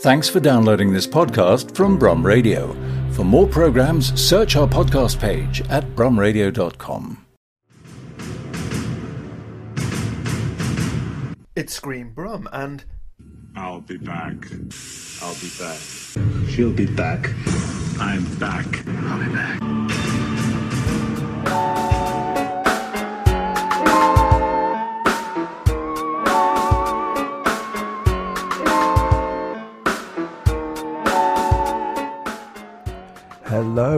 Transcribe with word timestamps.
Thanks 0.00 0.28
for 0.28 0.38
downloading 0.38 0.92
this 0.92 1.08
podcast 1.08 1.74
from 1.74 1.98
Brum 1.98 2.24
Radio. 2.24 2.72
For 3.12 3.24
more 3.24 3.48
programs, 3.48 4.18
search 4.20 4.54
our 4.54 4.68
podcast 4.68 5.18
page 5.18 5.60
at 5.68 5.84
brumradio.com. 5.96 7.24
It's 11.56 11.74
Screen 11.74 12.10
Brum, 12.10 12.48
and 12.52 12.84
I'll 13.56 13.80
be 13.80 13.96
back. 13.96 14.36
I'll 15.20 15.34
be 15.34 15.50
back. 15.58 15.80
She'll 16.48 16.72
be 16.72 16.86
back. 16.86 17.30
I'm 17.98 18.24
back. 18.36 18.86
I'll 18.86 19.24
be 19.24 19.34
back. 19.34 19.67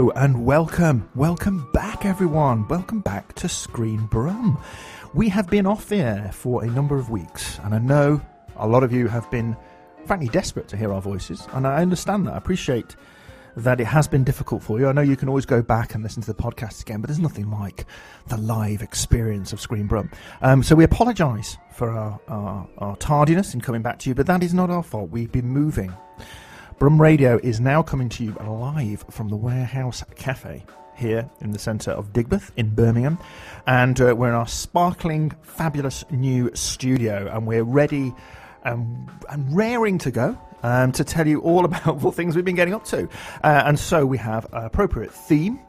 Hello 0.00 0.12
and 0.16 0.46
welcome. 0.46 1.06
Welcome 1.14 1.70
back, 1.74 2.06
everyone. 2.06 2.66
Welcome 2.68 3.00
back 3.00 3.34
to 3.34 3.50
Screen 3.50 4.06
Brum. 4.06 4.59
We 5.12 5.28
have 5.28 5.50
been 5.50 5.66
off 5.66 5.90
the 5.90 5.96
air 5.96 6.30
for 6.32 6.64
a 6.64 6.68
number 6.68 6.96
of 6.96 7.10
weeks, 7.10 7.59
and 7.64 7.74
I 7.74 7.78
know 7.80 8.18
a 8.56 8.66
lot 8.66 8.82
of 8.82 8.95
you 8.95 9.09
have 9.09 9.30
been 9.30 9.54
frankly 10.06 10.28
desperate 10.28 10.68
to 10.68 10.76
hear 10.78 10.90
our 10.90 11.02
voices, 11.02 11.46
and 11.52 11.66
I 11.66 11.82
understand 11.82 12.26
that. 12.26 12.32
I 12.32 12.38
appreciate 12.38 12.96
that 13.56 13.78
it 13.78 13.84
has 13.84 14.09
been 14.09 14.24
difficult 14.24 14.62
for 14.62 14.80
you. 14.80 14.88
I 14.88 14.92
know 14.92 15.02
you 15.02 15.16
can 15.16 15.28
always 15.28 15.45
go 15.45 15.60
back 15.60 15.95
and 15.95 16.02
listen 16.02 16.23
to 16.23 16.32
the 16.32 16.42
podcast 16.42 16.80
again, 16.80 17.02
but 17.02 17.09
there's 17.09 17.18
nothing 17.18 17.51
like 17.51 17.84
the 18.28 18.38
live 18.38 18.80
experience 18.80 19.52
of 19.52 19.60
Screen 19.60 19.87
Brum. 19.87 20.10
Um, 20.40 20.62
so 20.62 20.74
we 20.76 20.84
apologise 20.84 21.59
for 21.74 21.90
our, 21.90 22.18
our, 22.26 22.66
our 22.78 22.96
tardiness 22.96 23.52
in 23.52 23.60
coming 23.60 23.82
back 23.82 23.98
to 23.98 24.09
you, 24.09 24.14
but 24.14 24.26
that 24.28 24.42
is 24.42 24.54
not 24.54 24.70
our 24.70 24.82
fault. 24.82 25.10
We've 25.10 25.30
been 25.30 25.48
moving. 25.48 25.92
Brum 26.80 26.98
Radio 26.98 27.38
is 27.42 27.60
now 27.60 27.82
coming 27.82 28.08
to 28.08 28.24
you 28.24 28.32
live 28.40 29.04
from 29.10 29.28
the 29.28 29.36
Warehouse 29.36 30.02
Cafe 30.16 30.64
here 30.96 31.28
in 31.42 31.50
the 31.50 31.59
centre 31.59 31.90
of 31.90 32.14
Digbeth 32.14 32.52
in 32.56 32.74
Birmingham. 32.74 33.18
And 33.66 34.00
uh, 34.00 34.14
we're 34.16 34.30
in 34.30 34.34
our 34.34 34.48
sparkling, 34.48 35.34
fabulous 35.42 36.06
new 36.10 36.50
studio, 36.54 37.30
and 37.30 37.46
we're 37.46 37.64
ready 37.64 38.14
um, 38.64 39.10
and 39.28 39.54
raring 39.54 39.98
to 39.98 40.10
go. 40.10 40.38
Um, 40.62 40.92
to 40.92 41.04
tell 41.04 41.26
you 41.26 41.40
all 41.40 41.64
about 41.66 41.96
what 41.98 42.14
things 42.14 42.34
we've 42.34 42.46
been 42.46 42.56
getting 42.56 42.72
up 42.72 42.84
to. 42.87 43.10
Uh, 43.44 43.62
and 43.66 43.78
so 43.78 44.06
we 44.06 44.16
have 44.16 44.46
an 44.54 44.65
appropriate 44.65 45.12
theme 45.12 45.60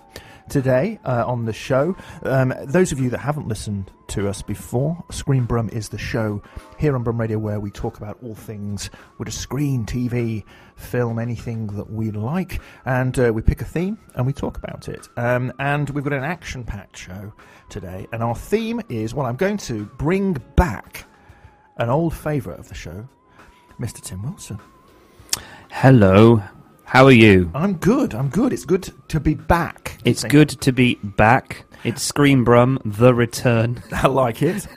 today 0.51 0.99
uh, 1.05 1.23
on 1.25 1.45
the 1.45 1.53
show. 1.53 1.95
Um, 2.23 2.53
those 2.65 2.91
of 2.91 2.99
you 2.99 3.09
that 3.09 3.19
haven't 3.19 3.47
listened 3.47 3.89
to 4.07 4.27
us 4.27 4.41
before, 4.41 5.01
Screen 5.09 5.45
Brum 5.45 5.69
is 5.69 5.89
the 5.89 5.97
show 5.97 6.43
here 6.77 6.93
on 6.95 7.03
Brum 7.03 7.19
Radio 7.19 7.39
where 7.39 7.59
we 7.59 7.71
talk 7.71 7.97
about 7.97 8.17
all 8.21 8.35
things 8.35 8.89
with 9.17 9.29
a 9.29 9.31
screen, 9.31 9.85
TV, 9.85 10.43
film, 10.75 11.17
anything 11.17 11.67
that 11.67 11.89
we 11.89 12.11
like, 12.11 12.61
and 12.85 13.17
uh, 13.17 13.31
we 13.33 13.41
pick 13.41 13.61
a 13.61 13.65
theme 13.65 13.97
and 14.15 14.27
we 14.27 14.33
talk 14.33 14.57
about 14.57 14.89
it. 14.89 15.07
Um, 15.15 15.53
and 15.57 15.89
we've 15.91 16.03
got 16.03 16.13
an 16.13 16.23
action-packed 16.23 16.97
show 16.97 17.33
today, 17.69 18.05
and 18.11 18.21
our 18.21 18.35
theme 18.35 18.81
is 18.89 19.15
well, 19.15 19.25
I'm 19.25 19.37
going 19.37 19.57
to 19.57 19.85
bring 19.97 20.33
back 20.55 21.05
an 21.77 21.89
old 21.89 22.13
favourite 22.13 22.59
of 22.59 22.67
the 22.67 22.75
show, 22.75 23.07
Mr. 23.79 24.01
Tim 24.01 24.21
Wilson. 24.23 24.59
Hello. 25.71 26.43
How 26.91 27.05
are 27.05 27.11
you? 27.13 27.49
I'm 27.55 27.75
good. 27.75 28.13
I'm 28.13 28.27
good. 28.27 28.51
It's 28.51 28.65
good 28.65 28.91
to 29.07 29.21
be 29.21 29.33
back. 29.33 29.97
It's 30.03 30.25
good 30.25 30.49
to 30.49 30.73
be 30.73 30.95
back. 30.95 31.63
It's 31.85 32.01
Screen 32.01 32.43
Brum, 32.43 32.79
The 32.83 33.13
Return. 33.13 33.81
I 33.93 34.07
like 34.07 34.41
it. 34.41 34.67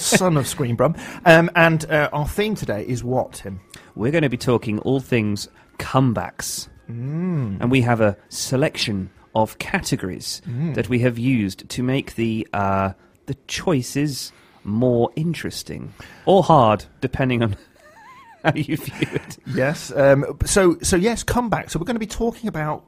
Son 0.00 0.38
of 0.38 0.48
Screen 0.48 0.76
Brum. 0.76 0.96
Um, 1.26 1.50
and 1.54 1.84
uh, 1.90 2.08
our 2.10 2.26
theme 2.26 2.54
today 2.54 2.86
is 2.88 3.04
what, 3.04 3.34
Tim? 3.34 3.60
We're 3.96 4.12
going 4.12 4.22
to 4.22 4.30
be 4.30 4.38
talking 4.38 4.78
all 4.78 4.98
things 4.98 5.46
comebacks. 5.78 6.70
Mm. 6.90 7.60
And 7.60 7.70
we 7.70 7.82
have 7.82 8.00
a 8.00 8.16
selection 8.30 9.10
of 9.34 9.58
categories 9.58 10.40
that 10.72 10.88
we 10.88 11.00
have 11.00 11.18
used 11.18 11.68
to 11.68 11.82
make 11.82 12.14
the, 12.14 12.48
uh, 12.54 12.94
the 13.26 13.36
choices 13.46 14.32
more 14.64 15.10
interesting 15.16 15.92
or 16.24 16.42
hard, 16.42 16.86
depending 17.02 17.42
on 17.42 17.56
how 18.44 18.52
you. 18.54 18.78
Yes. 19.46 19.92
Um, 19.94 20.38
so, 20.44 20.78
so 20.82 20.96
yes, 20.96 21.22
comeback. 21.22 21.70
So 21.70 21.78
we're 21.78 21.86
going 21.86 21.96
to 21.96 22.00
be 22.00 22.06
talking 22.06 22.48
about 22.48 22.84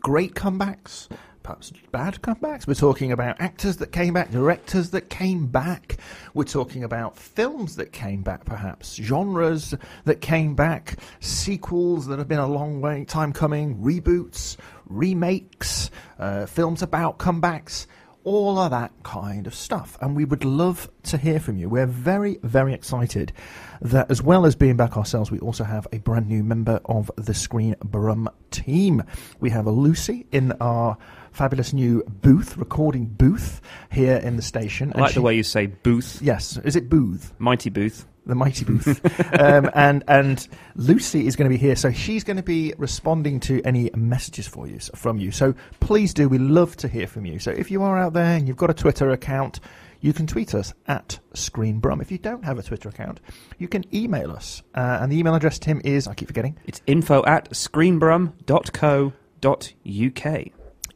great 0.00 0.34
comebacks, 0.34 1.08
perhaps 1.42 1.72
bad 1.90 2.20
comebacks. 2.22 2.66
We're 2.66 2.74
talking 2.74 3.12
about 3.12 3.40
actors 3.40 3.78
that 3.78 3.92
came 3.92 4.14
back, 4.14 4.30
directors 4.30 4.90
that 4.90 5.10
came 5.10 5.46
back. 5.46 5.96
We're 6.34 6.44
talking 6.44 6.84
about 6.84 7.16
films 7.16 7.76
that 7.76 7.92
came 7.92 8.22
back, 8.22 8.44
perhaps 8.44 8.96
genres 8.96 9.74
that 10.04 10.20
came 10.20 10.54
back, 10.54 10.98
sequels 11.20 12.06
that 12.06 12.18
have 12.18 12.28
been 12.28 12.38
a 12.38 12.46
long 12.46 12.80
way 12.80 13.04
time 13.04 13.32
coming, 13.32 13.78
reboots, 13.78 14.56
remakes, 14.86 15.90
uh, 16.18 16.46
films 16.46 16.82
about 16.82 17.18
comebacks 17.18 17.86
all 18.24 18.58
of 18.58 18.70
that 18.70 18.92
kind 19.02 19.46
of 19.46 19.54
stuff. 19.54 19.98
And 20.00 20.16
we 20.16 20.24
would 20.24 20.44
love 20.44 20.90
to 21.04 21.16
hear 21.16 21.40
from 21.40 21.58
you. 21.58 21.68
We're 21.68 21.86
very, 21.86 22.38
very 22.42 22.74
excited 22.74 23.32
that 23.80 24.10
as 24.10 24.22
well 24.22 24.46
as 24.46 24.54
being 24.54 24.76
back 24.76 24.96
ourselves, 24.96 25.30
we 25.30 25.38
also 25.40 25.64
have 25.64 25.86
a 25.92 25.98
brand 25.98 26.28
new 26.28 26.42
member 26.42 26.80
of 26.84 27.10
the 27.16 27.34
Screen 27.34 27.76
Brum 27.84 28.28
team. 28.50 29.02
We 29.40 29.50
have 29.50 29.66
a 29.66 29.70
Lucy 29.70 30.26
in 30.32 30.52
our 30.60 30.96
fabulous 31.32 31.72
new 31.72 32.02
booth, 32.04 32.56
recording 32.56 33.06
booth 33.06 33.60
here 33.90 34.16
in 34.16 34.36
the 34.36 34.42
station. 34.42 34.92
I 34.94 35.00
like 35.00 35.14
the 35.14 35.22
way 35.22 35.34
you 35.34 35.42
say 35.42 35.66
booth. 35.66 36.20
Yes, 36.22 36.58
is 36.58 36.76
it 36.76 36.88
booth? 36.88 37.32
Mighty 37.38 37.70
booth. 37.70 38.06
The 38.26 38.34
mighty 38.34 38.64
booth. 38.64 39.00
um, 39.40 39.70
and 39.74 40.04
and 40.08 40.48
Lucy 40.76 41.26
is 41.26 41.36
going 41.36 41.50
to 41.50 41.54
be 41.54 41.60
here, 41.60 41.76
so 41.76 41.92
she's 41.92 42.24
going 42.24 42.36
to 42.36 42.42
be 42.42 42.74
responding 42.78 43.40
to 43.40 43.60
any 43.64 43.90
messages 43.94 44.46
for 44.46 44.66
you 44.66 44.78
from 44.94 45.18
you. 45.18 45.30
So 45.30 45.54
please 45.80 46.14
do, 46.14 46.28
we 46.28 46.38
love 46.38 46.76
to 46.78 46.88
hear 46.88 47.06
from 47.06 47.26
you. 47.26 47.38
So 47.38 47.50
if 47.50 47.70
you 47.70 47.82
are 47.82 47.98
out 47.98 48.12
there 48.12 48.36
and 48.36 48.46
you've 48.48 48.56
got 48.56 48.70
a 48.70 48.74
Twitter 48.74 49.10
account, 49.10 49.60
you 50.00 50.12
can 50.12 50.26
tweet 50.26 50.54
us 50.54 50.74
at 50.88 51.18
ScreenBrum. 51.34 52.00
If 52.02 52.10
you 52.10 52.18
don't 52.18 52.44
have 52.44 52.58
a 52.58 52.62
Twitter 52.62 52.88
account, 52.88 53.20
you 53.58 53.68
can 53.68 53.84
email 53.94 54.32
us, 54.32 54.62
uh, 54.74 54.98
and 55.00 55.12
the 55.12 55.18
email 55.18 55.34
address 55.34 55.58
Tim 55.58 55.80
is 55.84 56.08
I 56.08 56.14
keep 56.14 56.28
forgetting 56.28 56.58
It's 56.64 56.80
info 56.86 57.24
at 57.24 57.50
screenbrum.co.uk. 57.50 60.48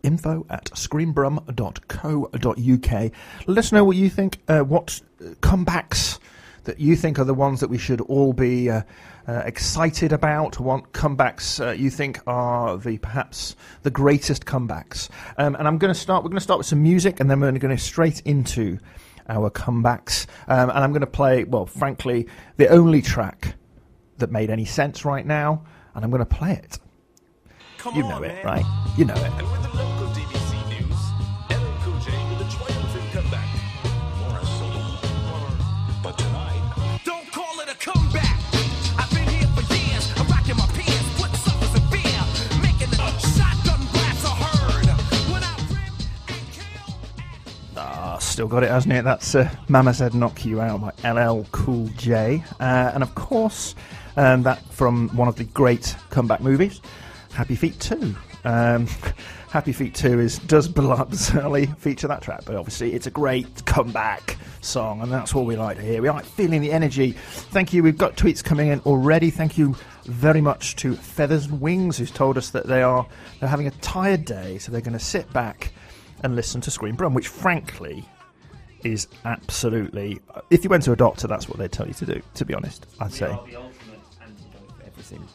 info 0.02 0.46
at 0.50 0.64
screenbrum.co.uk. 0.66 3.12
Let 3.46 3.58
us 3.58 3.72
know 3.72 3.84
what 3.84 3.96
you 3.96 4.10
think, 4.10 4.38
uh, 4.48 4.60
what 4.60 5.00
uh, 5.20 5.24
comebacks 5.40 6.18
that 6.66 6.78
you 6.78 6.94
think 6.94 7.18
are 7.18 7.24
the 7.24 7.34
ones 7.34 7.60
that 7.60 7.68
we 7.68 7.78
should 7.78 8.00
all 8.02 8.32
be 8.32 8.70
uh, 8.70 8.82
uh, 9.26 9.42
excited 9.44 10.12
about, 10.12 10.60
what 10.60 10.92
comebacks 10.92 11.64
uh, 11.64 11.70
you 11.72 11.90
think 11.90 12.20
are 12.26 12.76
the 12.76 12.98
perhaps 12.98 13.56
the 13.82 13.90
greatest 13.90 14.44
comebacks. 14.44 15.08
Um, 15.38 15.56
and 15.56 15.66
I'm 15.66 15.78
going 15.78 15.92
to 15.92 15.98
start, 15.98 16.22
we're 16.22 16.28
going 16.30 16.38
to 16.38 16.42
start 16.44 16.58
with 16.58 16.66
some 16.66 16.82
music 16.82 17.18
and 17.18 17.30
then 17.30 17.40
we're 17.40 17.50
going 17.50 17.60
to 17.60 17.68
go 17.68 17.76
straight 17.76 18.20
into 18.20 18.78
our 19.28 19.50
comebacks. 19.50 20.26
Um, 20.46 20.70
and 20.70 20.78
I'm 20.78 20.92
going 20.92 21.00
to 21.00 21.06
play, 21.06 21.44
well, 21.44 21.66
frankly, 21.66 22.28
the 22.58 22.68
only 22.68 23.02
track 23.02 23.54
that 24.18 24.30
made 24.30 24.50
any 24.50 24.64
sense 24.64 25.04
right 25.04 25.26
now, 25.26 25.64
and 25.94 26.04
I'm 26.04 26.10
going 26.10 26.20
to 26.20 26.26
play 26.26 26.52
it. 26.52 26.78
Come 27.78 27.94
You 27.96 28.04
on, 28.04 28.10
know 28.10 28.22
it, 28.22 28.44
man. 28.44 28.44
right? 28.44 28.94
You 28.96 29.04
know 29.06 29.14
it. 29.14 29.85
Still 48.36 48.48
got 48.48 48.64
it, 48.64 48.70
hasn't 48.70 48.92
it? 48.92 49.02
That's 49.02 49.34
uh, 49.34 49.48
Mama 49.68 49.94
Said 49.94 50.12
Knock 50.12 50.44
You 50.44 50.60
Out 50.60 50.82
by 50.82 51.10
LL 51.10 51.44
Cool 51.52 51.88
J. 51.96 52.44
Uh, 52.60 52.90
and 52.92 53.02
of 53.02 53.14
course, 53.14 53.74
um, 54.18 54.42
that 54.42 54.62
from 54.74 55.08
one 55.16 55.26
of 55.26 55.36
the 55.36 55.44
great 55.44 55.96
comeback 56.10 56.42
movies, 56.42 56.82
Happy 57.32 57.54
Feet 57.54 57.80
2. 57.80 58.14
Um, 58.44 58.86
Happy 59.50 59.72
Feet 59.72 59.94
2 59.94 60.20
is 60.20 60.38
does 60.40 60.68
bizarrely 60.68 61.74
feature 61.78 62.08
that 62.08 62.20
track, 62.20 62.42
but 62.44 62.56
obviously 62.56 62.92
it's 62.92 63.06
a 63.06 63.10
great 63.10 63.64
comeback 63.64 64.36
song, 64.60 65.00
and 65.00 65.10
that's 65.10 65.34
what 65.34 65.46
we 65.46 65.56
like 65.56 65.78
to 65.78 65.82
hear. 65.82 66.02
We 66.02 66.10
like 66.10 66.26
feeling 66.26 66.60
the 66.60 66.72
energy. 66.72 67.12
Thank 67.12 67.72
you. 67.72 67.82
We've 67.82 67.96
got 67.96 68.18
tweets 68.18 68.44
coming 68.44 68.68
in 68.68 68.80
already. 68.80 69.30
Thank 69.30 69.56
you 69.56 69.74
very 70.04 70.42
much 70.42 70.76
to 70.76 70.94
Feathers 70.94 71.46
and 71.46 71.58
Wings, 71.62 71.96
who's 71.96 72.10
told 72.10 72.36
us 72.36 72.50
that 72.50 72.66
they 72.66 72.82
are 72.82 73.06
they're 73.40 73.48
having 73.48 73.66
a 73.66 73.70
tired 73.80 74.26
day, 74.26 74.58
so 74.58 74.72
they're 74.72 74.82
going 74.82 74.92
to 74.92 74.98
sit 74.98 75.32
back 75.32 75.72
and 76.22 76.36
listen 76.36 76.60
to 76.60 76.70
Screen 76.70 76.96
Brum, 76.96 77.14
which 77.14 77.28
frankly 77.28 78.06
is 78.92 79.08
absolutely. 79.24 80.20
If 80.50 80.64
you 80.64 80.70
went 80.70 80.82
to 80.84 80.92
a 80.92 80.96
doctor, 80.96 81.26
that's 81.26 81.48
what 81.48 81.58
they'd 81.58 81.72
tell 81.72 81.86
you 81.86 81.94
to 81.94 82.06
do. 82.06 82.22
To 82.34 82.44
be 82.44 82.54
honest, 82.54 82.86
I'd 83.00 83.12
say 83.12 83.36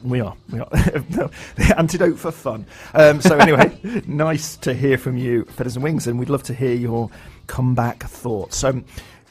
we 0.04 0.20
are. 0.20 0.36
We 0.52 0.60
are 0.60 0.66
the 0.72 1.76
antidote 1.78 2.18
for 2.18 2.32
fun. 2.32 2.66
Um, 2.94 3.22
so 3.22 3.38
anyway, 3.38 3.78
nice 4.08 4.58
to 4.58 4.74
hear 4.74 4.98
from 4.98 5.18
you, 5.18 5.46
Feathers 5.46 5.76
and 5.76 5.84
Wings, 5.84 6.08
and 6.08 6.20
we'd 6.20 6.30
love 6.30 6.44
to 6.44 6.54
hear 6.54 6.74
your 6.74 7.10
comeback 7.48 8.04
thoughts. 8.04 8.58
So. 8.58 8.82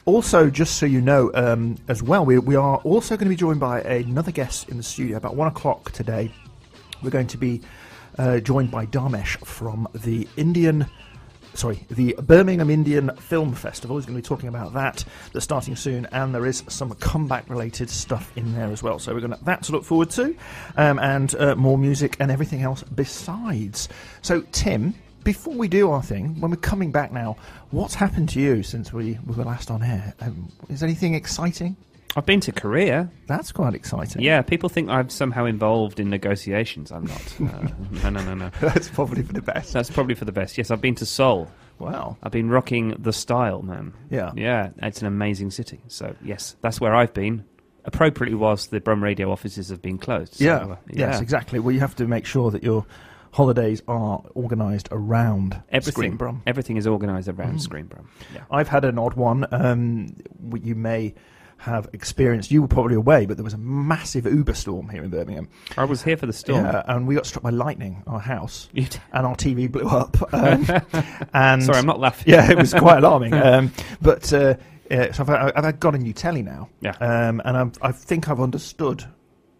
Also, 0.05 0.49
just 0.49 0.77
so 0.77 0.87
you 0.87 0.99
know, 0.99 1.29
um, 1.35 1.77
as 1.87 2.01
well, 2.01 2.25
we, 2.25 2.39
we 2.39 2.55
are 2.55 2.77
also 2.77 3.15
going 3.15 3.25
to 3.25 3.29
be 3.29 3.35
joined 3.35 3.59
by 3.59 3.81
another 3.81 4.31
guest 4.31 4.67
in 4.67 4.77
the 4.77 4.81
studio 4.81 5.15
about 5.15 5.35
one 5.35 5.47
o'clock 5.47 5.91
today. 5.91 6.31
We're 7.03 7.11
going 7.11 7.27
to 7.27 7.37
be 7.37 7.61
uh, 8.17 8.39
joined 8.39 8.71
by 8.71 8.87
Damesh 8.87 9.37
from 9.45 9.87
the 9.93 10.27
Indian, 10.37 10.87
sorry, 11.53 11.85
the 11.89 12.15
Birmingham 12.21 12.69
Indian 12.69 13.15
Film 13.17 13.53
Festival. 13.53 13.97
is 13.97 14.05
going 14.05 14.15
to 14.15 14.21
be 14.21 14.27
talking 14.27 14.49
about 14.49 14.73
that. 14.73 15.03
That's 15.33 15.43
starting 15.43 15.75
soon, 15.75 16.07
and 16.11 16.33
there 16.33 16.45
is 16.45 16.63
some 16.67 16.93
comeback-related 16.95 17.89
stuff 17.89 18.31
in 18.35 18.53
there 18.53 18.71
as 18.71 18.81
well. 18.83 18.99
So 18.99 19.13
we're 19.13 19.19
going 19.21 19.37
to 19.37 19.43
that 19.45 19.63
to 19.63 19.71
look 19.71 19.83
forward 19.83 20.09
to, 20.11 20.35
um, 20.77 20.99
and 20.99 21.33
uh, 21.35 21.55
more 21.55 21.77
music 21.77 22.17
and 22.19 22.31
everything 22.31 22.61
else 22.61 22.83
besides. 22.83 23.89
So, 24.21 24.41
Tim. 24.51 24.95
Before 25.23 25.53
we 25.53 25.67
do 25.67 25.91
our 25.91 26.01
thing, 26.01 26.41
when 26.41 26.49
we're 26.49 26.57
coming 26.57 26.91
back 26.91 27.11
now, 27.11 27.37
what's 27.69 27.93
happened 27.93 28.29
to 28.29 28.39
you 28.39 28.63
since 28.63 28.91
we, 28.91 29.19
we 29.27 29.35
were 29.35 29.43
last 29.43 29.69
on 29.69 29.83
air? 29.83 30.15
Um, 30.19 30.51
is 30.67 30.81
anything 30.81 31.13
exciting? 31.13 31.75
I've 32.15 32.25
been 32.25 32.41
to 32.41 32.51
Korea. 32.51 33.09
That's 33.27 33.51
quite 33.53 33.73
exciting. 33.73 34.21
Yeah, 34.21 34.41
people 34.41 34.67
think 34.67 34.89
I'm 34.89 35.09
somehow 35.09 35.45
involved 35.45 35.99
in 35.99 36.09
negotiations. 36.09 36.91
I'm 36.91 37.05
not. 37.05 37.21
Uh, 37.41 37.67
no, 38.03 38.09
no, 38.09 38.21
no, 38.23 38.33
no. 38.35 38.51
That's 38.59 38.89
probably 38.89 39.23
for 39.23 39.33
the 39.33 39.41
best. 39.41 39.71
That's 39.73 39.89
probably 39.89 40.15
for 40.15 40.25
the 40.25 40.31
best. 40.31 40.57
Yes, 40.57 40.71
I've 40.71 40.81
been 40.81 40.95
to 40.95 41.05
Seoul. 41.05 41.49
Wow. 41.79 42.17
I've 42.21 42.31
been 42.31 42.49
rocking 42.49 42.95
the 42.99 43.13
style, 43.13 43.61
man. 43.61 43.93
Yeah. 44.09 44.31
Yeah, 44.35 44.69
it's 44.81 45.01
an 45.01 45.07
amazing 45.07 45.51
city. 45.51 45.79
So, 45.87 46.15
yes, 46.23 46.55
that's 46.61 46.79
where 46.81 46.93
I've 46.95 47.13
been. 47.13 47.43
Appropriately, 47.85 48.35
whilst 48.35 48.71
the 48.71 48.79
Brum 48.79 49.03
Radio 49.03 49.31
offices 49.31 49.69
have 49.69 49.81
been 49.81 49.97
closed. 49.97 50.35
So, 50.35 50.43
Yeah. 50.45 50.57
uh, 50.57 50.75
Yes, 50.91 51.19
exactly. 51.21 51.59
Well, 51.59 51.73
you 51.73 51.79
have 51.79 51.95
to 51.95 52.07
make 52.07 52.25
sure 52.25 52.51
that 52.51 52.61
your 52.63 52.85
holidays 53.31 53.81
are 53.87 54.21
organised 54.35 54.87
around 54.91 55.61
Everything, 55.69 56.17
Screenbrum. 56.17 56.41
everything 56.45 56.77
is 56.77 56.85
organised 56.87 57.29
around 57.29 57.55
Mm. 57.59 57.67
Screenbrum. 57.67 58.05
Yeah. 58.35 58.41
I've 58.51 58.67
had 58.67 58.85
an 58.85 58.99
odd 58.99 59.13
one. 59.15 59.47
Um, 59.51 60.15
you 60.61 60.75
may 60.75 61.15
have 61.61 61.87
experienced. 61.93 62.49
You 62.49 62.63
were 62.63 62.67
probably 62.67 62.95
away, 62.95 63.27
but 63.27 63.37
there 63.37 63.43
was 63.43 63.53
a 63.53 63.59
massive 63.59 64.25
Uber 64.25 64.55
storm 64.55 64.89
here 64.89 65.03
in 65.03 65.11
Birmingham. 65.11 65.47
I 65.77 65.83
was 65.83 66.01
here 66.01 66.17
for 66.17 66.25
the 66.25 66.33
storm. 66.33 66.65
Yeah, 66.65 66.81
and 66.87 67.07
we 67.07 67.13
got 67.13 67.27
struck 67.27 67.43
by 67.43 67.51
lightning. 67.51 68.01
Our 68.07 68.19
house 68.19 68.67
and 68.75 68.99
our 69.13 69.35
TV 69.35 69.71
blew 69.71 69.87
up. 69.87 70.33
Um, 70.33 70.65
and 71.33 71.63
Sorry, 71.63 71.77
I'm 71.77 71.85
not 71.85 71.99
laughing. 71.99 72.33
Yeah, 72.33 72.49
it 72.49 72.57
was 72.57 72.73
quite 72.73 72.97
alarming. 72.97 73.33
Um, 73.41 73.71
but 74.01 74.31
uh, 74.31 74.55
uh, 74.91 75.11
so 75.11 75.23
I've, 75.23 75.65
I've, 75.65 75.79
got 75.79 75.95
a 75.95 75.97
new 75.97 76.13
telly 76.13 76.43
now. 76.43 76.69
Yeah. 76.79 76.91
Um, 76.99 77.41
and 77.43 77.57
I'm, 77.57 77.71
I 77.81 77.91
think 77.91 78.29
I've 78.29 78.39
understood 78.39 79.03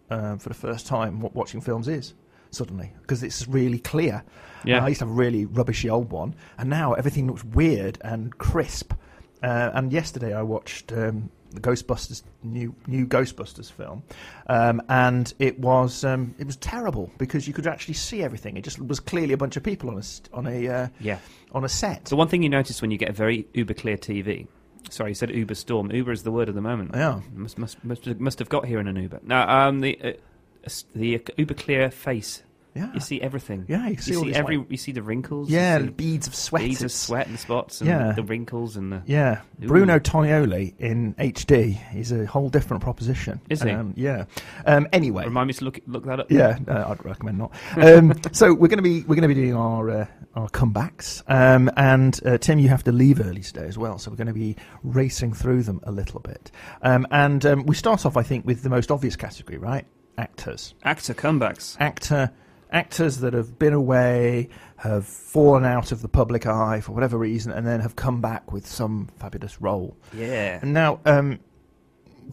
um, 0.09 0.37
for 0.37 0.49
the 0.49 0.55
first 0.55 0.85
time 0.85 1.19
what 1.19 1.33
watching 1.33 1.61
films 1.61 1.87
is 1.87 2.13
suddenly 2.51 2.93
because 3.01 3.23
it's 3.23 3.47
really 3.47 3.79
clear. 3.79 4.23
Yeah. 4.63 4.83
I 4.85 4.89
used 4.89 4.99
to 4.99 5.05
have 5.05 5.11
a 5.11 5.17
really 5.17 5.45
rubbishy 5.45 5.89
old 5.89 6.11
one, 6.11 6.35
and 6.57 6.69
now 6.69 6.93
everything 6.93 7.27
looks 7.27 7.43
weird 7.43 7.97
and 8.01 8.37
crisp. 8.37 8.93
Uh, 9.41 9.71
and 9.73 9.91
yesterday 9.91 10.33
I 10.33 10.43
watched 10.43 10.91
um, 10.91 11.31
the 11.53 11.59
Ghostbusters 11.61 12.23
new 12.43 12.75
new 12.87 13.05
Ghostbusters 13.05 13.71
film, 13.71 14.03
um, 14.47 14.81
and 14.89 15.33
it 15.39 15.59
was 15.59 16.03
um, 16.03 16.33
it 16.39 16.45
was 16.47 16.55
terrible 16.57 17.11
because 17.17 17.47
you 17.47 17.53
could 17.53 17.67
actually 17.67 17.93
see 17.95 18.23
everything. 18.23 18.57
It 18.57 18.63
just 18.63 18.79
was 18.79 18.99
clearly 18.99 19.33
a 19.33 19.37
bunch 19.37 19.57
of 19.57 19.63
people 19.63 19.89
on 19.89 19.97
a 19.97 20.03
on 20.37 20.47
a 20.47 20.67
uh, 20.67 20.87
Yeah. 20.99 21.19
on 21.51 21.63
a 21.63 21.69
set. 21.69 22.07
So 22.07 22.15
one 22.15 22.27
thing 22.27 22.43
you 22.43 22.49
notice 22.49 22.81
when 22.81 22.91
you 22.91 22.97
get 22.97 23.09
a 23.09 23.13
very 23.13 23.47
uber 23.53 23.73
clear 23.73 23.97
TV. 23.97 24.47
Sorry, 24.89 25.11
you 25.11 25.15
said 25.15 25.29
Uber 25.29 25.55
storm. 25.55 25.91
Uber 25.91 26.11
is 26.11 26.23
the 26.23 26.31
word 26.31 26.49
of 26.49 26.55
the 26.55 26.61
moment. 26.61 26.91
Yeah. 26.95 27.21
must 27.33 27.57
must 27.57 27.83
must, 27.83 28.07
must 28.19 28.39
have 28.39 28.49
got 28.49 28.65
here 28.65 28.79
in 28.79 28.87
an 28.87 28.95
Uber. 28.95 29.19
No, 29.23 29.41
um, 29.41 29.79
the 29.81 29.97
uh, 30.03 30.69
the 30.95 31.21
Uber 31.37 31.53
clear 31.53 31.91
face. 31.91 32.43
Yeah, 32.75 32.93
You 32.93 32.99
see 33.01 33.21
everything. 33.21 33.65
Yeah, 33.67 33.87
you 33.89 33.97
see 33.97 34.11
you 34.13 34.19
see 34.25 34.33
every. 34.33 34.57
like- 34.57 34.71
You 34.71 34.77
see 34.77 34.91
the 34.91 35.01
wrinkles. 35.01 35.49
yeah, 35.49 35.79
beads 35.79 36.27
of 36.27 36.35
sweat. 36.35 36.61
beads 36.63 36.81
of 36.81 36.91
sweat 36.91 37.27
and 37.27 37.37
spots 37.39 37.81
and 37.81 37.89
Yeah. 37.89 38.11
the 38.13 38.23
wrinkles 38.23 38.77
and 38.77 38.91
the. 38.93 39.01
Yeah, 39.05 39.41
Ooh. 39.63 39.67
Bruno 39.67 39.99
Tonioli 39.99 40.73
in 40.79 41.13
HD. 41.19 41.77
is 41.95 42.11
a 42.11 42.25
whole 42.25 42.49
different 42.49 42.81
proposition. 42.81 43.41
Is 43.49 43.61
he? 43.61 43.71
Um, 43.71 43.93
yeah. 43.97 44.25
Um, 44.65 44.87
anyway, 44.93 45.25
Remind 45.25 45.47
me 45.47 45.53
to 45.55 45.65
look 45.65 45.79
look 45.87 46.05
that 46.05 46.21
up. 46.21 46.31
Yeah, 46.31 46.59
uh, 46.67 46.85
I'd 46.91 47.03
recommend 47.05 47.37
not. 47.39 47.51
Um, 47.75 48.13
so 48.31 48.53
we're 48.53 48.67
going 48.69 48.77
to 48.77 48.83
be 48.83 49.01
we're 49.01 49.15
going 49.15 49.21
to 49.23 49.27
be 49.27 49.33
doing 49.35 49.55
our 49.55 49.89
uh, 49.89 50.05
our 50.35 50.49
comebacks, 50.49 51.23
um, 51.27 51.69
and 51.75 52.19
uh, 52.25 52.37
Tim, 52.37 52.59
you 52.59 52.69
have 52.69 52.83
to 52.85 52.91
leave 52.93 53.19
early 53.19 53.41
today 53.41 53.65
as 53.65 53.77
well. 53.77 53.97
So 53.97 54.09
we're 54.11 54.17
going 54.17 54.27
to 54.27 54.33
be 54.33 54.55
racing 54.83 55.33
through 55.33 55.63
them 55.63 55.81
a 55.83 55.91
little 55.91 56.21
bit, 56.21 56.51
um, 56.83 57.05
and 57.11 57.45
um, 57.45 57.65
we 57.65 57.75
start 57.75 58.05
off, 58.05 58.15
I 58.15 58.23
think, 58.23 58.45
with 58.45 58.63
the 58.63 58.69
most 58.69 58.91
obvious 58.91 59.17
category, 59.17 59.57
right? 59.57 59.85
Actors, 60.17 60.75
Actor 60.83 61.13
comebacks. 61.15 61.75
actor, 61.79 62.31
actors 62.71 63.17
that 63.17 63.33
have 63.33 63.59
been 63.59 63.73
away, 63.73 64.49
have 64.77 65.05
fallen 65.05 65.65
out 65.65 65.91
of 65.91 66.01
the 66.01 66.07
public 66.07 66.45
eye 66.45 66.81
for 66.81 66.93
whatever 66.93 67.17
reason, 67.17 67.51
and 67.51 67.65
then 67.67 67.79
have 67.79 67.95
come 67.95 68.21
back 68.21 68.51
with 68.51 68.65
some 68.65 69.09
fabulous 69.17 69.61
role. 69.61 69.97
Yeah. 70.13 70.59
And 70.61 70.73
now, 70.73 70.99
um, 71.05 71.39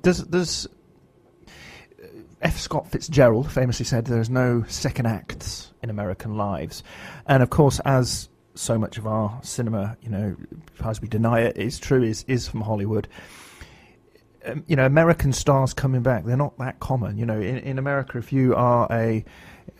does 0.02 0.22
does 0.22 0.68
F. 2.40 2.58
Scott 2.58 2.90
Fitzgerald 2.90 3.50
famously 3.50 3.84
said 3.84 4.04
there's 4.04 4.30
no 4.30 4.64
second 4.68 5.06
acts 5.06 5.72
in 5.82 5.90
American 5.90 6.36
lives, 6.36 6.82
and 7.26 7.42
of 7.42 7.50
course, 7.50 7.80
as 7.80 8.28
so 8.54 8.78
much 8.78 8.98
of 8.98 9.06
our 9.06 9.38
cinema, 9.42 9.96
you 10.02 10.10
know, 10.10 10.36
as 10.84 11.00
we 11.00 11.08
deny 11.08 11.40
it, 11.40 11.56
is 11.56 11.78
true, 11.78 12.02
is 12.02 12.24
is 12.28 12.48
from 12.48 12.60
Hollywood. 12.60 13.08
Um, 14.44 14.64
you 14.68 14.76
know, 14.76 14.86
American 14.86 15.32
stars 15.32 15.74
coming 15.74 16.02
back, 16.02 16.24
they're 16.24 16.36
not 16.36 16.56
that 16.58 16.78
common. 16.78 17.18
You 17.18 17.26
know, 17.26 17.40
in, 17.40 17.58
in 17.58 17.78
America, 17.78 18.18
if 18.18 18.32
you 18.32 18.54
are 18.54 18.86
a, 18.90 19.24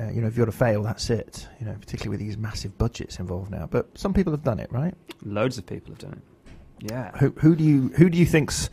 uh, 0.01 0.11
you 0.11 0.21
know, 0.21 0.29
if 0.29 0.37
you're 0.37 0.47
to 0.47 0.53
fail, 0.53 0.83
that's 0.83 1.11
it. 1.11 1.49
You 1.61 1.67
know, 1.67 1.75
particularly 1.81 2.11
with 2.11 2.21
these 2.21 2.37
massive 2.37 2.77
budgets 2.79 3.19
involved 3.19 3.51
now. 3.51 3.67
But 3.71 3.87
some 3.97 4.13
people 4.15 4.33
have 4.33 4.45
done 4.45 4.61
it, 4.61 4.71
right? 4.73 4.95
Loads 5.25 5.59
of 5.59 5.67
people 5.67 5.93
have 5.93 5.99
done 5.99 6.13
it. 6.13 6.91
Yeah. 6.91 7.17
Who, 7.19 7.31
who 7.39 7.57
do 7.57 7.65
you 7.65 7.89
who 7.89 8.09
do 8.09 8.19
you 8.19 8.27
think's 8.27 8.71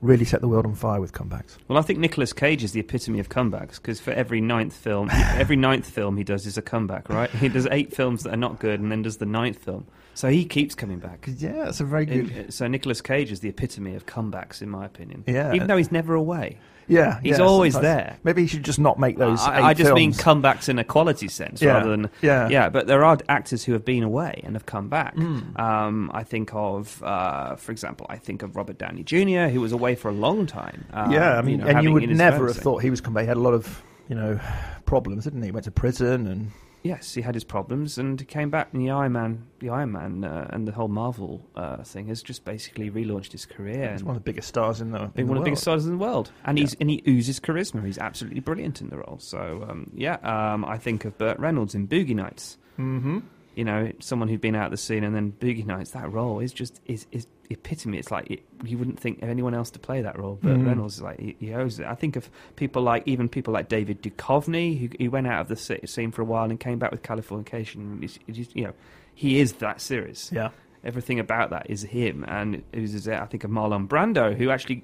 really 0.00 0.24
set 0.24 0.40
the 0.40 0.48
world 0.48 0.66
on 0.66 0.74
fire 0.74 1.00
with 1.00 1.12
comebacks? 1.12 1.56
Well, 1.68 1.78
I 1.78 1.82
think 1.82 1.98
Nicolas 1.98 2.32
Cage 2.32 2.64
is 2.64 2.72
the 2.72 2.80
epitome 2.80 3.20
of 3.20 3.28
comebacks 3.28 3.76
because 3.76 4.00
for 4.00 4.10
every 4.10 4.40
ninth 4.40 4.74
film, 4.74 5.08
every 5.12 5.56
ninth 5.56 5.88
film 5.88 6.16
he 6.16 6.24
does 6.24 6.46
is 6.46 6.58
a 6.58 6.62
comeback, 6.62 7.08
right? 7.08 7.30
He 7.30 7.48
does 7.48 7.66
eight 7.70 7.94
films 7.94 8.24
that 8.24 8.34
are 8.34 8.38
not 8.38 8.58
good 8.58 8.80
and 8.80 8.90
then 8.90 9.02
does 9.02 9.18
the 9.18 9.26
ninth 9.26 9.58
film. 9.58 9.86
So 10.14 10.28
he 10.28 10.44
keeps 10.44 10.74
coming 10.74 10.98
back. 10.98 11.26
Yeah, 11.38 11.64
that's 11.64 11.80
a 11.80 11.84
very 11.84 12.04
good. 12.04 12.30
In- 12.30 12.50
so 12.50 12.66
Nicolas 12.66 13.00
Cage 13.00 13.32
is 13.32 13.40
the 13.40 13.48
epitome 13.48 13.94
of 13.94 14.04
comebacks, 14.06 14.60
in 14.60 14.68
my 14.68 14.84
opinion. 14.84 15.24
Yeah. 15.26 15.54
Even 15.54 15.68
though 15.68 15.76
he's 15.76 15.92
never 15.92 16.14
away. 16.14 16.58
Yeah, 16.88 17.20
he's 17.20 17.38
yeah, 17.38 17.44
always 17.44 17.74
sometimes. 17.74 17.96
there. 17.96 18.18
Maybe 18.24 18.42
he 18.42 18.48
should 18.48 18.64
just 18.64 18.78
not 18.78 18.98
make 18.98 19.18
those. 19.18 19.40
I, 19.40 19.68
I 19.68 19.74
just 19.74 19.92
mean 19.92 20.12
comebacks 20.12 20.68
in 20.68 20.78
a 20.78 20.84
quality 20.84 21.28
sense 21.28 21.62
Yeah, 21.62 21.72
rather 21.74 21.90
than 21.90 22.10
yeah. 22.20 22.48
yeah. 22.48 22.68
But 22.68 22.86
there 22.86 23.04
are 23.04 23.18
actors 23.28 23.64
who 23.64 23.72
have 23.72 23.84
been 23.84 24.02
away 24.02 24.40
and 24.44 24.54
have 24.54 24.66
come 24.66 24.88
back. 24.88 25.16
Mm. 25.16 25.58
Um, 25.58 26.10
I 26.14 26.24
think 26.24 26.50
of, 26.52 27.02
uh, 27.02 27.56
for 27.56 27.72
example, 27.72 28.06
I 28.08 28.16
think 28.16 28.42
of 28.42 28.56
Robert 28.56 28.78
Downey 28.78 29.02
Jr., 29.04 29.48
who 29.52 29.60
was 29.60 29.72
away 29.72 29.94
for 29.94 30.08
a 30.08 30.14
long 30.14 30.46
time. 30.46 30.84
Um, 30.92 31.12
yeah, 31.12 31.38
I 31.38 31.42
mean, 31.42 31.60
know, 31.60 31.66
and 31.66 31.82
you 31.82 31.92
would 31.92 32.08
never 32.08 32.46
have 32.46 32.56
thought 32.56 32.82
he 32.82 32.90
was 32.90 33.00
coming 33.00 33.14
back. 33.14 33.22
He 33.22 33.28
had 33.28 33.36
a 33.36 33.40
lot 33.40 33.54
of, 33.54 33.82
you 34.08 34.14
know, 34.14 34.40
problems, 34.84 35.24
didn't 35.24 35.42
he? 35.42 35.46
He 35.46 35.52
went 35.52 35.64
to 35.64 35.70
prison 35.70 36.26
and 36.26 36.50
Yes, 36.82 37.14
he 37.14 37.22
had 37.22 37.34
his 37.34 37.44
problems 37.44 37.96
and 37.96 38.18
he 38.18 38.26
came 38.26 38.50
back. 38.50 38.68
And 38.72 38.82
the 38.82 38.90
Iron 38.90 39.12
Man, 39.12 39.46
the 39.60 39.70
Iron 39.70 39.92
Man, 39.92 40.24
uh, 40.24 40.48
and 40.50 40.66
the 40.66 40.72
whole 40.72 40.88
Marvel 40.88 41.40
uh, 41.54 41.82
thing 41.84 42.08
has 42.08 42.22
just 42.22 42.44
basically 42.44 42.90
relaunched 42.90 43.32
his 43.32 43.46
career. 43.46 43.92
he's 43.92 44.02
one 44.02 44.16
of 44.16 44.22
the 44.22 44.24
biggest 44.24 44.48
stars 44.48 44.80
in 44.80 44.90
the. 44.90 45.02
In 45.02 45.10
been 45.10 45.26
the 45.26 45.30
one 45.30 45.38
of 45.38 45.44
the 45.44 45.50
biggest 45.50 45.62
stars 45.62 45.86
in 45.86 45.92
the 45.92 45.98
world, 45.98 46.32
and 46.44 46.58
he's 46.58 46.74
and 46.74 46.90
he 46.90 47.02
oozes 47.06 47.38
charisma. 47.40 47.84
He's 47.84 47.98
absolutely 47.98 48.40
brilliant 48.40 48.80
in 48.80 48.90
the 48.90 48.96
role. 48.96 49.18
So 49.20 49.64
um, 49.68 49.90
yeah, 49.94 50.14
um, 50.22 50.64
I 50.64 50.78
think 50.78 51.04
of 51.04 51.16
Burt 51.18 51.38
Reynolds 51.38 51.74
in 51.74 51.86
Boogie 51.86 52.16
Nights. 52.16 52.58
Mm-hmm. 52.78 53.20
You 53.54 53.64
know, 53.64 53.92
someone 54.00 54.28
who'd 54.28 54.40
been 54.40 54.56
out 54.56 54.66
of 54.66 54.70
the 54.70 54.76
scene, 54.76 55.04
and 55.04 55.14
then 55.14 55.32
Boogie 55.32 55.66
Nights. 55.66 55.92
That 55.92 56.10
role 56.10 56.40
is 56.40 56.52
just 56.52 56.80
is 56.86 57.06
is 57.12 57.26
epitome. 57.52 57.98
It's 57.98 58.10
like 58.10 58.30
it, 58.30 58.42
you 58.64 58.78
wouldn't 58.78 58.98
think 59.00 59.22
of 59.22 59.28
anyone 59.28 59.54
else 59.54 59.70
to 59.70 59.78
play 59.78 60.02
that 60.02 60.18
role. 60.18 60.38
but 60.42 60.52
Mm. 60.56 60.66
Reynolds 60.66 60.96
is 60.96 61.02
like 61.02 61.18
he, 61.20 61.36
he 61.38 61.54
owes 61.54 61.78
it. 61.80 61.86
I 61.86 61.94
think 61.94 62.16
of 62.16 62.30
people 62.56 62.82
like 62.82 63.02
even 63.06 63.28
people 63.28 63.52
like 63.54 63.68
David 63.68 64.02
Duchovny, 64.02 64.78
who 64.78 64.88
he 64.98 65.08
went 65.08 65.26
out 65.26 65.40
of 65.42 65.48
the 65.48 65.56
scene 65.86 66.10
for 66.12 66.22
a 66.22 66.24
while 66.24 66.44
and 66.50 66.58
came 66.58 66.78
back 66.78 66.90
with 66.90 67.02
Californication. 67.02 68.02
It's, 68.02 68.18
it's 68.26 68.54
you 68.54 68.64
know, 68.64 68.72
he 69.14 69.40
is 69.40 69.54
that 69.54 69.80
serious. 69.80 70.30
Yeah. 70.32 70.50
Everything 70.84 71.20
about 71.20 71.50
that 71.50 71.70
is 71.70 71.82
him, 71.82 72.24
and 72.26 72.62
it 72.72 72.80
was, 72.80 73.06
I 73.06 73.24
think 73.26 73.44
of 73.44 73.52
Marlon 73.52 73.86
Brando, 73.86 74.36
who 74.36 74.50
actually, 74.50 74.82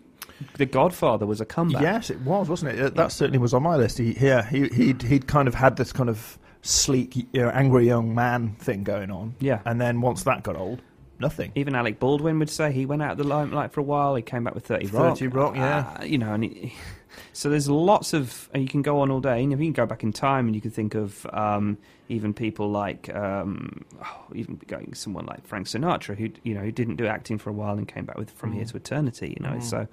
The 0.54 0.64
Godfather 0.66 1.26
was 1.26 1.40
a 1.40 1.44
comeback. 1.44 1.82
Yes, 1.82 2.08
it 2.08 2.20
was, 2.20 2.48
wasn't 2.48 2.78
it? 2.78 2.94
That 2.94 3.10
certainly 3.10 3.40
was 3.40 3.52
on 3.52 3.64
my 3.64 3.74
list. 3.74 3.98
He, 3.98 4.12
yeah, 4.12 4.48
he, 4.48 4.68
he'd 4.68 5.02
he'd 5.02 5.26
kind 5.26 5.48
of 5.48 5.54
had 5.56 5.76
this 5.76 5.92
kind 5.92 6.08
of 6.08 6.38
sleek, 6.62 7.16
you 7.16 7.26
know, 7.34 7.48
angry 7.50 7.84
young 7.86 8.14
man 8.14 8.54
thing 8.60 8.84
going 8.84 9.10
on. 9.10 9.34
Yeah. 9.40 9.58
and 9.64 9.80
then 9.80 10.00
once 10.00 10.22
that 10.22 10.44
got 10.44 10.54
old, 10.54 10.82
nothing. 11.20 11.52
Even 11.54 11.74
Alec 11.74 11.98
Baldwin 11.98 12.38
would 12.38 12.50
say 12.50 12.72
he 12.72 12.86
went 12.86 13.02
out 13.02 13.12
of 13.12 13.18
the 13.18 13.24
limelight 13.24 13.72
for 13.72 13.80
a 13.80 13.84
while. 13.84 14.14
He 14.14 14.22
came 14.22 14.44
back 14.44 14.54
with 14.54 14.66
Thirty 14.66 14.86
Rock. 14.86 15.18
30 15.18 15.26
Rock, 15.28 15.56
yeah. 15.56 15.96
Uh, 16.00 16.04
you 16.04 16.18
know, 16.18 16.32
and 16.34 16.44
he, 16.44 16.72
so 17.32 17.48
there's 17.50 17.68
lots 17.68 18.12
of, 18.12 18.48
and 18.54 18.62
you 18.62 18.68
can 18.68 18.82
go 18.82 19.00
on 19.00 19.10
all 19.10 19.20
day. 19.20 19.42
And 19.42 19.52
if 19.52 19.58
you 19.58 19.66
can 19.66 19.72
go 19.72 19.86
back 19.86 20.02
in 20.02 20.12
time, 20.12 20.46
and 20.46 20.54
you 20.54 20.60
can 20.60 20.70
think 20.70 20.94
of 20.94 21.26
um, 21.32 21.78
even 22.08 22.32
people 22.34 22.70
like, 22.70 23.14
um, 23.14 23.84
oh, 24.04 24.24
even 24.34 24.60
going 24.66 24.94
someone 24.94 25.26
like 25.26 25.46
Frank 25.46 25.66
Sinatra, 25.66 26.16
who 26.16 26.30
you 26.42 26.54
know 26.54 26.60
who 26.60 26.72
didn't 26.72 26.96
do 26.96 27.06
acting 27.06 27.38
for 27.38 27.50
a 27.50 27.52
while 27.52 27.76
and 27.78 27.86
came 27.88 28.04
back 28.04 28.16
with 28.18 28.30
From 28.30 28.52
Here 28.52 28.64
Mm. 28.64 28.70
to 28.70 28.76
Eternity. 28.76 29.36
You 29.38 29.46
know, 29.46 29.56
Mm. 29.56 29.62
so 29.62 29.86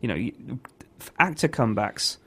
you 0.00 0.08
know, 0.08 0.14
you, 0.14 0.32
actor 1.18 1.48
comebacks 1.48 2.18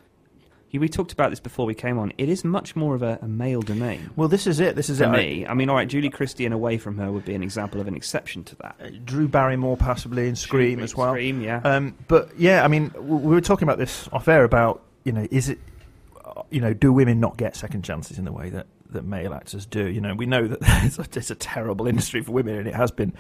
we 0.77 0.87
talked 0.89 1.11
about 1.11 1.29
this 1.31 1.39
before 1.39 1.65
we 1.65 1.73
came 1.73 1.97
on. 1.97 2.11
It 2.17 2.29
is 2.29 2.43
much 2.43 2.75
more 2.75 2.93
of 2.93 3.01
a, 3.01 3.17
a 3.21 3.27
male 3.27 3.61
domain 3.61 4.11
Well, 4.15 4.27
this 4.27 4.45
is 4.45 4.59
it. 4.59 4.75
This 4.75 4.89
is 4.89 4.99
for 4.99 5.05
it. 5.05 5.09
Me. 5.11 5.45
I 5.47 5.53
mean, 5.55 5.69
all 5.69 5.75
right, 5.75 5.87
Julie 5.87 6.09
Christie 6.09 6.45
and 6.45 6.53
Away 6.53 6.77
from 6.77 6.97
Her 6.97 7.11
would 7.11 7.25
be 7.25 7.33
an 7.33 7.41
example 7.41 7.81
of 7.81 7.87
an 7.87 7.95
exception 7.95 8.43
to 8.43 8.55
that. 8.57 8.75
Uh, 8.79 8.89
Drew 9.05 9.27
Barrymore 9.27 9.77
possibly 9.77 10.27
in 10.27 10.35
Scream 10.35 10.79
as 10.81 10.95
well. 10.95 11.13
Scream, 11.13 11.41
yeah. 11.41 11.61
Um, 11.63 11.95
but 12.07 12.29
yeah, 12.37 12.63
I 12.63 12.67
mean, 12.67 12.89
w- 12.89 13.15
we 13.15 13.33
were 13.33 13.41
talking 13.41 13.67
about 13.67 13.77
this 13.79 14.07
off 14.11 14.27
air 14.27 14.43
about 14.43 14.83
you 15.05 15.11
know, 15.13 15.25
is 15.31 15.49
it 15.49 15.57
uh, 16.23 16.43
you 16.51 16.61
know, 16.61 16.73
do 16.73 16.93
women 16.93 17.19
not 17.19 17.37
get 17.37 17.55
second 17.55 17.83
chances 17.83 18.19
in 18.19 18.25
the 18.25 18.31
way 18.31 18.49
that 18.49 18.67
that 18.91 19.05
male 19.05 19.33
actors 19.33 19.65
do? 19.65 19.87
You 19.87 20.01
know, 20.01 20.13
we 20.13 20.25
know 20.25 20.47
that 20.47 20.59
it's 20.85 20.99
a, 20.99 21.05
it's 21.17 21.31
a 21.31 21.35
terrible 21.35 21.87
industry 21.87 22.21
for 22.21 22.31
women, 22.33 22.55
and 22.55 22.67
it 22.67 22.75
has 22.75 22.91
been 22.91 23.13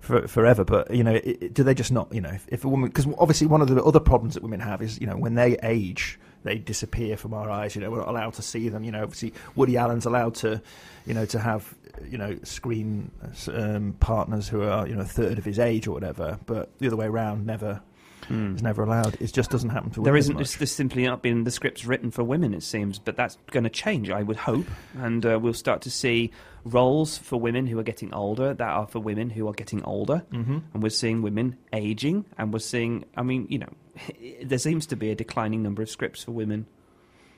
for, 0.00 0.26
forever. 0.26 0.64
But 0.64 0.92
you 0.92 1.04
know, 1.04 1.14
it, 1.14 1.24
it- 1.42 1.54
do 1.54 1.62
they 1.62 1.74
just 1.74 1.92
not? 1.92 2.12
You 2.12 2.22
know, 2.22 2.30
if, 2.30 2.46
if 2.48 2.64
a 2.64 2.68
woman, 2.68 2.88
because 2.88 3.06
obviously 3.18 3.46
one 3.46 3.60
of 3.62 3.68
the 3.68 3.82
other 3.84 4.00
problems 4.00 4.34
that 4.34 4.42
women 4.42 4.60
have 4.60 4.80
is 4.82 5.00
you 5.00 5.06
know 5.06 5.16
when 5.16 5.34
they 5.34 5.56
age. 5.62 6.18
They 6.44 6.58
disappear 6.58 7.16
from 7.16 7.34
our 7.34 7.50
eyes. 7.50 7.74
You 7.74 7.82
know, 7.82 7.90
we're 7.90 7.98
not 7.98 8.08
allowed 8.08 8.34
to 8.34 8.42
see 8.42 8.68
them. 8.68 8.84
You 8.84 8.92
know, 8.92 9.02
obviously 9.02 9.32
Woody 9.56 9.76
Allen's 9.76 10.06
allowed 10.06 10.34
to, 10.36 10.62
you 11.06 11.14
know, 11.14 11.24
to 11.26 11.38
have 11.38 11.74
you 12.08 12.16
know 12.18 12.38
screen 12.44 13.10
um, 13.52 13.94
partners 13.98 14.48
who 14.48 14.62
are 14.62 14.86
you 14.86 14.94
know 14.94 15.00
a 15.00 15.04
third 15.04 15.38
of 15.38 15.44
his 15.44 15.58
age 15.58 15.86
or 15.86 15.92
whatever. 15.92 16.38
But 16.46 16.70
the 16.78 16.86
other 16.86 16.96
way 16.96 17.06
around, 17.06 17.46
never 17.46 17.80
Hmm. 18.26 18.56
is 18.56 18.62
never 18.62 18.82
allowed. 18.82 19.16
It 19.22 19.32
just 19.32 19.48
doesn't 19.48 19.70
happen 19.70 19.90
to 19.92 20.00
women. 20.00 20.04
There 20.12 20.16
isn't. 20.18 20.36
There's 20.36 20.70
simply 20.72 21.06
not 21.06 21.22
been 21.22 21.44
the 21.44 21.50
scripts 21.50 21.86
written 21.86 22.10
for 22.10 22.24
women, 22.24 22.52
it 22.52 22.62
seems. 22.62 22.98
But 22.98 23.16
that's 23.16 23.38
going 23.52 23.64
to 23.64 23.70
change, 23.70 24.10
I 24.10 24.22
would 24.22 24.36
hope, 24.36 24.66
and 24.98 25.24
uh, 25.24 25.38
we'll 25.40 25.54
start 25.54 25.82
to 25.82 25.90
see 25.90 26.32
roles 26.64 27.16
for 27.16 27.40
women 27.40 27.66
who 27.66 27.78
are 27.78 27.82
getting 27.84 28.12
older 28.12 28.52
that 28.52 28.68
are 28.68 28.86
for 28.86 28.98
women 29.00 29.30
who 29.30 29.48
are 29.48 29.54
getting 29.54 29.82
older, 29.84 30.24
Mm-hmm. 30.32 30.58
and 30.74 30.82
we're 30.82 30.90
seeing 30.90 31.22
women 31.22 31.56
aging, 31.72 32.26
and 32.36 32.52
we're 32.52 32.58
seeing. 32.58 33.04
I 33.16 33.22
mean, 33.22 33.46
you 33.48 33.60
know, 33.60 33.72
there 34.42 34.58
seems 34.58 34.86
to 34.86 34.96
be 34.96 35.10
a 35.10 35.14
declining 35.14 35.62
number 35.62 35.82
of 35.82 35.90
scripts 35.90 36.24
for 36.24 36.32
women 36.32 36.66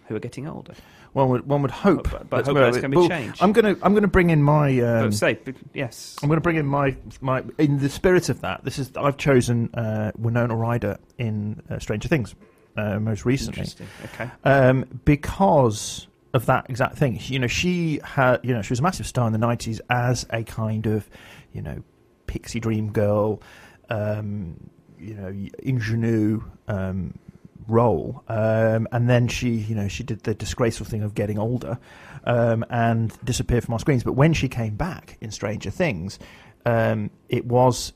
who 0.06 0.16
are 0.16 0.20
getting 0.20 0.48
older. 0.48 0.74
One 1.12 1.28
would 1.30 1.46
one 1.46 1.62
would 1.62 1.70
hope, 1.70 2.10
But- 2.10 2.30
but 2.30 2.44
that- 2.44 2.46
hope 2.46 2.56
that's 2.56 2.76
gonna 2.76 2.88
be 2.90 2.96
well, 2.98 3.08
changed. 3.08 3.42
I'm 3.42 3.52
gonna 3.52 3.76
I'm 3.82 3.94
gonna 3.94 4.06
bring 4.08 4.30
in 4.30 4.42
my 4.42 4.78
um, 4.80 5.12
say, 5.12 5.38
yes, 5.74 6.16
I'm 6.22 6.28
going 6.28 6.36
to 6.36 6.42
bring 6.42 6.56
in 6.56 6.66
my 6.66 6.96
my 7.20 7.42
in 7.58 7.78
the 7.78 7.88
spirit 7.88 8.28
of 8.28 8.40
that. 8.42 8.64
This 8.64 8.78
is 8.78 8.92
I've 8.96 9.16
chosen 9.16 9.70
uh, 9.74 10.12
Winona 10.16 10.54
Ryder 10.54 10.98
in 11.18 11.62
uh, 11.68 11.78
Stranger 11.80 12.08
Things 12.08 12.34
uh, 12.76 13.00
most 13.00 13.24
recently 13.24 13.60
interesting. 13.62 13.88
Okay, 14.14 14.30
um, 14.44 15.00
because 15.04 16.06
of 16.32 16.46
that 16.46 16.66
exact 16.70 16.96
thing. 16.96 17.18
You 17.24 17.40
know, 17.40 17.48
she 17.48 18.00
had 18.04 18.38
you 18.44 18.54
know 18.54 18.62
she 18.62 18.70
was 18.72 18.78
a 18.78 18.82
massive 18.84 19.06
star 19.06 19.26
in 19.26 19.32
the 19.32 19.38
'90s 19.44 19.80
as 19.90 20.26
a 20.30 20.44
kind 20.44 20.86
of 20.86 21.08
you 21.52 21.62
know 21.62 21.82
pixie 22.28 22.60
dream 22.60 22.92
girl, 22.92 23.42
um, 23.88 24.70
you 25.00 25.14
know 25.14 25.34
ingenue 25.62 26.42
um, 26.68 27.18
role, 27.66 28.22
um, 28.28 28.86
and 28.92 29.08
then 29.08 29.28
she 29.28 29.50
you 29.50 29.74
know 29.74 29.88
she 29.88 30.02
did 30.02 30.22
the 30.24 30.34
disgraceful 30.34 30.86
thing 30.86 31.02
of 31.02 31.14
getting 31.14 31.38
older 31.38 31.78
um, 32.24 32.64
and 32.70 33.12
disappeared 33.24 33.64
from 33.64 33.74
our 33.74 33.80
screens. 33.80 34.04
But 34.04 34.12
when 34.12 34.32
she 34.32 34.48
came 34.48 34.76
back 34.76 35.16
in 35.20 35.30
Stranger 35.30 35.70
Things, 35.70 36.18
um, 36.66 37.10
it 37.28 37.46
was 37.46 37.92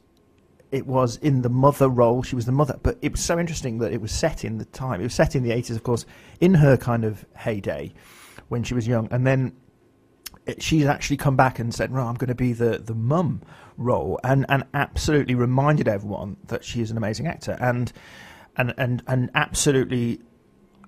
it 0.72 0.86
was 0.86 1.16
in 1.18 1.42
the 1.42 1.48
mother 1.48 1.88
role. 1.88 2.22
She 2.22 2.34
was 2.34 2.46
the 2.46 2.52
mother, 2.52 2.78
but 2.82 2.98
it 3.00 3.12
was 3.12 3.20
so 3.20 3.38
interesting 3.38 3.78
that 3.78 3.92
it 3.92 4.00
was 4.00 4.12
set 4.12 4.44
in 4.44 4.58
the 4.58 4.64
time. 4.64 5.00
It 5.00 5.04
was 5.04 5.14
set 5.14 5.36
in 5.36 5.42
the 5.42 5.52
eighties, 5.52 5.76
of 5.76 5.82
course, 5.82 6.06
in 6.40 6.54
her 6.54 6.76
kind 6.76 7.04
of 7.04 7.24
heyday 7.36 7.92
when 8.48 8.62
she 8.62 8.74
was 8.74 8.86
young, 8.86 9.08
and 9.10 9.26
then 9.26 9.52
she's 10.58 10.86
actually 10.86 11.16
come 11.16 11.36
back 11.36 11.58
and 11.58 11.74
said, 11.74 11.90
"No, 11.92 12.00
I'm 12.00 12.14
going 12.14 12.28
to 12.28 12.34
be 12.34 12.52
the 12.52 12.78
the 12.78 12.94
mum 12.94 13.42
role," 13.76 14.20
and 14.22 14.46
and 14.48 14.64
absolutely 14.74 15.34
reminded 15.34 15.88
everyone 15.88 16.36
that 16.46 16.64
she 16.64 16.80
is 16.80 16.90
an 16.90 16.96
amazing 16.96 17.26
actor, 17.26 17.56
and 17.60 17.92
and 18.56 18.74
and 18.76 19.02
and 19.06 19.30
absolutely. 19.34 20.20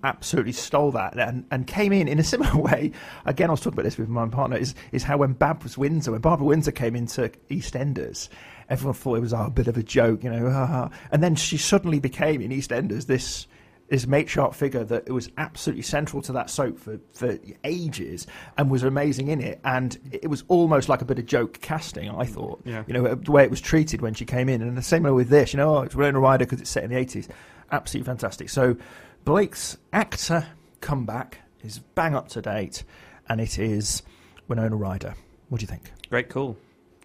Absolutely 0.05 0.53
stole 0.53 0.93
that 0.93 1.19
and, 1.19 1.47
and 1.51 1.67
came 1.67 1.91
in 1.93 2.07
in 2.07 2.21
a 2.21 2.23
similar 2.23 2.57
way. 2.63 2.93
Again, 3.25 3.49
I 3.49 3.53
was 3.53 3.61
talking 3.61 3.73
about 3.73 3.85
this 3.85 3.99
with 3.99 4.09
my 4.09 4.29
partner. 4.29 4.57
Is 4.57 4.75
is 4.93 5.03
how 5.03 5.17
when 5.17 5.33
Babs 5.33 5.77
Windsor, 5.77 6.13
when 6.13 6.21
Barbara 6.21 6.47
Windsor 6.47 6.71
came 6.71 6.95
into 6.95 7.29
EastEnders, 7.51 8.29
everyone 8.69 8.95
thought 8.95 9.17
it 9.17 9.21
was 9.21 9.33
oh, 9.33 9.47
a 9.47 9.51
bit 9.51 9.67
of 9.67 9.77
a 9.77 9.83
joke, 9.83 10.23
you 10.23 10.31
know. 10.31 10.91
And 11.11 11.25
then 11.25 11.35
she 11.35 11.57
suddenly 11.57 11.99
became 11.99 12.41
in 12.41 12.53
EastEnders 12.53 13.07
this 13.07 13.49
this 13.89 14.07
matriarch 14.07 14.55
figure 14.55 14.85
that 14.85 15.05
it 15.07 15.13
was 15.13 15.31
absolutely 15.39 15.83
central 15.83 16.21
to 16.23 16.33
that 16.33 16.51
soap 16.51 16.79
for, 16.79 16.99
for 17.13 17.39
ages 17.65 18.27
and 18.59 18.71
was 18.71 18.83
amazing 18.83 19.29
in 19.29 19.41
it. 19.41 19.61
And 19.65 19.97
it 20.11 20.29
was 20.29 20.45
almost 20.49 20.89
like 20.89 21.03
a 21.03 21.05
bit 21.05 21.19
of 21.19 21.27
joke 21.27 21.61
casting, 21.61 22.11
I 22.11 22.25
thought. 22.25 22.63
Yeah. 22.65 22.83
You 22.87 22.95
know, 22.95 23.15
the 23.15 23.31
way 23.31 23.45
it 23.45 23.51
was 23.51 23.61
treated 23.61 24.03
when 24.03 24.15
she 24.15 24.25
came 24.25 24.49
in. 24.49 24.61
And 24.61 24.77
the 24.77 24.83
same 24.83 25.05
way 25.05 25.13
with 25.13 25.29
this, 25.29 25.53
you 25.53 25.59
know, 25.59 25.77
oh, 25.77 25.83
it's 25.83 25.95
Winona 25.95 26.19
Ryder 26.19 26.45
because 26.45 26.61
it's 26.61 26.71
set 26.71 26.85
in 26.85 26.91
the 26.91 26.97
80s. 26.97 27.29
Absolutely 27.71 28.07
fantastic. 28.07 28.51
So 28.51 28.77
Blake's 29.25 29.77
actor 29.93 30.47
comeback 30.81 31.39
is 31.63 31.79
bang 31.79 32.15
up 32.15 32.29
to 32.29 32.43
date 32.43 32.83
and 33.29 33.41
it 33.41 33.59
is 33.59 34.03
Winona 34.49 34.77
Ryder. 34.77 35.15
What 35.49 35.61
do 35.61 35.63
you 35.63 35.69
think? 35.69 35.93
great 36.09 36.29
call. 36.29 36.57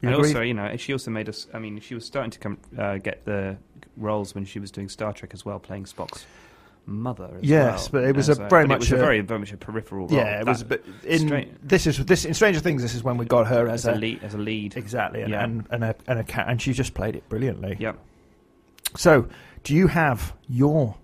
You 0.02 0.10
and 0.10 0.16
agree? 0.16 0.30
also, 0.30 0.42
you 0.42 0.54
know, 0.54 0.76
she 0.78 0.94
also 0.94 1.12
made 1.12 1.30
us. 1.30 1.48
I 1.54 1.60
mean, 1.60 1.80
she 1.80 1.94
was 1.94 2.06
starting 2.06 2.32
to 2.32 2.40
come 2.40 2.58
uh, 2.78 2.98
get 2.98 3.24
the 3.26 3.58
roles 3.98 4.34
when 4.34 4.46
she 4.46 4.60
was 4.60 4.72
doing 4.72 4.90
Star 4.90 5.14
Trek 5.14 5.32
as 5.34 5.46
well, 5.46 5.60
playing 5.60 5.86
Spock's 5.86 6.26
mother. 6.86 7.30
As 7.38 7.44
Yes, 7.44 7.92
well, 7.92 8.02
but 8.02 8.10
it 8.10 8.16
was 8.16 8.30
as 8.30 8.40
a 8.40 8.48
very 8.48 8.66
much 8.68 8.78
It 8.78 8.80
was 8.80 8.92
a, 8.92 8.96
a- 8.96 9.00
very, 9.00 9.22
very 9.22 9.40
much 9.40 9.52
a 9.54 9.58
peripheral 9.58 10.08
role. 10.08 10.18
Yeah, 10.18 10.42
it 10.42 10.46
was. 10.48 10.64
But 10.64 10.84
in 11.06 11.58
this 11.64 11.88
is 11.88 12.04
this 12.06 12.26
in 12.26 12.34
Stranger 12.34 12.60
Things, 12.60 12.82
this 12.82 12.96
is 12.96 13.04
when 13.04 13.18
we 13.18 13.26
got 13.26 13.48
her 13.48 13.68
as, 13.68 13.86
as 13.86 13.96
a 13.96 14.00
lead. 14.00 14.24
As 14.24 14.34
a 14.34 14.38
lead. 14.38 14.76
exactly, 14.78 15.22
and 15.22 15.32
Yeah. 15.32 15.44
and, 15.44 15.68
and 15.72 15.84
a 15.84 15.96
and 16.08 16.20
a 16.20 16.24
cat, 16.24 16.48
and 16.50 16.62
she 16.62 16.74
just 16.74 16.94
played 16.94 17.16
it 17.16 17.28
brilliantly. 17.30 17.78
Yep. 17.80 17.98
So, 18.98 19.28
do 19.64 19.74
you 19.76 19.88
have 19.88 20.34
your 20.50 20.96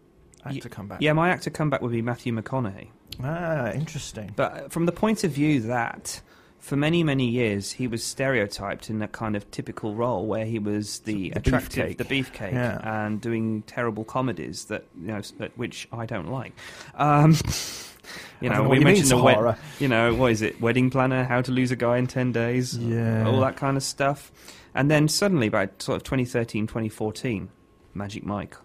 actor 0.43 0.55
Ye- 0.55 0.61
come 0.69 0.87
back? 0.87 1.01
Yeah, 1.01 1.13
my 1.13 1.29
actor 1.29 1.49
comeback 1.49 1.81
would 1.81 1.91
be 1.91 2.01
Matthew 2.01 2.33
McConaughey. 2.33 2.89
Ah, 3.23 3.71
interesting. 3.71 4.33
But 4.35 4.51
uh, 4.53 4.69
from 4.69 4.85
the 4.85 4.91
point 4.91 5.23
of 5.23 5.31
view 5.31 5.61
that 5.61 6.21
for 6.59 6.75
many, 6.75 7.03
many 7.03 7.27
years 7.27 7.71
he 7.73 7.87
was 7.87 8.03
stereotyped 8.03 8.89
in 8.89 8.99
that 8.99 9.11
kind 9.11 9.35
of 9.35 9.49
typical 9.51 9.95
role 9.95 10.25
where 10.25 10.45
he 10.45 10.59
was 10.59 10.99
the, 10.99 11.29
The 11.29 11.39
attractive, 11.39 11.85
beefcake. 11.89 11.97
the 11.97 12.03
beefcake, 12.05 12.51
Yeah. 12.53 13.05
and 13.05 13.21
doing 13.21 13.61
terrible 13.63 14.03
comedies 14.03 14.65
that 14.65 14.85
you 14.99 15.07
know, 15.07 15.21
which 15.55 15.87
I 15.91 16.05
don't 16.05 16.29
like. 16.31 16.53
Um, 16.95 17.31
you 18.41 18.49
know, 18.49 18.55
know 18.57 18.61
we 18.63 18.67
what 18.69 18.73
you 18.79 18.85
mean, 18.85 18.93
mentioned 18.95 19.09
the 19.11 19.17
wed- 19.23 19.57
you 19.79 19.87
know, 19.87 20.13
what 20.13 20.31
is 20.31 20.41
it? 20.41 20.59
Wedding 20.61 20.89
planner, 20.89 21.23
how 21.23 21.41
to 21.41 21.51
lose 21.51 21.71
a 21.71 21.75
guy 21.75 21.97
in 21.97 22.07
ten 22.07 22.31
days, 22.31 22.77
Yeah. 22.77 23.25
all 23.25 23.39
that 23.41 23.55
kind 23.55 23.77
of 23.77 23.83
stuff. 23.83 24.31
And 24.75 24.91
then 24.91 25.07
suddenly, 25.07 25.49
by 25.49 25.69
sort 25.79 25.95
of 25.97 26.03
2013, 26.03 26.67
2014, 26.67 27.49
Magic 27.95 28.23
Mike, 28.25 28.55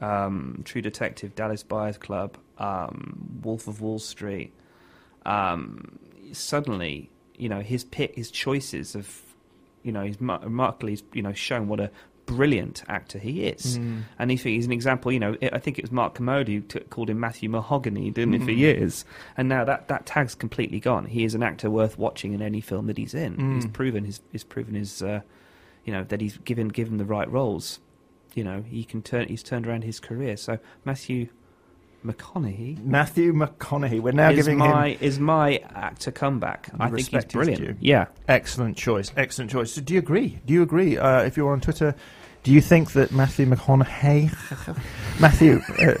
um, 0.00 0.62
True 0.64 0.80
Detective, 0.80 1.34
Dallas 1.34 1.62
Buyers 1.62 1.98
Club, 1.98 2.38
um, 2.58 3.40
Wolf 3.42 3.68
of 3.68 3.80
Wall 3.82 3.98
Street. 3.98 4.52
Um, 5.26 5.98
suddenly, 6.32 7.10
you 7.36 7.48
know, 7.48 7.60
his 7.60 7.84
pick, 7.84 8.14
his 8.14 8.30
choices 8.30 8.94
of, 8.94 9.20
you 9.82 9.92
know, 9.92 10.02
he's 10.02 10.20
mar- 10.20 10.40
remarkably, 10.42 10.98
you 11.12 11.22
know, 11.22 11.32
shown 11.32 11.68
what 11.68 11.80
a 11.80 11.90
brilliant 12.26 12.82
actor 12.88 13.18
he 13.18 13.44
is. 13.44 13.78
Mm. 13.78 14.02
And 14.18 14.32
if 14.32 14.44
he's 14.44 14.64
an 14.64 14.72
example, 14.72 15.12
you 15.12 15.18
know, 15.20 15.36
I 15.52 15.58
think 15.58 15.78
it 15.78 15.82
was 15.84 15.92
Mark 15.92 16.14
Kermode 16.14 16.48
who 16.48 16.60
t- 16.60 16.80
called 16.90 17.10
him 17.10 17.20
Matthew 17.20 17.50
Mahogany, 17.50 18.10
didn't 18.10 18.34
it, 18.34 18.42
for 18.42 18.50
Mm. 18.50 18.56
years? 18.58 19.04
And 19.36 19.48
now 19.48 19.64
that, 19.64 19.88
that 19.88 20.06
tag's 20.06 20.34
completely 20.34 20.80
gone. 20.80 21.04
He 21.06 21.24
is 21.24 21.34
an 21.34 21.42
actor 21.42 21.68
worth 21.70 21.98
watching 21.98 22.32
in 22.32 22.40
any 22.40 22.62
film 22.62 22.86
that 22.86 22.96
he's 22.96 23.12
in. 23.14 23.36
Mm. 23.36 23.54
He's 23.56 23.66
proven 23.66 24.04
his, 24.04 24.20
he's 24.32 24.44
proven 24.44 24.74
his, 24.74 25.02
uh, 25.02 25.20
you 25.84 25.92
know, 25.92 26.04
that 26.04 26.20
he's 26.22 26.38
given 26.38 26.68
given 26.68 26.96
the 26.96 27.04
right 27.04 27.30
roles. 27.30 27.78
You 28.34 28.42
know, 28.44 28.62
he 28.66 28.84
can 28.84 29.02
turn. 29.02 29.28
He's 29.28 29.42
turned 29.42 29.66
around 29.66 29.84
his 29.84 30.00
career. 30.00 30.36
So 30.38 30.58
Matthew 30.84 31.28
McConaughey 32.04 32.84
Matthew 32.84 33.32
McConaughey. 33.32 34.00
We're 34.00 34.12
now 34.12 34.30
is 34.30 34.36
giving 34.36 34.58
my 34.58 34.88
him 34.88 34.98
is 35.00 35.18
my 35.18 35.58
actor 35.74 36.10
comeback. 36.10 36.70
I 36.78 36.90
think 36.90 37.08
he's 37.08 37.24
brilliant. 37.24 37.82
Yeah, 37.82 38.06
excellent 38.28 38.76
choice. 38.76 39.12
Excellent 39.16 39.50
choice. 39.50 39.72
So 39.72 39.80
do 39.80 39.94
you 39.94 39.98
agree? 39.98 40.40
Do 40.44 40.52
you 40.54 40.62
agree? 40.62 40.98
Uh, 40.98 41.22
if 41.22 41.36
you're 41.36 41.52
on 41.52 41.60
Twitter, 41.60 41.94
do 42.44 42.52
you 42.52 42.60
think 42.60 42.92
that 42.92 43.10
Matthew 43.10 43.46
McConaughey, 43.46 44.30
Matthew, 45.20 45.60
uh, 45.78 45.94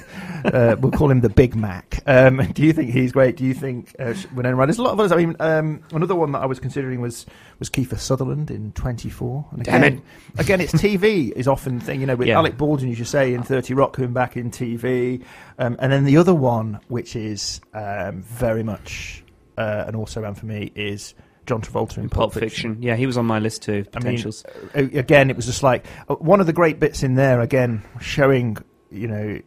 uh, 0.46 0.76
we'll 0.78 0.92
call 0.92 1.10
him 1.10 1.22
the 1.22 1.30
Big 1.30 1.56
Mac. 1.56 2.02
Um, 2.06 2.36
do 2.52 2.62
you 2.62 2.74
think 2.74 2.90
he's 2.90 3.12
great? 3.12 3.36
Do 3.38 3.44
you 3.44 3.54
think 3.54 3.96
uh, 3.98 4.12
Winona 4.34 4.54
Ryder? 4.54 4.66
There's 4.66 4.78
a 4.78 4.82
lot 4.82 4.92
of 4.92 5.00
others. 5.00 5.10
I 5.10 5.16
mean, 5.16 5.34
um, 5.40 5.80
another 5.92 6.14
one 6.14 6.32
that 6.32 6.40
I 6.42 6.46
was 6.46 6.60
considering 6.60 7.00
was 7.00 7.24
was 7.58 7.70
Kiefer 7.70 7.98
Sutherland 7.98 8.50
in 8.50 8.72
24. 8.72 9.46
And 9.52 9.64
Damn 9.64 9.82
again, 9.82 10.02
again, 10.36 10.60
it's 10.60 10.74
TV 10.74 11.32
is 11.36 11.48
often 11.48 11.80
thing. 11.80 12.00
You 12.02 12.06
know, 12.06 12.16
with 12.16 12.28
Yeah. 12.28 12.36
Alec 12.36 12.58
Baldwin, 12.58 12.92
as 12.92 12.98
you 12.98 13.06
say 13.06 13.32
in 13.32 13.42
30 13.42 13.72
Rock 13.72 13.94
coming 13.94 14.12
back 14.12 14.36
in 14.36 14.50
TV, 14.50 15.24
um, 15.58 15.76
and 15.80 15.90
then 15.90 16.04
the 16.04 16.18
other 16.18 16.34
one, 16.34 16.78
which 16.88 17.16
is 17.16 17.62
um, 17.72 18.20
very 18.22 18.62
much 18.62 19.24
uh, 19.56 19.84
an 19.86 19.94
also 19.96 20.20
ran 20.20 20.34
for 20.34 20.44
me, 20.44 20.70
is 20.74 21.14
John 21.46 21.60
Travolta 21.60 21.98
in 21.98 22.04
in 22.04 22.08
Pulp 22.10 22.34
Fiction. 22.34 22.78
Yeah, 22.80 22.96
he 22.96 23.06
was 23.06 23.16
on 23.16 23.26
my 23.26 23.38
list 23.38 23.62
too. 23.62 23.72
I 23.72 23.76
mean, 23.76 24.16
Potentials. 24.16 24.44
uh, 24.74 24.88
again, 24.94 25.30
it 25.30 25.36
was 25.36 25.46
just 25.46 25.62
like 25.62 25.86
uh, 26.08 26.14
one 26.16 26.40
of 26.40 26.46
the 26.46 26.52
great 26.52 26.80
bits 26.80 27.02
in 27.02 27.14
there. 27.14 27.40
Again, 27.40 27.82
showing 28.00 28.56
you 28.90 29.08
know, 29.08 29.40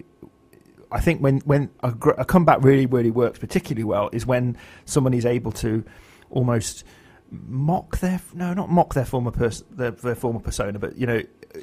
I 0.92 1.00
think 1.00 1.22
when 1.22 1.40
when 1.40 1.70
a, 1.84 1.92
gr- 1.92 2.12
a 2.18 2.26
comeback 2.26 2.64
really 2.64 2.86
really 2.86 3.12
works 3.12 3.40
particularly 3.40 3.84
well 3.84 4.10
is 4.14 4.26
when 4.26 4.58
someone 4.86 5.14
is 5.14 5.26
able 5.26 5.52
to 5.54 5.84
almost 6.30 6.84
mock 7.30 8.00
their 8.00 8.22
no 8.34 8.54
not 8.54 8.70
mock 8.70 8.94
their 8.94 9.04
former 9.06 9.32
pers- 9.32 9.64
their, 9.72 9.92
their 9.92 10.16
former 10.16 10.40
persona 10.40 10.80
but 10.80 10.98
you 10.98 11.06
know 11.06 11.22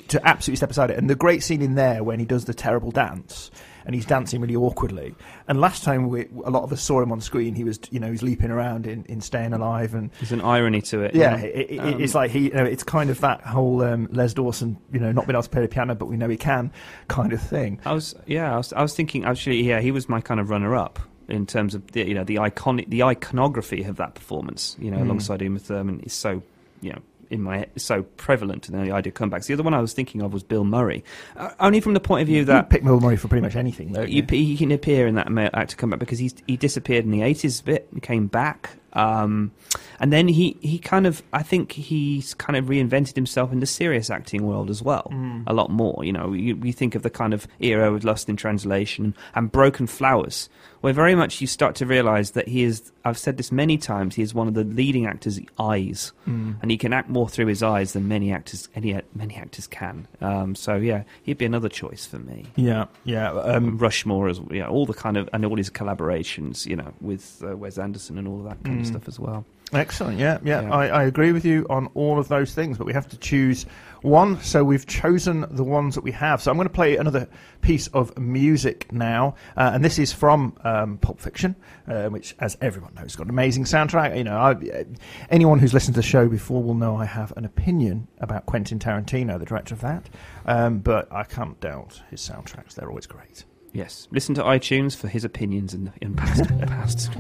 to 0.09 0.27
absolutely 0.27 0.57
step 0.57 0.71
aside 0.71 0.91
it. 0.91 0.99
And 0.99 1.09
the 1.11 1.15
great 1.15 1.43
scene 1.43 1.63
in 1.63 1.75
there 1.75 2.03
when 2.05 2.19
he 2.19 2.25
does 2.27 2.45
the 2.45 2.55
terrible 2.55 2.91
dance. 2.91 3.51
And 3.87 3.95
he's 3.95 4.07
dancing 4.07 4.41
really 4.41 4.57
awkwardly. 4.57 5.15
And 5.47 5.61
last 5.61 5.85
time 5.85 6.09
we, 6.09 6.27
a 6.47 6.49
lot 6.51 6.63
of 6.63 6.73
us 6.73 6.81
saw 6.83 7.03
him 7.03 7.13
on 7.13 7.21
screen, 7.21 7.55
he 7.55 7.65
was, 7.65 7.79
you 7.91 8.01
know, 8.01 8.11
he's 8.11 8.23
leaping 8.23 8.51
around 8.51 8.87
in, 8.87 9.05
in 9.11 9.21
Staying 9.21 9.53
Alive, 9.53 9.93
and 9.93 10.11
There's 10.21 10.33
an 10.33 10.41
irony 10.41 10.81
to 10.81 11.03
it. 11.03 11.15
yeah, 11.15 11.37
it, 11.37 11.71
it, 11.73 11.79
Um, 11.81 12.01
it's 12.01 12.15
like 12.15 12.31
he, 12.31 12.45
you 12.45 12.51
know, 12.55 12.65
it's 12.65 12.83
kind 12.83 13.11
of 13.11 13.21
that 13.21 13.43
whole 13.43 13.83
um, 13.83 14.09
Les 14.11 14.33
Dawson, 14.33 14.79
you 14.91 15.01
know, 15.01 15.13
not 15.13 15.27
being 15.27 15.35
able 15.35 15.43
to 15.43 15.51
play 15.51 15.61
the 15.61 15.69
piano, 15.69 15.95
but 15.95 16.07
we 16.07 16.17
know 16.17 16.31
he 16.31 16.39
can, 16.39 16.73
kind 17.09 17.35
of 17.35 17.43
thing. 17.43 17.79
I 17.85 17.93
was 17.93 18.15
yeah, 18.25 18.55
I 18.55 18.57
was, 18.57 18.73
I 18.73 18.81
was 18.81 18.95
thinking 18.95 19.27
actually 19.27 19.63
yeah, 19.63 19.81
he 19.83 19.91
was 19.91 20.09
my 20.09 20.23
kind 20.23 20.41
of 20.41 20.49
runner 20.49 20.75
up 20.75 20.99
in 21.29 21.45
terms 21.45 21.75
of 21.75 21.87
the 21.93 22.09
you 22.09 22.15
know 22.15 22.25
the 22.25 22.37
iconic 22.37 22.89
the 22.89 23.03
iconography 23.03 23.83
of 23.85 23.97
that 23.97 24.15
performance. 24.15 24.77
You 24.81 24.93
know, 24.93 24.97
Mm. 24.97 25.03
alongside 25.03 25.43
Uma 25.43 25.59
Thurman 25.59 26.01
is 26.01 26.15
so 26.15 26.43
you 26.81 26.91
know 26.95 27.03
in 27.35 27.43
my 27.43 27.67
so 27.77 28.03
prevalent 28.03 28.69
in 28.69 28.83
the 28.83 28.91
idea 28.93 29.11
of 29.11 29.15
comebacks. 29.15 29.47
The 29.47 29.55
other 29.55 29.63
one 29.63 29.75
I 29.75 29.81
was 29.81 29.93
thinking 29.93 30.23
of 30.23 30.33
was 30.33 30.43
Bill 30.43 30.65
Murray, 30.65 31.05
uh, 31.37 31.51
only 31.61 31.81
from 31.81 31.95
the 31.95 32.01
point 32.01 32.23
of 32.23 32.29
view 32.29 32.39
You 32.39 32.45
that. 32.47 32.71
pick 32.71 32.83
Bill 32.83 33.01
Murray 33.01 33.17
for 33.17 33.29
pretty 33.29 33.43
much 33.43 33.57
anything, 33.57 33.93
though. 33.93 34.03
You, 34.03 34.25
he 34.29 34.57
can 34.57 34.73
appear 34.73 35.07
in 35.07 35.17
that 35.17 35.29
actor 35.55 35.77
comeback 35.77 35.99
because 36.01 36.19
he's 36.19 36.35
he 36.47 36.57
disappeared 36.57 37.05
in 37.05 37.11
the 37.11 37.23
eighties 37.23 37.61
a 37.61 37.65
bit 37.65 37.89
and 37.93 38.03
came 38.03 38.27
back, 38.27 38.71
um, 38.95 39.53
and 40.01 40.13
then 40.13 40.29
he, 40.29 40.57
he 40.61 40.79
kind 40.79 41.07
of 41.07 41.23
I 41.33 41.43
think 41.43 41.73
he's 41.73 42.35
kind 42.35 42.57
of 42.57 42.67
reinvented 42.67 43.15
himself 43.15 43.53
in 43.53 43.61
the 43.61 43.67
serious 43.67 44.09
acting 44.11 44.47
world 44.47 44.71
as 44.71 44.83
well 44.83 45.13
a 45.47 45.53
lot 45.53 45.71
more. 45.71 46.05
You 46.05 46.13
know, 46.13 46.33
you, 46.33 46.59
you 46.63 46.73
think 46.73 46.95
of 46.95 47.03
the 47.03 47.11
kind 47.11 47.35
of 47.35 47.47
era 47.61 47.93
with 47.93 48.05
Lost 48.05 48.29
in 48.29 48.37
Translation 48.37 49.15
and 49.35 49.51
Broken 49.51 49.87
Flowers, 49.87 50.49
where 50.85 50.93
very 50.93 51.15
much 51.15 51.41
you 51.41 51.47
start 51.47 51.75
to 51.77 51.87
realise 51.87 52.33
that 52.33 52.47
he 52.47 52.63
is. 52.63 52.93
I've 53.07 53.17
said 53.17 53.39
this 53.39 53.51
many 53.51 53.79
times. 53.79 54.17
He 54.17 54.23
is 54.23 54.35
one 54.35 54.49
of 54.49 54.53
the 54.53 54.65
leading 54.65 55.07
actors' 55.07 55.41
eyes, 55.59 56.13
and 56.61 56.71
he 56.71 56.77
can 56.77 56.93
act 56.93 57.09
more 57.09 57.27
through 57.27 57.47
his 57.47 57.63
eyes 57.63 57.95
than 57.95 58.07
many 58.07 58.31
actors 58.31 58.69
any 58.75 59.01
many 59.15 59.35
actors 59.35 59.67
can. 59.67 60.07
Um, 60.21 60.55
so 60.55 60.77
yeah, 60.77 61.05
he'd 61.23 61.39
be 61.39 61.47
another 61.47 61.71
choice 61.71 62.05
for 62.05 62.19
me. 62.19 62.45
Yeah, 62.57 62.89
yeah. 63.05 63.33
Um, 63.33 63.79
Rushmore 63.79 64.29
as 64.29 64.43
yeah, 64.51 64.69
all 64.69 64.85
the 64.85 64.93
kind 64.93 65.17
of 65.17 65.27
and 65.33 65.47
all 65.47 65.57
his 65.57 65.71
collaborations, 65.71 66.67
you 66.67 66.77
know, 66.77 66.93
with 67.01 67.43
uh, 67.43 67.57
Wes 67.57 67.79
Anderson 67.79 68.19
and 68.19 68.29
all 68.29 68.41
of 68.41 68.45
that 68.45 68.63
kind 68.63 68.81
of 68.81 68.87
stuff 68.87 69.09
as 69.09 69.19
well. 69.19 69.47
Excellent. 69.73 70.19
Yeah, 70.19 70.39
yeah. 70.45 70.63
Yeah. 70.63 70.73
I, 70.73 70.87
I 70.87 71.03
agree 71.05 71.33
with 71.33 71.45
you 71.45 71.67
on 71.69 71.89
all 71.95 72.19
of 72.19 72.29
those 72.29 72.55
things, 72.55 72.79
but 72.79 72.87
we 72.87 72.93
have 72.93 73.09
to 73.09 73.17
choose 73.17 73.67
one. 74.03 74.41
So 74.43 74.63
we've 74.63 74.87
chosen 74.87 75.47
the 75.51 75.65
ones 75.65 75.95
that 75.95 76.05
we 76.05 76.13
have. 76.13 76.43
So 76.43 76.51
I'm 76.51 76.57
going 76.57 76.69
to 76.69 76.75
play 76.75 76.97
another 76.97 77.29
piece 77.61 77.87
of 77.89 78.17
music 78.19 78.93
now, 78.93 79.35
uh, 79.57 79.71
and 79.75 79.85
this 79.85 79.99
is 79.99 80.13
from 80.13 80.57
um, 80.63 80.99
Pulp 80.99 81.21
Fiction, 81.21 81.57
uh, 81.89 82.09
which, 82.09 82.37
as 82.39 82.57
everyone 82.61 82.95
knows, 82.95 83.05
has 83.05 83.17
got 83.17 83.25
an 83.25 83.31
amazing 83.31 83.65
soundtrack. 83.65 84.17
You 84.17 84.25
know, 84.25 84.37
I, 84.37 84.51
uh, 84.53 84.85
anyone 85.31 85.59
who's 85.59 85.75
listened 85.75 85.95
to 85.95 86.01
the 86.01 86.07
show 86.07 86.29
before 86.29 86.63
will 86.63 86.75
know 86.75 86.97
I 86.97 87.07
have 87.07 87.33
an 87.37 87.45
opinion 87.45 88.07
about 88.19 88.47
Quentin 88.47 88.79
Tarantino, 88.79 89.39
the 89.39 89.47
director 89.47 89.75
of 89.75 89.81
that, 89.81 90.09
um, 90.47 90.79
but 90.79 91.11
I 91.13 91.25
can't 91.25 91.59
doubt 91.61 92.03
his 92.11 92.21
soundtracks. 92.21 92.75
They're 92.75 92.89
always 92.89 93.07
great. 93.07 93.45
Yes, 93.75 94.07
listen 94.13 94.37
to 94.37 94.43
iTunes 94.43 94.95
for 94.95 95.09
his 95.09 95.25
opinions 95.25 95.75
in 95.75 95.93
in 96.01 96.15
past 96.15 96.45
past. 96.69 97.11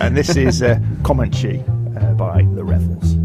And 0.00 0.16
this 0.16 0.36
is 0.36 0.62
uh, 0.62 0.78
Comanche 1.02 1.64
uh, 2.00 2.12
by 2.14 2.42
The 2.54 2.62
Revels. 2.62 3.16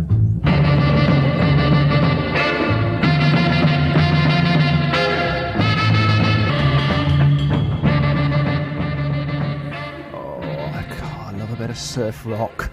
Oh, 10.15 10.39
I 10.41 11.31
love 11.37 11.53
a 11.53 11.55
bit 11.57 11.69
of 11.69 11.77
surf 11.77 12.25
rock. 12.25 12.71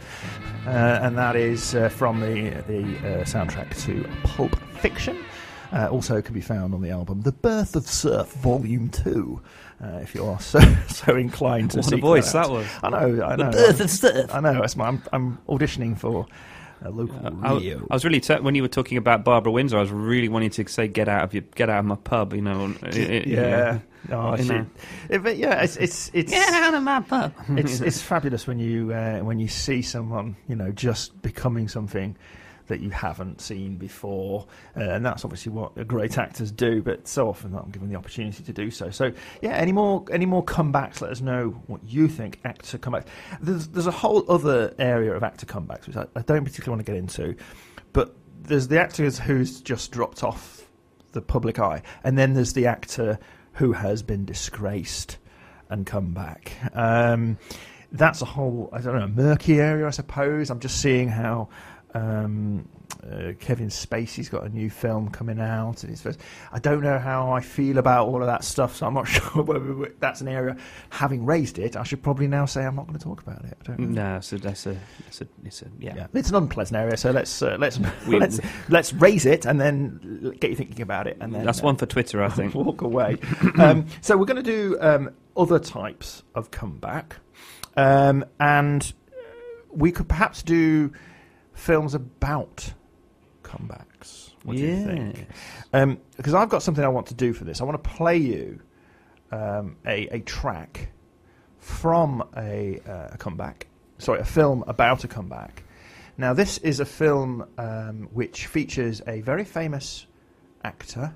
Uh, 0.66 1.00
and 1.02 1.18
that 1.18 1.36
is 1.36 1.74
uh, 1.74 1.90
from 1.90 2.20
the, 2.20 2.50
the 2.66 2.82
uh, 2.98 3.24
soundtrack 3.24 3.76
to 3.84 4.08
Pulp 4.24 4.56
Fiction. 4.78 5.22
Uh, 5.72 5.88
also 5.88 6.20
can 6.20 6.34
be 6.34 6.40
found 6.40 6.74
on 6.74 6.82
the 6.82 6.90
album 6.90 7.22
The 7.22 7.32
Birth 7.32 7.76
of 7.76 7.86
Surf 7.86 8.30
Volume 8.34 8.90
2, 8.90 9.40
uh, 9.82 9.98
if 10.02 10.14
you 10.14 10.24
are 10.24 10.40
so, 10.52 10.60
so 10.88 11.16
inclined 11.16 11.72
to 11.72 11.78
What 11.78 11.86
a 11.86 11.90
seek 11.90 12.00
voice 12.00 12.34
out. 12.34 12.46
that 12.48 12.52
was. 12.52 12.66
I 12.82 12.90
know, 12.90 13.22
I 13.24 13.36
know. 13.36 13.50
Birth 13.50 13.80
of 13.80 13.90
Surf. 13.90 14.34
I 14.34 14.40
know. 14.40 14.54
That's 14.60 14.76
my, 14.76 14.86
I'm, 14.88 15.02
I'm 15.12 15.38
auditioning 15.48 15.98
for 15.98 16.26
a 16.84 16.90
local 16.90 17.16
I, 17.44 17.54
radio. 17.54 17.86
I 17.90 17.94
was 17.94 18.04
really 18.04 18.20
t- 18.20 18.34
when 18.40 18.54
you 18.54 18.62
were 18.62 18.68
talking 18.68 18.98
about 18.98 19.24
Barbara 19.24 19.52
Windsor. 19.52 19.76
I 19.76 19.80
was 19.80 19.90
really 19.90 20.28
wanting 20.28 20.50
to 20.50 20.66
say 20.68 20.88
"get 20.88 21.08
out 21.08 21.24
of 21.24 21.34
your 21.34 21.42
get 21.54 21.68
out 21.70 21.78
of 21.80 21.84
my 21.84 21.96
pub," 21.96 22.32
you 22.34 22.42
know. 22.42 22.74
it- 22.82 23.26
yeah. 23.26 23.78
Oh, 24.10 24.36
You 24.36 24.44
know. 24.46 24.66
It- 25.08 25.36
yeah, 25.36 25.62
it's 25.62 25.76
it's 25.76 26.10
it's 26.12 26.32
Get 26.32 26.52
out 26.52 26.74
of 26.74 26.82
my 26.82 27.00
pub. 27.02 27.32
it's 27.50 27.80
it's 27.88 28.02
fabulous 28.02 28.48
when 28.48 28.58
you 28.58 28.92
uh, 28.92 29.20
when 29.20 29.38
you 29.38 29.46
see 29.46 29.80
someone 29.82 30.34
you 30.48 30.56
know 30.56 30.72
just 30.72 31.20
becoming 31.22 31.68
something 31.68 32.16
that 32.72 32.80
you 32.80 32.90
haven't 32.90 33.40
seen 33.40 33.76
before, 33.76 34.46
uh, 34.76 34.80
and 34.80 35.04
that's 35.04 35.24
obviously 35.24 35.52
what 35.52 35.86
great 35.86 36.16
actors 36.16 36.50
do. 36.50 36.82
But 36.82 37.06
so 37.06 37.28
often 37.28 37.52
not 37.52 37.70
given 37.70 37.90
the 37.90 37.96
opportunity 37.96 38.42
to 38.42 38.52
do 38.52 38.70
so. 38.70 38.90
So 38.90 39.12
yeah, 39.42 39.52
any 39.52 39.72
more 39.72 40.04
any 40.10 40.26
more 40.26 40.44
comebacks? 40.44 41.00
Let 41.00 41.10
us 41.10 41.20
know 41.20 41.50
what 41.66 41.84
you 41.84 42.08
think 42.08 42.40
actor 42.44 42.78
comebacks. 42.78 43.06
There's 43.40 43.68
there's 43.68 43.86
a 43.86 43.92
whole 43.92 44.24
other 44.30 44.74
area 44.78 45.14
of 45.14 45.22
actor 45.22 45.46
comebacks 45.46 45.86
which 45.86 45.96
I, 45.96 46.06
I 46.16 46.22
don't 46.22 46.44
particularly 46.44 46.76
want 46.76 46.86
to 46.86 46.92
get 46.92 46.98
into, 46.98 47.36
but 47.92 48.16
there's 48.40 48.68
the 48.68 48.80
actors 48.80 49.18
who's 49.18 49.60
just 49.60 49.92
dropped 49.92 50.24
off 50.24 50.68
the 51.12 51.20
public 51.20 51.58
eye, 51.58 51.82
and 52.04 52.16
then 52.16 52.32
there's 52.32 52.54
the 52.54 52.66
actor 52.66 53.18
who 53.52 53.72
has 53.72 54.02
been 54.02 54.24
disgraced 54.24 55.18
and 55.68 55.86
come 55.86 56.12
back. 56.12 56.52
Um, 56.74 57.38
that's 57.92 58.22
a 58.22 58.24
whole, 58.24 58.70
I 58.72 58.80
don't 58.80 58.98
know, 58.98 59.06
murky 59.08 59.60
area, 59.60 59.86
I 59.86 59.90
suppose. 59.90 60.50
I'm 60.50 60.60
just 60.60 60.80
seeing 60.80 61.08
how 61.08 61.48
um, 61.94 62.68
uh, 63.04 63.32
Kevin 63.40 63.68
Spacey's 63.68 64.28
got 64.28 64.44
a 64.44 64.48
new 64.48 64.70
film 64.70 65.08
coming 65.10 65.40
out. 65.40 65.82
And 65.82 65.90
his 65.90 66.00
first, 66.00 66.20
I 66.52 66.58
don't 66.58 66.82
know 66.82 66.98
how 66.98 67.32
I 67.32 67.40
feel 67.40 67.78
about 67.78 68.06
all 68.06 68.20
of 68.20 68.26
that 68.26 68.44
stuff, 68.44 68.76
so 68.76 68.86
I'm 68.86 68.94
not 68.94 69.04
sure 69.08 69.42
whether 69.42 69.92
that's 69.98 70.20
an 70.20 70.28
area. 70.28 70.56
Having 70.90 71.24
raised 71.24 71.58
it, 71.58 71.76
I 71.76 71.82
should 71.82 72.02
probably 72.02 72.28
now 72.28 72.46
say 72.46 72.64
I'm 72.64 72.76
not 72.76 72.86
going 72.86 72.98
to 72.98 73.04
talk 73.04 73.22
about 73.22 73.44
it. 73.44 73.56
I 73.60 73.64
don't 73.64 73.80
know. 73.80 74.14
No, 74.14 74.20
so 74.20 74.36
that's 74.36 74.66
a, 74.66 74.76
that's 75.04 75.20
a, 75.20 75.26
it's 75.44 75.62
a 75.62 75.66
yeah. 75.80 75.94
Yeah, 75.96 76.06
it's 76.14 76.28
an 76.28 76.36
unpleasant 76.36 76.78
area, 76.78 76.96
so 76.96 77.10
let's 77.10 77.42
uh, 77.42 77.56
let's 77.58 77.78
We- 78.06 78.18
let's 78.20 78.40
let's 78.68 78.92
raise 78.92 79.26
it 79.26 79.46
and 79.46 79.60
then 79.60 80.34
get 80.38 80.50
you 80.50 80.56
thinking 80.56 80.82
about 80.82 81.06
it, 81.06 81.16
and 81.20 81.34
then 81.34 81.44
That's 81.44 81.60
uh, 81.60 81.64
one 81.64 81.76
for 81.76 81.86
Twitter, 81.86 82.22
I 82.22 82.28
think. 82.28 82.54
walk 82.62 82.82
away. 82.82 83.18
um, 83.58 83.86
so 84.00 84.16
we're 84.16 84.26
going 84.26 84.42
to 84.42 84.50
do 84.50 84.76
um, 84.80 85.10
other 85.36 85.58
types 85.58 86.22
of 86.34 86.50
comeback, 86.50 87.16
um, 87.76 88.24
and 88.38 88.92
we 89.70 89.90
could 89.90 90.08
perhaps 90.08 90.42
do 90.42 90.92
films 91.54 91.94
about 91.94 92.72
comebacks. 93.42 94.30
What 94.44 94.56
do 94.56 94.62
you 94.62 94.84
think? 94.84 95.26
Um, 95.72 95.98
because 96.16 96.34
I've 96.34 96.48
got 96.48 96.62
something 96.62 96.84
I 96.84 96.88
want 96.88 97.06
to 97.08 97.14
do 97.14 97.32
for 97.32 97.44
this. 97.44 97.60
I 97.60 97.64
want 97.64 97.82
to 97.82 97.90
play 97.90 98.16
you 98.16 98.60
um, 99.30 99.76
a, 99.86 100.08
a 100.08 100.20
track 100.20 100.90
from 101.58 102.28
a, 102.36 102.80
uh, 102.86 103.10
a 103.12 103.18
comeback. 103.18 103.68
Sorry, 103.98 104.20
a 104.20 104.24
film 104.24 104.64
about 104.66 105.04
a 105.04 105.08
comeback. 105.08 105.62
Now, 106.18 106.34
this 106.34 106.58
is 106.58 106.80
a 106.80 106.84
film 106.84 107.46
um, 107.56 108.08
which 108.12 108.46
features 108.46 109.00
a 109.06 109.20
very 109.20 109.44
famous 109.44 110.06
actor 110.64 111.14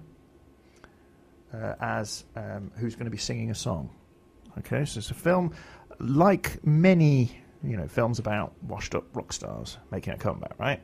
uh, 1.52 1.74
as 1.80 2.24
um, 2.34 2.70
who's 2.76 2.94
going 2.94 3.06
to 3.06 3.10
be 3.10 3.18
singing 3.18 3.50
a 3.50 3.54
song. 3.54 3.90
Okay, 4.58 4.84
so 4.84 4.98
it's 4.98 5.10
a 5.10 5.14
film 5.14 5.52
like 5.98 6.64
many 6.64 7.40
you 7.62 7.76
know 7.76 7.88
films 7.88 8.18
about 8.18 8.52
washed-up 8.62 9.04
rock 9.14 9.32
stars 9.32 9.78
making 9.90 10.12
a 10.12 10.16
comeback, 10.18 10.58
right? 10.58 10.80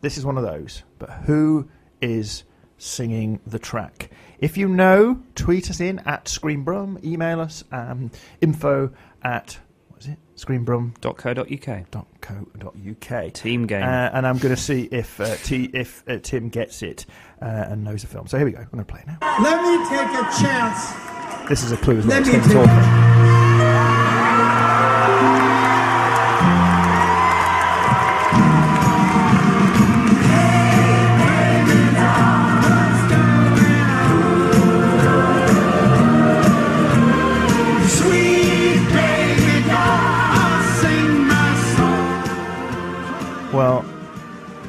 This 0.00 0.18
is 0.18 0.24
one 0.26 0.36
of 0.36 0.44
those. 0.44 0.82
But 0.98 1.10
who 1.10 1.68
is 2.00 2.44
singing 2.78 3.40
the 3.46 3.58
track? 3.58 4.10
If 4.38 4.56
you 4.58 4.68
know, 4.68 5.22
tweet 5.34 5.70
us 5.70 5.80
in 5.80 6.00
at 6.00 6.26
Screenbrum, 6.26 7.02
email 7.04 7.40
us 7.40 7.64
um, 7.72 8.10
info 8.42 8.90
at 9.22 9.58
what 9.88 10.02
is 10.02 10.08
it? 10.08 10.18
Screenbrum.co.uk. 10.36 12.06
.co.uk. 12.20 13.32
Team 13.32 13.66
game. 13.66 13.82
Uh, 13.82 14.10
and 14.12 14.26
I'm 14.26 14.36
going 14.38 14.54
to 14.54 14.60
see 14.60 14.82
if 14.92 15.18
uh, 15.20 15.34
T, 15.36 15.70
if 15.72 16.04
uh, 16.06 16.18
Tim 16.22 16.50
gets 16.50 16.82
it 16.82 17.06
uh, 17.40 17.44
and 17.46 17.82
knows 17.84 18.02
the 18.02 18.08
film. 18.08 18.26
So 18.26 18.36
here 18.36 18.44
we 18.46 18.52
go. 18.52 18.58
I'm 18.58 18.66
going 18.66 18.84
to 18.84 18.92
play 18.92 19.00
it 19.00 19.06
now. 19.06 19.18
Let 19.42 19.62
me 19.62 19.78
take 19.88 20.08
a 20.08 20.24
chance. 20.42 21.48
This 21.48 21.62
is 21.64 21.72
a 21.72 21.76
clue 21.78 21.98
as 21.98 22.06
well. 22.06 22.20
Let 22.20 22.28
It's 22.28 22.46
me 22.46 22.52
Tim 22.52 22.64
take- 22.66 22.66
talking. 22.66 23.35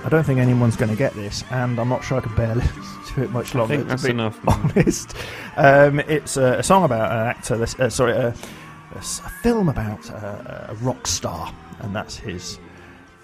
I 0.08 0.10
don't 0.10 0.24
think 0.24 0.40
anyone's 0.40 0.78
going 0.78 0.90
to 0.90 0.96
get 0.96 1.14
this, 1.16 1.44
and 1.52 1.78
I'm 1.80 1.90
not 1.90 2.02
sure 2.02 2.18
I 2.18 2.22
could 2.22 2.34
bear 2.38 2.56
listening 2.56 2.86
to 3.16 3.24
it 3.24 3.32
much 3.32 3.54
longer. 3.54 3.76
think 3.76 3.84
to 3.88 3.90
that's 3.90 4.04
be 4.06 4.12
enough. 4.12 4.40
Honest, 4.48 5.14
um, 5.58 6.00
it's 6.00 6.38
a, 6.38 6.60
a 6.60 6.64
song 6.64 6.86
about 6.86 7.12
an 7.12 7.28
actor. 7.28 7.58
this- 7.58 7.78
Uh, 7.78 7.90
sorry, 7.90 8.14
a, 8.14 8.28
a 8.30 8.98
s- 9.00 9.20
a 9.26 9.30
film 9.44 9.68
about 9.68 10.10
uh, 10.10 10.68
a 10.70 10.76
rock 10.76 11.08
star, 11.08 11.54
and 11.80 11.94
that's 11.94 12.16
his 12.16 12.58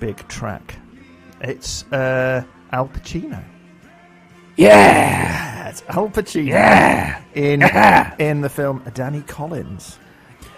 big 0.02 0.28
track. 0.28 0.76
It's 1.40 1.86
uh, 1.94 2.44
Al 2.74 2.90
Pacino. 2.90 3.42
Yeah. 4.58 5.70
it's 5.70 5.84
Al 5.88 6.10
Pacino 6.10 6.48
Yeah. 6.50 7.22
in 7.34 7.64
in 8.20 8.42
the 8.42 8.50
film 8.50 8.84
Danny 8.94 9.22
Collins. 9.22 9.98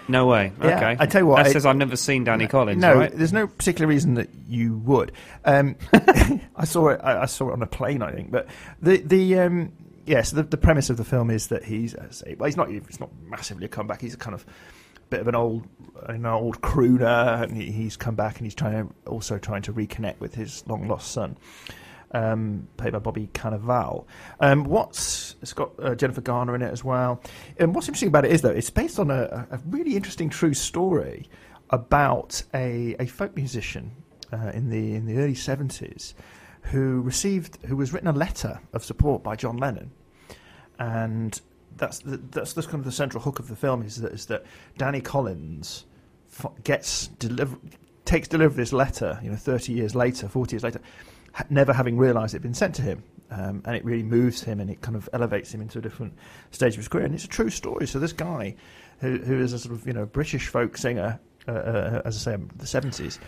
No 0.08 0.26
way. 0.26 0.52
Yeah, 0.60 0.76
okay. 0.76 0.96
I 0.98 1.06
tell 1.06 1.22
you 1.22 1.26
what, 1.26 1.36
That 1.36 1.48
it- 1.48 1.52
says 1.52 1.66
I've 1.66 1.76
never 1.76 1.96
seen 1.96 2.24
Danny 2.24 2.46
Collins. 2.46 2.80
No, 2.80 2.94
right? 2.94 3.12
there's 3.16 3.32
no 3.32 3.46
particular 3.46 3.86
reason 3.88 4.14
that 4.14 4.30
you 4.48 4.78
would. 4.78 5.12
Um, 5.44 5.76
I 5.92 6.64
saw 6.64 6.88
it. 6.90 7.00
I, 7.02 7.22
I 7.22 7.26
saw 7.26 7.50
it 7.50 7.52
on 7.52 7.62
a 7.62 7.66
plane, 7.66 8.02
I 8.02 8.12
think. 8.12 8.30
But 8.30 8.46
the 8.80 8.98
the 8.98 9.38
um, 9.40 9.72
yes, 10.06 10.30
the, 10.30 10.42
the 10.42 10.56
premise 10.56 10.90
of 10.90 10.96
the 10.96 11.04
film 11.04 11.30
is 11.30 11.48
that 11.48 11.64
he's 11.64 11.94
uh, 11.94 12.10
say, 12.10 12.36
well, 12.38 12.46
he's 12.46 12.56
not 12.56 12.68
he's 12.70 13.00
not 13.00 13.10
massively 13.28 13.64
a 13.66 13.68
comeback. 13.68 14.00
He's 14.00 14.14
a 14.14 14.18
kind 14.18 14.34
of 14.34 14.44
bit 15.10 15.20
of 15.20 15.28
an 15.28 15.34
old 15.34 15.66
an 16.06 16.26
old 16.26 16.60
crooner, 16.60 17.42
and 17.42 17.56
he, 17.56 17.70
he's 17.70 17.96
come 17.96 18.14
back 18.14 18.36
and 18.38 18.46
he's 18.46 18.54
trying 18.54 18.88
to 18.88 18.94
also 19.10 19.38
trying 19.38 19.62
to 19.62 19.72
reconnect 19.72 20.20
with 20.20 20.34
his 20.34 20.66
long 20.66 20.88
lost 20.88 21.10
son. 21.12 21.36
Um, 22.12 22.68
played 22.76 22.92
by 22.92 23.00
Bobby 23.00 23.28
Cannavale. 23.34 24.06
Um, 24.38 24.62
what's 24.64 25.34
it's 25.42 25.52
got 25.52 25.72
uh, 25.82 25.96
Jennifer 25.96 26.20
Garner 26.20 26.54
in 26.54 26.62
it 26.62 26.70
as 26.70 26.84
well. 26.84 27.20
And 27.58 27.74
what's 27.74 27.88
interesting 27.88 28.08
about 28.08 28.24
it 28.24 28.30
is 28.30 28.42
though 28.42 28.50
it's 28.50 28.70
based 28.70 29.00
on 29.00 29.10
a, 29.10 29.46
a 29.50 29.58
really 29.66 29.96
interesting 29.96 30.30
true 30.30 30.54
story 30.54 31.28
about 31.70 32.42
a, 32.54 32.94
a 33.00 33.06
folk 33.06 33.34
musician 33.34 33.90
uh, 34.32 34.52
in 34.54 34.70
the 34.70 34.94
in 34.94 35.06
the 35.06 35.18
early 35.18 35.34
seventies 35.34 36.14
who 36.62 37.00
received 37.02 37.58
who 37.66 37.76
was 37.76 37.92
written 37.92 38.08
a 38.08 38.12
letter 38.12 38.60
of 38.72 38.84
support 38.84 39.22
by 39.22 39.36
John 39.36 39.56
Lennon, 39.56 39.90
and 40.78 41.40
that's 41.76 42.00
the, 42.00 42.16
that's 42.16 42.54
kind 42.54 42.74
of 42.74 42.84
the 42.84 42.92
central 42.92 43.22
hook 43.22 43.38
of 43.38 43.48
the 43.48 43.56
film 43.56 43.82
is 43.82 44.00
that 44.00 44.12
is 44.12 44.26
that 44.26 44.44
Danny 44.78 45.00
Collins 45.00 45.84
gets 46.64 47.08
deliver 47.08 47.56
takes 48.04 48.28
delivery 48.28 48.52
of 48.52 48.56
this 48.56 48.72
letter 48.72 49.18
you 49.22 49.30
know 49.30 49.36
thirty 49.36 49.72
years 49.72 49.94
later 49.94 50.28
forty 50.28 50.54
years 50.54 50.62
later 50.62 50.80
never 51.48 51.72
having 51.72 51.96
realised 51.96 52.34
it 52.34 52.36
had 52.36 52.42
been 52.42 52.54
sent 52.54 52.74
to 52.76 52.82
him. 52.82 53.02
Um, 53.28 53.62
and 53.64 53.74
it 53.74 53.84
really 53.84 54.04
moves 54.04 54.44
him 54.44 54.60
and 54.60 54.70
it 54.70 54.80
kind 54.82 54.96
of 54.96 55.08
elevates 55.12 55.52
him 55.52 55.60
into 55.60 55.80
a 55.80 55.82
different 55.82 56.14
stage 56.52 56.74
of 56.74 56.78
his 56.78 56.88
career. 56.88 57.06
And 57.06 57.14
it's 57.14 57.24
a 57.24 57.28
true 57.28 57.50
story. 57.50 57.86
So 57.86 57.98
this 57.98 58.12
guy, 58.12 58.54
who, 59.00 59.18
who 59.18 59.40
is 59.40 59.52
a 59.52 59.58
sort 59.58 59.74
of 59.74 59.86
you 59.86 59.92
know 59.92 60.06
British 60.06 60.46
folk 60.48 60.76
singer, 60.76 61.18
uh, 61.48 61.52
uh, 61.52 62.02
as 62.04 62.16
I 62.16 62.18
say, 62.18 62.34
in 62.34 62.50
the 62.56 62.66
seventies, 62.66 63.18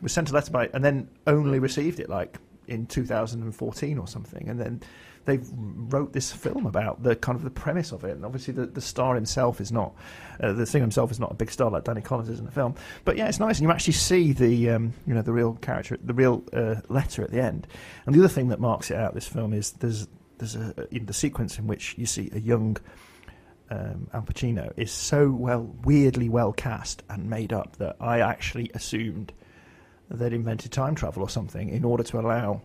was 0.00 0.12
sent 0.12 0.30
a 0.30 0.34
letter 0.34 0.52
by, 0.52 0.68
and 0.72 0.84
then 0.84 1.08
only 1.26 1.58
received 1.58 2.00
it 2.00 2.08
like 2.08 2.38
in 2.68 2.86
2014 2.86 3.98
or 3.98 4.06
something, 4.06 4.48
and 4.48 4.60
then 4.60 4.80
they 5.30 5.40
wrote 5.54 6.12
this 6.12 6.32
film 6.32 6.66
about 6.66 7.02
the 7.02 7.14
kind 7.14 7.36
of 7.36 7.44
the 7.44 7.50
premise 7.50 7.92
of 7.92 8.04
it. 8.04 8.12
And 8.12 8.24
obviously, 8.24 8.54
the, 8.54 8.66
the 8.66 8.80
star 8.80 9.14
himself 9.14 9.60
is 9.60 9.70
not, 9.70 9.94
uh, 10.40 10.52
the 10.52 10.66
singer 10.66 10.82
himself 10.82 11.10
is 11.10 11.20
not 11.20 11.30
a 11.30 11.34
big 11.34 11.50
star 11.50 11.70
like 11.70 11.84
Danny 11.84 12.00
Collins 12.00 12.28
is 12.28 12.38
in 12.38 12.44
the 12.44 12.50
film. 12.50 12.74
But 13.04 13.16
yeah, 13.16 13.28
it's 13.28 13.38
nice, 13.38 13.58
and 13.58 13.66
you 13.66 13.70
actually 13.70 13.94
see 13.94 14.32
the 14.32 14.70
um, 14.70 14.92
you 15.06 15.14
know 15.14 15.22
the 15.22 15.32
real 15.32 15.54
character, 15.54 15.98
the 16.02 16.14
real 16.14 16.42
uh, 16.52 16.76
letter 16.88 17.22
at 17.22 17.30
the 17.30 17.40
end. 17.40 17.66
And 18.06 18.14
the 18.14 18.20
other 18.20 18.28
thing 18.28 18.48
that 18.48 18.60
marks 18.60 18.90
it 18.90 18.96
out, 18.96 19.14
this 19.14 19.28
film, 19.28 19.52
is 19.52 19.72
there's 19.72 20.08
there's 20.38 20.56
a 20.56 20.86
in 20.94 21.06
the 21.06 21.14
sequence 21.14 21.58
in 21.58 21.66
which 21.66 21.96
you 21.96 22.06
see 22.06 22.30
a 22.32 22.40
young 22.40 22.76
um, 23.70 24.08
Al 24.12 24.22
Pacino 24.22 24.72
is 24.76 24.90
so 24.90 25.30
well, 25.30 25.74
weirdly 25.84 26.28
well 26.28 26.52
cast 26.52 27.02
and 27.08 27.30
made 27.30 27.52
up 27.52 27.76
that 27.76 27.96
I 28.00 28.20
actually 28.20 28.70
assumed 28.74 29.32
they'd 30.10 30.32
invented 30.32 30.72
time 30.72 30.96
travel 30.96 31.22
or 31.22 31.28
something 31.28 31.68
in 31.68 31.84
order 31.84 32.02
to 32.02 32.18
allow 32.18 32.62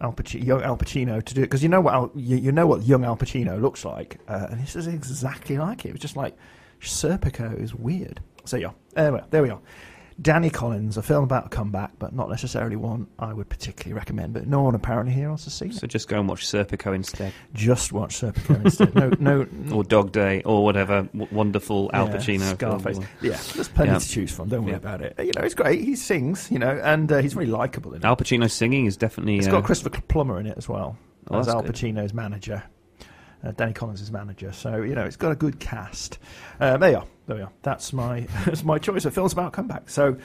Al 0.00 0.12
Pacino, 0.12 0.44
young 0.44 0.62
Al 0.62 0.76
Pacino 0.76 1.22
to 1.22 1.34
do 1.34 1.42
it. 1.42 1.44
Because 1.44 1.62
you 1.62 1.68
know 1.68 1.80
what 1.80 1.94
Al, 1.94 2.10
you, 2.14 2.36
you 2.36 2.52
know 2.52 2.66
what 2.66 2.82
young 2.82 3.04
Al 3.04 3.16
Pacino 3.16 3.60
looks 3.60 3.84
like, 3.84 4.18
uh, 4.28 4.46
and 4.50 4.60
this 4.60 4.76
is 4.76 4.86
exactly 4.86 5.58
like 5.58 5.84
it. 5.84 5.88
It 5.88 5.92
was 5.92 6.00
just 6.00 6.16
like 6.16 6.36
Serpico 6.80 7.58
is 7.58 7.74
weird. 7.74 8.20
So 8.44 8.56
yeah, 8.56 8.70
anyway, 8.96 9.22
there 9.30 9.42
we 9.42 9.50
are. 9.50 9.60
Danny 10.20 10.48
Collins, 10.48 10.96
a 10.96 11.02
film 11.02 11.24
about 11.24 11.46
a 11.46 11.48
comeback, 11.50 11.92
but 11.98 12.14
not 12.14 12.30
necessarily 12.30 12.74
one 12.74 13.06
I 13.18 13.34
would 13.34 13.50
particularly 13.50 13.92
recommend. 13.92 14.32
But 14.32 14.46
no 14.46 14.62
one 14.62 14.74
apparently 14.74 15.12
here 15.12 15.28
wants 15.28 15.44
to 15.44 15.50
see 15.50 15.66
it. 15.66 15.74
So 15.74 15.86
just 15.86 16.08
go 16.08 16.18
and 16.18 16.26
watch 16.26 16.46
Serpico 16.46 16.94
instead, 16.94 17.34
Just 17.52 17.92
watch 17.92 18.20
Serpico 18.22 18.64
instead. 18.64 18.94
No, 18.94 19.10
no, 19.20 19.46
or 19.76 19.84
Dog 19.84 20.12
Day, 20.12 20.40
or 20.44 20.64
whatever 20.64 21.02
w- 21.02 21.28
wonderful 21.30 21.90
Al 21.92 22.08
Yeah, 22.08 22.16
Pacino. 22.16 22.40
film. 22.58 22.80
Scarface. 22.80 22.98
Yeah, 23.20 23.38
there's 23.54 23.68
plenty 23.68 23.92
Yeah. 23.92 23.98
to 23.98 24.08
choose 24.08 24.32
from. 24.32 24.48
Don't 24.48 24.62
worry 24.62 24.72
Yeah. 24.72 24.76
about 24.78 25.02
it. 25.02 25.14
You 25.18 25.32
know, 25.36 25.42
it's 25.42 25.54
great. 25.54 25.82
He 25.82 25.94
sings, 25.96 26.50
you 26.50 26.58
know, 26.58 26.80
and 26.82 27.12
uh, 27.12 27.18
he's 27.18 27.34
very 27.34 27.46
likable 27.46 27.92
in 27.92 27.98
it. 28.00 28.04
Al 28.06 28.16
Pacino 28.16 28.50
singing 28.50 28.86
is 28.86 28.96
definitely. 28.96 29.36
It's 29.36 29.48
uh, 29.48 29.50
got 29.50 29.64
Christopher 29.64 30.00
Plummer 30.08 30.40
in 30.40 30.46
it 30.46 30.56
as 30.56 30.66
well 30.66 30.96
Oh, 31.30 31.40
as 31.40 31.48
Al 31.48 31.60
good. 31.60 31.74
Pacino's 31.74 32.14
manager. 32.14 32.62
Uh, 33.44 33.50
Danny 33.52 33.74
Collins' 33.74 34.10
manager, 34.10 34.50
so 34.50 34.76
you 34.80 34.94
know 34.94 35.04
it's 35.04 35.16
got 35.16 35.30
a 35.30 35.36
good 35.36 35.60
cast. 35.60 36.18
Uh, 36.58 36.78
there 36.78 36.90
you 36.92 36.96
are, 36.96 37.04
there 37.26 37.36
we 37.36 37.42
are. 37.42 37.50
That's 37.62 37.92
my 37.92 38.20
that's 38.44 38.64
my 38.64 38.78
choice 38.78 39.04
of 39.04 39.14
films 39.14 39.32
about 39.32 39.52
comebacks. 39.52 39.90
So, 39.90 40.16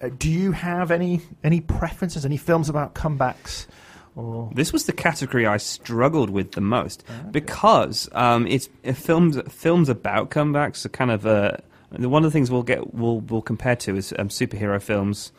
uh, 0.00 0.10
do 0.18 0.30
you 0.30 0.52
have 0.52 0.90
any 0.90 1.20
any 1.44 1.60
preferences? 1.60 2.24
Any 2.24 2.36
films 2.36 2.68
about 2.68 2.94
comebacks? 2.94 3.66
Or 4.14 4.50
This 4.54 4.74
was 4.74 4.84
the 4.84 4.92
category 4.92 5.46
I 5.46 5.56
struggled 5.56 6.28
with 6.28 6.52
the 6.52 6.60
most 6.60 7.02
Ah, 7.08 7.28
because 7.30 8.10
um, 8.12 8.46
it's 8.46 8.68
uh, 8.86 8.92
films. 8.92 9.38
Films 9.48 9.88
about 9.88 10.30
comebacks 10.30 10.84
are 10.84 10.90
kind 10.90 11.10
of 11.10 11.26
uh, 11.26 11.52
one 11.90 12.22
of 12.24 12.30
the 12.30 12.34
things 12.36 12.50
we'll 12.50 12.62
get 12.62 12.92
we'll 12.94 13.20
we'll 13.20 13.40
compare 13.42 13.76
to 13.76 13.96
is 13.96 14.12
um, 14.18 14.28
superhero 14.28 14.80
films, 14.82 15.32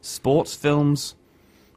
sports 0.00 0.54
films 0.54 1.14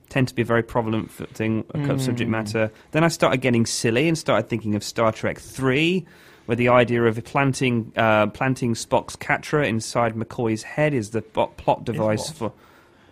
tend 0.09 0.25
to 0.29 0.33
be 0.33 0.41
a 0.41 0.45
very 0.45 0.63
prevalent 0.63 1.11
thing 1.11 1.65
a 1.73 1.79
Hmm. 1.79 1.97
subject 1.97 2.29
matter. 2.29 2.71
Then 2.91 3.03
I 3.03 3.09
started 3.09 3.41
getting 3.41 3.65
silly 3.65 4.07
and 4.07 4.17
started 4.17 4.47
thinking 4.49 4.73
of 4.75 4.83
Star 4.85 5.11
Trek 5.11 5.37
Three, 5.39 6.05
where 6.47 6.55
the 6.55 6.69
idea 6.69 7.03
of 7.03 7.23
planting 7.23 7.93
uh, 7.95 8.27
planting 8.27 8.73
Spock's 8.73 9.15
katra 9.15 9.67
inside 9.67 10.15
McCoy's 10.15 10.63
head 10.63 10.93
is 10.95 11.11
the 11.11 11.21
plot 11.21 11.83
device 11.85 12.31
for. 12.31 12.51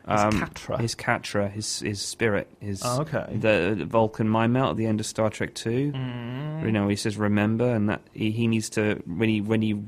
um, 0.08 0.32
His 0.32 0.41
katra? 0.41 0.80
his 0.80 0.95
katra, 0.95 1.52
his 1.52 1.80
his 1.80 2.02
spirit, 2.02 2.48
his 2.60 2.82
Oh, 2.84 3.02
okay. 3.02 3.26
the, 3.36 3.76
the 3.78 3.86
Vulcan 3.86 4.28
mind 4.30 4.54
meld 4.54 4.71
at 4.71 4.78
the 4.78 4.86
end 4.88 5.00
of 5.00 5.06
Star 5.06 5.30
Trek 5.30 5.54
Two. 5.54 5.91
Mm. 5.91 6.63
You 6.65 6.71
know, 6.71 6.88
he 6.88 6.95
says 6.95 7.17
remember, 7.17 7.69
and 7.71 7.89
that 7.89 8.02
he, 8.13 8.32
he 8.32 8.48
needs 8.48 8.69
to 8.71 9.02
when 9.06 9.30
he 9.30 9.41
when 9.41 9.62
he 9.62 9.82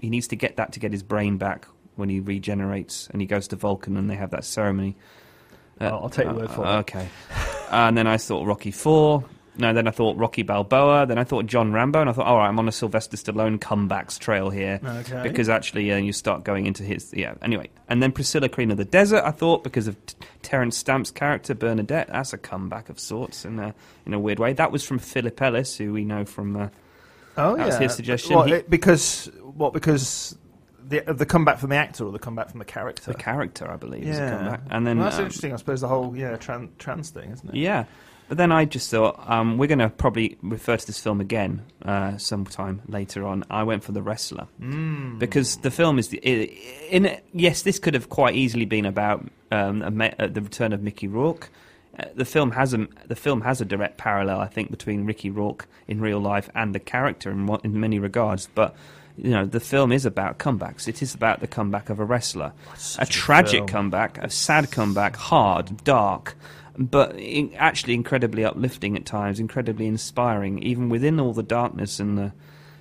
he 0.00 0.10
needs 0.10 0.28
to 0.28 0.36
get 0.36 0.56
that 0.56 0.72
to 0.72 0.80
get 0.80 0.92
his 0.92 1.02
brain 1.02 1.38
back 1.38 1.66
when 1.96 2.08
he 2.08 2.20
regenerates, 2.20 3.08
and 3.12 3.20
he 3.20 3.26
goes 3.26 3.48
to 3.48 3.56
Vulcan, 3.56 3.96
and 3.96 4.08
they 4.10 4.16
have 4.16 4.30
that 4.30 4.44
ceremony. 4.44 4.96
Uh, 5.80 5.84
I'll- 5.84 6.00
I'll 6.04 6.08
take 6.10 6.24
your 6.26 6.34
word 6.34 6.50
for 6.50 6.64
it. 6.64 6.68
Okay, 6.80 7.08
and 7.70 7.96
then 7.96 8.06
I 8.06 8.16
thought 8.18 8.46
Rocky 8.46 8.70
Four. 8.72 9.24
No, 9.58 9.74
then 9.74 9.86
I 9.86 9.90
thought 9.90 10.16
Rocky 10.16 10.42
Balboa. 10.42 11.04
Then 11.06 11.18
I 11.18 11.24
thought 11.24 11.44
John 11.44 11.72
Rambo, 11.74 12.00
and 12.00 12.08
I 12.08 12.14
thought, 12.14 12.26
all 12.26 12.38
right, 12.38 12.48
I'm 12.48 12.58
on 12.58 12.68
a 12.68 12.72
Sylvester 12.72 13.18
Stallone 13.18 13.58
comebacks 13.58 14.18
trail 14.18 14.48
here. 14.48 14.80
Okay. 14.82 15.22
Because 15.22 15.50
actually, 15.50 15.92
uh, 15.92 15.98
you 15.98 16.12
start 16.12 16.42
going 16.42 16.64
into 16.66 16.82
his 16.82 17.12
yeah. 17.14 17.34
Anyway, 17.42 17.68
and 17.88 18.02
then 18.02 18.12
Priscilla 18.12 18.48
Queen 18.48 18.70
of 18.70 18.78
the 18.78 18.84
Desert. 18.86 19.22
I 19.24 19.30
thought 19.30 19.62
because 19.62 19.88
of 19.88 20.06
T- 20.06 20.16
Terrence 20.40 20.76
Stamp's 20.78 21.10
character 21.10 21.54
Bernadette, 21.54 22.08
that's 22.08 22.32
a 22.32 22.38
comeback 22.38 22.88
of 22.88 22.98
sorts 22.98 23.44
in 23.44 23.58
a 23.58 23.74
in 24.06 24.14
a 24.14 24.18
weird 24.18 24.38
way. 24.38 24.54
That 24.54 24.72
was 24.72 24.84
from 24.84 24.98
Philip 24.98 25.40
Ellis, 25.42 25.76
who 25.76 25.92
we 25.92 26.04
know 26.06 26.24
from. 26.24 26.56
Uh, 26.56 26.68
oh 27.36 27.56
That 27.56 27.66
was 27.66 27.74
yeah, 27.74 27.80
his 27.80 27.94
suggestion. 27.94 28.36
What, 28.36 28.48
He- 28.48 28.54
it- 28.54 28.70
because 28.70 29.30
what? 29.42 29.74
Because 29.74 30.34
the 30.88 31.00
the 31.06 31.26
comeback 31.26 31.58
from 31.58 31.68
the 31.70 31.76
actor 31.76 32.06
or 32.06 32.12
the 32.12 32.18
comeback 32.18 32.48
from 32.48 32.58
the 32.58 32.64
character? 32.64 33.12
the 33.12 33.18
character, 33.18 33.70
I 33.70 33.76
believe, 33.76 34.04
is 34.04 34.18
a 34.18 34.30
comeback. 34.30 34.62
And 34.70 34.86
then 34.86 34.96
well, 34.96 35.04
that's 35.06 35.18
um, 35.18 35.24
interesting. 35.26 35.52
I 35.52 35.56
suppose 35.56 35.82
the 35.82 35.88
whole 35.88 36.16
yeah 36.16 36.36
trans, 36.36 36.70
trans 36.78 37.10
thing, 37.10 37.32
isn't 37.32 37.50
it? 37.50 37.54
Yeah. 37.56 37.84
But 38.32 38.38
then 38.38 38.50
I 38.50 38.64
just 38.64 38.90
thought 38.90 39.22
um, 39.28 39.58
we're 39.58 39.66
going 39.66 39.78
to 39.80 39.90
probably 39.90 40.38
refer 40.40 40.78
to 40.78 40.86
this 40.86 40.98
film 40.98 41.20
again 41.20 41.66
uh, 41.84 42.16
sometime 42.16 42.80
later 42.88 43.26
on. 43.26 43.44
I 43.50 43.62
went 43.62 43.84
for 43.84 43.92
The 43.92 44.00
Wrestler 44.00 44.48
Mm. 44.58 45.18
because 45.18 45.58
the 45.58 45.70
film 45.70 45.98
is 45.98 46.08
the, 46.08 46.16
in 46.88 47.20
yes, 47.34 47.60
this 47.60 47.78
could 47.78 47.92
have 47.92 48.08
quite 48.08 48.34
easily 48.34 48.64
been 48.64 48.86
about 48.86 49.28
um, 49.50 50.00
a, 50.00 50.14
uh, 50.18 50.28
the 50.28 50.40
return 50.40 50.72
of 50.72 50.80
Mickey 50.82 51.08
Rourke. 51.08 51.50
Uh, 51.98 52.04
the 52.14 52.24
film 52.24 52.52
has 52.52 52.72
a 52.72 52.88
the 53.06 53.16
film 53.16 53.42
has 53.42 53.60
a 53.60 53.66
direct 53.66 53.98
parallel, 53.98 54.40
I 54.40 54.46
think, 54.46 54.70
between 54.70 55.04
Ricky 55.04 55.28
Rourke 55.28 55.68
in 55.86 56.00
real 56.00 56.18
life 56.18 56.48
and 56.54 56.74
the 56.74 56.80
character 56.80 57.30
in, 57.30 57.46
in 57.64 57.78
many 57.78 57.98
regards. 57.98 58.48
But 58.54 58.74
you 59.18 59.32
know, 59.32 59.44
the 59.44 59.60
film 59.60 59.92
is 59.92 60.06
about 60.06 60.38
comebacks. 60.38 60.88
It 60.88 61.02
is 61.02 61.14
about 61.14 61.40
the 61.40 61.46
comeback 61.46 61.90
of 61.90 62.00
a 62.00 62.04
wrestler, 62.06 62.54
a 62.98 63.04
tragic 63.04 63.66
comeback, 63.66 64.16
a 64.16 64.30
sad 64.30 64.70
comeback, 64.70 65.16
hard, 65.16 65.84
dark, 65.84 66.34
but 66.76 67.16
actually 67.56 67.94
incredibly 67.94 68.44
uplifting 68.44 68.96
at 68.96 69.04
times, 69.04 69.38
incredibly 69.40 69.86
inspiring. 69.86 70.62
Even 70.62 70.88
within 70.88 71.20
all 71.20 71.32
the 71.32 71.42
darkness 71.42 72.00
and 72.00 72.16
the, 72.18 72.32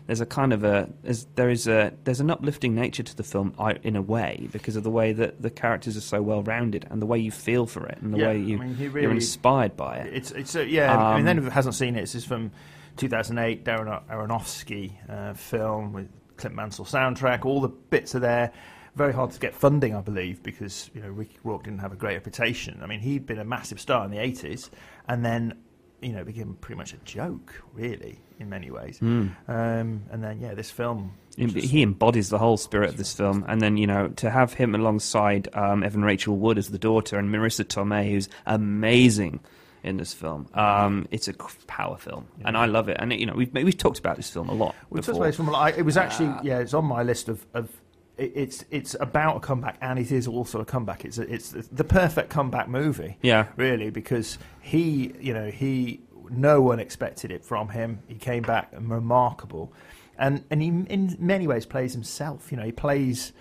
there's 0.08 0.22
a 0.22 0.26
kind 0.26 0.52
of 0.54 0.64
a 0.64 0.90
there's, 1.04 1.26
there 1.36 1.50
is 1.50 1.68
a 1.68 1.94
there's 2.04 2.20
an 2.20 2.30
uplifting 2.32 2.76
nature 2.76 3.04
to 3.04 3.16
the 3.16 3.24
film 3.24 3.54
in 3.84 3.96
a 3.96 4.02
way 4.02 4.48
because 4.52 4.76
of 4.76 4.84
the 4.84 4.90
way 4.90 5.14
that 5.14 5.42
the 5.42 5.50
characters 5.50 5.96
are 5.96 6.02
so 6.02 6.22
well 6.22 6.44
rounded 6.44 6.86
and 6.90 7.02
the 7.02 7.06
way 7.06 7.20
you 7.20 7.32
feel 7.32 7.66
for 7.66 7.86
it 7.86 8.00
and 8.02 8.14
the 8.14 8.18
Yeah, 8.18 8.28
way 8.28 8.40
you 8.40 8.58
I 8.58 8.66
mean, 8.66 8.76
he 8.76 8.86
you're 8.86 9.12
inspired 9.12 9.78
by 9.78 9.98
it. 9.98 10.14
It's 10.14 10.32
it's 10.32 10.56
uh, 10.56 10.62
yeah. 10.62 10.94
I 10.94 10.98
mean, 10.98 11.22
Um, 11.22 11.28
anyone 11.28 11.46
who 11.46 11.52
hasn't 11.52 11.76
seen 11.76 11.96
it, 11.96 12.02
this 12.02 12.16
is 12.16 12.26
from 12.26 12.52
2008, 12.98 13.64
Darren 13.64 14.02
Aronofsky 14.10 14.94
uh, 15.10 15.34
film 15.34 15.94
with 15.94 16.10
Clint 16.38 16.56
Mansell 16.56 16.86
soundtrack. 16.86 17.46
All 17.46 17.62
the 17.62 17.70
bits 17.70 18.16
are 18.16 18.20
there. 18.20 18.52
Very 18.96 19.14
hard 19.14 19.32
to 19.32 19.40
get 19.40 19.54
funding, 19.56 19.96
I 19.96 20.02
believe, 20.02 20.44
because 20.44 20.92
you 20.94 21.02
know 21.02 21.10
Ricky 21.10 21.38
Rourke 21.44 21.64
didn't 21.64 21.80
have 21.80 21.94
a 21.94 21.96
great 21.96 22.16
reputation. 22.16 22.80
I 22.84 22.88
mean, 22.88 23.00
he'd 23.00 23.26
been 23.26 23.40
a 23.40 23.46
massive 23.46 23.80
star 23.80 24.04
in 24.06 24.12
the 24.12 24.18
80s, 24.18 24.70
and 25.08 25.24
then 25.24 25.58
you 26.02 26.12
know 26.12 26.24
became 26.26 26.56
pretty 26.60 26.78
much 26.78 26.94
a 26.94 26.98
joke, 26.98 27.64
really, 27.74 28.20
in 28.40 28.50
many 28.50 28.70
ways. 28.70 29.00
Um, 29.02 29.32
and 29.48 30.22
then 30.24 30.40
yeah, 30.42 30.54
this 30.54 30.70
film. 30.72 31.14
He- 31.38 31.48
He 31.48 31.82
embodies 31.82 32.28
the 32.30 32.38
whole 32.38 32.58
spirit 32.58 32.90
of 32.90 32.98
this 32.98 33.14
film, 33.16 33.46
and 33.48 33.62
then 33.62 33.78
you 33.78 33.88
know 33.88 34.10
to 34.18 34.30
have 34.30 34.52
him 34.54 34.76
alongside 34.76 35.48
um, 35.56 35.84
Evan 35.84 36.04
Rachel 36.04 36.36
Wood 36.36 36.58
as 36.58 36.70
the 36.70 36.78
daughter 36.78 37.18
and 37.18 37.30
Marisa 37.34 37.64
Tomei, 37.64 38.12
who's 38.12 38.28
amazing 38.46 39.40
in 39.84 39.96
this 39.98 40.14
film. 40.14 40.48
Um, 40.54 41.08
it's 41.12 41.30
a 41.30 41.34
power 41.68 41.96
film, 41.98 42.28
and 42.44 42.58
I 42.58 42.66
love 42.66 42.90
it. 42.90 42.98
And 43.00 43.14
you 43.14 43.26
know, 43.26 43.34
we've 43.36 43.54
we've 43.54 43.78
talked 43.78 44.00
about 44.00 44.18
this 44.18 44.30
film 44.30 44.50
a 44.50 44.54
lot 44.54 44.76
We 44.90 44.98
touched 45.00 45.08
before. 45.08 45.24
base 45.26 45.36
from 45.38 45.56
I- 45.56 45.72
it 45.72 45.84
was 45.86 45.96
actually 45.96 46.28
Uh, 46.30 46.42
yeah, 46.44 46.60
it's 46.60 46.74
on 46.74 46.84
my 46.84 47.04
list 47.04 47.30
of. 47.30 47.46
of 47.54 47.70
it's 48.22 48.66
it's 48.70 48.96
about 49.00 49.38
a 49.38 49.40
comeback, 49.40 49.78
and 49.82 50.00
it 50.00 50.12
is 50.12 50.28
also 50.28 50.62
a 50.62 50.66
comeback. 50.66 51.06
It's 51.06 51.18
a, 51.18 51.34
it's 51.34 51.50
the 51.50 51.84
perfect 51.84 52.30
comeback 52.30 52.70
movie. 52.70 53.18
Yeah. 53.22 53.48
really, 53.56 53.90
because 53.90 54.38
he, 54.62 55.14
you 55.20 55.34
know, 55.34 55.50
he 55.50 56.02
no 56.30 56.62
one 56.62 56.80
expected 56.80 57.32
it 57.32 57.44
from 57.44 57.70
him. 57.70 58.00
He 58.08 58.16
came 58.16 58.44
back 58.44 58.74
remarkable, 58.78 59.74
and 60.18 60.44
and 60.50 60.62
he 60.62 60.68
in 60.68 61.16
many 61.20 61.48
ways 61.48 61.66
plays 61.66 61.94
himself. 61.94 62.52
You 62.52 62.58
know, 62.58 62.66
he 62.66 62.72
plays 62.72 63.34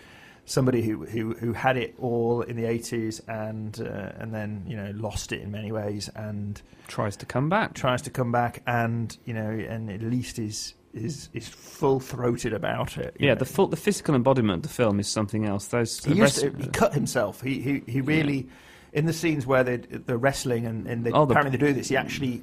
somebody 0.44 0.82
who 0.82 1.04
who, 1.06 1.34
who 1.34 1.52
had 1.52 1.76
it 1.76 1.94
all 1.98 2.42
in 2.42 2.56
the 2.56 2.64
eighties 2.64 3.20
and 3.28 3.80
uh, 3.80 4.12
and 4.18 4.34
then 4.34 4.64
you 4.66 4.76
know 4.76 4.90
lost 4.94 5.32
it 5.32 5.40
in 5.40 5.50
many 5.50 5.70
ways 5.70 6.08
and 6.16 6.60
tries 6.88 7.16
to 7.16 7.26
come 7.26 7.48
back. 7.48 7.74
tries 7.74 8.02
to 8.02 8.10
come 8.10 8.32
back 8.32 8.62
and 8.66 9.16
you 9.24 9.32
know 9.32 9.48
and 9.48 9.90
at 9.90 10.02
least 10.02 10.38
is 10.38 10.74
is 10.94 11.28
is 11.32 11.48
full 11.48 12.00
throated 12.00 12.52
about 12.52 12.96
it. 12.98 13.16
Yeah, 13.18 13.30
know. 13.34 13.38
the 13.40 13.44
full, 13.44 13.66
the 13.68 13.76
physical 13.76 14.14
embodiment 14.14 14.58
of 14.58 14.62
the 14.62 14.68
film 14.68 14.98
is 15.00 15.08
something 15.08 15.46
else. 15.46 15.66
Those 15.66 16.04
he 16.04 16.10
used 16.14 16.20
rest- 16.20 16.40
to, 16.40 16.50
he 16.62 16.68
cut 16.68 16.94
himself. 16.94 17.40
He 17.42 17.60
he 17.60 17.82
he 17.86 18.00
really 18.00 18.48
in 18.92 19.06
the 19.06 19.12
scenes 19.12 19.46
where 19.46 19.62
they 19.62 19.76
the 19.76 20.16
wrestling 20.18 20.66
and, 20.66 20.86
and 20.86 21.04
they, 21.04 21.12
Oh, 21.12 21.24
the- 21.24 21.32
apparently 21.32 21.56
they 21.58 21.66
do 21.66 21.72
this. 21.72 21.88
He 21.88 21.96
actually 21.96 22.42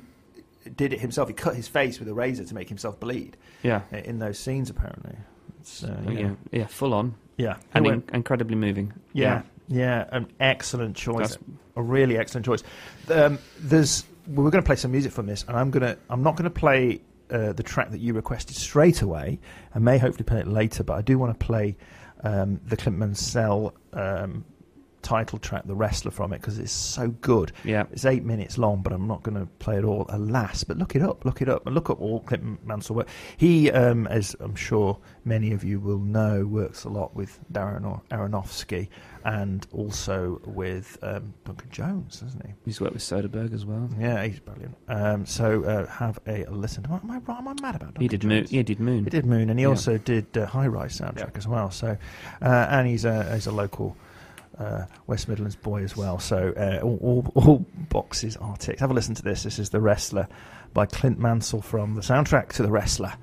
did 0.75 0.93
it 0.93 0.99
himself. 1.01 1.27
He 1.27 1.33
cut 1.33 1.55
his 1.55 1.67
face 1.67 1.99
with 1.99 2.07
a 2.07 2.13
razor 2.13 2.43
to 2.45 2.53
make 2.55 2.69
himself 2.69 2.99
bleed 2.99 3.37
yeah, 3.63 3.81
in 3.91 4.19
those 4.19 4.37
scenes. 4.39 4.69
Apparently, 4.69 5.15
it's, 5.59 5.83
uh, 5.83 6.01
Oh, 6.07 6.11
yeah, 6.11 6.31
yeah, 6.51 6.67
full 6.67 6.93
on 6.93 7.15
yeah, 7.37 7.57
and 7.73 7.85
in, 7.85 8.03
incredibly 8.13 8.55
moving. 8.55 8.93
Yeah, 9.13 9.41
yeah, 9.67 10.05
an 10.11 10.27
excellent 10.39 10.95
choice, 10.95 11.31
That's- 11.31 11.37
a 11.75 11.81
really 11.81 12.17
excellent 12.17 12.45
choice. 12.45 12.63
Um, 13.13 13.39
there's 13.59 14.05
we 14.27 14.43
we're 14.43 14.49
going 14.51 14.63
to 14.63 14.65
play 14.65 14.75
some 14.75 14.91
music 14.91 15.11
from 15.11 15.25
this, 15.25 15.43
and 15.47 15.55
I'm 15.57 15.69
gonna 15.71 15.97
I'm 16.09 16.23
not 16.23 16.35
going 16.37 16.45
to 16.45 16.49
play 16.59 17.01
uh, 17.29 17.53
the 17.53 17.63
track 17.63 17.91
that 17.91 17.99
you 17.99 18.13
requested 18.13 18.55
straight 18.55 19.01
away. 19.01 19.39
I 19.73 19.79
may 19.79 19.97
hopefully 19.97 20.23
play 20.23 20.39
it 20.39 20.47
later, 20.47 20.83
but 20.83 20.93
I 20.93 21.01
do 21.01 21.17
want 21.17 21.37
to 21.37 21.45
play 21.45 21.77
um, 22.23 22.59
the 22.65 22.77
Clint 22.77 22.97
Mansell 22.97 23.73
um, 23.93 24.45
title 25.01 25.39
track, 25.39 25.63
"The 25.65 25.75
Wrestler," 25.75 26.11
from 26.11 26.33
it 26.33 26.41
because 26.41 26.59
it's 26.59 26.71
so 26.71 27.09
good. 27.21 27.51
Yeah. 27.63 27.85
It's 27.91 28.05
eight 28.05 28.23
minutes 28.23 28.57
long, 28.57 28.81
but 28.81 28.93
I'm 28.93 29.07
not 29.07 29.23
going 29.23 29.37
to 29.39 29.45
play 29.59 29.77
it 29.77 29.83
all, 29.83 30.05
alas. 30.09 30.63
But 30.63 30.77
look 30.77 30.95
it 30.95 31.01
up, 31.01 31.25
look 31.25 31.41
it 31.41 31.49
up, 31.49 31.65
and 31.65 31.75
look 31.75 31.89
up 31.89 31.99
all 32.01 32.19
Clint 32.21 32.65
Mansell 32.65 32.95
work. 32.97 33.07
He, 33.37 33.71
um, 33.71 34.07
as 34.07 34.35
I'm 34.39 34.55
sure 34.55 34.97
many 35.25 35.51
of 35.53 35.63
you 35.63 35.79
will 35.79 35.99
know, 35.99 36.45
works 36.45 36.83
a 36.83 36.89
lot 36.89 37.15
with 37.15 37.39
Darren 37.51 37.85
Ar- 37.85 38.01
Aronofsky 38.11 38.87
and 39.25 39.67
also 39.73 40.39
with 40.45 40.97
um, 41.01 41.33
Duncan 41.43 41.69
Jones, 41.69 42.21
doesn't 42.21 42.45
he? 42.45 42.53
He's 42.65 42.79
worked 42.79 42.93
with 42.93 43.01
Soderbergh 43.03 43.53
as 43.53 43.65
well. 43.65 43.89
Yeah, 43.99 44.23
he's 44.25 44.39
brilliant. 44.39 44.75
Um, 44.87 45.25
so 45.25 45.63
uh, 45.65 45.85
have 45.87 46.17
a 46.27 46.45
listen. 46.49 46.85
Am 46.85 46.93
I, 47.11 47.15
am 47.15 47.23
I, 47.27 47.37
am 47.37 47.47
I 47.49 47.53
mad 47.61 47.75
about 47.75 47.79
Duncan 47.79 48.01
He 48.01 48.07
did 48.07 48.23
Moon. 48.23 48.45
He 48.45 48.63
did 48.63 48.79
Moon. 48.79 49.03
He 49.03 49.09
did 49.09 49.25
Moon, 49.25 49.49
and 49.49 49.59
he 49.59 49.63
Yeah. 49.63 49.69
also 49.69 49.97
did 49.97 50.25
uh, 50.37 50.45
High 50.45 50.67
Rise 50.67 50.99
soundtrack 50.99 51.35
as 51.37 51.45
well. 51.47 51.71
So, 51.71 51.97
uh, 52.41 52.67
and 52.69 52.87
he's 52.87 53.03
a 53.03 53.33
he's 53.33 53.47
a 53.47 53.51
local 53.51 53.97
uh, 54.59 54.85
West 55.05 55.27
Midlands 55.27 55.55
boy 55.55 55.83
as 55.83 55.95
well. 55.95 56.19
So, 56.19 56.53
uh, 56.57 56.79
all, 56.83 56.99
all, 57.01 57.31
all 57.35 57.65
boxes 57.89 58.37
are 58.37 58.57
ticked. 58.57 58.79
Have 58.79 58.91
a 58.91 58.93
listen 58.93 59.15
to 59.15 59.23
this. 59.23 59.43
This 59.43 59.59
is 59.59 59.69
The 59.69 59.79
Wrestler 59.81 60.27
by 60.73 60.85
Clint 60.85 61.19
Mansell 61.19 61.61
from 61.61 61.95
the 61.95 62.01
soundtrack 62.01 62.49
to 62.53 62.63
The 62.63 62.71
Wrestler. 62.71 63.13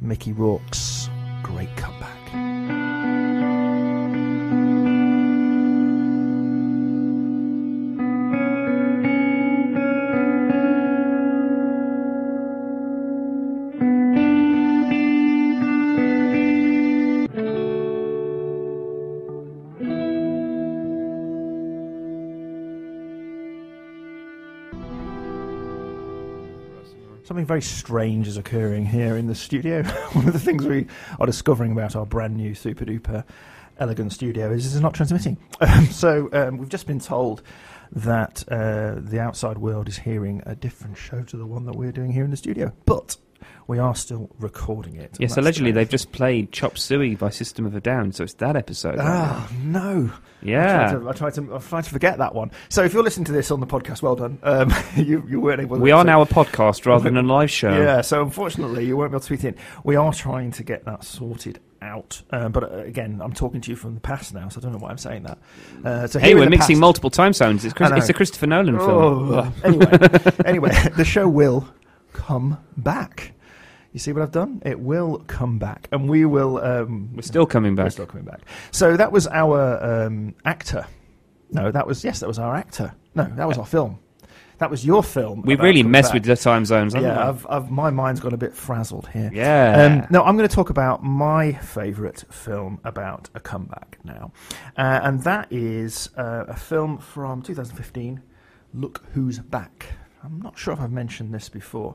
Mickey 0.00 0.32
Rourke's 0.32 1.08
great 1.42 1.74
comeback. 1.76 2.17
Very 27.48 27.62
strange 27.62 28.28
is 28.28 28.36
occurring 28.36 28.84
here 28.84 29.16
in 29.16 29.26
the 29.26 29.34
studio. 29.34 29.82
One 30.12 30.26
of 30.26 30.34
the 30.34 30.38
things 30.38 30.66
we 30.66 30.86
are 31.18 31.24
discovering 31.24 31.72
about 31.72 31.96
our 31.96 32.04
brand 32.04 32.36
new 32.36 32.54
super 32.54 32.84
duper 32.84 33.24
elegant 33.78 34.12
studio 34.12 34.52
is 34.52 34.66
it's 34.66 34.82
not 34.82 34.92
transmitting. 34.94 35.38
Um, 35.60 35.86
so 35.86 36.28
um, 36.32 36.58
we've 36.58 36.68
just 36.68 36.86
been 36.86 37.00
told 37.00 37.42
that 37.90 38.44
uh, 38.48 38.96
the 38.98 39.18
outside 39.18 39.58
world 39.58 39.88
is 39.88 39.96
hearing 39.96 40.42
a 40.46 40.54
different 40.54 40.96
show 40.96 41.22
to 41.22 41.36
the 41.36 41.46
one 41.46 41.64
that 41.64 41.74
we're 41.74 41.90
doing 41.90 42.12
here 42.12 42.22
in 42.22 42.30
the 42.30 42.36
studio, 42.36 42.72
but 42.84 43.16
we 43.66 43.78
are 43.78 43.94
still 43.94 44.30
recording 44.38 44.96
it. 44.96 45.16
Yes, 45.18 45.36
allegedly 45.36 45.72
they've 45.72 45.88
just 45.88 46.12
played 46.12 46.52
Chop 46.52 46.78
Suey 46.78 47.14
by 47.14 47.30
System 47.30 47.66
of 47.66 47.74
a 47.74 47.80
Down, 47.80 48.12
so 48.12 48.24
it's 48.24 48.34
that 48.34 48.56
episode. 48.56 48.96
right 48.98 49.06
Ah, 49.06 49.50
no. 49.62 50.10
yeah. 50.42 50.86
I 50.86 50.90
tried, 50.90 51.00
to, 51.00 51.08
I 51.08 51.12
tried 51.12 51.34
to. 51.34 51.54
I 51.54 51.58
tried 51.58 51.84
to 51.84 51.90
forget 51.90 52.18
that 52.18 52.34
one. 52.34 52.50
So 52.68 52.82
if 52.84 52.92
you're 52.94 53.02
listening 53.02 53.26
to 53.26 53.32
this 53.32 53.50
on 53.50 53.60
the 53.60 53.66
podcast, 53.66 54.02
well 54.02 54.16
done. 54.16 54.38
Um, 54.42 54.72
you, 54.96 55.24
you 55.28 55.40
weren't 55.40 55.60
able. 55.60 55.78
We 55.78 55.90
to, 55.90 55.96
are 55.96 56.04
now 56.04 56.22
a 56.22 56.26
podcast 56.26 56.86
rather 56.86 57.04
than 57.04 57.16
a 57.16 57.22
live 57.34 57.50
show. 57.50 57.70
Yeah. 57.70 58.00
So 58.00 58.22
unfortunately, 58.22 58.86
you 58.86 58.96
won't 58.96 59.10
be 59.10 59.14
able 59.16 59.20
to 59.20 59.26
tweet 59.26 59.44
in. 59.44 59.54
We 59.84 59.96
are 59.96 60.12
trying 60.12 60.52
to 60.52 60.64
get 60.64 60.84
that 60.86 61.04
sorted 61.04 61.60
out. 61.80 62.20
Um, 62.30 62.50
but 62.50 62.64
uh, 62.64 62.76
again, 62.78 63.20
I'm 63.22 63.32
talking 63.32 63.60
to 63.60 63.70
you 63.70 63.76
from 63.76 63.94
the 63.94 64.00
past 64.00 64.34
now, 64.34 64.48
so 64.48 64.58
I 64.58 64.62
don't 64.62 64.72
know 64.72 64.78
why 64.78 64.90
I'm 64.90 64.98
saying 64.98 65.22
that. 65.22 65.38
Uh, 65.84 66.06
so 66.08 66.18
Hey, 66.18 66.34
we're 66.34 66.48
mixing 66.48 66.74
past- 66.74 66.80
multiple 66.80 67.10
time 67.10 67.32
zones. 67.32 67.64
It's, 67.64 67.72
Chris- 67.72 67.92
it's 67.94 68.08
a 68.08 68.12
Christopher 68.14 68.46
Nolan 68.48 68.78
film. 68.78 68.90
Oh, 68.90 69.34
Ugh. 69.34 69.52
anyway, 69.64 70.08
anyway, 70.44 70.70
the 70.96 71.04
show 71.04 71.28
will 71.28 71.68
come 72.18 72.58
back. 72.76 73.32
You 73.92 74.00
see 74.00 74.12
what 74.12 74.22
I've 74.22 74.32
done? 74.32 74.60
It 74.66 74.80
will 74.80 75.24
come 75.28 75.58
back, 75.58 75.88
and 75.92 76.08
we 76.10 76.24
will. 76.24 76.58
Um, 76.58 77.10
We're 77.14 77.22
still 77.22 77.46
coming 77.46 77.74
back. 77.74 77.84
We're 77.86 77.90
still 77.90 78.06
coming 78.06 78.26
back. 78.26 78.40
So 78.70 78.96
that 78.96 79.12
was 79.12 79.26
our 79.28 79.82
um, 79.82 80.34
actor. 80.44 80.86
No, 81.50 81.70
that 81.70 81.86
was 81.86 82.04
yes, 82.04 82.20
that 82.20 82.26
was 82.26 82.38
our 82.38 82.54
actor. 82.54 82.92
No, 83.14 83.24
that 83.36 83.48
was 83.48 83.56
our 83.56 83.64
film. 83.66 83.98
That 84.58 84.70
was 84.70 84.84
your 84.84 85.04
film. 85.04 85.42
We've 85.42 85.60
really 85.60 85.84
messed 85.84 86.12
with 86.12 86.24
the 86.24 86.36
time 86.36 86.64
zones, 86.64 86.92
haven't 86.92 87.08
Yeah, 87.08 87.16
we? 87.16 87.28
I've, 87.28 87.46
I've, 87.48 87.70
my 87.70 87.90
mind's 87.90 88.18
got 88.18 88.32
a 88.32 88.36
bit 88.36 88.52
frazzled 88.52 89.08
here. 89.08 89.30
Yeah. 89.32 90.00
Um, 90.02 90.06
no, 90.10 90.24
I'm 90.24 90.36
going 90.36 90.48
to 90.48 90.54
talk 90.54 90.68
about 90.70 91.04
my 91.04 91.52
favourite 91.52 92.24
film 92.30 92.80
about 92.82 93.30
a 93.36 93.40
comeback 93.40 93.98
now, 94.02 94.32
uh, 94.76 95.00
and 95.04 95.22
that 95.22 95.46
is 95.52 96.10
uh, 96.16 96.44
a 96.48 96.56
film 96.56 96.98
from 96.98 97.40
2015. 97.42 98.20
Look 98.74 99.04
Who's 99.14 99.38
Back. 99.38 99.86
I'm 100.22 100.40
not 100.40 100.58
sure 100.58 100.74
if 100.74 100.80
I've 100.80 100.92
mentioned 100.92 101.32
this 101.32 101.48
before. 101.48 101.94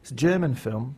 It's 0.00 0.10
a 0.10 0.14
German 0.14 0.54
film. 0.54 0.96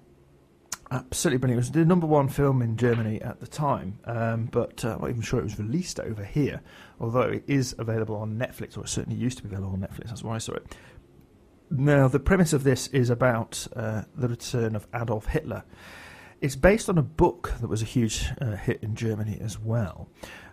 Absolutely 0.90 1.38
brilliant. 1.38 1.59
It 1.59 1.68
was 1.68 1.70
the 1.70 1.85
number 1.85 2.07
one 2.07 2.29
film 2.29 2.62
in 2.62 2.77
Germany 2.77 3.23
at 3.23 3.38
the 3.38 3.46
time, 3.46 4.01
um, 4.07 4.46
but 4.46 4.85
uh, 4.85 4.94
I'm 4.94 5.01
not 5.01 5.11
even 5.11 5.23
sure 5.23 5.38
it 5.38 5.44
was 5.44 5.59
released 5.59 6.01
over 6.01 6.25
here, 6.25 6.61
although 6.99 7.23
it 7.23 7.44
is 7.46 7.77
available 7.79 8.16
on 8.16 8.37
Netflix, 8.37 8.77
or 8.77 8.83
it 8.83 8.88
certainly 8.88 9.18
used 9.18 9.38
to 9.38 9.44
be 9.44 9.49
available 9.49 9.73
on 9.73 9.81
Netflix. 9.81 10.09
That's 10.09 10.25
why 10.25 10.35
I 10.35 10.38
saw 10.38 10.55
it. 10.55 10.75
Now, 11.70 12.09
the 12.09 12.18
premise 12.18 12.53
of 12.53 12.64
this 12.64 12.88
is 12.88 13.11
about 13.11 13.68
uh, 13.77 14.03
the 14.16 14.27
return 14.27 14.75
of 14.75 14.88
Adolf 14.92 15.27
Hitler. 15.27 15.62
It's 16.40 16.57
based 16.57 16.88
on 16.88 16.99
a 16.99 17.03
book 17.03 17.53
that 17.61 17.68
was 17.68 17.83
a 17.83 17.85
huge 17.85 18.29
uh, 18.40 18.57
hit 18.57 18.83
in 18.83 18.96
Germany 18.96 19.38
as 19.40 19.61
well, 19.61 20.09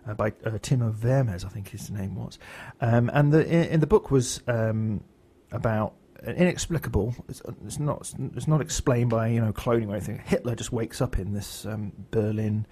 uh, 0.06 0.14
by 0.14 0.32
uh, 0.44 0.58
Timur 0.62 0.90
Vermes, 0.90 1.44
I 1.44 1.48
think 1.48 1.70
his 1.70 1.90
name 1.90 2.14
was. 2.14 2.38
Um, 2.80 3.10
and 3.12 3.32
the, 3.32 3.44
in, 3.44 3.64
in 3.64 3.80
the 3.80 3.88
book 3.88 4.12
was 4.12 4.40
um, 4.46 5.02
about 5.52 5.94
an 6.22 6.36
inexplicable. 6.36 7.14
It's, 7.28 7.42
it's 7.64 7.78
not. 7.78 8.12
It's 8.34 8.48
not 8.48 8.60
explained 8.60 9.10
by 9.10 9.28
you 9.28 9.40
know 9.40 9.52
cloning 9.52 9.88
or 9.88 9.92
anything. 9.92 10.20
Hitler 10.24 10.54
just 10.54 10.72
wakes 10.72 11.00
up 11.00 11.18
in 11.18 11.32
this 11.32 11.64
um, 11.66 11.92
Berlin 12.10 12.66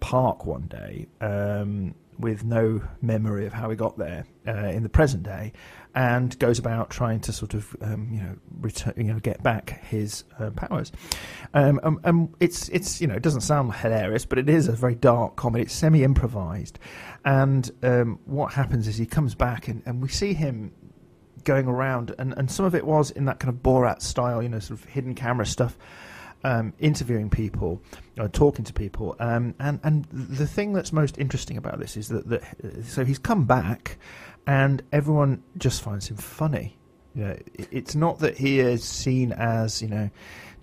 park 0.00 0.44
one 0.44 0.66
day 0.66 1.06
um, 1.20 1.94
with 2.18 2.44
no 2.44 2.82
memory 3.00 3.46
of 3.46 3.52
how 3.52 3.70
he 3.70 3.76
got 3.76 3.96
there 3.96 4.26
uh, 4.46 4.68
in 4.68 4.82
the 4.82 4.88
present 4.88 5.22
day, 5.22 5.52
and 5.94 6.36
goes 6.38 6.58
about 6.58 6.90
trying 6.90 7.20
to 7.20 7.32
sort 7.32 7.54
of 7.54 7.76
um, 7.80 8.08
you 8.10 8.20
know 8.20 8.36
return, 8.60 8.94
you 8.96 9.12
know 9.12 9.20
get 9.20 9.42
back 9.42 9.84
his 9.84 10.24
uh, 10.40 10.50
powers. 10.50 10.90
Um, 11.54 11.78
um, 11.84 12.00
um, 12.04 12.34
it's 12.40 12.68
it's 12.70 13.00
you 13.00 13.06
know 13.06 13.14
it 13.14 13.22
doesn't 13.22 13.42
sound 13.42 13.72
hilarious, 13.72 14.24
but 14.24 14.38
it 14.38 14.48
is 14.48 14.66
a 14.66 14.72
very 14.72 14.96
dark 14.96 15.36
comedy. 15.36 15.62
It's 15.62 15.74
semi 15.74 16.02
improvised, 16.02 16.78
and 17.24 17.70
what 18.24 18.52
happens 18.52 18.88
is 18.88 18.96
he 18.96 19.06
comes 19.06 19.36
back 19.36 19.68
and, 19.68 19.82
and 19.86 20.02
we 20.02 20.08
see 20.08 20.34
him 20.34 20.72
going 21.44 21.66
around, 21.66 22.14
and, 22.18 22.34
and 22.36 22.50
some 22.50 22.64
of 22.64 22.74
it 22.74 22.86
was 22.86 23.10
in 23.10 23.26
that 23.26 23.38
kind 23.38 23.54
of 23.54 23.62
Borat 23.62 24.02
style, 24.02 24.42
you 24.42 24.48
know, 24.48 24.58
sort 24.58 24.80
of 24.80 24.86
hidden 24.86 25.14
camera 25.14 25.46
stuff, 25.46 25.76
um, 26.42 26.72
interviewing 26.78 27.30
people, 27.30 27.80
talking 28.32 28.64
to 28.64 28.72
people, 28.72 29.16
um, 29.18 29.54
and 29.58 29.80
and 29.82 30.04
the 30.10 30.46
thing 30.46 30.72
that's 30.72 30.92
most 30.92 31.18
interesting 31.18 31.56
about 31.56 31.78
this 31.78 31.96
is 31.96 32.08
that, 32.08 32.28
that 32.28 32.42
so 32.84 33.04
he's 33.04 33.18
come 33.18 33.44
back, 33.44 33.98
and 34.46 34.82
everyone 34.92 35.42
just 35.56 35.82
finds 35.82 36.08
him 36.08 36.16
funny. 36.16 36.76
You 37.14 37.24
know, 37.24 37.36
it's 37.54 37.94
not 37.94 38.18
that 38.18 38.36
he 38.36 38.58
is 38.60 38.82
seen 38.82 39.32
as 39.32 39.80
you 39.80 39.88
know 39.88 40.10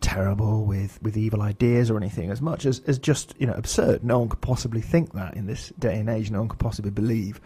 terrible 0.01 0.65
with, 0.65 1.01
with 1.01 1.15
evil 1.15 1.41
ideas 1.41 1.89
or 1.89 1.97
anything, 1.97 2.31
as 2.31 2.41
much 2.41 2.65
as, 2.65 2.79
as 2.87 2.99
just 2.99 3.33
you 3.39 3.47
know 3.47 3.53
absurd. 3.53 4.03
No 4.03 4.19
one 4.19 4.29
could 4.29 4.41
possibly 4.41 4.81
think 4.81 5.13
that 5.13 5.35
in 5.35 5.45
this 5.45 5.71
day 5.79 5.99
and 5.99 6.09
age. 6.09 6.29
No 6.29 6.39
one 6.39 6.49
could 6.49 6.59
possibly 6.59 6.91
believe 6.91 7.39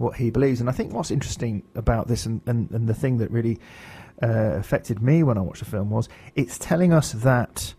what 0.00 0.16
he 0.16 0.30
believes. 0.30 0.60
And 0.60 0.68
I 0.68 0.72
think 0.72 0.92
what's 0.92 1.10
interesting 1.10 1.62
about 1.74 2.08
this, 2.08 2.24
and, 2.24 2.40
and, 2.46 2.70
and 2.70 2.88
the 2.88 2.94
thing 2.94 3.18
that 3.18 3.30
really 3.30 3.58
uh, 4.22 4.56
affected 4.58 5.02
me 5.02 5.22
when 5.22 5.36
I 5.36 5.42
watched 5.42 5.62
the 5.62 5.70
film 5.70 5.90
was 5.90 6.08
it's 6.34 6.58
telling 6.58 6.92
us 6.92 7.12
that 7.12 7.74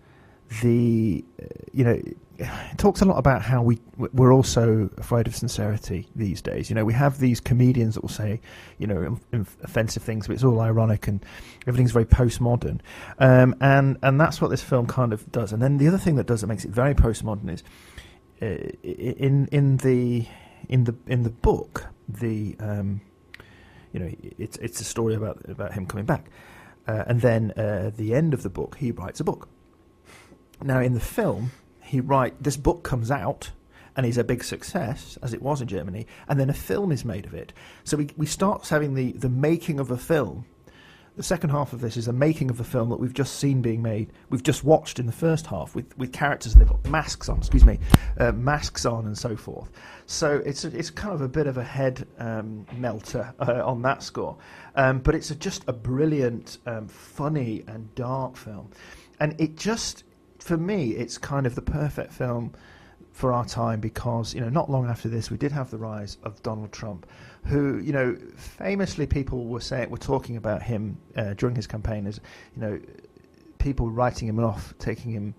the 0.62 1.25
uh, 1.41 1.45
you 1.71 1.84
know 1.84 1.99
it 2.38 2.77
talks 2.77 3.01
a 3.01 3.05
lot 3.05 3.17
about 3.17 3.41
how 3.41 3.62
we 3.62 3.79
we're 3.97 4.34
also 4.34 4.89
afraid 4.97 5.25
of 5.27 5.36
sincerity 5.36 6.07
these 6.15 6.41
days. 6.41 6.69
You 6.69 6.75
know, 6.75 6.86
we 6.86 6.93
have 6.93 7.19
these 7.19 7.39
comedians 7.39 7.95
that 7.95 8.01
will 8.01 8.10
say, 8.10 8.39
you 8.77 8.88
know, 8.88 9.19
offensive 9.63 10.03
things, 10.03 10.27
but 10.27 10.34
it's 10.34 10.43
all 10.43 10.60
ironic 10.60 11.07
and 11.07 11.23
everything's 11.67 11.91
very 11.91 12.05
postmodern. 12.05 12.81
Um, 13.19 13.55
and 13.62 13.97
and 14.03 14.19
that's 14.19 14.41
what 14.41 14.49
this 14.49 14.62
film 14.62 14.86
kind 14.88 15.13
of 15.13 15.31
does. 15.31 15.53
And 15.53 15.62
then 15.62 15.77
the 15.77 15.88
other 15.88 15.99
thing 15.99 16.15
that 16.15 16.27
does 16.27 16.41
that 16.41 16.47
makes 16.47 16.65
it 16.65 16.71
very 16.71 16.93
postmodern 16.93 17.49
is 17.49 17.63
uh, 18.41 18.71
in 18.84 19.47
in 19.51 19.77
the 19.77 20.25
in 20.69 20.86
the 20.86 20.95
in 21.08 21.24
the 21.24 21.30
book 21.30 21.88
the 22.08 22.56
um, 22.60 23.02
you 23.93 24.00
know 24.00 24.12
it's 24.38 24.58
it's 24.58 24.80
a 24.82 24.84
story 24.84 25.15
about 25.15 25.41
about 25.50 25.74
him 25.74 25.86
coming 25.86 26.06
back, 26.06 26.30
uh, 26.88 27.04
and 27.08 27.21
then 27.21 27.54
uh, 27.58 27.88
at 27.88 27.97
the 27.97 28.13
end 28.13 28.34
of 28.34 28.43
the 28.43 28.50
book 28.50 28.78
he 28.78 28.91
writes 28.91 29.19
a 29.19 29.24
book. 29.24 29.47
Now 30.62 30.80
in 30.80 30.93
the 30.93 31.00
film 31.00 31.52
he 31.82 32.00
write 32.00 32.41
this 32.41 32.58
book 32.58 32.84
comes 32.84 33.12
out 33.12 33.52
and 33.95 34.06
is 34.06 34.17
a 34.17 34.24
big 34.24 34.43
success 34.43 35.17
as 35.21 35.34
it 35.34 35.41
was 35.41 35.62
in 35.62 35.67
Germany, 35.67 36.08
and 36.28 36.39
then 36.39 36.50
a 36.50 36.54
film 36.54 36.91
is 36.91 37.04
made 37.04 37.26
of 37.26 37.34
it. 37.34 37.54
So 37.84 37.97
we 37.97 38.10
we 38.17 38.26
start 38.26 38.67
having 38.67 38.93
the 38.93 39.12
the 39.13 39.30
making 39.30 39.80
of 39.80 39.91
a 39.91 39.97
film. 39.97 40.45
The 41.21 41.27
second 41.27 41.51
half 41.51 41.71
of 41.71 41.81
this 41.81 41.97
is 41.97 42.07
the 42.07 42.13
making 42.13 42.49
of 42.49 42.57
the 42.57 42.63
film 42.63 42.89
that 42.89 42.99
we've 42.99 43.13
just 43.13 43.36
seen 43.36 43.62
being 43.62 43.84
made. 43.84 44.12
We've 44.31 44.41
just 44.41 44.63
watched 44.63 44.97
in 44.97 45.05
the 45.05 45.12
first 45.12 45.45
half 45.45 45.75
with, 45.75 45.95
with 45.95 46.12
characters 46.12 46.53
and 46.53 46.62
they've 46.62 46.67
got 46.67 46.84
masks 46.89 47.29
on. 47.29 47.38
Excuse 47.38 47.63
me, 47.63 47.77
uh, 48.17 48.31
masks 48.31 48.88
on 48.88 49.05
and 49.05 49.15
so 49.15 49.36
forth. 49.36 49.69
So 50.07 50.41
it's 50.43 50.65
a, 50.65 50.75
it's 50.75 50.89
kind 50.89 51.13
of 51.13 51.21
a 51.21 51.27
bit 51.27 51.45
of 51.45 51.57
a 51.57 51.63
head 51.63 52.07
um, 52.17 52.65
melter 52.75 53.36
uh, 53.39 53.63
on 53.63 53.84
that 53.84 54.01
score, 54.01 54.36
um, 54.75 54.97
but 54.97 55.13
it's 55.13 55.29
a, 55.29 55.36
just 55.36 55.63
a 55.67 55.73
brilliant, 55.73 56.57
um, 56.65 56.88
funny 56.88 57.63
and 57.67 57.93
dark 57.93 58.36
film, 58.36 58.71
and 59.19 59.39
it 59.39 59.55
just 59.55 60.05
for 60.39 60.57
me 60.57 60.93
it's 60.93 61.19
kind 61.19 61.45
of 61.45 61.53
the 61.53 61.62
perfect 61.62 62.12
film 62.12 62.51
for 63.12 63.31
our 63.31 63.45
time 63.45 63.79
because 63.79 64.34
you 64.34 64.41
know 64.41 64.49
not 64.49 64.71
long 64.71 64.88
after 64.88 65.07
this 65.07 65.29
we 65.29 65.38
did 65.38 65.51
have 65.51 65.69
the 65.69 65.77
rise 65.77 66.17
of 66.23 66.41
Donald 66.41 66.71
Trump, 66.71 67.05
who 67.45 67.80
you 67.80 67.91
know 67.91 68.15
famously 68.36 69.08
people 69.08 69.45
were 69.45 69.60
saying 69.60 69.89
were 69.89 69.97
talking 69.97 70.38
about 70.38 70.62
him 70.62 70.97
uh, 71.15 71.34
during 71.34 71.56
his 71.56 71.67
campaign 71.67 72.06
as 72.08 72.19
you 72.56 72.62
know 72.62 72.80
people 73.58 73.89
writing 73.89 74.27
him 74.27 74.39
off, 74.39 74.73
taking 74.80 75.12
him 75.12 75.36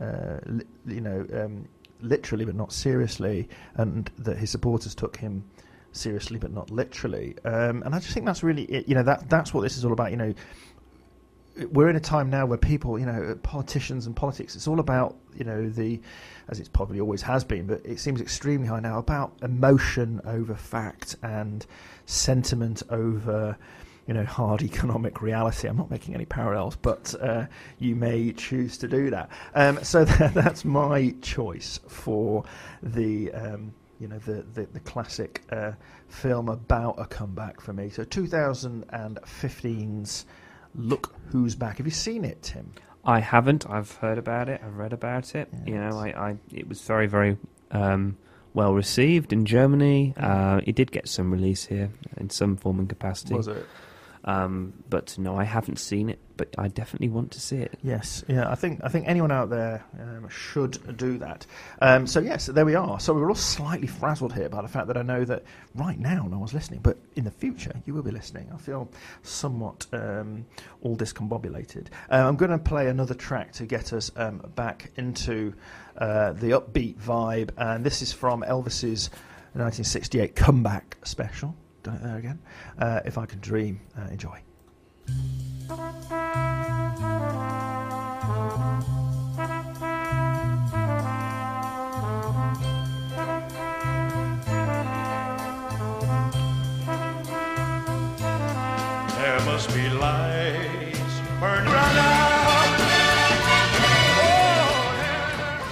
uh, 0.00 0.38
li- 0.46 0.66
you 0.86 1.00
know 1.00 1.26
um, 1.32 1.68
literally 2.00 2.44
but 2.44 2.54
not 2.54 2.72
seriously, 2.72 3.48
and 3.76 4.10
that 4.18 4.36
his 4.36 4.50
supporters 4.50 4.94
took 4.94 5.16
him 5.16 5.44
seriously 5.92 6.38
but 6.38 6.52
not 6.52 6.70
literally. 6.70 7.34
Um, 7.44 7.82
and 7.82 7.94
I 7.94 7.98
just 7.98 8.12
think 8.12 8.26
that's 8.26 8.42
really 8.42 8.64
it. 8.64 8.88
You 8.88 8.94
know 8.94 9.02
that 9.04 9.28
that's 9.28 9.54
what 9.54 9.62
this 9.62 9.76
is 9.76 9.84
all 9.84 9.92
about. 9.92 10.10
You 10.10 10.16
know 10.16 10.34
we're 11.70 11.88
in 11.88 11.96
a 11.96 12.00
time 12.00 12.30
now 12.30 12.46
where 12.46 12.58
people, 12.58 12.98
you 12.98 13.06
know, 13.06 13.38
politicians 13.42 14.06
and 14.06 14.14
politics, 14.14 14.54
it's 14.54 14.68
all 14.68 14.80
about, 14.80 15.16
you 15.34 15.44
know, 15.44 15.68
the, 15.68 16.00
as 16.48 16.60
it's 16.60 16.68
probably 16.68 17.00
always 17.00 17.22
has 17.22 17.44
been, 17.44 17.66
but 17.66 17.80
it 17.84 17.98
seems 17.98 18.20
extremely 18.20 18.68
high 18.68 18.80
now, 18.80 18.98
about 18.98 19.32
emotion 19.42 20.20
over 20.24 20.54
fact 20.54 21.16
and 21.22 21.66
sentiment 22.04 22.82
over, 22.90 23.56
you 24.06 24.14
know, 24.14 24.24
hard 24.24 24.62
economic 24.62 25.22
reality. 25.22 25.68
I'm 25.68 25.76
not 25.76 25.90
making 25.90 26.14
any 26.14 26.26
parallels, 26.26 26.76
but 26.76 27.14
uh, 27.20 27.46
you 27.78 27.96
may 27.96 28.32
choose 28.32 28.78
to 28.78 28.88
do 28.88 29.10
that. 29.10 29.30
Um, 29.54 29.82
so 29.82 30.04
that, 30.04 30.34
that's 30.34 30.64
my 30.64 31.14
choice 31.22 31.80
for 31.88 32.44
the. 32.82 33.32
Um, 33.32 33.72
you 33.98 34.08
know 34.08 34.18
the 34.18 34.44
the, 34.52 34.66
the 34.74 34.80
classic 34.80 35.42
uh, 35.50 35.72
film 36.08 36.50
about 36.50 36.96
a 36.98 37.06
comeback 37.06 37.62
for 37.62 37.72
me. 37.72 37.88
So 37.88 38.04
2015's 38.04 40.26
Look 40.76 41.14
Who's 41.30 41.54
Back. 41.54 41.78
Have 41.78 41.86
you 41.86 41.92
seen 41.92 42.24
it, 42.24 42.42
Tim? 42.42 42.72
I 43.04 43.20
haven't. 43.20 43.68
I've 43.68 43.92
heard 43.92 44.18
about 44.18 44.48
it. 44.48 44.60
I've 44.64 44.76
read 44.76 44.92
about 44.92 45.34
it. 45.34 45.48
You 45.64 45.76
know, 45.76 45.98
I, 45.98 46.08
I 46.30 46.36
it 46.52 46.68
was 46.68 46.80
very, 46.82 47.06
very 47.06 47.38
um, 47.70 48.16
well 48.52 48.74
received 48.74 49.32
in 49.32 49.46
Germany. 49.46 50.14
Uh, 50.16 50.60
it 50.64 50.74
did 50.74 50.90
get 50.90 51.08
some 51.08 51.30
release 51.30 51.64
here 51.64 51.90
in 52.16 52.30
some 52.30 52.56
form 52.56 52.78
and 52.78 52.88
capacity. 52.88 53.34
Was 53.34 53.48
it? 53.48 53.66
Um, 54.24 54.72
but 54.90 55.16
no, 55.18 55.36
I 55.36 55.44
haven't 55.44 55.78
seen 55.78 56.10
it. 56.10 56.18
But 56.36 56.54
I 56.58 56.68
definitely 56.68 57.08
want 57.08 57.30
to 57.32 57.40
see 57.40 57.56
it. 57.56 57.78
Yes, 57.82 58.24
yeah. 58.28 58.50
I 58.50 58.54
think 58.54 58.80
I 58.84 58.88
think 58.88 59.08
anyone 59.08 59.32
out 59.32 59.48
there 59.48 59.84
um, 59.98 60.28
should 60.28 60.96
do 60.96 61.18
that. 61.18 61.46
Um, 61.80 62.06
so 62.06 62.20
yes, 62.20 62.46
there 62.46 62.66
we 62.66 62.74
are. 62.74 63.00
So 63.00 63.14
we're 63.14 63.28
all 63.28 63.34
slightly 63.34 63.86
frazzled 63.86 64.34
here 64.34 64.48
by 64.48 64.60
the 64.62 64.68
fact 64.68 64.86
that 64.88 64.96
I 64.96 65.02
know 65.02 65.24
that 65.24 65.44
right 65.74 65.98
now 65.98 66.26
no 66.30 66.38
one's 66.38 66.52
listening, 66.52 66.80
but 66.82 66.98
in 67.14 67.24
the 67.24 67.30
future 67.30 67.72
you 67.86 67.94
will 67.94 68.02
be 68.02 68.10
listening. 68.10 68.50
I 68.52 68.58
feel 68.58 68.90
somewhat 69.22 69.86
um, 69.92 70.44
all 70.82 70.96
discombobulated. 70.96 71.86
Uh, 72.10 72.26
I'm 72.26 72.36
going 72.36 72.50
to 72.50 72.58
play 72.58 72.88
another 72.88 73.14
track 73.14 73.52
to 73.52 73.66
get 73.66 73.92
us 73.92 74.10
um, 74.16 74.38
back 74.54 74.90
into 74.96 75.54
uh, 75.98 76.32
the 76.32 76.50
upbeat 76.50 76.96
vibe, 76.96 77.50
and 77.56 77.84
this 77.84 78.02
is 78.02 78.12
from 78.12 78.42
Elvis's 78.42 79.10
1968 79.54 80.36
comeback 80.36 80.98
special. 81.02 81.54
Done 81.82 81.96
it 81.96 82.02
there 82.02 82.16
again. 82.18 82.38
Uh, 82.78 83.00
if 83.04 83.16
I 83.16 83.26
could 83.26 83.40
dream, 83.40 83.80
uh, 83.96 84.08
enjoy. 84.10 84.38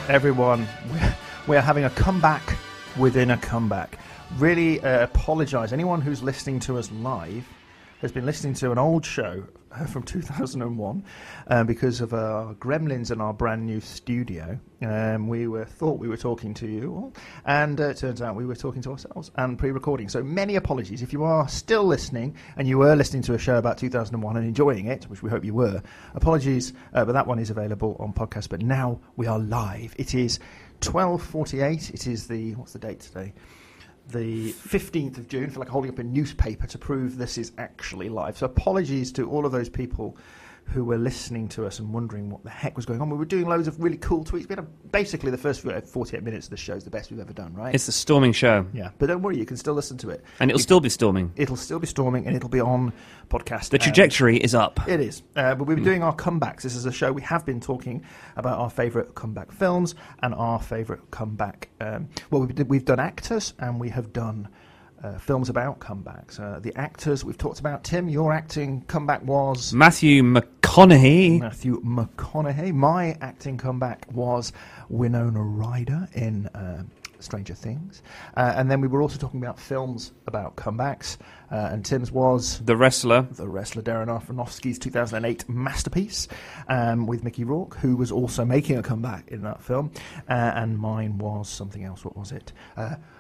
Everyone. 0.08 0.66
We're, 0.90 1.16
we're 1.46 1.60
having 1.60 1.84
a 1.84 1.90
comeback 1.90 2.56
within 2.98 3.30
a 3.30 3.36
comeback. 3.36 3.98
Really 4.38 4.80
uh, 4.80 5.04
apologise. 5.04 5.72
Anyone 5.72 6.00
who's 6.00 6.22
listening 6.22 6.60
to 6.60 6.78
us 6.78 6.90
live 6.92 7.46
has 8.04 8.12
been 8.12 8.26
listening 8.26 8.52
to 8.52 8.70
an 8.70 8.76
old 8.76 9.02
show 9.02 9.42
uh, 9.72 9.86
from 9.86 10.02
2001 10.02 11.02
uh, 11.48 11.64
because 11.64 12.02
of 12.02 12.12
our 12.12 12.52
gremlins 12.56 13.10
in 13.10 13.18
our 13.18 13.32
brand 13.32 13.64
new 13.64 13.80
studio. 13.80 14.58
Um, 14.82 15.26
we 15.26 15.48
were 15.48 15.64
thought 15.64 15.98
we 15.98 16.08
were 16.08 16.18
talking 16.18 16.52
to 16.52 16.66
you 16.66 16.92
all, 16.92 17.14
and 17.46 17.80
uh, 17.80 17.84
it 17.84 17.96
turns 17.96 18.20
out 18.20 18.36
we 18.36 18.44
were 18.44 18.56
talking 18.56 18.82
to 18.82 18.90
ourselves 18.90 19.30
and 19.36 19.58
pre-recording. 19.58 20.10
So 20.10 20.22
many 20.22 20.56
apologies 20.56 21.00
if 21.00 21.14
you 21.14 21.24
are 21.24 21.48
still 21.48 21.84
listening 21.84 22.36
and 22.58 22.68
you 22.68 22.76
were 22.76 22.94
listening 22.94 23.22
to 23.22 23.32
a 23.32 23.38
show 23.38 23.56
about 23.56 23.78
2001 23.78 24.36
and 24.36 24.46
enjoying 24.46 24.88
it, 24.88 25.04
which 25.04 25.22
we 25.22 25.30
hope 25.30 25.42
you 25.42 25.54
were. 25.54 25.82
Apologies, 26.14 26.74
uh, 26.92 27.06
but 27.06 27.12
that 27.12 27.26
one 27.26 27.38
is 27.38 27.48
available 27.48 27.96
on 28.00 28.12
podcast. 28.12 28.50
But 28.50 28.60
now 28.60 29.00
we 29.16 29.26
are 29.28 29.38
live. 29.38 29.94
It 29.96 30.14
is 30.14 30.40
12:48. 30.82 31.94
It 31.94 32.06
is 32.06 32.26
the 32.26 32.54
what's 32.56 32.74
the 32.74 32.78
date 32.80 33.00
today? 33.00 33.32
The 34.08 34.52
15th 34.52 35.18
of 35.18 35.28
June. 35.28 35.50
for 35.50 35.60
like 35.60 35.68
holding 35.68 35.90
up 35.90 35.98
a 35.98 36.04
newspaper 36.04 36.66
to 36.66 36.78
prove 36.78 37.16
this 37.16 37.38
is 37.38 37.52
actually 37.58 38.08
live. 38.08 38.38
So 38.38 38.46
apologies 38.46 39.12
to 39.12 39.28
all 39.28 39.46
of 39.46 39.52
those 39.52 39.68
people 39.68 40.16
who 40.66 40.84
were 40.84 40.96
listening 40.98 41.48
to 41.48 41.66
us 41.66 41.78
and 41.78 41.92
wondering 41.92 42.30
what 42.30 42.42
the 42.42 42.50
heck 42.50 42.74
was 42.76 42.84
going 42.86 43.00
on. 43.00 43.08
We 43.10 43.16
were 43.16 43.24
doing 43.24 43.46
loads 43.46 43.68
of 43.68 43.78
really 43.80 43.96
cool 43.98 44.24
tweets. 44.24 44.48
We 44.48 44.54
had 44.54 44.58
a, 44.58 44.62
basically 44.62 45.30
the 45.30 45.38
first 45.38 45.60
48 45.62 46.22
minutes 46.22 46.46
of 46.46 46.50
the 46.50 46.56
show 46.56 46.74
is 46.74 46.84
the 46.84 46.90
best 46.90 47.10
we've 47.10 47.20
ever 47.20 47.32
done, 47.32 47.54
right? 47.54 47.74
It's 47.74 47.86
a 47.86 47.92
storming 47.92 48.32
show, 48.32 48.66
yeah, 48.72 48.90
but 48.98 49.06
don't 49.06 49.22
worry, 49.22 49.36
you 49.38 49.44
can 49.46 49.56
still 49.56 49.74
listen 49.74 49.96
to 49.98 50.10
it. 50.10 50.24
and 50.40 50.50
it'll 50.50 50.58
You- 50.58 50.62
still 50.62 50.80
be 50.80 50.88
storming. 50.88 51.32
It'll 51.36 51.56
still 51.56 51.78
be 51.78 51.86
storming 51.86 52.26
and 52.26 52.34
it'll 52.36 52.48
be 52.48 52.60
on 52.60 52.92
podcast. 53.28 53.68
The 53.70 53.78
trajectory 53.78 54.36
is 54.38 54.54
up. 54.54 54.80
it 54.88 55.00
is. 55.00 55.22
Uh, 55.36 55.54
but 55.54 55.64
we've 55.64 55.76
been 55.76 55.84
doing 55.84 56.02
our 56.02 56.14
comebacks. 56.14 56.62
This 56.62 56.74
is 56.74 56.86
a 56.86 56.92
show 56.92 57.12
we 57.12 57.22
have 57.22 57.44
been 57.46 57.60
talking 57.60 58.02
about 58.36 58.58
our 58.58 58.70
favourite 58.70 59.14
comeback 59.14 59.52
films 59.52 59.94
and 60.22 60.34
our 60.34 60.60
favourite 60.60 61.10
comeback. 61.10 61.68
Um, 61.80 62.08
well, 62.30 62.44
we've, 62.46 62.66
we've 62.68 62.84
done 62.84 63.00
actors 63.00 63.54
and 63.58 63.78
we 63.80 63.90
have 63.90 64.12
done 64.12 64.48
uh, 65.04 65.18
films 65.18 65.48
about 65.50 65.78
comebacks. 65.80 66.40
Uh, 66.40 66.58
the 66.60 66.72
actors 66.76 67.24
we've 67.24 67.38
talked 67.38 67.60
about. 67.60 67.84
Tim, 67.84 68.08
your 68.08 68.32
acting 68.32 68.80
comeback 68.88 69.22
was 69.22 69.72
Matthew 69.74 70.22
McConaughey. 70.22 71.40
Matthew 71.40 71.80
McConaughey. 71.82 72.72
My 72.72 73.16
acting 73.20 73.58
comeback 73.58 74.06
was 74.12 74.52
Winona 74.88 75.42
Ryder 75.42 76.08
in 76.14 76.46
uh, 76.48 76.84
Stranger 77.20 77.54
Things. 77.54 78.02
Uh, 78.36 78.54
and 78.56 78.70
then 78.70 78.80
we 78.80 78.88
were 78.88 79.02
also 79.02 79.18
talking 79.18 79.40
about 79.42 79.58
films 79.60 80.12
about 80.26 80.56
comebacks. 80.56 81.18
Uh, 81.52 81.68
and 81.70 81.84
Tim's 81.84 82.10
was 82.10 82.60
The 82.60 82.76
wrestler. 82.76 83.22
the 83.30 83.48
wrestler 83.48 83.82
Darren 83.82 84.06
Aronofsky's 84.08 84.78
2008 84.78 85.48
masterpiece 85.48 86.28
um, 86.68 87.06
with 87.06 87.22
Mickey 87.22 87.44
Rourke, 87.44 87.76
who 87.76 87.96
was 87.96 88.10
also 88.10 88.44
making 88.44 88.78
a 88.78 88.82
comeback 88.82 89.28
in 89.28 89.42
that 89.42 89.62
film. 89.62 89.92
Uh, 90.28 90.32
and 90.32 90.78
mine 90.78 91.18
was 91.18 91.48
something 91.48 91.84
else. 91.84 92.04
What 92.04 92.16
was 92.16 92.32
it? 92.32 92.52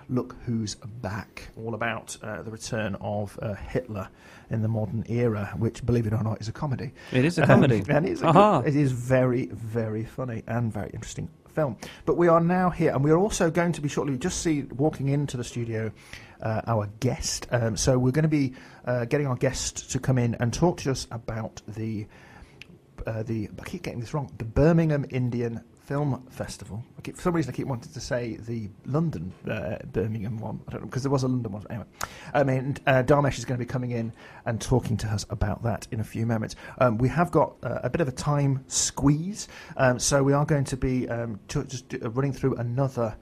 Look 0.08 0.36
Who's 0.46 0.74
Back. 0.74 1.48
All 1.56 1.74
about 1.74 2.16
uh, 2.22 2.42
the 2.42 2.50
return 2.50 2.96
of 3.00 3.38
uh, 3.40 3.54
Hitler 3.54 4.08
in 4.50 4.62
the 4.62 4.68
modern 4.68 5.04
era, 5.08 5.52
which, 5.58 5.84
believe 5.84 6.06
it 6.06 6.12
or 6.12 6.22
not, 6.22 6.40
is 6.40 6.48
a 6.48 6.52
comedy. 6.52 6.92
It 7.12 7.24
is 7.24 7.38
a 7.38 7.46
comedy. 7.46 7.80
Um, 7.80 7.86
and 7.96 8.06
it's 8.06 8.22
a 8.22 8.26
Aha. 8.26 8.60
good- 8.60 8.68
it 8.68 8.76
is 8.76 8.92
very, 8.92 9.46
very 9.46 10.04
funny 10.04 10.42
and 10.46 10.72
very 10.72 10.90
interesting 10.92 11.28
film. 11.54 11.76
But 12.04 12.16
we 12.16 12.28
are 12.28 12.40
now 12.40 12.70
here, 12.70 12.92
and 12.92 13.02
we 13.02 13.10
are 13.10 13.18
also 13.18 13.50
going 13.50 13.72
to 13.72 13.80
be 13.80 13.88
shortly 13.88 14.18
just 14.18 14.40
see 14.42 14.62
walking 14.62 15.08
into 15.08 15.36
the 15.36 15.44
studio. 15.44 15.92
Uh, 16.42 16.60
our 16.66 16.88
guest. 17.00 17.46
Um, 17.52 17.74
so 17.74 17.96
we're 17.98 18.10
going 18.10 18.24
to 18.24 18.28
be 18.28 18.52
uh, 18.84 19.06
getting 19.06 19.26
our 19.26 19.36
guest 19.36 19.90
to 19.92 19.98
come 19.98 20.18
in 20.18 20.34
and 20.40 20.52
talk 20.52 20.76
to 20.78 20.90
us 20.90 21.06
about 21.10 21.62
the 21.66 22.06
uh, 23.06 23.22
the 23.22 23.48
I 23.58 23.64
keep 23.64 23.82
getting 23.82 24.00
this 24.00 24.12
wrong. 24.12 24.30
The 24.36 24.44
Birmingham 24.44 25.06
Indian 25.08 25.64
Film 25.84 26.22
Festival. 26.30 26.82
I 26.98 27.02
keep, 27.02 27.16
for 27.16 27.22
some 27.22 27.34
reason, 27.34 27.52
I 27.52 27.56
keep 27.56 27.66
wanting 27.66 27.92
to 27.92 28.00
say 28.00 28.36
the 28.36 28.70
London 28.86 29.32
uh, 29.48 29.76
Birmingham 29.92 30.38
one. 30.38 30.60
I 30.66 30.72
don't 30.72 30.80
know 30.82 30.86
because 30.86 31.02
there 31.02 31.12
was 31.12 31.22
a 31.22 31.28
London 31.28 31.52
one. 31.52 31.66
Anyway, 31.68 31.86
I 32.32 32.42
mean, 32.42 32.78
uh, 32.86 33.02
Dharmesh 33.02 33.38
is 33.38 33.44
going 33.44 33.58
to 33.58 33.64
be 33.64 33.68
coming 33.70 33.90
in 33.90 34.12
and 34.46 34.60
talking 34.60 34.96
to 34.98 35.06
us 35.08 35.26
about 35.28 35.62
that 35.64 35.86
in 35.90 36.00
a 36.00 36.04
few 36.04 36.24
moments. 36.24 36.56
Um, 36.78 36.96
we 36.96 37.08
have 37.10 37.30
got 37.30 37.56
uh, 37.62 37.80
a 37.82 37.90
bit 37.90 38.00
of 38.00 38.08
a 38.08 38.12
time 38.12 38.64
squeeze, 38.66 39.48
um, 39.76 39.98
so 39.98 40.22
we 40.22 40.32
are 40.32 40.46
going 40.46 40.64
to 40.64 40.76
be 40.76 41.08
um, 41.08 41.38
to, 41.48 41.64
just 41.64 41.88
do, 41.90 41.98
uh, 42.02 42.08
running 42.10 42.32
through 42.32 42.54
another 42.54 43.14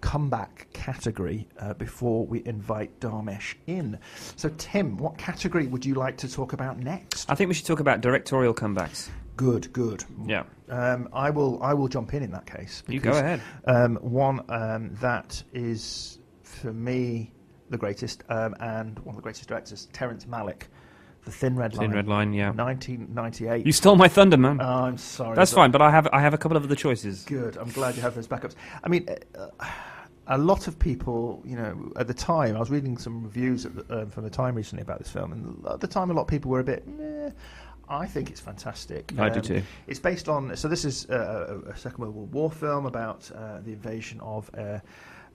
comeback 0.00 0.68
category 0.72 1.48
uh, 1.58 1.74
before 1.74 2.26
we 2.26 2.44
invite 2.44 3.00
Dharmesh 3.00 3.54
in. 3.66 3.98
So, 4.36 4.50
Tim, 4.58 4.98
what 4.98 5.18
category 5.18 5.66
would 5.66 5.84
you 5.84 5.94
like 5.94 6.16
to 6.18 6.30
talk 6.30 6.52
about 6.52 6.78
next? 6.78 7.28
I 7.28 7.34
think 7.34 7.48
we 7.48 7.54
should 7.54 7.66
talk 7.66 7.80
about 7.80 8.02
directorial 8.02 8.54
comebacks. 8.54 9.08
Good, 9.36 9.72
good. 9.72 10.04
Yeah. 10.26 10.44
Um, 10.68 11.08
I 11.12 11.30
will. 11.30 11.62
I 11.62 11.74
will 11.74 11.88
jump 11.88 12.14
in 12.14 12.22
in 12.22 12.30
that 12.32 12.46
case. 12.46 12.82
You 12.88 13.00
go 13.00 13.10
ahead. 13.10 13.42
Um, 13.66 13.96
one 13.96 14.40
um, 14.48 14.94
that 15.00 15.42
is 15.52 16.18
for 16.42 16.72
me 16.72 17.32
the 17.70 17.78
greatest, 17.78 18.24
um, 18.28 18.54
and 18.60 18.98
one 19.00 19.14
of 19.14 19.16
the 19.16 19.22
greatest 19.22 19.48
directors, 19.48 19.88
Terrence 19.92 20.24
Malick, 20.26 20.64
The 21.24 21.30
Thin 21.30 21.56
Red 21.56 21.74
Line. 21.74 21.88
Thin 21.88 21.96
Red 21.96 22.08
Line, 22.08 22.32
yeah. 22.32 22.50
1998. 22.52 23.66
You 23.66 23.72
stole 23.72 23.96
my 23.96 24.08
thunder, 24.08 24.36
man. 24.36 24.60
Oh, 24.60 24.64
I'm 24.84 24.98
sorry. 24.98 25.34
That's 25.34 25.50
but- 25.50 25.56
fine, 25.56 25.70
but 25.70 25.82
I 25.82 25.90
have 25.90 26.08
I 26.12 26.20
have 26.20 26.34
a 26.34 26.38
couple 26.38 26.56
of 26.56 26.64
other 26.64 26.76
choices. 26.76 27.24
Good. 27.24 27.56
I'm 27.56 27.70
glad 27.70 27.96
you 27.96 28.02
have 28.02 28.14
those 28.14 28.28
backups. 28.28 28.54
I 28.82 28.88
mean, 28.88 29.08
uh, 29.36 29.48
a 30.26 30.38
lot 30.38 30.68
of 30.68 30.78
people, 30.78 31.42
you 31.44 31.56
know, 31.56 31.92
at 31.96 32.06
the 32.06 32.14
time, 32.14 32.56
I 32.56 32.58
was 32.58 32.70
reading 32.70 32.96
some 32.96 33.22
reviews 33.24 33.66
at 33.66 33.74
the, 33.74 34.02
um, 34.02 34.10
from 34.10 34.24
the 34.24 34.30
time 34.30 34.54
recently 34.54 34.82
about 34.82 34.98
this 34.98 35.10
film, 35.10 35.32
and 35.32 35.66
at 35.66 35.80
the 35.80 35.86
time, 35.86 36.10
a 36.10 36.14
lot 36.14 36.22
of 36.22 36.28
people 36.28 36.50
were 36.50 36.60
a 36.60 36.64
bit. 36.64 36.86
Meh. 36.86 37.30
I 37.88 38.06
think 38.06 38.30
it's 38.30 38.40
fantastic. 38.40 39.12
I 39.18 39.28
do 39.28 39.40
too. 39.40 39.62
It's 39.86 39.98
based 39.98 40.28
on. 40.28 40.56
So 40.56 40.68
this 40.68 40.84
is 40.84 41.08
uh, 41.10 41.60
a, 41.66 41.70
a 41.70 41.76
Second 41.76 41.98
World 41.98 42.32
War 42.32 42.50
film 42.50 42.86
about 42.86 43.30
uh, 43.34 43.60
the 43.60 43.72
invasion 43.72 44.20
of. 44.20 44.50
Uh, 44.56 44.78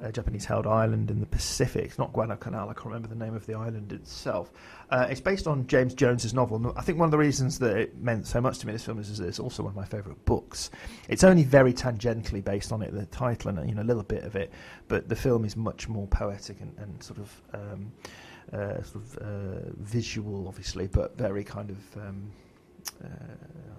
a 0.02 0.12
Japanese-held 0.12 0.66
island 0.66 1.12
in 1.12 1.20
the 1.20 1.26
Pacific. 1.26 1.86
It's 1.86 1.98
not 1.98 2.14
Guadalcanal. 2.14 2.70
I 2.70 2.74
can't 2.74 2.86
remember 2.86 3.08
the 3.08 3.16
name 3.16 3.36
of 3.36 3.46
the 3.46 3.54
island 3.54 3.92
itself. 3.92 4.52
Uh, 4.90 5.08
it's 5.10 5.22
based 5.22 5.48
on 5.48 5.68
James 5.68 5.94
Jones's 5.94 6.34
novel. 6.34 6.58
And 6.58 6.78
I 6.78 6.82
think 6.82 6.98
one 6.98 7.08
of 7.08 7.12
the 7.12 7.18
reasons 7.18 7.60
that 7.60 7.78
it 7.78 7.98
meant 7.98 8.26
so 8.26 8.42
much 8.42 8.60
to 8.60 8.68
me, 8.68 8.74
this 8.74 8.86
film, 8.86 9.00
is, 9.00 9.10
is 9.10 9.20
it's 9.20 9.40
also 9.40 9.64
one 9.64 9.72
of 9.72 9.76
my 9.76 9.86
favourite 9.86 10.24
books. 10.26 10.72
It's 11.10 11.24
only 11.24 11.44
very 11.44 11.74
tangentially 11.74 12.44
based 12.44 12.72
on 12.72 12.82
it, 12.82 12.94
the 12.94 13.06
title 13.08 13.50
and 13.50 13.70
you 13.70 13.76
know 13.76 13.82
a 13.82 13.84
little 13.84 14.04
bit 14.04 14.24
of 14.24 14.36
it, 14.36 14.52
but 14.88 15.10
the 15.10 15.16
film 15.16 15.46
is 15.46 15.56
much 15.56 15.88
more 15.88 16.08
poetic 16.08 16.62
and, 16.62 16.74
and 16.78 17.04
sort 17.04 17.20
of 17.20 17.42
um, 17.54 17.92
uh, 18.54 18.82
sort 18.84 19.04
of 19.04 19.18
uh, 19.18 19.72
visual, 19.78 20.48
obviously, 20.48 20.88
but 20.88 21.18
very 21.18 21.44
kind 21.44 21.70
of 21.70 21.98
um, 21.98 22.32
uh, 23.04 23.08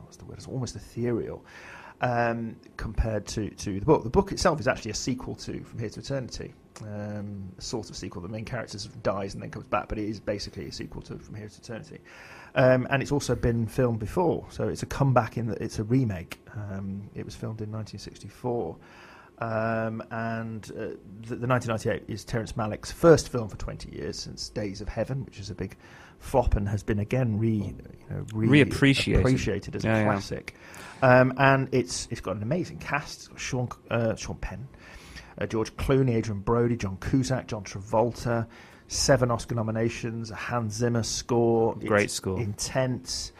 what's 0.02 0.16
the 0.16 0.24
word? 0.24 0.38
It's 0.38 0.46
almost 0.46 0.76
ethereal 0.76 1.44
um, 2.00 2.56
compared 2.76 3.26
to, 3.28 3.50
to 3.50 3.80
the 3.80 3.86
book. 3.86 4.04
The 4.04 4.10
book 4.10 4.32
itself 4.32 4.60
is 4.60 4.68
actually 4.68 4.92
a 4.92 4.94
sequel 4.94 5.34
to 5.36 5.62
From 5.64 5.78
Here 5.78 5.90
to 5.90 6.00
Eternity, 6.00 6.54
um, 6.82 7.52
a 7.58 7.62
sort 7.62 7.90
of 7.90 7.96
sequel. 7.96 8.22
The 8.22 8.28
main 8.28 8.44
character 8.44 8.78
dies 9.02 9.34
and 9.34 9.42
then 9.42 9.50
comes 9.50 9.66
back, 9.66 9.88
but 9.88 9.98
it 9.98 10.08
is 10.08 10.20
basically 10.20 10.66
a 10.66 10.72
sequel 10.72 11.02
to 11.02 11.18
From 11.18 11.34
Here 11.34 11.48
to 11.48 11.60
Eternity. 11.60 11.98
Um, 12.54 12.86
and 12.90 13.02
it's 13.02 13.12
also 13.12 13.36
been 13.36 13.66
filmed 13.66 14.00
before, 14.00 14.44
so 14.50 14.68
it's 14.68 14.82
a 14.82 14.86
comeback 14.86 15.36
in 15.36 15.46
that 15.46 15.60
it's 15.60 15.78
a 15.78 15.84
remake. 15.84 16.40
Um, 16.54 17.08
it 17.14 17.24
was 17.24 17.34
filmed 17.34 17.60
in 17.60 17.70
1964. 17.70 18.76
Um, 19.40 20.02
and 20.10 20.64
uh, 20.72 20.96
the, 21.22 21.36
the 21.36 21.46
1998 21.46 22.04
is 22.08 22.24
Terrence 22.24 22.52
Malick's 22.52 22.92
first 22.92 23.30
film 23.30 23.48
for 23.48 23.56
20 23.56 23.90
years 23.96 24.18
since 24.18 24.48
Days 24.50 24.80
of 24.80 24.88
Heaven, 24.88 25.24
which 25.24 25.38
is 25.40 25.48
a 25.50 25.54
big 25.54 25.76
flop 26.18 26.56
and 26.56 26.68
has 26.68 26.82
been 26.82 26.98
again 26.98 27.38
re, 27.38 27.50
you 27.50 27.74
know, 28.10 28.26
re- 28.34 28.64
Reappreciated. 28.64 29.20
appreciated 29.20 29.76
as 29.76 29.84
Yeah, 29.84 29.96
a 29.96 29.98
yeah. 30.00 30.04
classic. 30.04 30.54
Um, 31.02 31.32
and 31.38 31.68
it's 31.72 32.06
it's 32.10 32.20
got 32.20 32.36
an 32.36 32.42
amazing 32.42 32.78
cast. 32.78 33.18
It's 33.20 33.28
got 33.28 33.40
Sean 33.40 33.68
uh, 33.90 34.14
Sean 34.16 34.36
Penn, 34.36 34.68
uh, 35.38 35.46
George 35.46 35.74
Clooney, 35.76 36.16
Adrien 36.16 36.40
Brody, 36.40 36.76
John 36.76 36.98
Cusack, 36.98 37.46
John 37.46 37.64
Travolta. 37.64 38.46
Seven 38.88 39.30
Oscar 39.30 39.54
nominations, 39.54 40.32
a 40.32 40.34
Hans 40.34 40.74
Zimmer 40.74 41.04
score. 41.04 41.76
Great 41.76 42.06
It's 42.06 42.14
score. 42.14 42.40
Intense, 42.40 43.30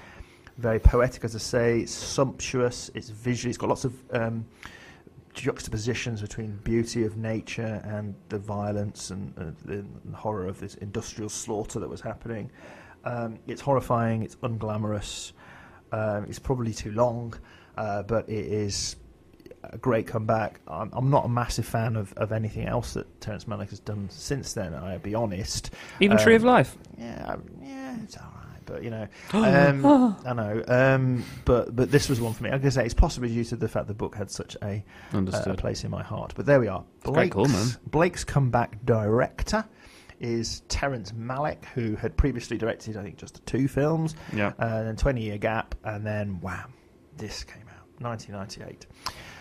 very 0.59 0.79
poetic, 0.79 1.25
as 1.25 1.35
I 1.35 1.41
say. 1.41 1.81
It's 1.81 1.93
sumptuous. 1.93 2.89
It's 2.95 3.11
visually. 3.11 3.51
It's 3.51 3.59
got 3.59 3.69
lots 3.69 3.85
of 3.85 3.93
um, 4.13 4.47
juxtapositions 5.35 6.21
between 6.21 6.57
beauty 6.65 7.05
of 7.05 7.17
nature 7.17 7.81
and 7.85 8.15
the 8.29 8.39
violence 8.39 9.11
and, 9.11 9.33
uh, 9.39 9.45
the 9.65 9.85
horror 10.17 10.47
of 10.47 10.61
this 10.61 10.75
industrial 10.77 11.29
slaughter 11.31 11.79
that 11.81 11.89
was 11.89 12.01
happening. 12.01 12.51
Um, 13.05 13.39
it's 13.47 13.61
horrifying. 13.61 14.23
It's 14.23 14.37
unglamorous. 14.37 15.33
Um, 15.93 16.25
it's 16.29 16.39
probably 16.39 16.73
too 16.73 16.93
long, 16.93 17.35
uh, 17.77 18.03
but 18.03 18.29
it 18.29 18.45
is 18.47 18.97
a 19.65 19.79
great 19.79 20.07
comeback. 20.07 20.61
I'm, 20.69 20.91
I'm 20.93 21.11
not 21.11 21.25
a 21.25 21.29
massive 21.29 21.67
fan 21.67 21.97
of, 21.97 22.13
of 22.15 22.33
anything 22.33 22.67
else 22.67 22.95
that 22.95 23.21
Terrence 23.21 23.45
Malick 23.45 23.71
has 23.71 23.81
done 23.81 24.09
since 24.11 24.53
then. 24.53 24.75
I'll 24.75 24.99
be 24.99 25.15
honest. 25.15 25.71
Even 26.01 26.17
Tree 26.19 26.35
of 26.35 26.43
Um, 26.43 26.49
Life. 26.49 26.77
Yeah, 26.99 27.25
I- 27.37 27.65
yeah, 27.65 27.97
it's 28.03 28.17
all 28.17 28.25
right, 28.37 28.40
but 28.71 28.83
you 28.85 28.91
know, 28.91 29.07
um, 29.33 30.17
I 30.25 30.33
know. 30.33 30.63
Um, 30.67 31.25
but 31.45 31.75
but 31.75 31.91
this 31.91 32.09
was 32.09 32.21
one 32.21 32.33
for 32.33 32.45
me. 32.45 32.51
Like 32.51 32.65
I 32.65 32.69
say, 32.69 32.85
it's 32.85 32.95
possibly 32.95 33.29
due 33.29 33.45
to 33.45 33.57
the 33.57 33.69
fact 33.69 33.89
the 33.89 33.95
book 33.95 34.15
had 34.15 34.31
such 34.31 34.57
a, 34.63 34.85
uh, 35.13 35.23
a 35.47 35.55
place 35.55 35.85
in 35.85 35.91
my 35.91 36.03
heart. 36.03 36.33
But 36.37 36.47
there 36.47 36.61
we 36.61 36.69
are. 36.69 36.85
a 37.05 37.11
great 37.11 37.33
call, 37.33 37.47
man. 37.47 37.67
Blake's 37.87 38.25
comeback 38.25 38.85
director 38.85 39.65
is 40.21 40.61
Terrence 40.69 41.13
Malick, 41.13 41.65
who 41.75 41.97
had 41.97 42.17
previously 42.17 42.59
directed, 42.59 42.97
I 42.97 43.03
think, 43.03 43.17
just 43.17 43.45
two 43.47 43.69
films. 43.69 44.15
Yeah. 44.35 44.53
Uh, 44.59 44.85
then 44.85 44.97
20 44.97 45.23
year 45.23 45.39
gap, 45.39 45.75
and 45.83 46.07
then 46.07 46.41
wham, 46.41 46.75
this 47.17 47.43
came 47.43 47.65
out, 47.69 47.87
1998. 48.03 48.87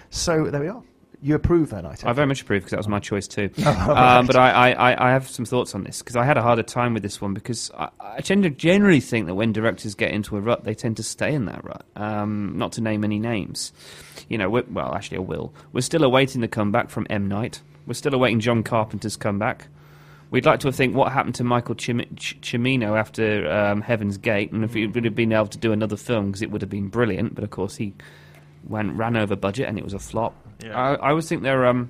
So 0.10 0.46
there 0.46 0.62
we 0.62 0.70
are. 0.70 0.82
You 1.22 1.36
approve 1.36 1.72
then, 1.72 1.86
I 1.86 1.96
take 1.96 2.06
I 2.06 2.14
very 2.14 2.28
much 2.28 2.42
approve 2.44 2.62
because 2.62 2.72
that 2.72 2.78
was 2.78 2.88
my 2.88 3.00
choice 3.00 3.28
too. 3.28 3.50
Oh, 3.60 3.64
right. 3.66 4.18
um, 4.20 4.26
but 4.26 4.38
I, 4.38 4.72
I, 4.72 5.08
I- 5.10 5.12
have 5.12 5.28
some 5.30 5.44
thoughts 5.44 5.76
on 5.76 5.84
this 5.84 6.00
because 6.00 6.16
I 6.16 6.24
had 6.24 6.38
a 6.38 6.42
harder 6.42 6.64
time 6.64 6.94
with 6.94 7.04
this 7.04 7.20
one 7.20 7.34
because 7.34 7.70
I, 7.78 7.90
I 8.00 8.22
tend 8.22 8.44
to 8.44 8.50
generally 8.50 9.02
think 9.02 9.26
that 9.28 9.36
when 9.36 9.52
directors 9.52 9.96
get 9.96 10.12
into 10.12 10.38
a 10.38 10.40
rut, 10.40 10.64
they 10.64 10.74
tend 10.74 10.96
to 10.98 11.04
stay 11.04 11.34
in 11.34 11.46
that 11.46 11.64
rut. 11.66 11.84
Um, 11.98 12.54
not 12.58 12.72
to 12.74 12.82
name 12.82 13.04
any 13.04 13.20
names, 13.20 13.74
you 14.30 14.38
know. 14.38 14.50
Well, 14.50 14.96
actually, 14.96 15.18
I 15.18 15.22
will. 15.22 15.54
We're 15.74 15.82
still 15.82 16.04
awaiting 16.06 16.40
the 16.40 16.48
comeback 16.48 16.90
from 16.90 17.06
M 17.10 17.28
Night. 17.28 17.62
We're 17.86 17.96
still 17.96 18.14
awaiting 18.14 18.40
John 18.40 18.64
Carpenter's 18.64 19.18
comeback. 19.18 19.68
We'd 20.32 20.46
like 20.46 20.60
to 20.62 20.72
think 20.72 20.96
what 20.96 21.12
happened 21.12 21.36
to 21.36 21.44
Michael 21.44 21.74
Chim- 21.76 22.06
Ch- 22.16 22.40
Cimino 22.40 22.98
after 22.98 23.50
um, 23.52 23.82
Heaven's 23.82 24.18
Gate, 24.18 24.52
and 24.54 24.64
if 24.64 24.74
he 24.76 24.86
would 24.88 25.04
have 25.04 25.16
been 25.16 25.34
able 25.34 25.48
to 25.48 25.58
do 25.58 25.72
another 25.74 25.98
film, 25.98 26.28
because 26.28 26.44
it 26.44 26.52
would 26.52 26.62
have 26.62 26.70
been 26.70 26.88
brilliant. 26.88 27.34
But 27.36 27.44
of 27.44 27.50
course, 27.50 27.76
he 27.76 27.94
went 28.64 28.94
ran 28.94 29.16
over 29.16 29.36
budget, 29.36 29.68
and 29.68 29.78
it 29.78 29.84
was 29.84 29.94
a 29.94 30.00
flop. 30.00 30.36
Yeah. 30.64 30.78
I, 30.78 30.94
I 30.96 31.10
always 31.10 31.28
think 31.28 31.44
they're 31.44 31.66
um, 31.66 31.90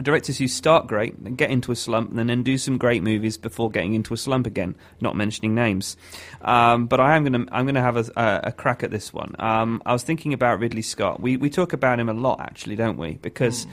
directors 0.00 0.38
who 0.38 0.48
start 0.48 0.86
great, 0.86 1.16
and 1.18 1.36
get 1.36 1.50
into 1.50 1.72
a 1.72 1.76
slump, 1.76 2.10
and 2.16 2.28
then 2.28 2.42
do 2.42 2.56
some 2.56 2.78
great 2.78 3.02
movies 3.02 3.36
before 3.36 3.70
getting 3.70 3.94
into 3.94 4.14
a 4.14 4.16
slump 4.16 4.46
again. 4.46 4.74
Not 5.00 5.16
mentioning 5.16 5.54
names, 5.54 5.96
um, 6.40 6.86
but 6.86 7.00
I 7.00 7.16
am 7.16 7.24
going 7.24 7.46
to 7.46 7.54
I'm 7.54 7.64
going 7.64 7.74
to 7.74 7.82
have 7.82 7.96
a, 7.96 8.40
a, 8.44 8.52
crack 8.52 8.82
at 8.82 8.90
this 8.90 9.12
one. 9.12 9.34
Um, 9.38 9.82
I 9.84 9.92
was 9.92 10.02
thinking 10.02 10.32
about 10.32 10.60
Ridley 10.60 10.82
Scott. 10.82 11.20
We 11.20 11.36
we 11.36 11.50
talk 11.50 11.72
about 11.72 12.00
him 12.00 12.08
a 12.08 12.14
lot, 12.14 12.40
actually, 12.40 12.76
don't 12.76 12.96
we? 12.96 13.18
Because 13.20 13.66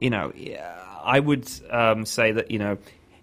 you 0.00 0.10
know, 0.10 0.32
I 1.04 1.20
would 1.20 1.48
um, 1.70 2.06
say 2.06 2.32
that 2.32 2.50
you 2.50 2.58
know 2.58 2.78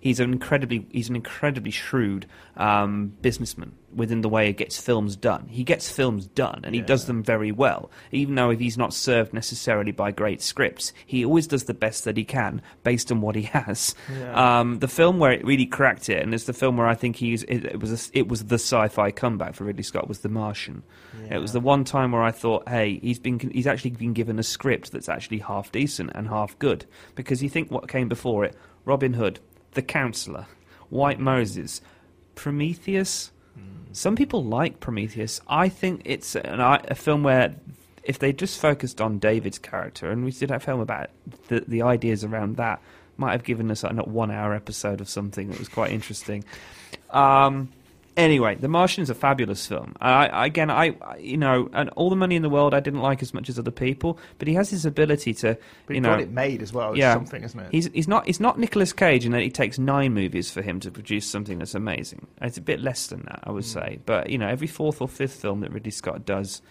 he's 0.06 0.20
an 0.20 0.32
incredibly 0.32 0.86
he's 0.92 1.10
an 1.10 1.16
incredibly 1.16 1.72
shrewd 1.72 2.28
um, 2.58 3.12
businessman 3.24 3.72
within 3.92 4.22
the 4.22 4.30
way 4.30 4.46
he 4.46 4.54
gets 4.54 4.78
films 4.78 5.16
done. 5.16 5.48
He 5.48 5.64
gets 5.64 5.90
films 5.90 6.28
done, 6.28 6.62
and 6.64 6.76
he 6.76 6.82
does 6.82 7.06
them 7.06 7.24
very 7.24 7.52
well. 7.52 7.90
Even 8.12 8.36
though 8.36 8.52
if 8.52 8.60
he's 8.60 8.78
not 8.78 8.94
served 8.94 9.34
necessarily 9.34 9.92
by 9.92 10.12
great 10.12 10.44
scripts, 10.44 10.94
he 11.08 11.26
always 11.26 11.48
does 11.48 11.64
the 11.64 11.74
best 11.74 12.04
that 12.04 12.18
he 12.18 12.24
can 12.24 12.62
based 12.84 13.12
on 13.12 13.20
what 13.22 13.36
he 13.36 13.42
has. 13.54 13.96
Um, 14.34 14.78
the 14.78 14.88
film 14.88 15.18
where 15.18 15.32
it 15.32 15.44
really 15.44 15.66
cracked 15.66 16.08
it, 16.08 16.22
and 16.22 16.36
it's 16.36 16.44
the 16.44 16.54
film 16.54 16.78
where 16.78 16.88
I 16.88 16.94
think 16.94 17.16
he's 17.16 17.42
it, 17.44 17.66
it 17.66 17.80
was 17.80 17.92
a, 17.92 18.18
it 18.18 18.28
was 18.28 18.46
the 18.46 18.56
sci-fi 18.56 19.10
comeback 19.10 19.56
for 19.56 19.64
Ridley 19.64 19.84
Scott 19.84 20.08
was 20.08 20.20
The 20.20 20.30
Martian. 20.30 20.84
It 21.32 21.40
was 21.40 21.54
the 21.54 21.60
one 21.60 21.84
time 21.84 22.12
where 22.12 22.22
I 22.22 22.30
thought, 22.30 22.70
hey, 22.70 23.00
he's 23.02 23.18
been 23.18 23.40
he's 23.40 23.66
actually 23.66 23.92
been 23.92 24.14
given 24.14 24.38
a 24.38 24.44
script 24.44 24.92
that's 24.92 25.10
actually 25.10 25.40
half 25.40 25.72
decent 25.72 26.12
and 26.14 26.28
half 26.28 26.60
good 26.60 26.86
because 27.16 27.42
you 27.42 27.50
think 27.50 27.72
what 27.72 27.88
came 27.88 28.08
before 28.08 28.46
it, 28.46 28.56
Robin 28.86 29.14
Hood, 29.14 29.40
The 29.76 29.82
Counselor, 29.82 30.48
White 30.90 31.20
Moses, 31.20 31.80
Prometheus. 32.34 33.32
Some 33.92 34.18
people 34.18 34.44
like 34.44 34.82
Prometheus. 34.82 35.40
I 35.48 35.70
think 35.70 36.02
it's 36.04 36.36
an, 36.36 36.60
a 36.60 36.96
film 36.96 37.24
where 37.24 37.56
if 38.04 38.20
they 38.20 38.34
just 38.34 38.60
focused 38.60 39.00
on 39.00 39.20
David's 39.20 39.58
character, 39.58 40.12
and 40.12 40.26
we 40.26 40.32
did 40.32 40.52
a 40.52 40.60
film 40.60 40.82
about 40.82 41.12
the, 41.48 41.64
the 41.66 41.82
ideas 41.82 42.24
around 42.26 42.58
that, 42.58 42.82
might 43.18 43.32
have 43.32 43.46
given 43.46 43.72
us 43.72 43.84
like, 43.84 43.96
not 43.96 44.10
one 44.10 44.32
hour 44.32 44.54
episode 44.54 45.00
of 45.00 45.08
something 45.08 45.50
that 45.50 45.60
was 45.60 45.70
quite 45.70 45.92
interesting. 45.92 46.44
Um, 47.12 47.70
Anyway, 48.18 48.56
The 48.56 48.70
Martian 48.70 49.02
is 49.04 49.10
a 49.10 49.16
fabulous 49.16 49.68
film. 49.68 49.94
I, 50.00 50.46
again, 50.46 50.70
I, 50.72 50.96
you 51.20 51.36
know, 51.36 51.70
and 51.74 51.90
all 51.92 52.10
the 52.10 52.16
money 52.16 52.38
in 52.38 52.44
the 52.44 52.50
world, 52.50 52.74
I 52.74 52.80
didn't 52.80 53.02
like 53.02 53.22
as 53.22 53.34
much 53.34 53.50
as 53.50 53.60
other 53.60 53.72
people, 53.72 54.18
but 54.40 54.48
he 54.48 54.54
has 54.54 54.70
his 54.70 54.86
ability 54.86 55.34
to, 55.36 55.58
But 55.86 55.96
you 55.96 56.02
know, 56.02 56.12
got 56.12 56.22
it 56.22 56.32
made 56.32 56.62
as 56.62 56.72
well. 56.72 56.92
It's 56.92 57.00
yeah, 57.00 57.14
something, 57.14 57.44
isn't 57.44 57.60
it? 57.60 57.68
He's 57.72 57.90
he's 57.94 58.08
not 58.08 58.26
he's 58.26 58.40
not 58.40 58.58
Nicolas 58.58 58.94
Cage 58.94 59.26
in 59.26 59.34
that 59.34 59.42
it 59.42 59.54
takes 59.54 59.78
nine 59.78 60.14
movies 60.14 60.50
for 60.50 60.62
him 60.62 60.80
to 60.80 60.92
produce 60.92 61.28
something 61.28 61.60
that's 61.60 61.76
amazing. 61.76 62.26
It's 62.42 62.58
a 62.58 62.62
bit 62.62 62.80
less 62.80 63.08
than 63.08 63.24
that, 63.24 63.42
I 63.44 63.52
would 63.52 63.66
say. 63.66 64.00
But 64.06 64.30
you 64.30 64.38
know, 64.38 64.48
every 64.48 64.68
fourth 64.68 65.02
or 65.02 65.10
fifth 65.10 65.36
film 65.42 65.60
that 65.60 65.74
Ridley 65.74 65.92
Scott 65.92 66.26
does, 66.26 66.62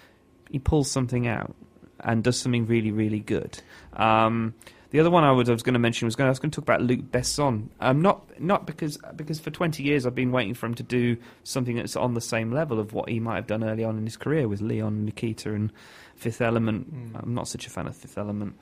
he 0.50 0.58
pulls 0.58 0.90
something 0.90 1.26
out 1.26 1.54
and 2.00 2.24
does 2.24 2.38
something 2.38 2.66
really 2.66 2.90
really 2.90 3.20
good. 3.20 3.60
Um, 3.92 4.54
the 4.94 5.00
other 5.00 5.10
one 5.10 5.24
I 5.24 5.32
was, 5.32 5.48
I 5.48 5.52
was 5.52 5.64
going 5.64 5.72
to 5.72 5.80
mention 5.80 6.06
was 6.06 6.14
going 6.14 6.28
I 6.28 6.30
was 6.30 6.38
going 6.38 6.52
to 6.52 6.54
talk 6.54 6.62
about 6.62 6.80
Luc 6.80 7.00
Besson. 7.00 7.66
Um, 7.80 8.00
not 8.00 8.40
not 8.40 8.64
because 8.64 8.96
because 9.16 9.40
for 9.40 9.50
twenty 9.50 9.82
years 9.82 10.06
I've 10.06 10.14
been 10.14 10.30
waiting 10.30 10.54
for 10.54 10.66
him 10.66 10.74
to 10.76 10.84
do 10.84 11.16
something 11.42 11.74
that's 11.74 11.96
on 11.96 12.14
the 12.14 12.20
same 12.20 12.52
level 12.52 12.78
of 12.78 12.92
what 12.92 13.08
he 13.08 13.18
might 13.18 13.34
have 13.34 13.48
done 13.48 13.64
early 13.64 13.82
on 13.82 13.98
in 13.98 14.04
his 14.04 14.16
career 14.16 14.46
with 14.46 14.60
Leon, 14.60 15.04
Nikita, 15.04 15.52
and 15.52 15.72
Fifth 16.14 16.40
Element. 16.40 17.12
I'm 17.16 17.34
not 17.34 17.48
such 17.48 17.66
a 17.66 17.70
fan 17.70 17.88
of 17.88 17.96
Fifth 17.96 18.16
Element. 18.16 18.54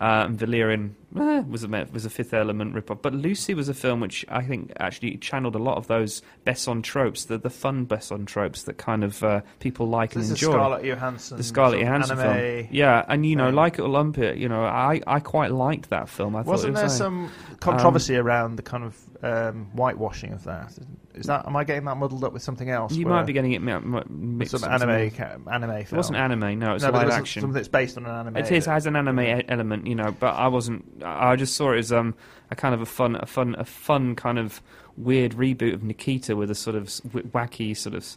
Uh, 0.00 0.24
and 0.26 0.38
Valerian 0.38 0.96
eh, 1.18 1.40
was 1.40 1.64
a 1.64 1.68
was 1.92 2.04
a 2.04 2.10
Fifth 2.10 2.32
Element 2.32 2.74
ripoff, 2.74 3.02
but 3.02 3.14
Lucy 3.14 3.54
was 3.54 3.68
a 3.68 3.74
film 3.74 4.00
which 4.00 4.24
I 4.28 4.42
think 4.42 4.72
actually 4.78 5.16
channeled 5.18 5.54
a 5.54 5.58
lot 5.58 5.76
of 5.76 5.88
those 5.88 6.22
Besson 6.46 6.82
tropes, 6.82 7.24
the 7.24 7.38
the 7.38 7.50
fun 7.50 7.86
Besson 7.86 8.26
tropes 8.26 8.62
that 8.62 8.78
kind 8.78 9.04
of 9.04 9.22
uh, 9.22 9.40
people 9.58 9.88
like 9.88 10.12
this 10.12 10.28
and 10.28 10.30
enjoy 10.32 10.52
Scarlett 10.52 10.84
Johansson. 10.84 11.36
the 11.36 11.42
Scarlett 11.42 11.80
Johansson 11.80 12.18
anime. 12.18 12.64
film. 12.64 12.68
Yeah, 12.70 13.04
and 13.08 13.26
you 13.26 13.36
know, 13.36 13.50
like 13.50 13.78
it 13.78 13.82
or 13.82 13.88
lump 13.88 14.18
it, 14.18 14.38
you 14.38 14.48
know, 14.48 14.64
I, 14.64 15.00
I 15.06 15.20
quite 15.20 15.50
liked 15.50 15.90
that 15.90 16.08
film. 16.08 16.36
I 16.36 16.42
Wasn't 16.42 16.74
there 16.74 16.88
some 16.88 17.30
controversy 17.60 18.16
around 18.16 18.56
the 18.56 18.62
kind 18.62 18.84
of 18.84 18.96
um, 19.22 19.70
whitewashing 19.74 20.32
of 20.32 20.44
that? 20.44 20.78
Is 21.14 21.26
that 21.26 21.46
am 21.46 21.56
I 21.56 21.64
getting 21.64 21.84
that 21.84 21.96
muddled 21.96 22.24
up 22.24 22.32
with 22.32 22.42
something 22.42 22.70
else? 22.70 22.94
You 22.94 23.04
might 23.06 23.24
be 23.24 23.32
getting 23.32 23.52
it 23.52 23.60
mi- 23.60 23.78
mi- 23.80 24.02
mixed. 24.08 24.56
some 24.58 24.70
anime 24.70 25.10
ca- 25.10 25.36
anime. 25.50 25.70
It 25.70 25.92
wasn't 25.92 26.18
anime. 26.18 26.58
No, 26.58 26.74
it's 26.74 26.84
no, 26.84 26.90
live 26.90 27.02
it 27.02 27.06
was 27.06 27.14
action. 27.14 27.40
something 27.42 27.54
that's 27.54 27.68
based 27.68 27.96
on 27.98 28.06
an 28.06 28.14
anime. 28.14 28.36
It 28.36 28.50
is 28.52 28.64
has 28.66 28.86
an 28.86 28.96
anime 28.96 29.20
e- 29.20 29.44
element, 29.48 29.86
you 29.86 29.94
know, 29.94 30.14
but 30.18 30.34
I 30.34 30.48
wasn't. 30.48 30.84
I 31.04 31.36
just 31.36 31.54
saw 31.54 31.72
it 31.72 31.78
as 31.78 31.92
um 31.92 32.14
a 32.50 32.54
kind 32.56 32.74
of 32.74 32.80
a 32.80 32.86
fun, 32.86 33.16
a 33.16 33.26
fun, 33.26 33.54
a 33.58 33.64
fun 33.64 34.14
kind 34.16 34.38
of 34.38 34.62
weird 34.96 35.32
reboot 35.32 35.74
of 35.74 35.82
Nikita 35.82 36.34
with 36.36 36.50
a 36.50 36.54
sort 36.54 36.76
of 36.76 36.86
wacky 36.86 37.76
sort 37.76 37.94
of. 37.94 38.16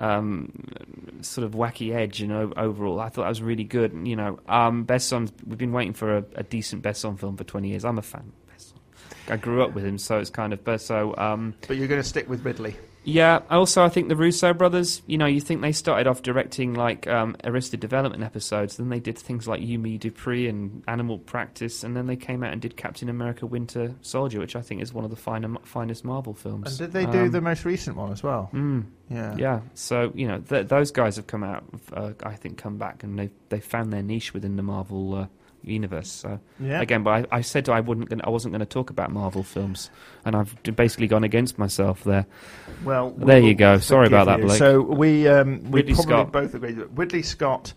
Um, 0.00 0.52
sort 1.22 1.44
of 1.44 1.54
wacky 1.54 1.92
edge, 1.92 2.20
you 2.20 2.28
know. 2.28 2.52
Overall, 2.56 3.00
I 3.00 3.08
thought 3.08 3.22
that 3.22 3.28
was 3.30 3.42
really 3.42 3.64
good. 3.64 3.92
You 4.06 4.14
know, 4.14 4.38
um, 4.48 4.86
Besson. 4.86 5.28
We've 5.44 5.58
been 5.58 5.72
waiting 5.72 5.92
for 5.92 6.18
a, 6.18 6.24
a 6.36 6.44
decent 6.44 6.84
Besson 6.84 7.18
film 7.18 7.36
for 7.36 7.42
twenty 7.42 7.70
years. 7.70 7.84
I'm 7.84 7.98
a 7.98 8.02
fan. 8.02 8.32
I 9.30 9.36
grew 9.36 9.62
up 9.62 9.74
with 9.74 9.84
him, 9.84 9.98
so 9.98 10.18
it's 10.18 10.30
kind 10.30 10.52
of. 10.52 10.64
But 10.64 10.80
so, 10.80 11.14
um, 11.16 11.54
But 11.66 11.76
you're 11.76 11.88
going 11.88 12.02
to 12.02 12.08
stick 12.08 12.28
with 12.28 12.44
Ridley. 12.44 12.76
yeah. 13.04 13.40
Also, 13.50 13.82
I 13.84 13.88
think 13.88 14.08
the 14.08 14.16
Russo 14.16 14.52
brothers. 14.52 15.02
You 15.06 15.16
know, 15.18 15.26
you 15.26 15.40
think 15.40 15.60
they 15.62 15.72
started 15.72 16.06
off 16.06 16.22
directing 16.22 16.74
like 16.74 17.06
um, 17.06 17.36
Arrested 17.44 17.80
Development 17.80 18.22
episodes, 18.22 18.76
then 18.76 18.88
they 18.90 19.00
did 19.00 19.18
things 19.18 19.46
like 19.48 19.60
Yumi 19.60 19.98
Dupree 19.98 20.48
and 20.48 20.82
Animal 20.88 21.18
Practice, 21.18 21.82
and 21.84 21.96
then 21.96 22.06
they 22.06 22.16
came 22.16 22.42
out 22.42 22.52
and 22.52 22.60
did 22.60 22.76
Captain 22.76 23.08
America: 23.08 23.46
Winter 23.46 23.94
Soldier, 24.02 24.40
which 24.40 24.56
I 24.56 24.60
think 24.60 24.82
is 24.82 24.92
one 24.92 25.04
of 25.04 25.10
the 25.10 25.16
finer, 25.16 25.54
finest 25.64 26.04
Marvel 26.04 26.34
films. 26.34 26.68
And 26.68 26.78
did 26.78 26.92
they 26.92 27.10
do 27.10 27.22
Um, 27.24 27.30
the 27.30 27.40
most 27.40 27.64
recent 27.64 27.96
one 27.96 28.12
as 28.12 28.22
well? 28.22 28.50
Mm, 28.52 28.84
Yeah. 29.10 29.34
yeah. 29.38 29.60
So 29.74 30.12
you 30.14 30.26
know, 30.28 30.38
th- 30.40 30.68
those 30.68 30.90
guys 30.90 31.16
have 31.16 31.26
come 31.26 31.44
out. 31.44 31.64
Uh, 31.92 32.12
I 32.24 32.34
think 32.34 32.58
come 32.58 32.76
back 32.78 33.02
and 33.04 33.18
they 33.18 33.30
they 33.48 33.60
found 33.60 33.92
their 33.92 34.02
niche 34.02 34.34
within 34.34 34.56
the 34.56 34.62
Marvel. 34.62 35.14
Uh, 35.14 35.26
universe 35.62 36.10
so 36.10 36.38
Yeah. 36.60 36.80
again 36.80 37.02
but 37.02 37.26
I, 37.32 37.38
I 37.38 37.40
said 37.40 37.68
I 37.68 37.80
wouldn't 37.80 38.08
gonna, 38.08 38.22
I 38.24 38.30
wasn't 38.30 38.52
going 38.52 38.60
to 38.60 38.66
talk 38.66 38.90
about 38.90 39.10
Marvel 39.10 39.42
films 39.42 39.90
and 40.24 40.34
I've 40.36 40.56
basically 40.62 41.06
gone 41.08 41.24
against 41.24 41.58
myself 41.58 42.04
there 42.04 42.26
Well, 42.84 43.10
we 43.10 43.24
There 43.26 43.40
you 43.40 43.54
go. 43.54 43.78
Sorry 43.78 44.06
about 44.06 44.26
that. 44.26 44.40
Blake. 44.40 44.58
So 44.58 44.80
we 44.80 45.26
um, 45.28 45.62
we 45.70 45.80
Ridley 45.80 45.94
probably 45.94 46.12
Scott. 46.12 46.32
both 46.32 46.54
agree. 46.54 46.72
that 46.72 46.86
Ridley 46.96 47.22
Scott, 47.22 47.72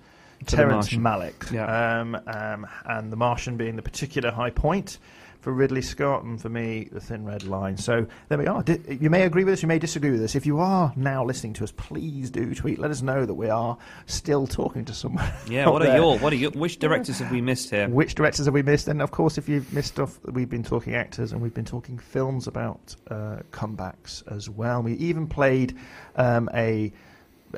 Terrence 0.45 0.89
Malick, 0.89 1.51
Yeah. 1.51 1.99
um, 2.01 2.15
um, 2.27 2.67
and 2.85 3.11
The 3.11 3.15
Martian 3.17 3.57
being 3.57 3.75
the 3.75 3.81
particular 3.81 4.31
high 4.31 4.49
point 4.51 4.97
for 5.41 5.51
Ridley 5.51 5.81
Scott, 5.81 6.23
and 6.23 6.39
for 6.39 6.49
me, 6.49 6.87
The 6.91 6.99
Thin 6.99 7.25
Red 7.25 7.43
Line. 7.43 7.75
So 7.75 8.05
there 8.29 8.37
we 8.37 8.45
are. 8.47 8.61
Di- 8.61 8.97
you 8.99 9.09
may 9.09 9.23
agree 9.23 9.43
with 9.43 9.55
us, 9.55 9.61
you 9.61 9.67
may 9.67 9.79
disagree 9.79 10.11
with 10.11 10.23
us. 10.23 10.35
If 10.35 10.45
you 10.45 10.59
are 10.59 10.93
now 10.95 11.25
listening 11.25 11.53
to 11.53 11.63
us, 11.63 11.71
please 11.71 12.29
do 12.29 12.53
tweet. 12.53 12.77
Let 12.79 12.91
us 12.91 13.01
know 13.01 13.25
that 13.25 13.33
we 13.33 13.49
are 13.49 13.77
still 14.05 14.47
talking 14.47 14.85
to 14.85 14.93
someone. 14.93 15.29
Yeah, 15.47 15.67
what 15.67 15.81
are 15.81 15.97
your 15.97 16.17
what 16.19 16.31
are 16.31 16.37
your 16.37 16.51
which 16.51 16.79
directors 16.79 17.19
have 17.19 17.31
we 17.31 17.41
missed 17.41 17.71
here? 17.71 17.89
Which 17.89 18.15
directors 18.15 18.45
have 18.45 18.53
we 18.53 18.61
missed? 18.61 18.87
And 18.87 19.01
of 19.01 19.11
course, 19.11 19.37
if 19.37 19.49
you've 19.49 19.73
missed 19.73 19.89
stuff, 19.89 20.19
we've 20.25 20.49
been 20.49 20.63
talking 20.63 20.95
actors 20.95 21.33
and 21.33 21.41
we've 21.41 21.53
been 21.53 21.65
talking 21.65 21.97
films 21.97 22.47
about 22.47 22.95
uh, 23.09 23.39
comebacks 23.51 24.23
as 24.31 24.49
well. 24.49 24.81
We 24.81 24.93
even 24.93 25.27
played 25.27 25.75
um, 26.15 26.49
a 26.53 26.93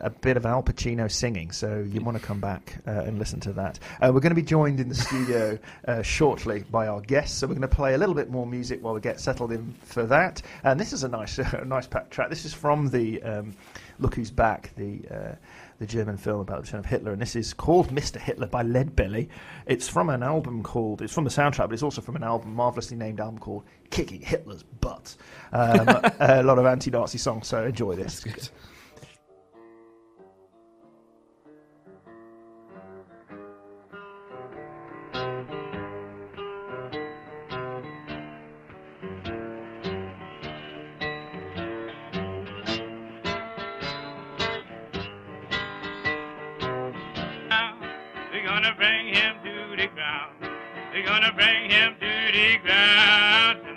a 0.02 0.10
bit 0.10 0.38
of 0.38 0.46
Al 0.46 0.64
Pacino 0.64 1.12
singing, 1.12 1.52
so 1.52 1.86
you 1.90 2.02
want 2.02 2.18
to 2.18 2.24
come 2.24 2.40
back 2.40 2.78
uh, 2.88 2.92
and 2.92 3.20
listen 3.20 3.40
to 3.42 3.54
that. 3.54 3.80
Uh, 4.02 4.12
we're 4.14 4.20
going 4.20 4.32
to 4.32 4.36
be 4.36 4.42
joined 4.42 4.80
in 4.80 4.90
the 4.90 4.96
studio 4.96 5.58
uh, 5.88 6.02
shortly 6.02 6.64
by 6.72 6.88
our 6.88 7.02
guests, 7.02 7.38
so 7.38 7.48
we're 7.48 7.56
going 7.56 7.62
to 7.62 7.68
play 7.68 7.94
a 7.94 7.98
little 7.98 8.16
bit 8.16 8.30
more 8.30 8.46
music 8.46 8.84
while 8.84 8.94
we 8.94 9.02
get 9.02 9.20
settled 9.20 9.52
in 9.52 9.74
for 9.84 10.04
that. 10.04 10.42
And 10.64 10.80
this 10.80 10.94
is 10.94 11.04
a 11.04 11.10
nice, 11.10 11.38
a 11.40 11.66
nice 11.66 11.88
packed 11.88 12.12
track. 12.12 12.30
This 12.30 12.46
is 12.46 12.54
from 12.54 12.90
the 12.90 13.22
um, 13.24 13.56
Look 14.00 14.16
Who's 14.16 14.32
Back, 14.32 14.72
the 14.76 15.02
uh, 15.10 15.36
the 15.80 15.88
German 15.88 16.18
film 16.18 16.40
about 16.40 16.58
the 16.58 16.62
return 16.62 16.80
of 16.80 16.86
Hitler, 16.86 17.12
and 17.12 17.22
this 17.22 17.36
is 17.36 17.54
called 17.54 17.90
Mr. 17.90 18.18
Hitler 18.18 18.48
by 18.48 18.64
Leadbelly. 18.64 19.28
It's 19.66 19.88
from 19.88 20.10
an 20.10 20.24
album 20.24 20.64
called, 20.64 21.02
it's 21.02 21.14
from 21.14 21.26
the 21.26 21.30
soundtrack, 21.30 21.66
but 21.68 21.74
it's 21.74 21.84
also 21.84 22.02
from 22.02 22.16
an 22.16 22.24
album, 22.24 22.54
marvelously 22.56 22.96
named 22.96 23.20
album 23.20 23.40
called 23.40 23.64
Kicking 23.90 24.22
Hitler's 24.22 24.64
Butt. 24.64 25.16
Um, 25.52 25.90
a 26.20 26.42
lot 26.44 26.58
of 26.58 26.66
anti-Nazi 26.66 27.18
songs, 27.18 27.48
so 27.48 27.66
enjoy 27.66 27.96
this. 27.96 28.24
They're 50.92 51.06
gonna 51.06 51.34
bring 51.34 51.70
him 51.70 51.96
to 52.00 52.32
the 52.32 52.58
ground. 52.64 53.74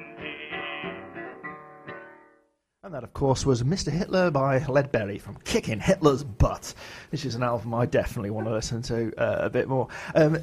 And 2.87 2.95
that, 2.95 3.03
of 3.03 3.13
course, 3.15 3.45
was 3.45 3.65
Mr. 3.65 3.91
Hitler 3.91 4.31
by 4.31 4.61
Leadbelly 4.61 5.21
from 5.21 5.39
Kicking 5.39 5.81
Hitler's 5.81 6.23
Butt. 6.23 6.73
This 7.11 7.25
is 7.25 7.35
an 7.35 7.43
album 7.43 7.75
I 7.75 7.85
definitely 7.85 8.31
want 8.31 8.47
to 8.47 8.53
listen 8.53 8.81
to 8.83 9.13
uh, 9.21 9.39
a 9.45 9.51
bit 9.51 9.67
more. 9.67 9.89
Um, 10.15 10.39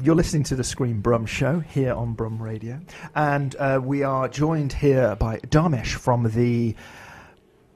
you're 0.00 0.14
listening 0.14 0.44
to 0.44 0.54
the 0.54 0.62
Screen 0.62 1.00
Brum 1.00 1.26
Show 1.26 1.58
here 1.58 1.92
on 1.92 2.12
Brum 2.12 2.40
Radio. 2.40 2.78
And 3.16 3.56
uh, 3.56 3.80
we 3.82 4.04
are 4.04 4.28
joined 4.28 4.72
here 4.72 5.16
by 5.16 5.38
Dharmesh 5.38 5.94
from 5.94 6.30
the 6.30 6.76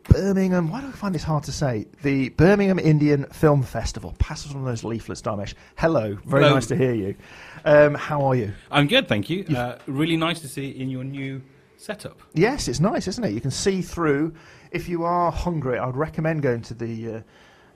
Birmingham, 0.08 0.70
why 0.70 0.80
do 0.80 0.86
I 0.88 0.92
find 0.92 1.14
this 1.14 1.22
hard 1.22 1.44
to 1.44 1.52
say? 1.52 1.86
The 2.02 2.30
Birmingham 2.30 2.78
Indian 2.78 3.24
Film 3.26 3.62
Festival. 3.62 4.14
Pass 4.18 4.46
us 4.46 4.52
one 4.52 4.62
of 4.62 4.66
those 4.68 4.84
leaflets, 4.84 5.20
Dharmesh. 5.20 5.54
Hello, 5.76 6.14
very 6.24 6.42
Hello. 6.44 6.54
nice 6.54 6.66
to 6.66 6.76
hear 6.76 6.94
you. 6.94 7.14
Um, 7.64 7.94
how 7.94 8.22
are 8.24 8.34
you? 8.34 8.52
I'm 8.70 8.86
good, 8.86 9.08
thank 9.08 9.28
you. 9.28 9.44
Uh, 9.54 9.78
really 9.86 10.16
nice 10.16 10.40
to 10.40 10.48
see 10.48 10.70
it 10.70 10.76
in 10.76 10.88
your 10.90 11.04
new 11.04 11.42
setup. 11.76 12.20
Yes, 12.34 12.68
it's 12.68 12.80
nice, 12.80 13.08
isn't 13.08 13.24
it? 13.24 13.32
You 13.32 13.40
can 13.40 13.50
see 13.50 13.82
through. 13.82 14.34
If 14.70 14.88
you 14.88 15.04
are 15.04 15.30
hungry, 15.32 15.78
I 15.78 15.86
would 15.86 15.96
recommend 15.96 16.42
going 16.42 16.62
to 16.62 16.74
the 16.74 17.14
uh, 17.16 17.20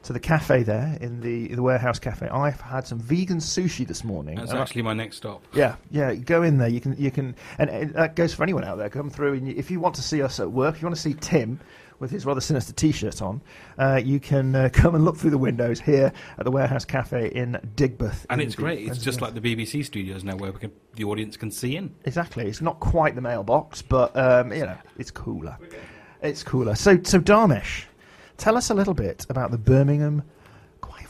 to 0.05 0.13
the 0.15 0.21
cafe 0.21 0.63
there 0.63 0.97
in 1.01 1.21
the 1.21 1.49
the 1.55 1.63
warehouse 1.63 1.99
cafe. 1.99 2.29
I've 2.29 2.61
had 2.61 2.87
some 2.87 2.99
vegan 3.01 3.39
sushi 3.39 3.87
this 3.87 4.05
morning. 4.05 4.37
That's 4.37 4.51
and 4.51 4.59
I- 4.59 4.63
actually 4.63 4.83
my 4.83 4.95
next 4.95 5.17
stop. 5.19 5.43
yeah, 5.55 5.77
yeah. 5.91 6.15
Go 6.15 6.43
in 6.43 6.59
there. 6.59 6.69
You 6.69 6.81
can 6.81 6.97
you 6.97 7.11
can, 7.11 7.35
and, 7.59 7.69
and 7.71 7.95
that 7.95 8.17
goes 8.17 8.33
for 8.35 8.43
anyone 8.45 8.65
out 8.65 8.79
there. 8.79 8.89
Come 8.89 9.11
through, 9.11 9.35
and 9.35 9.49
you, 9.49 9.55
if 9.57 9.71
you 9.71 9.81
want 9.81 9.95
to 9.97 10.03
see 10.03 10.23
us 10.23 10.39
at 10.41 10.51
work, 10.51 10.77
if 10.77 10.83
you 10.83 10.87
want 10.87 10.97
to 10.97 11.03
see 11.03 11.15
Tim 11.15 11.61
with 12.01 12.11
his 12.11 12.27
rather 12.27 12.41
sinister 12.41 12.73
T-shirt 12.73 13.23
on, 13.23 13.41
uh, 13.79 14.01
you 14.03 14.19
can 14.19 14.57
uh, 14.57 14.69
come 14.73 14.95
and 14.95 15.05
look 15.05 15.17
through 15.17 15.31
the 15.31 15.39
windows 15.39 15.79
here 15.79 16.13
at 16.39 16.45
the 16.45 16.51
warehouse 16.51 16.85
cafe 16.85 17.29
in 17.29 17.61
Digbeth. 17.77 18.27
And 18.29 18.41
in 18.41 18.49
it's 18.49 18.57
great. 18.57 18.89
It's 18.89 18.99
just 18.99 19.21
like 19.21 19.35
the 19.35 19.41
BBC 19.41 19.85
studios 19.85 20.25
now 20.25 20.37
where 20.37 20.51
we 20.51 20.59
can, 20.59 20.73
the 20.95 21.05
audience 21.05 21.37
can 21.37 21.51
see 21.51 21.77
in. 21.77 21.95
Exactly. 22.05 22.47
It's 22.47 22.61
not 22.61 22.81
quite 22.81 23.15
the 23.15 23.21
mailbox, 23.21 23.83
but 23.83 24.17
um, 24.17 24.53
you 24.53 24.63
know, 24.63 24.79
it's 24.99 25.11
cooler. 25.11 25.57
It's 26.23 26.43
cooler. 26.43 26.75
So, 26.75 26.99
so 27.03 27.21
Dharmesh, 27.21 27.85
tell 28.37 28.57
us 28.57 28.71
a 28.71 28.75
little 28.75 28.95
bit 28.95 29.27
about 29.29 29.51
the 29.51 29.59
Birmingham. 29.59 30.25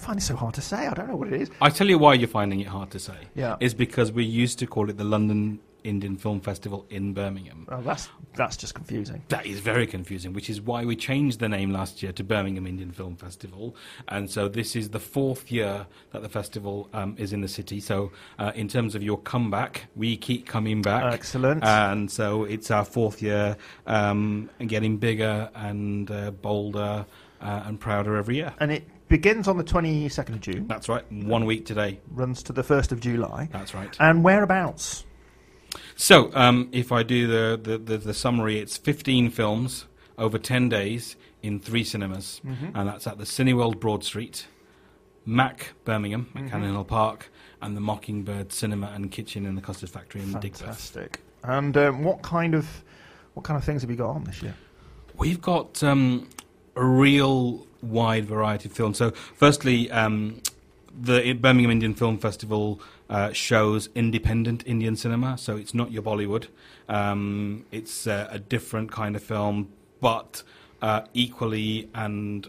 Find 0.01 0.19
it 0.19 0.23
so 0.23 0.35
hard 0.35 0.55
to 0.55 0.63
say. 0.63 0.87
I 0.87 0.95
don't 0.95 1.09
know 1.09 1.17
what 1.17 1.29
it 1.29 1.43
is. 1.43 1.51
I 1.61 1.69
tell 1.69 1.87
you 1.87 1.99
why 1.99 2.15
you're 2.15 2.27
finding 2.27 2.61
it 2.61 2.67
hard 2.67 2.91
to 2.93 2.99
say. 2.99 3.13
Yeah. 3.35 3.57
Is 3.61 3.75
because 3.75 4.11
we 4.11 4.25
used 4.25 4.59
to 4.61 4.67
call 4.67 4.89
it 4.89 4.97
the 4.97 5.05
London 5.05 5.61
Indian 5.85 6.17
Film 6.17 6.41
Festival 6.41 6.87
in 6.91 7.13
Birmingham. 7.13 7.67
Well, 7.69 7.83
that's 7.83 8.09
that's 8.35 8.57
just 8.57 8.75
confusing. 8.75 9.23
That 9.29 9.47
is 9.47 9.61
very 9.61 9.87
confusing, 9.87 10.33
which 10.33 10.49
is 10.49 10.61
why 10.61 10.85
we 10.85 10.97
changed 10.97 11.41
the 11.41 11.49
name 11.49 11.71
last 11.71 12.03
year 12.03 12.13
to 12.13 12.25
Birmingham 12.25 12.67
Indian 12.67 12.93
Film 12.93 13.17
Festival. 13.17 13.77
And 14.09 14.31
so 14.31 14.49
this 14.49 14.77
is 14.77 14.91
the 14.91 15.01
fourth 15.01 15.51
year 15.51 15.87
that 16.13 16.23
the 16.23 16.29
festival 16.29 16.89
um, 16.93 17.17
is 17.19 17.33
in 17.33 17.41
the 17.41 17.49
city. 17.49 17.81
So, 17.81 18.13
uh, 18.39 18.53
in 18.55 18.69
terms 18.69 18.95
of 18.95 19.03
your 19.03 19.19
comeback, 19.19 19.87
we 19.97 20.17
keep 20.17 20.47
coming 20.47 20.83
back. 20.83 21.13
Excellent. 21.13 21.65
And 21.65 22.11
so 22.11 22.45
it's 22.45 22.71
our 22.71 22.85
fourth 22.85 23.21
year 23.23 23.57
um, 23.87 24.51
and 24.59 24.69
getting 24.69 24.97
bigger 24.97 25.51
and 25.55 26.11
uh, 26.11 26.31
bolder 26.31 27.07
uh, 27.41 27.63
and 27.67 27.81
prouder 27.81 28.17
every 28.17 28.37
year. 28.37 28.55
And 28.61 28.71
it 28.71 28.85
begins 29.09 29.49
on 29.49 29.57
the 29.59 29.65
22nd 29.65 30.29
of 30.31 30.41
June, 30.41 30.67
That's 30.69 30.89
right, 30.89 31.05
one 31.11 31.45
week 31.45 31.67
today. 31.67 31.99
runs 32.13 32.43
to 32.45 32.53
the 32.53 32.63
1st 32.63 32.93
of 32.93 33.01
July. 33.01 33.49
That's 33.53 33.75
right. 33.75 33.95
And 33.99 34.23
whereabouts? 34.23 35.05
So, 36.01 36.31
um, 36.33 36.71
if 36.73 36.93
I 36.93 37.03
do 37.03 37.27
the, 37.27 37.61
the, 37.63 37.77
the, 37.77 37.99
the 37.99 38.15
summary, 38.15 38.59
it's 38.59 38.79
15 38.79 39.29
films 39.29 39.85
over 40.17 40.39
10 40.39 40.71
days 40.71 41.15
in 41.43 41.61
three 41.61 41.85
cinemas, 41.85 42.41
and 42.43 42.89
that's 42.89 43.07
at 43.07 43.19
the 43.19 43.25
Cineworld 43.25 43.81
Broad 43.81 44.03
Street, 44.03 44.47
Mac 45.27 45.75
Birmingham 45.85 46.33
at 46.35 46.51
Cannon 46.51 46.73
Hill 46.73 46.85
Park, 46.85 47.31
and 47.61 47.77
the 47.77 47.83
Mockingbird 47.83 48.51
Cinema 48.51 48.91
and 48.95 49.11
Kitchen 49.11 49.45
in 49.45 49.57
the 49.57 49.61
Custard 49.61 49.91
Factory 49.91 50.23
in 50.23 50.33
Digbeth. 50.33 50.61
Fantastic. 50.61 51.21
And 51.43 51.77
um, 51.77 52.03
what 52.03 52.23
kind 52.23 52.55
of 52.55 52.67
what 53.35 53.45
kind 53.45 53.59
of 53.59 53.65
things 53.65 53.83
have 53.83 53.91
you 53.91 53.97
got 53.97 54.09
on 54.09 54.25
this 54.25 54.43
year? 54.43 54.55
We've 55.19 55.43
got 55.43 55.83
um, 55.83 56.31
a 56.77 56.85
real 56.85 57.67
wide 57.83 58.25
variety 58.25 58.71
of 58.71 58.75
films. 58.75 58.97
So, 58.97 59.11
firstly, 59.11 59.91
um, 59.91 60.41
the 60.99 61.35
Birmingham 61.35 61.71
Indian 61.71 61.95
Film 61.95 62.17
Festival 62.17 62.81
uh, 63.11 63.33
shows 63.33 63.91
independent 63.95 64.63
Indian 64.67 64.97
cinema. 64.97 65.37
So 65.37 65.57
it's 65.57 65.75
not 65.75 65.91
your 65.91 66.03
Bollywood. 66.03 66.47
Um, 66.89 67.67
it's 67.71 68.07
uh, 68.07 68.29
a 68.31 68.39
different 68.39 68.91
kind 68.91 69.17
of 69.17 69.23
film, 69.23 69.69
but 70.01 70.43
uh, 70.81 71.03
equally 71.13 71.91
and 71.95 72.49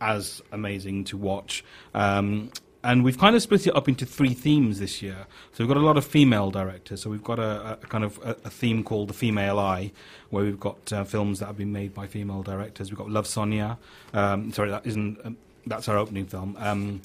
as 0.00 0.42
amazing 0.50 1.04
to 1.04 1.16
watch. 1.16 1.62
Um, 1.94 2.50
and 2.82 3.04
we've 3.04 3.18
kind 3.18 3.36
of 3.36 3.42
split 3.42 3.66
it 3.66 3.76
up 3.76 3.88
into 3.88 4.06
three 4.06 4.32
themes 4.32 4.78
this 4.78 5.02
year. 5.02 5.26
So 5.52 5.62
we've 5.62 5.68
got 5.68 5.76
a 5.76 5.84
lot 5.84 5.98
of 5.98 6.04
female 6.04 6.50
directors. 6.50 7.02
So 7.02 7.10
we've 7.10 7.22
got 7.22 7.38
a, 7.38 7.72
a 7.72 7.76
kind 7.76 8.04
of 8.04 8.18
a, 8.24 8.30
a 8.44 8.50
theme 8.50 8.82
called 8.82 9.08
the 9.08 9.14
Female 9.14 9.58
Eye, 9.58 9.92
where 10.30 10.44
we've 10.44 10.58
got 10.58 10.90
uh, 10.90 11.04
films 11.04 11.40
that 11.40 11.46
have 11.46 11.58
been 11.58 11.72
made 11.72 11.92
by 11.92 12.06
female 12.06 12.42
directors. 12.42 12.90
We've 12.90 12.98
got 12.98 13.10
Love 13.10 13.26
Sonia. 13.26 13.76
Um, 14.14 14.50
sorry, 14.52 14.70
that 14.70 14.86
isn't. 14.86 15.18
Um, 15.24 15.36
that's 15.66 15.88
our 15.88 15.98
opening 15.98 16.24
film. 16.24 16.56
Um, 16.58 17.02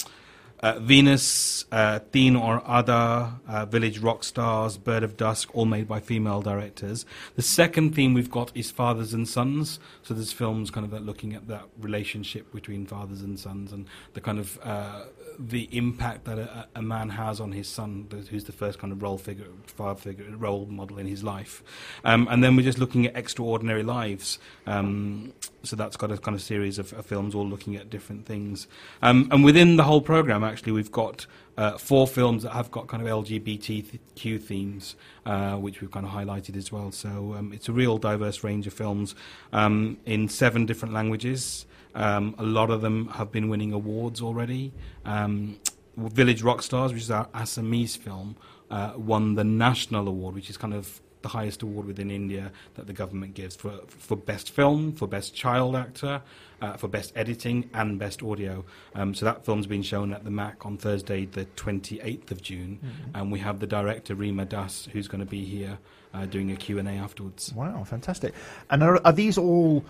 uh, 0.65 0.79
Venus, 0.79 1.63
uh, 1.71 1.99
Teen 2.11 2.35
Aur 2.35 2.59
Aadha, 2.61 3.39
uh, 3.47 3.65
Village 3.67 3.99
Rock 3.99 4.23
Stars, 4.23 4.79
Bird 4.79 5.03
of 5.03 5.15
Dusk, 5.15 5.53
all 5.53 5.65
made 5.65 5.87
by 5.87 5.99
female 5.99 6.41
directors. 6.41 7.05
The 7.35 7.43
second 7.43 7.93
theme 7.93 8.15
we've 8.15 8.31
got 8.31 8.51
is 8.55 8.71
fathers 8.71 9.13
and 9.13 9.29
sons. 9.29 9.79
So 10.01 10.15
there's 10.15 10.31
films 10.31 10.71
kind 10.71 10.91
of 10.91 11.05
looking 11.05 11.35
at 11.35 11.47
that 11.49 11.65
relationship 11.79 12.51
between 12.51 12.87
fathers 12.87 13.21
and 13.21 13.39
sons 13.39 13.71
and 13.71 13.85
the 14.15 14.21
kind 14.21 14.39
of 14.39 14.57
uh, 14.63 15.03
the 15.37 15.69
impact 15.71 16.25
that 16.25 16.37
a, 16.37 16.67
a 16.75 16.81
man 16.81 17.09
has 17.09 17.39
on 17.39 17.51
his 17.51 17.67
son, 17.67 18.07
who's 18.29 18.45
the 18.45 18.51
first 18.51 18.79
kind 18.79 18.91
of 18.91 19.01
role 19.01 19.17
figure, 19.17 19.47
father 19.65 19.99
figure, 19.99 20.25
role 20.37 20.65
model 20.65 20.97
in 20.97 21.07
his 21.07 21.23
life. 21.23 21.63
Um, 22.03 22.27
and 22.29 22.43
then 22.43 22.55
we're 22.55 22.63
just 22.63 22.77
looking 22.77 23.05
at 23.05 23.15
extraordinary 23.15 23.83
lives. 23.83 24.39
Um, 24.65 25.33
so 25.63 25.75
that's 25.75 25.97
got 25.97 26.11
a 26.11 26.17
kind 26.17 26.35
of 26.35 26.41
series 26.41 26.79
of, 26.79 26.93
of 26.93 27.05
films 27.05 27.35
all 27.35 27.47
looking 27.47 27.75
at 27.75 27.89
different 27.89 28.25
things. 28.25 28.67
Um, 29.01 29.27
and 29.31 29.43
within 29.43 29.75
the 29.75 29.83
whole 29.83 30.01
program, 30.01 30.43
actually, 30.43 30.71
we've 30.71 30.91
got 30.91 31.25
uh, 31.57 31.77
four 31.77 32.07
films 32.07 32.43
that 32.43 32.51
have 32.51 32.71
got 32.71 32.87
kind 32.87 33.05
of 33.05 33.09
LGBTQ 33.09 34.41
themes, 34.41 34.95
uh, 35.25 35.55
which 35.55 35.81
we've 35.81 35.91
kind 35.91 36.05
of 36.05 36.11
highlighted 36.11 36.55
as 36.55 36.71
well. 36.71 36.91
So 36.91 37.35
um, 37.37 37.51
it's 37.53 37.69
a 37.69 37.73
real 37.73 37.97
diverse 37.97 38.43
range 38.43 38.67
of 38.67 38.73
films 38.73 39.15
um, 39.53 39.97
in 40.05 40.27
seven 40.27 40.65
different 40.65 40.93
languages. 40.93 41.65
Um, 41.95 42.35
a 42.37 42.43
lot 42.43 42.69
of 42.69 42.81
them 42.81 43.07
have 43.07 43.31
been 43.31 43.49
winning 43.49 43.73
awards 43.73 44.21
already. 44.21 44.73
Um, 45.05 45.57
Village 45.97 46.43
Rockstars, 46.43 46.91
which 46.91 47.03
is 47.03 47.11
our 47.11 47.27
Assamese 47.27 47.97
film, 47.97 48.35
uh, 48.69 48.93
won 48.97 49.35
the 49.35 49.45
national 49.45 50.07
award, 50.07 50.35
which 50.35 50.49
is 50.49 50.57
kind 50.57 50.73
of 50.73 51.01
the 51.21 51.29
highest 51.29 51.63
award 51.63 51.87
within 51.87 52.11
India 52.11 52.51
that 52.75 52.85
the 52.85 52.93
government 52.93 53.33
gives 53.33 53.55
for 53.55 53.79
for 53.87 54.15
best 54.15 54.51
film, 54.51 54.91
for 54.91 55.07
best 55.07 55.33
child 55.33 55.75
actor, 55.75 56.21
uh, 56.61 56.73
for 56.73 56.87
best 56.87 57.13
editing, 57.15 57.67
and 57.73 57.97
best 57.97 58.21
audio. 58.21 58.63
Um, 58.93 59.15
so 59.15 59.25
that 59.25 59.43
film's 59.43 59.65
been 59.65 59.81
shown 59.81 60.13
at 60.13 60.23
the 60.23 60.29
MAC 60.29 60.65
on 60.65 60.77
Thursday, 60.77 61.25
the 61.25 61.45
28th 61.55 62.29
of 62.29 62.43
June, 62.43 62.79
and 63.15 63.31
we 63.31 63.39
have 63.39 63.59
the 63.59 63.65
director 63.65 64.13
Rima 64.13 64.45
Das, 64.45 64.87
who's 64.91 65.07
going 65.07 65.21
to 65.21 65.25
be 65.25 65.43
here 65.43 65.79
uh, 66.13 66.27
doing 66.27 66.51
a 66.51 66.55
Q 66.55 66.77
and 66.77 66.87
A 66.87 66.91
afterwards. 66.91 67.51
Wow, 67.53 67.83
fantastic! 67.85 68.35
And 68.69 68.83
are, 68.83 69.01
are 69.03 69.13
these 69.13 69.39
all 69.39 69.83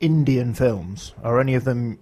Indian 0.00 0.54
films? 0.54 1.14
Are 1.22 1.40
any 1.40 1.54
of 1.54 1.64
them, 1.64 1.98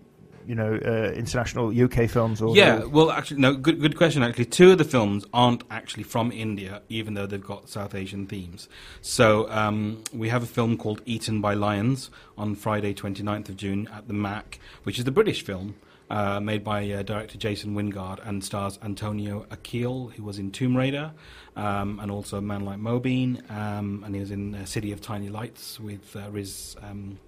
you 0.46 0.54
know, 0.54 0.78
uh, 0.84 1.12
international 1.12 1.68
UK 1.68 2.08
films? 2.08 2.42
Or 2.42 2.56
Yeah, 2.56 2.84
well, 2.84 3.10
actually, 3.10 3.40
no. 3.40 3.54
Good, 3.54 3.80
good 3.80 3.96
question. 3.96 4.22
Actually, 4.22 4.46
two 4.46 4.72
of 4.72 4.78
the 4.78 4.84
films 4.84 5.24
aren't 5.32 5.64
actually 5.70 6.02
from 6.02 6.32
India, 6.32 6.82
even 6.88 7.14
though 7.14 7.26
they've 7.26 7.40
got 7.42 7.68
South 7.68 7.94
Asian 7.94 8.26
themes. 8.26 8.68
So 9.00 9.50
um, 9.50 10.02
we 10.12 10.28
have 10.28 10.42
a 10.42 10.46
film 10.46 10.76
called 10.76 11.00
Eaten 11.04 11.40
by 11.40 11.54
Lions 11.54 12.10
on 12.36 12.54
Friday, 12.54 12.94
29th 12.94 13.48
of 13.48 13.56
June 13.56 13.88
at 13.92 14.08
the 14.08 14.14
MAC, 14.14 14.58
which 14.82 14.98
is 14.98 15.04
the 15.04 15.12
British 15.12 15.42
film. 15.42 15.76
Uh, 16.08 16.38
made 16.38 16.62
by 16.62 16.88
uh, 16.88 17.02
director 17.02 17.36
Jason 17.36 17.74
Wingard 17.74 18.20
and 18.24 18.44
stars 18.44 18.78
Antonio 18.80 19.44
Aakeel, 19.50 20.12
who 20.12 20.22
was 20.22 20.38
in 20.38 20.52
Tomb 20.52 20.76
Raider, 20.76 21.10
um, 21.56 21.98
and 21.98 22.12
also 22.12 22.40
Man 22.40 22.64
Like 22.64 22.78
Mobeen, 22.78 23.50
um, 23.50 24.04
and 24.06 24.14
he 24.14 24.20
was 24.20 24.30
in 24.30 24.54
uh, 24.54 24.64
City 24.66 24.92
of 24.92 25.00
Tiny 25.00 25.28
Lights 25.30 25.80
with 25.80 26.14
uh, 26.14 26.30
Riz 26.30 26.76
um, 26.80 27.18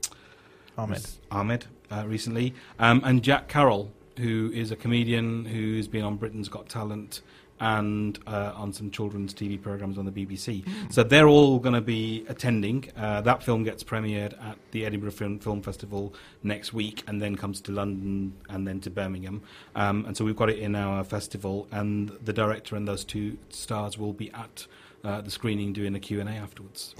Ahmed. 0.78 1.06
Ahmed 1.30 1.66
uh, 1.90 2.04
recently, 2.06 2.54
um, 2.78 3.02
and 3.04 3.22
Jack 3.22 3.48
Carroll, 3.48 3.90
who 4.16 4.50
is 4.54 4.70
a 4.70 4.76
comedian 4.76 5.44
who's 5.44 5.88
been 5.88 6.04
on 6.04 6.16
Britain's 6.16 6.48
Got 6.48 6.68
Talent 6.68 7.22
and 7.60 8.18
uh, 8.28 8.52
on 8.54 8.72
some 8.72 8.90
children's 8.90 9.34
TV 9.34 9.60
programs 9.60 9.98
on 9.98 10.04
the 10.04 10.12
BBC. 10.12 10.64
So 10.92 11.02
they're 11.02 11.26
all 11.26 11.58
going 11.58 11.74
to 11.74 11.80
be 11.80 12.24
attending. 12.28 12.90
Uh, 12.96 13.20
that 13.22 13.42
film 13.42 13.64
gets 13.64 13.82
premiered 13.82 14.32
at 14.44 14.56
the 14.70 14.86
Edinburgh 14.86 15.10
Film, 15.10 15.40
Film 15.40 15.62
Festival 15.62 16.14
next 16.44 16.72
week, 16.72 17.02
and 17.08 17.20
then 17.20 17.34
comes 17.34 17.60
to 17.62 17.72
London 17.72 18.32
and 18.48 18.66
then 18.66 18.80
to 18.80 18.90
Birmingham. 18.90 19.42
Um, 19.74 20.04
and 20.06 20.16
so 20.16 20.24
we've 20.24 20.36
got 20.36 20.50
it 20.50 20.60
in 20.60 20.76
our 20.76 21.02
festival, 21.02 21.66
and 21.72 22.10
the 22.24 22.32
director 22.32 22.76
and 22.76 22.86
those 22.86 23.04
two 23.04 23.36
stars 23.48 23.98
will 23.98 24.12
be 24.12 24.30
at 24.32 24.66
uh, 25.02 25.20
the 25.20 25.30
screening 25.30 25.72
doing 25.72 25.94
a 25.96 26.00
Q 26.00 26.20
and 26.20 26.28
A 26.28 26.32
afterwards. 26.32 26.94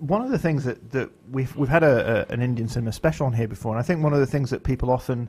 One 0.00 0.22
of 0.22 0.30
the 0.30 0.38
things 0.38 0.64
that, 0.64 0.90
that 0.90 1.10
we've 1.30 1.54
we've 1.56 1.68
had 1.68 1.82
a, 1.82 2.26
a, 2.28 2.32
an 2.32 2.42
Indian 2.42 2.68
cinema 2.68 2.92
special 2.92 3.26
on 3.26 3.32
here 3.32 3.48
before, 3.48 3.72
and 3.72 3.78
I 3.78 3.82
think 3.82 4.02
one 4.02 4.12
of 4.12 4.18
the 4.18 4.26
things 4.26 4.50
that 4.50 4.64
people 4.64 4.90
often, 4.90 5.28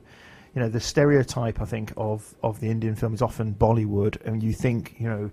you 0.54 0.60
know, 0.60 0.68
the 0.68 0.80
stereotype 0.80 1.60
I 1.60 1.64
think 1.66 1.92
of 1.96 2.34
of 2.42 2.60
the 2.60 2.68
Indian 2.68 2.94
film 2.94 3.14
is 3.14 3.22
often 3.22 3.54
Bollywood, 3.54 4.20
and 4.24 4.42
you 4.42 4.52
think 4.52 4.96
you 4.98 5.08
know, 5.08 5.30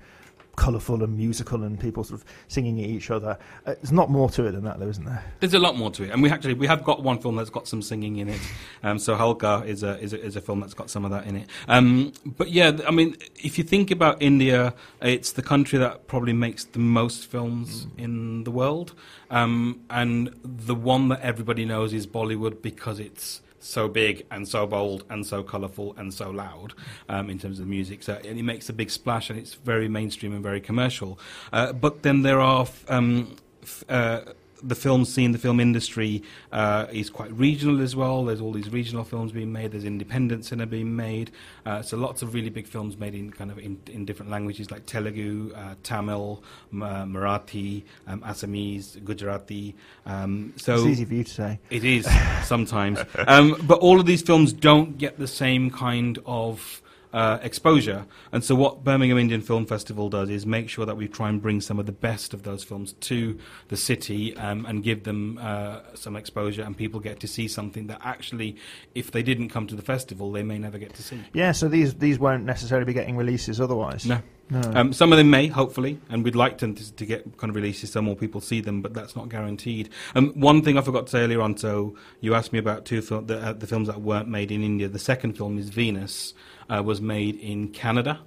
colourful 0.59 1.01
and 1.03 1.17
musical 1.17 1.63
and 1.63 1.79
people 1.79 2.03
sort 2.03 2.19
of 2.19 2.27
singing 2.49 2.83
at 2.83 2.89
each 2.89 3.09
other. 3.09 3.37
Uh, 3.65 3.75
there's 3.75 3.93
not 3.93 4.09
more 4.09 4.29
to 4.29 4.45
it 4.45 4.51
than 4.51 4.65
that, 4.65 4.77
though, 4.77 4.89
isn't 4.89 5.05
there? 5.05 5.23
There's 5.39 5.53
a 5.53 5.59
lot 5.59 5.77
more 5.77 5.89
to 5.91 6.03
it, 6.03 6.11
and 6.11 6.21
we 6.21 6.29
actually 6.29 6.53
we 6.53 6.67
have 6.67 6.83
got 6.83 7.01
one 7.01 7.17
film 7.17 7.37
that's 7.37 7.49
got 7.49 7.65
some 7.65 7.81
singing 7.81 8.17
in 8.17 8.27
it. 8.27 8.41
Um, 8.83 8.99
so 8.99 9.15
Halka 9.15 9.65
is 9.65 9.83
a, 9.83 9.97
is 9.99 10.11
a 10.11 10.21
is 10.21 10.35
a 10.35 10.41
film 10.41 10.59
that's 10.59 10.73
got 10.73 10.89
some 10.89 11.05
of 11.05 11.11
that 11.11 11.25
in 11.25 11.37
it. 11.37 11.49
Um, 11.69 12.11
but 12.25 12.49
yeah, 12.49 12.77
I 12.85 12.91
mean, 12.91 13.15
if 13.37 13.57
you 13.57 13.63
think 13.63 13.89
about 13.89 14.21
India, 14.21 14.73
it's 15.01 15.31
the 15.31 15.41
country 15.41 15.79
that 15.79 16.07
probably 16.07 16.33
makes 16.33 16.65
the 16.65 16.79
most 16.79 17.25
films 17.27 17.87
in 17.97 18.43
the 18.43 18.51
world, 18.51 18.93
um, 19.31 19.79
and 19.89 20.35
the 20.43 20.75
one 20.75 21.07
that 21.07 21.21
everybody 21.21 21.63
knows 21.63 21.93
is 21.93 22.05
Bollywood 22.05 22.61
because 22.61 22.99
it's 22.99 23.41
so 23.59 23.87
big 23.87 24.25
and 24.31 24.47
so 24.47 24.65
bold 24.65 25.03
and 25.09 25.25
so 25.25 25.43
colourful 25.43 25.93
and 25.97 26.13
so 26.13 26.29
loud 26.29 26.73
um, 27.09 27.29
in 27.29 27.37
terms 27.37 27.59
of 27.59 27.65
the 27.65 27.69
music. 27.69 28.03
So 28.03 28.19
it 28.23 28.41
makes 28.43 28.69
a 28.69 28.73
big 28.73 28.89
splash 28.89 29.29
and 29.29 29.37
it's 29.37 29.53
very 29.55 29.87
mainstream 29.87 30.33
and 30.33 30.43
very 30.43 30.61
commercial. 30.61 31.19
Uh, 31.51 31.73
but 31.73 32.03
then 32.03 32.21
there 32.21 32.39
are 32.39 32.61
f- 32.61 32.85
um, 32.89 33.35
f- 33.61 33.83
uh, 33.89 34.21
the 34.61 34.75
film 34.75 35.05
scene, 35.05 35.31
the 35.31 35.37
film 35.37 35.59
industry 35.59 36.23
uh, 36.51 36.87
is 36.91 37.09
quite 37.09 37.31
regional 37.31 37.81
as 37.81 37.95
well. 37.95 38.25
There's 38.25 38.41
all 38.41 38.51
these 38.51 38.69
regional 38.69 39.03
films 39.03 39.31
being 39.31 39.51
made. 39.51 39.71
There's 39.71 39.85
independent 39.85 40.45
cinema 40.45 40.67
being 40.67 40.95
made. 40.95 41.31
Uh, 41.65 41.81
so 41.81 41.97
lots 41.97 42.21
of 42.21 42.33
really 42.33 42.49
big 42.49 42.67
films 42.67 42.97
made 42.97 43.15
in 43.15 43.31
kind 43.31 43.51
of 43.51 43.59
in, 43.59 43.79
in 43.87 44.05
different 44.05 44.31
languages 44.31 44.71
like 44.71 44.85
Telugu, 44.85 45.53
uh, 45.55 45.75
Tamil, 45.83 46.43
uh, 46.73 46.75
Marathi, 47.05 47.83
um, 48.07 48.21
Assamese, 48.21 49.03
Gujarati. 49.03 49.75
Um, 50.05 50.53
so 50.57 50.75
it's 50.75 50.85
easy 50.85 51.05
for 51.05 51.13
you 51.13 51.23
to 51.23 51.31
say. 51.31 51.59
it 51.69 51.83
is 51.83 52.07
sometimes, 52.43 52.99
um, 53.27 53.55
but 53.63 53.79
all 53.79 53.99
of 53.99 54.05
these 54.05 54.21
films 54.21 54.53
don't 54.53 54.97
get 54.97 55.17
the 55.17 55.27
same 55.27 55.69
kind 55.69 56.19
of 56.25 56.81
uh, 57.13 57.39
exposure. 57.41 58.05
And 58.31 58.43
so, 58.43 58.55
what 58.55 58.83
Birmingham 58.83 59.17
Indian 59.17 59.41
Film 59.41 59.65
Festival 59.65 60.09
does 60.09 60.29
is 60.29 60.45
make 60.45 60.69
sure 60.69 60.85
that 60.85 60.95
we 60.95 61.07
try 61.07 61.29
and 61.29 61.41
bring 61.41 61.61
some 61.61 61.79
of 61.79 61.85
the 61.85 61.91
best 61.91 62.33
of 62.33 62.43
those 62.43 62.63
films 62.63 62.93
to 62.93 63.37
the 63.69 63.77
city 63.77 64.35
um, 64.37 64.65
and 64.65 64.83
give 64.83 65.03
them 65.03 65.39
uh, 65.41 65.81
some 65.95 66.15
exposure, 66.15 66.63
and 66.63 66.77
people 66.77 66.99
get 66.99 67.19
to 67.21 67.27
see 67.27 67.47
something 67.47 67.87
that 67.87 67.99
actually, 68.03 68.55
if 68.95 69.11
they 69.11 69.23
didn't 69.23 69.49
come 69.49 69.67
to 69.67 69.75
the 69.75 69.81
festival, 69.81 70.31
they 70.31 70.43
may 70.43 70.59
never 70.59 70.77
get 70.77 70.93
to 70.95 71.03
see. 71.03 71.19
Yeah, 71.33 71.51
so 71.51 71.67
these 71.67 71.95
these 71.95 72.19
won't 72.19 72.45
necessarily 72.45 72.85
be 72.85 72.93
getting 72.93 73.17
releases 73.17 73.59
otherwise. 73.59 74.05
No. 74.05 74.21
No. 74.51 74.61
Um, 74.73 74.93
some 74.93 75.11
of 75.11 75.17
them 75.17 75.29
may, 75.29 75.47
hopefully, 75.47 75.99
and 76.09 76.23
we'd 76.23 76.35
like 76.35 76.57
them 76.57 76.73
to, 76.73 76.95
to 76.95 77.05
get 77.05 77.37
kind 77.37 77.49
of 77.49 77.55
releases 77.55 77.91
so 77.91 78.01
more 78.01 78.15
people 78.15 78.41
see 78.41 78.61
them, 78.61 78.81
but 78.81 78.93
that's 78.95 79.15
not 79.15 79.29
guaranteed. 79.29 79.89
Um, 80.15 80.29
one 80.29 80.63
thing 80.63 80.77
I 80.77 80.81
forgot 80.81 81.05
to 81.05 81.11
say 81.11 81.19
earlier 81.19 81.41
on, 81.41 81.55
so 81.55 81.95
you 82.19 82.33
asked 82.33 82.51
me 82.51 82.57
about 82.57 82.85
two 82.85 83.01
fil- 83.01 83.21
the, 83.21 83.39
uh, 83.39 83.53
the 83.53 83.67
films 83.67 83.87
that 83.87 84.01
weren't 84.01 84.27
made 84.27 84.51
in 84.51 84.63
India. 84.63 84.87
The 84.87 84.97
second 84.97 85.33
film 85.33 85.59
is 85.59 85.69
Venus, 85.69 86.33
uh, 86.67 86.81
was 86.83 86.99
made 86.99 87.35
in 87.35 87.67
Canada, 87.67 88.21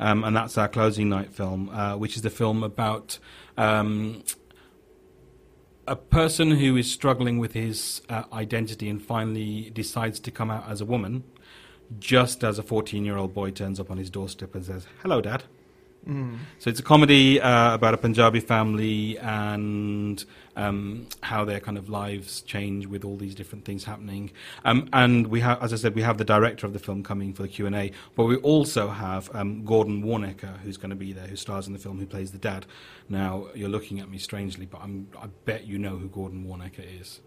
um, 0.00 0.24
and 0.24 0.34
that's 0.34 0.56
our 0.56 0.68
closing 0.68 1.10
night 1.10 1.34
film, 1.34 1.68
uh, 1.68 1.96
which 1.96 2.16
is 2.16 2.22
the 2.22 2.30
film 2.30 2.62
about 2.62 3.18
um, 3.58 4.22
a 5.86 5.96
person 5.96 6.52
who 6.52 6.76
is 6.76 6.90
struggling 6.90 7.38
with 7.38 7.52
his 7.52 8.00
uh, 8.08 8.24
identity 8.32 8.88
and 8.88 9.02
finally 9.02 9.70
decides 9.70 10.20
to 10.20 10.30
come 10.30 10.50
out 10.50 10.68
as 10.70 10.80
a 10.80 10.86
woman, 10.86 11.24
just 11.98 12.42
as 12.42 12.58
a 12.58 12.62
14 12.62 13.04
year 13.04 13.16
old 13.18 13.34
boy 13.34 13.50
turns 13.50 13.78
up 13.78 13.90
on 13.90 13.98
his 13.98 14.08
doorstep 14.08 14.54
and 14.54 14.64
says, 14.64 14.86
Hello, 15.02 15.20
Dad. 15.20 15.44
So 16.58 16.70
it's 16.70 16.78
a 16.78 16.84
comedy 16.84 17.40
uh, 17.40 17.74
about 17.74 17.94
a 17.94 17.96
Punjabi 17.96 18.38
family 18.38 19.18
and 19.18 20.24
um, 20.54 21.08
how 21.20 21.44
their 21.44 21.58
kind 21.58 21.76
of 21.76 21.88
lives 21.88 22.42
change 22.42 22.86
with 22.86 23.04
all 23.04 23.16
these 23.16 23.34
different 23.34 23.64
things 23.64 23.84
happening. 23.84 24.30
Um, 24.64 24.88
and 24.92 25.26
we 25.26 25.40
have, 25.40 25.60
as 25.62 25.72
I 25.72 25.76
said, 25.76 25.96
we 25.96 26.02
have 26.02 26.18
the 26.18 26.24
director 26.24 26.64
of 26.64 26.72
the 26.72 26.78
film 26.78 27.02
coming 27.02 27.32
for 27.34 27.42
the 27.42 27.48
Q 27.48 27.66
and 27.66 27.74
A, 27.74 27.90
but 28.14 28.24
we 28.24 28.36
also 28.36 28.88
have 28.88 29.28
um, 29.34 29.64
Gordon 29.64 30.04
Warnecker, 30.04 30.58
who's 30.60 30.76
going 30.76 30.90
to 30.90 30.96
be 30.96 31.12
there, 31.12 31.26
who 31.26 31.36
stars 31.36 31.66
in 31.66 31.72
the 31.72 31.78
film, 31.78 31.98
who 31.98 32.06
plays 32.06 32.30
the 32.30 32.38
dad. 32.38 32.66
Now 33.08 33.48
you're 33.54 33.68
looking 33.68 33.98
at 33.98 34.08
me 34.08 34.18
strangely, 34.18 34.66
but 34.66 34.82
I'm, 34.82 35.08
I 35.20 35.26
bet 35.44 35.66
you 35.66 35.78
know 35.78 35.96
who 35.96 36.08
Gordon 36.08 36.44
Warnecker 36.44 36.84
is. 37.00 37.20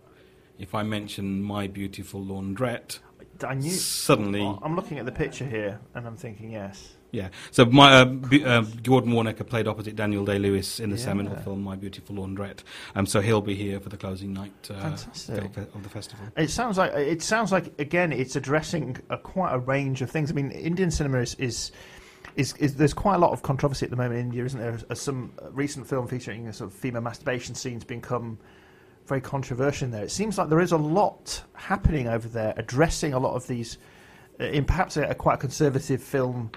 If 0.58 0.74
I 0.74 0.84
mention 0.84 1.42
My 1.42 1.68
Beautiful 1.68 2.22
Laundrette, 2.22 3.00
I 3.44 3.54
knew. 3.56 3.72
suddenly. 3.72 4.42
I'm 4.62 4.76
looking 4.76 5.00
at 5.00 5.06
the 5.06 5.12
picture 5.12 5.46
here, 5.46 5.80
and 5.96 6.06
I'm 6.08 6.18
thinking, 6.18 6.52
yes. 6.52 6.96
Yeah. 7.12 7.30
So 7.52 7.66
my 7.66 8.02
uh, 8.02 8.06
B- 8.06 8.44
uh, 8.46 8.62
Gordon 8.84 9.14
Warnecker 9.14 9.48
played 9.48 9.68
opposite 9.68 9.96
Daniel 9.96 10.24
Day 10.26 10.38
Lewis 10.38 10.80
in 10.80 10.92
the 10.92 10.98
Yeah. 10.98 11.04
seminal 11.06 11.36
film 11.38 11.64
My 11.64 11.76
Beautiful 11.76 12.16
Laundrette. 12.18 12.60
Um, 12.96 13.06
so 13.08 13.20
he'll 13.20 13.42
be 13.42 13.56
here 13.56 13.80
for 13.80 13.90
the 13.90 13.98
closing 13.98 14.32
night 14.34 14.52
uh, 14.70 14.74
Fantastic. 14.80 15.36
film 15.36 15.50
fe- 15.50 15.68
of 15.74 15.84
the 15.84 15.90
festival. 15.90 16.26
It 16.38 16.50
sounds 16.52 16.78
like 16.78 16.94
it 16.94 17.22
sounds 17.24 17.52
like 17.52 17.74
again, 17.80 18.12
it's 18.12 18.36
addressing 18.36 18.98
a, 19.10 19.18
quite 19.18 19.54
a 19.54 19.60
range 19.60 20.02
of 20.04 20.12
things. 20.12 20.30
I 20.30 20.34
mean, 20.36 20.52
Indian 20.52 20.92
cinema 20.92 21.20
is. 21.20 21.36
is 21.36 21.72
is, 22.36 22.54
is 22.58 22.76
there's 22.76 22.94
quite 22.94 23.16
a 23.16 23.18
lot 23.18 23.32
of 23.32 23.42
controversy 23.42 23.86
at 23.86 23.90
the 23.90 23.96
moment 23.98 24.20
in 24.20 24.26
India, 24.28 24.46
isn't 24.46 24.60
there? 24.60 24.78
As 24.90 25.02
some 25.02 25.34
recent 25.52 25.88
film 25.88 26.08
featuring 26.08 26.48
a 26.48 26.54
sort 26.54 26.70
of 26.70 26.78
female 26.78 27.02
masturbation 27.02 27.56
scenes 27.56 27.84
become 27.84 28.38
very 29.08 29.20
controversial 29.20 29.86
in 29.86 29.92
there. 29.92 30.04
It 30.04 30.12
seems 30.12 30.38
like 30.38 30.48
there 30.48 30.60
is 30.60 30.72
a 30.72 30.78
lot 30.78 31.42
happening 31.54 32.08
over 32.08 32.28
there, 32.28 32.54
addressing 32.56 33.14
a 33.14 33.20
lot 33.20 33.34
of 33.34 33.48
these 33.48 33.78
uh, 34.40 34.44
in 34.46 34.64
perhaps 34.64 34.96
a, 34.96 35.04
a 35.06 35.16
quite 35.16 35.40
conservative 35.40 36.04
film 36.04 36.52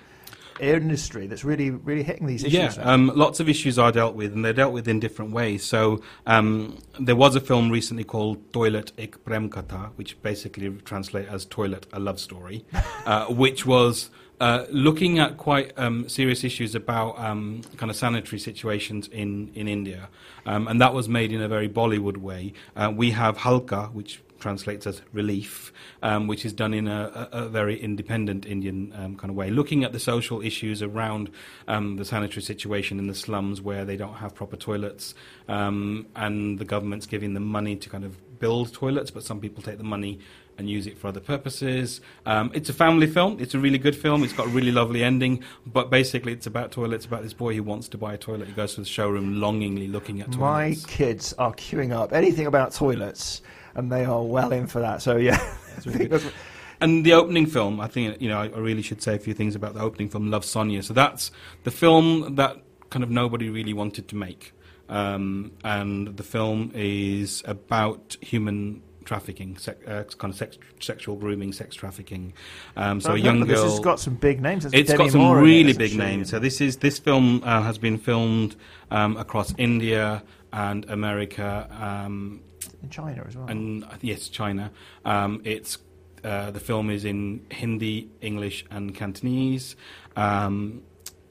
industry 0.61 1.27
that's 1.27 1.45
really 1.45 1.71
really 1.71 2.03
hitting 2.03 2.27
these 2.27 2.45
issues. 2.45 2.77
Yeah, 2.77 2.83
um, 2.83 3.11
lots 3.15 3.41
of 3.41 3.49
issues 3.49 3.79
are 3.79 3.93
dealt 3.93 4.15
with, 4.15 4.33
and 4.33 4.45
they're 4.45 4.53
dealt 4.53 4.73
with 4.73 4.89
in 4.89 5.01
different 5.01 5.33
ways. 5.33 5.65
So 5.65 6.03
um, 6.27 6.79
there 6.99 7.17
was 7.17 7.37
a 7.37 7.41
film 7.41 7.71
recently 7.71 8.05
called 8.05 8.53
Toilet 8.53 8.93
Ek 8.99 9.25
Prem 9.25 9.49
Katha, 9.51 9.91
which 9.97 10.21
basically 10.23 10.71
translates 10.85 11.31
as 11.31 11.45
Toilet, 11.47 11.87
a 11.93 12.01
Love 12.01 12.21
Story, 12.21 12.65
uh, 13.07 13.27
which 13.27 13.67
was 13.67 14.11
uh, 14.43 14.67
looking 14.71 15.21
at 15.21 15.37
quite 15.37 15.73
um, 15.79 16.09
serious 16.09 16.43
issues 16.43 16.75
about 16.75 17.17
um, 17.19 17.63
kind 17.77 17.91
of 17.91 17.97
sanitary 17.97 18.41
situations 18.41 19.07
in, 19.07 19.53
in 19.55 19.69
India. 19.69 20.09
Um, 20.47 20.67
and 20.67 20.81
that 20.81 20.93
was 20.93 21.09
made 21.09 21.33
in 21.33 21.41
a 21.41 21.47
very 21.47 21.69
Bollywood 21.69 22.17
way. 22.17 22.53
Uh, 22.75 22.93
we 22.93 23.13
have 23.13 23.39
Halka, 23.39 23.93
which 23.93 24.21
translates 24.43 24.87
as 24.87 25.01
relief, 25.13 25.73
um, 26.03 26.27
which 26.27 26.45
is 26.45 26.53
done 26.53 26.75
in 26.75 26.89
a, 26.89 27.29
a, 27.33 27.45
a 27.45 27.49
very 27.49 27.81
independent 27.81 28.45
Indian 28.45 28.93
um, 28.97 29.17
kind 29.17 29.31
of 29.31 29.37
way, 29.37 29.51
looking 29.51 29.85
at 29.85 29.93
the 29.93 30.01
social 30.01 30.43
issues 30.43 30.83
around 30.83 31.31
um, 31.69 31.97
the 31.97 32.05
sanitary 32.05 32.43
situation 32.43 32.99
in 32.99 33.07
the 33.07 33.15
slums 33.15 33.63
where 33.63 33.85
they 33.85 33.97
don't 33.97 34.15
have 34.15 34.35
proper 34.35 34.57
toilets, 34.57 35.15
um, 35.49 36.07
and 36.17 36.59
the 36.59 36.65
government's 36.65 37.07
giving 37.07 37.35
them 37.35 37.45
money 37.45 37.77
to 37.77 37.89
kind 37.89 38.05
of 38.05 38.13
build 38.41 38.73
toilets, 38.75 39.11
but 39.11 39.23
some 39.23 39.41
people 39.41 39.63
take 39.63 39.79
the 39.79 39.85
money 39.85 40.19
and 40.59 40.69
use 40.69 40.87
it 40.87 40.99
for 40.99 41.09
other 41.09 41.21
purposes. 41.21 42.01
Um, 42.27 42.51
it's 42.53 42.69
a 42.69 42.75
family 42.75 43.07
film. 43.07 43.39
It's 43.41 43.55
a 43.55 43.59
really 43.59 43.79
good 43.79 43.97
film. 43.97 44.23
It's 44.23 44.33
got 44.33 44.47
a 44.47 44.51
really 44.51 44.73
lovely 44.73 45.03
ending, 45.03 45.43
but 45.65 45.91
basically 45.91 46.33
it's 46.33 46.47
about 46.47 46.73
toilets, 46.73 47.05
It's 47.05 47.07
about 47.07 47.23
this 47.23 47.33
boy 47.33 47.55
who 47.55 47.63
wants 47.63 47.89
to 47.89 47.99
buy 47.99 48.15
a 48.15 48.19
toilet. 48.19 48.49
He 48.49 48.55
goes 48.55 48.75
to 48.75 48.81
the 48.81 48.87
showroom 48.87 49.41
longingly 49.41 49.89
looking 49.89 50.21
at 50.21 50.33
toilets. 50.33 50.87
My 50.87 50.93
kids 50.93 51.33
are 51.39 51.55
queuing 51.55 51.93
up 51.93 52.13
anything 52.13 52.47
about 52.47 52.73
toilets, 52.73 53.43
and 53.75 53.91
they 53.91 54.05
are 54.05 54.23
well 54.23 54.53
in 54.53 54.67
for 54.67 54.81
that. 54.81 55.03
So 55.03 55.17
yeah, 55.17 55.39
that's- 55.85 56.25
And 56.81 57.07
the 57.07 57.13
opening 57.13 57.47
film, 57.47 57.81
I 57.81 57.87
think, 57.87 58.21
you 58.21 58.29
know, 58.29 58.39
I 58.41 58.47
I 58.47 58.59
really 58.59 58.83
should 58.83 59.03
say 59.03 59.15
a 59.15 59.19
few 59.19 59.35
things 59.35 59.55
about 59.55 59.75
the 59.75 59.81
opening 59.81 60.09
film, 60.09 60.31
Love 60.33 60.45
Sonia. 60.45 60.83
So 60.83 60.93
that's 60.93 61.31
the 61.63 61.71
film 61.71 62.35
that 62.35 62.57
kind 62.91 63.05
of 63.05 63.11
nobody 63.11 63.49
really 63.51 63.73
wanted 63.73 64.09
to 64.09 64.17
make. 64.17 64.53
Um, 64.89 65.53
and 65.63 66.17
the 66.17 66.25
film 66.25 66.73
is 66.75 67.41
about 67.47 68.17
human 68.21 68.83
trafficking, 69.05 69.57
uh, 69.87 70.03
kind 70.19 70.33
of 70.33 70.37
sex, 70.37 70.59
sexual 70.81 71.15
grooming, 71.15 71.53
sex 71.53 71.77
trafficking. 71.77 72.33
Um, 72.77 73.01
so 73.01 73.13
a 73.15 73.17
young 73.17 73.39
girl. 73.47 73.63
This 73.63 73.63
has 73.63 73.81
got 73.81 74.01
some 74.01 74.17
big 74.17 74.41
names. 74.43 74.65
It's 74.65 74.91
Demi 74.91 75.05
got 75.05 75.13
some 75.13 75.21
Moore 75.21 75.41
really 75.41 75.73
big 75.75 75.97
names. 75.97 76.31
So 76.31 76.41
this 76.41 76.61
is 76.61 76.79
this 76.79 76.99
film 76.99 77.43
uh, 77.45 77.63
has 77.63 77.79
been 77.79 77.97
filmed 77.97 78.57
um, 78.91 79.17
across 79.17 79.55
India 79.57 80.25
and 80.53 80.85
America. 80.91 81.69
Um, 81.81 82.41
in 82.83 82.91
China 82.91 83.25
as 83.27 83.37
well. 83.37 83.47
and 83.47 83.85
uh, 83.85 83.89
yes, 84.01 84.29
China. 84.29 84.71
Um, 85.05 85.41
it's 85.45 85.79
uh, 86.25 86.51
the 86.51 86.61
film 86.61 86.91
is 86.91 87.05
in 87.05 87.45
Hindi, 87.51 88.09
English, 88.21 88.65
and 88.71 88.95
Cantonese, 88.95 89.77
um, 90.17 90.83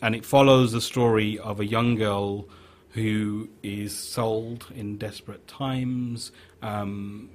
and 0.02 0.16
it 0.16 0.26
follows 0.26 0.72
the 0.72 0.82
story 0.82 1.40
of 1.40 1.60
a 1.60 1.66
young 1.66 1.96
girl 1.96 2.48
who 2.90 3.50
is 3.64 3.98
sold 3.98 4.68
in 4.76 4.98
desperate 4.98 5.48
times 5.48 6.32
um, 6.62 7.30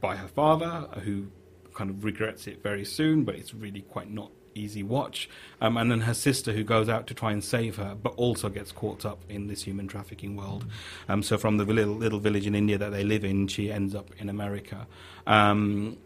by 0.00 0.14
her 0.14 0.28
father, 0.28 0.86
who 1.02 1.26
kind 1.74 1.90
of 1.90 2.04
regrets 2.04 2.46
it 2.46 2.62
very 2.62 2.84
soon, 2.84 3.24
but 3.24 3.34
it's 3.34 3.52
really 3.52 3.80
quite 3.80 4.10
not 4.10 4.30
easy 4.54 4.82
watch. 4.82 5.28
Um, 5.60 5.76
and 5.76 5.90
then 5.90 6.02
her 6.02 6.14
sister, 6.14 6.52
who 6.52 6.64
goes 6.64 6.88
out 6.88 7.06
to 7.08 7.14
try 7.14 7.32
and 7.32 7.42
save 7.42 7.76
her, 7.76 7.96
but 8.00 8.14
also 8.16 8.48
gets 8.48 8.72
caught 8.72 9.04
up 9.04 9.18
in 9.28 9.46
this 9.46 9.62
human 9.62 9.88
trafficking 9.88 10.36
world. 10.36 10.64
Um, 11.08 11.22
so 11.22 11.38
from 11.38 11.56
the 11.56 11.64
little, 11.64 11.94
little 11.94 12.18
village 12.18 12.46
in 12.46 12.54
India 12.54 12.78
that 12.78 12.90
they 12.90 13.04
live 13.04 13.24
in, 13.24 13.48
she 13.48 13.70
ends 13.70 13.94
up 13.94 14.10
in 14.18 14.28
America. 14.28 14.86
Um, 15.26 15.98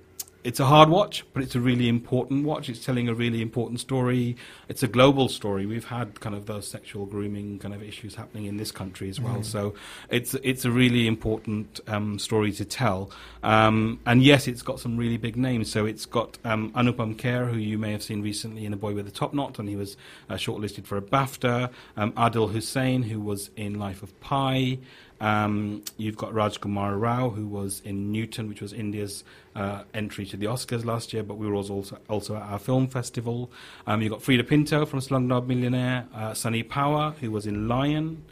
it's 0.45 0.61
a 0.61 0.67
hard 0.67 0.91
watch, 0.91 1.25
but 1.33 1.43
it's 1.43 1.55
a 1.55 1.61
really 1.61 1.89
important 1.89 2.45
watch. 2.45 2.69
It's 2.69 2.85
telling 2.85 3.09
a 3.09 3.15
really 3.15 3.41
important 3.41 3.81
story. 3.81 4.37
It's 4.69 4.83
a 4.83 4.89
global 4.89 5.31
story. 5.31 5.65
We've 5.65 5.87
had 5.87 6.21
kind 6.21 6.37
of 6.37 6.45
those 6.45 6.69
sexual 6.69 7.07
grooming 7.07 7.59
kind 7.59 7.73
of 7.73 7.83
issues 7.83 8.15
happening 8.15 8.45
in 8.45 8.59
this 8.59 8.71
country 8.71 9.09
as 9.09 9.19
well. 9.19 9.43
So 9.43 9.75
it's 10.11 10.35
it's 10.35 10.67
a 10.67 10.71
really 10.71 11.07
important 11.07 11.81
um, 11.87 12.19
story 12.19 12.53
to 12.53 12.65
tell. 12.67 13.11
Um, 13.43 14.01
and 14.05 14.23
yes, 14.23 14.47
it's 14.47 14.61
got 14.61 14.81
some 14.81 14.99
really 14.99 15.17
big 15.17 15.37
names. 15.37 15.73
So 15.73 15.87
it's 15.87 16.05
got 16.05 16.37
um, 16.45 16.71
Anupam 16.73 17.17
Kher, 17.17 17.51
who 17.51 17.57
you 17.57 17.79
may 17.79 17.93
have 17.93 18.03
seen 18.03 18.21
recently 18.21 18.67
in 18.67 18.75
A 18.75 18.77
Boy 18.77 18.95
with 18.95 19.09
a 19.09 19.11
Top 19.11 19.33
Knot, 19.33 19.59
and 19.59 19.67
he 19.67 19.77
was 19.77 19.97
uh, 20.29 20.35
shortlisted 20.35 20.85
for 20.85 20.99
a 20.99 21.03
BAFTA. 21.03 21.71
Um, 21.97 22.13
Adil 22.13 22.53
Hussain, 22.53 23.03
who 23.05 23.19
was 23.19 23.51
in 23.57 23.79
Life 23.79 24.03
of 24.03 24.19
Pi. 24.21 24.79
Um, 25.21 25.83
you've 25.97 26.17
got 26.17 26.33
Rajkumar 26.33 27.01
Rao, 27.01 27.31
who 27.31 27.47
was 27.47 27.81
in 27.85 28.13
Newton, 28.13 28.49
which 28.49 28.61
was 28.61 28.73
India's 28.73 29.25
uh, 29.55 29.85
entry 29.95 30.27
to 30.27 30.37
the 30.37 30.47
Oscars 30.47 30.85
last 30.85 31.13
year, 31.13 31.23
but 31.23 31.37
we 31.37 31.47
were 31.47 31.55
also 31.55 31.85
also 32.09 32.37
at 32.37 32.43
our 32.43 32.59
film 32.59 32.89
festival. 32.89 33.51
Um, 33.87 34.03
you've 34.03 34.11
got 34.11 34.21
Freida 34.21 34.47
Pinto 34.47 34.85
from 34.85 34.99
Slumdog 35.01 35.47
Millionaire, 35.47 36.07
uh, 36.15 36.35
Sunny 36.35 36.65
Pawar, 36.65 37.15
who 37.19 37.31
was 37.31 37.47
in 37.47 37.69
Lion, 37.69 38.25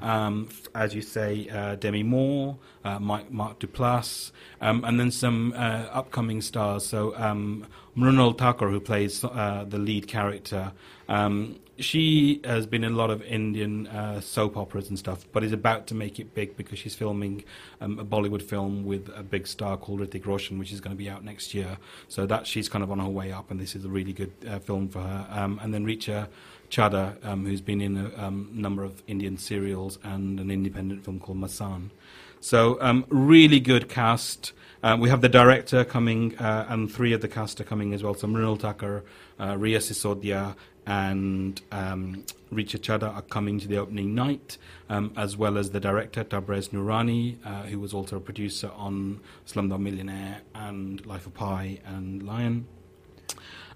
um, 0.00 0.48
as 0.74 0.94
you 0.94 1.02
say, 1.02 1.48
uh, 1.48 1.76
Demi 1.76 2.02
Moore, 2.02 2.56
uh, 2.84 2.98
Mike, 2.98 3.30
Mark 3.30 3.60
Duplass, 3.60 4.32
um, 4.60 4.84
and 4.84 4.98
then 4.98 5.10
some 5.10 5.52
uh, 5.54 5.86
upcoming 5.92 6.40
stars. 6.40 6.86
So 6.86 7.14
um, 7.16 7.66
Mrunal 7.96 8.36
Thakur, 8.36 8.68
who 8.68 8.80
plays 8.80 9.24
uh, 9.24 9.64
the 9.68 9.78
lead 9.78 10.06
character, 10.06 10.72
um, 11.08 11.56
she 11.80 12.40
has 12.44 12.66
been 12.66 12.84
in 12.84 12.92
a 12.92 12.96
lot 12.96 13.10
of 13.10 13.22
Indian 13.22 13.86
uh, 13.86 14.20
soap 14.20 14.56
operas 14.56 14.88
and 14.88 14.98
stuff, 14.98 15.26
but 15.32 15.42
is 15.42 15.52
about 15.52 15.86
to 15.88 15.94
make 15.94 16.20
it 16.20 16.34
big 16.34 16.56
because 16.56 16.78
she's 16.78 16.94
filming 16.94 17.42
um, 17.80 17.98
a 17.98 18.04
Bollywood 18.04 18.42
film 18.42 18.84
with 18.84 19.10
a 19.16 19.22
big 19.22 19.46
star 19.46 19.76
called 19.76 20.00
Hrithik 20.00 20.26
Roshan, 20.26 20.58
which 20.58 20.72
is 20.72 20.80
going 20.80 20.94
to 20.94 20.98
be 20.98 21.08
out 21.08 21.24
next 21.24 21.54
year. 21.54 21.78
So 22.08 22.26
that 22.26 22.46
she's 22.46 22.68
kind 22.68 22.84
of 22.84 22.90
on 22.90 22.98
her 22.98 23.08
way 23.08 23.32
up, 23.32 23.50
and 23.50 23.58
this 23.58 23.74
is 23.74 23.84
a 23.84 23.88
really 23.88 24.12
good 24.12 24.32
uh, 24.46 24.58
film 24.58 24.88
for 24.88 25.00
her. 25.00 25.26
Um, 25.30 25.58
and 25.62 25.72
then 25.72 25.86
Richa 25.86 26.28
Chadha, 26.70 27.24
um, 27.24 27.46
who's 27.46 27.60
been 27.60 27.80
in 27.80 27.96
a 27.96 28.26
um, 28.26 28.50
number 28.52 28.84
of 28.84 29.02
Indian 29.06 29.36
serials 29.36 29.98
and 30.04 30.38
an 30.38 30.50
independent 30.50 31.04
film 31.04 31.18
called 31.18 31.38
Masan. 31.38 31.90
So 32.40 32.78
um, 32.80 33.04
really 33.08 33.60
good 33.60 33.88
cast. 33.88 34.52
Uh, 34.82 34.96
we 34.98 35.10
have 35.10 35.20
the 35.20 35.28
director 35.28 35.84
coming, 35.84 36.36
uh, 36.38 36.66
and 36.68 36.90
three 36.90 37.12
of 37.12 37.20
the 37.20 37.28
cast 37.28 37.60
are 37.60 37.64
coming 37.64 37.92
as 37.92 38.02
well. 38.02 38.14
So 38.14 38.26
Mrunal 38.26 38.58
Thakur, 38.58 39.04
uh, 39.38 39.56
Riya 39.58 39.78
Sisodiya, 39.78 40.56
and 40.86 41.60
um, 41.70 42.24
Richa 42.50 42.78
Chadha 42.78 43.14
are 43.14 43.22
coming 43.22 43.60
to 43.60 43.68
the 43.68 43.76
opening 43.76 44.14
night, 44.14 44.56
um, 44.88 45.12
as 45.16 45.36
well 45.36 45.58
as 45.58 45.70
the 45.70 45.80
director 45.80 46.24
Tabrez 46.24 46.70
Noorani, 46.70 47.36
uh, 47.44 47.64
who 47.64 47.78
was 47.78 47.92
also 47.92 48.16
a 48.16 48.20
producer 48.20 48.70
on 48.74 49.20
Slumdog 49.46 49.80
Millionaire 49.80 50.40
and 50.54 51.04
Life 51.04 51.26
of 51.26 51.34
Pi 51.34 51.80
and 51.84 52.22
Lion. 52.22 52.66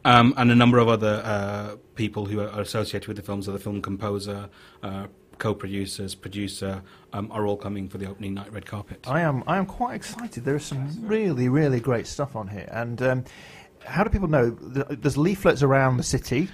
Um, 0.06 0.34
and 0.36 0.50
a 0.50 0.54
number 0.54 0.78
of 0.78 0.88
other 0.88 1.22
uh, 1.24 1.76
people 1.94 2.26
who 2.26 2.40
are 2.40 2.60
associated 2.60 3.08
with 3.08 3.16
the 3.16 3.22
films, 3.22 3.46
so 3.46 3.52
the 3.52 3.58
film 3.58 3.80
composer, 3.80 4.48
uh, 4.82 5.06
co-producers, 5.38 6.14
producer, 6.14 6.82
um, 7.12 7.30
are 7.32 7.46
all 7.46 7.56
coming 7.56 7.88
for 7.88 7.98
the 7.98 8.06
opening 8.06 8.34
night 8.34 8.52
red 8.52 8.66
carpet. 8.66 9.06
I 9.08 9.20
am. 9.20 9.44
I 9.46 9.56
am 9.56 9.66
quite 9.66 9.94
excited. 9.94 10.44
There 10.44 10.56
is 10.56 10.64
some 10.64 10.88
really, 11.06 11.48
really 11.48 11.80
great 11.80 12.06
stuff 12.06 12.36
on 12.36 12.48
here. 12.48 12.68
And 12.72 13.00
um, 13.02 13.24
how 13.84 14.04
do 14.04 14.10
people 14.10 14.28
know? 14.28 14.50
There's 14.50 15.16
leaflets 15.16 15.62
around 15.62 15.96
the 15.96 16.02
city. 16.02 16.48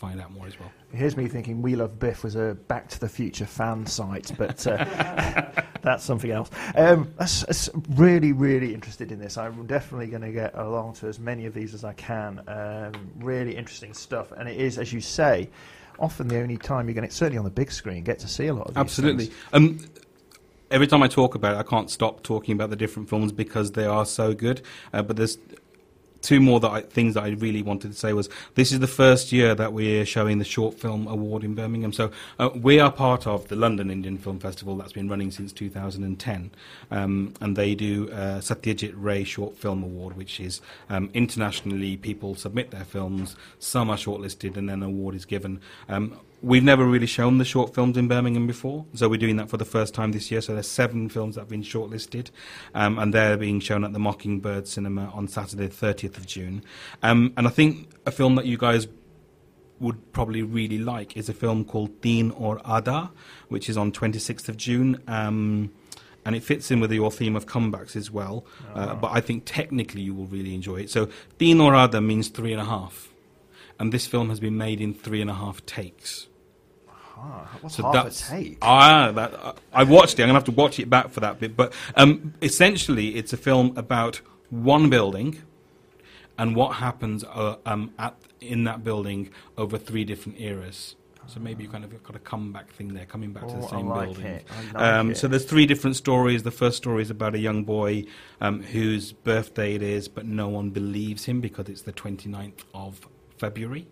find 0.04 0.20
out 0.20 0.34
more 0.34 0.46
as 0.46 0.60
well. 0.60 0.70
Here's 0.92 1.16
me 1.16 1.30
thinking 1.30 1.62
We 1.62 1.78
Love 1.78 1.98
Biff 1.98 2.26
was 2.26 2.36
a 2.36 2.58
Back 2.68 2.90
to 2.90 3.00
the 3.00 3.08
Future 3.08 3.46
fan 3.46 3.86
site, 3.86 4.34
but 4.38 4.68
uh, 4.68 4.84
that's 5.82 6.04
something 6.04 6.30
else. 6.30 6.50
Um, 6.76 7.14
that's, 7.18 7.46
that's 7.46 7.70
really, 7.92 8.34
really 8.34 8.74
interested 8.74 9.14
in 9.14 9.18
this. 9.18 9.38
I'm 9.38 9.66
definitely 9.66 10.08
going 10.08 10.24
to 10.24 10.34
get 10.34 10.56
along 10.56 10.96
to 10.96 11.08
as 11.08 11.20
many 11.20 11.46
of 11.46 11.54
these 11.54 11.74
as 11.74 11.86
I 11.86 11.94
can. 11.94 12.44
Um, 12.50 13.12
really 13.16 13.56
interesting 13.56 13.94
stuff, 13.94 14.34
and 14.34 14.50
it 14.50 14.60
is, 14.60 14.78
as 14.78 14.92
you 14.92 15.00
say, 15.00 15.50
often 16.00 16.28
the 16.28 16.38
only 16.42 16.58
time 16.58 16.90
you're 16.90 16.96
going 16.96 17.08
to, 17.08 17.16
certainly 17.16 17.38
on 17.38 17.46
the 17.46 17.50
big 17.50 17.72
screen, 17.72 18.04
get 18.04 18.20
to 18.20 18.28
see 18.28 18.48
a 18.48 18.54
lot 18.54 18.68
of 18.68 18.74
these 18.74 18.82
Absolutely. 18.82 19.32
Um, 19.54 19.80
every 20.70 20.88
time 20.88 21.02
I 21.02 21.08
talk 21.08 21.36
about 21.36 21.56
it, 21.56 21.60
I 21.60 21.64
can't 21.64 21.90
stop 21.90 22.24
talking 22.24 22.52
about 22.54 22.72
the 22.72 22.76
different 22.76 23.08
films 23.08 23.32
because 23.32 23.72
they 23.72 23.86
are 23.86 24.06
so 24.06 24.34
good. 24.34 24.64
Uh, 24.92 25.02
but 25.02 25.16
there's 25.16 25.38
two 26.24 26.40
more 26.40 26.60
that 26.62 26.72
I, 26.72 26.82
things 26.82 27.14
that 27.14 27.24
I 27.24 27.30
really 27.30 27.62
wanted 27.62 27.92
to 27.92 27.98
say 27.98 28.14
was 28.14 28.30
this 28.56 28.72
is 28.72 28.80
the 28.80 28.88
first 28.88 29.32
year 29.32 29.54
that 29.54 29.74
we're 29.74 30.06
showing 30.06 30.40
the 30.40 30.46
short 30.46 30.80
film 30.80 31.06
award 31.08 31.44
in 31.44 31.54
Birmingham. 31.54 31.94
So 31.94 32.10
uh, 32.40 32.50
we 32.56 32.80
are 32.80 32.92
part 32.92 33.28
of 33.28 33.48
the 33.50 33.56
London 33.56 33.92
Indian 33.92 34.18
Film 34.18 34.40
Festival 34.40 34.76
that's 34.78 34.94
been 34.94 35.08
running 35.08 35.30
since 35.30 35.54
2010, 35.54 36.50
um, 36.90 37.34
and 37.42 37.56
they 37.56 37.76
do 37.76 38.10
uh, 38.12 38.40
Satyajit 38.40 38.94
Ray 38.96 39.24
Short 39.24 39.56
Film 39.56 39.84
Award, 39.84 40.18
which 40.18 40.40
is 40.40 40.62
um, 40.90 41.12
internationally 41.14 41.98
people 41.98 42.34
submit 42.34 42.72
their 42.72 42.86
films, 42.86 43.36
some 43.60 43.90
are 43.90 43.98
shortlisted, 43.98 44.58
and 44.58 44.70
then 44.70 44.82
an 44.82 44.90
award 44.90 45.14
is 45.14 45.26
given. 45.26 45.62
Um, 45.90 46.18
We've 46.44 46.64
never 46.64 46.84
really 46.84 47.08
shown 47.08 47.38
the 47.38 47.46
short 47.46 47.74
films 47.74 47.96
in 47.96 48.10
Birmingham 48.10 48.48
before, 48.48 48.86
so 48.94 49.08
we're 49.08 49.18
doing 49.18 49.38
that 49.38 49.50
for 49.50 49.56
the 49.56 49.64
first 49.64 49.94
time 49.94 50.12
this 50.12 50.30
year. 50.30 50.42
So 50.42 50.54
there's 50.54 50.68
seven 50.68 51.08
films 51.08 51.36
that 51.36 51.42
have 51.42 51.50
been 51.50 51.64
shortlisted, 51.64 52.32
um, 52.76 53.00
and 53.00 53.14
they're 53.14 53.38
being 53.38 53.62
shown 53.62 53.86
at 53.86 53.94
the 53.94 54.00
Mockingbird 54.00 54.68
Cinema 54.68 55.10
on 55.14 55.30
Saturday, 55.30 55.70
30th 55.70 56.18
of 56.18 56.26
June. 56.28 56.62
Um, 57.02 57.34
and 57.38 57.48
I 57.48 57.50
think 57.50 57.92
a 58.06 58.12
film 58.12 58.36
that 58.36 58.46
you 58.46 58.58
guys 58.58 58.90
would 59.80 60.12
probably 60.12 60.42
really 60.42 60.80
like 60.80 61.16
is 61.16 61.30
a 61.30 61.34
film 61.34 61.64
called 61.64 62.02
Teen 62.02 62.32
Aur 62.32 62.60
Aadha, 62.60 63.12
which 63.48 63.70
is 63.70 63.78
on 63.78 63.94
26th 63.94 64.50
of 64.50 64.58
June. 64.58 65.02
Um, 65.08 65.72
and 66.26 66.36
it 66.36 66.44
fits 66.44 66.72
in 66.72 66.82
with 66.82 66.92
your 66.92 67.10
theme 67.10 67.38
of 67.38 67.46
comebacks 67.46 67.96
as 67.96 68.12
well. 68.12 68.46
Uh, 68.74 68.96
but 68.96 69.12
I 69.14 69.22
think 69.22 69.44
technically 69.46 70.02
you 70.02 70.14
will 70.14 70.28
really 70.28 70.54
enjoy 70.54 70.82
it. 70.82 70.90
So 70.90 71.08
Teen 71.40 71.62
Aur 71.62 71.72
Aadha 71.72 72.04
means 72.04 72.28
three 72.28 72.52
and 72.52 72.62
a 72.62 72.66
half. 72.66 73.14
And 73.80 73.94
this 73.94 74.08
film 74.08 74.28
has 74.30 74.42
been 74.42 74.58
made 74.58 74.82
in 74.82 74.94
three 74.94 75.22
and 75.22 75.30
a 75.30 75.34
half 75.34 75.66
takes. 75.66 76.28
Ah, 77.26 77.58
what's 77.62 77.76
So 77.76 77.84
half 77.84 77.94
that's 77.94 78.30
a 78.30 78.32
take? 78.32 78.58
ah, 78.62 79.12
that, 79.14 79.34
uh, 79.34 79.54
I 79.74 79.84
watched 79.84 80.20
it. 80.20 80.24
I'm 80.24 80.28
gonna 80.30 80.40
have 80.40 80.44
to 80.46 80.52
watch 80.52 80.80
it 80.80 80.90
back 80.90 81.10
for 81.10 81.22
that 81.22 81.40
bit. 81.40 81.56
But 81.56 81.74
um, 81.96 82.34
essentially, 82.42 83.16
it's 83.16 83.34
a 83.34 83.38
film 83.38 83.74
about 83.78 84.18
one 84.50 84.90
building 84.90 85.42
and 86.38 86.56
what 86.56 86.76
happens 86.76 87.24
uh, 87.24 87.58
um, 87.66 87.92
at 88.00 88.16
in 88.42 88.66
that 88.66 88.84
building 88.84 89.30
over 89.58 89.78
three 89.78 90.04
different 90.04 90.40
eras. 90.42 90.96
So 91.28 91.40
maybe 91.40 91.64
you 91.64 91.70
kind 91.70 91.86
of 91.86 92.04
got 92.04 92.18
a 92.18 92.20
comeback 92.20 92.70
thing 92.72 92.94
there, 92.94 93.06
coming 93.06 93.32
back 93.32 93.48
to 93.48 93.56
Oh, 93.56 93.62
the 93.62 93.68
I 93.68 93.70
same 93.70 93.88
like 93.88 94.08
building. 94.08 94.40
I 94.50 94.62
like 94.62 94.76
um. 94.76 95.16
So 95.16 95.28
there's 95.30 95.46
three 95.46 95.66
different 95.66 95.96
stories. 95.96 96.44
The 96.44 96.52
first 96.52 96.78
story 96.78 97.02
is 97.02 97.10
about 97.10 97.36
a 97.36 97.40
young 97.40 97.64
boy 97.64 98.06
um, 98.42 98.62
whose 98.62 99.14
birthday 99.14 99.76
it 99.76 99.82
is, 99.82 100.10
but 100.10 100.26
no 100.26 100.50
one 100.50 100.70
believes 100.72 101.26
him 101.26 101.40
because 101.40 101.70
it's 101.70 101.84
the 101.84 101.94
29th 101.94 102.66
of 102.74 103.08
February. 103.38 103.88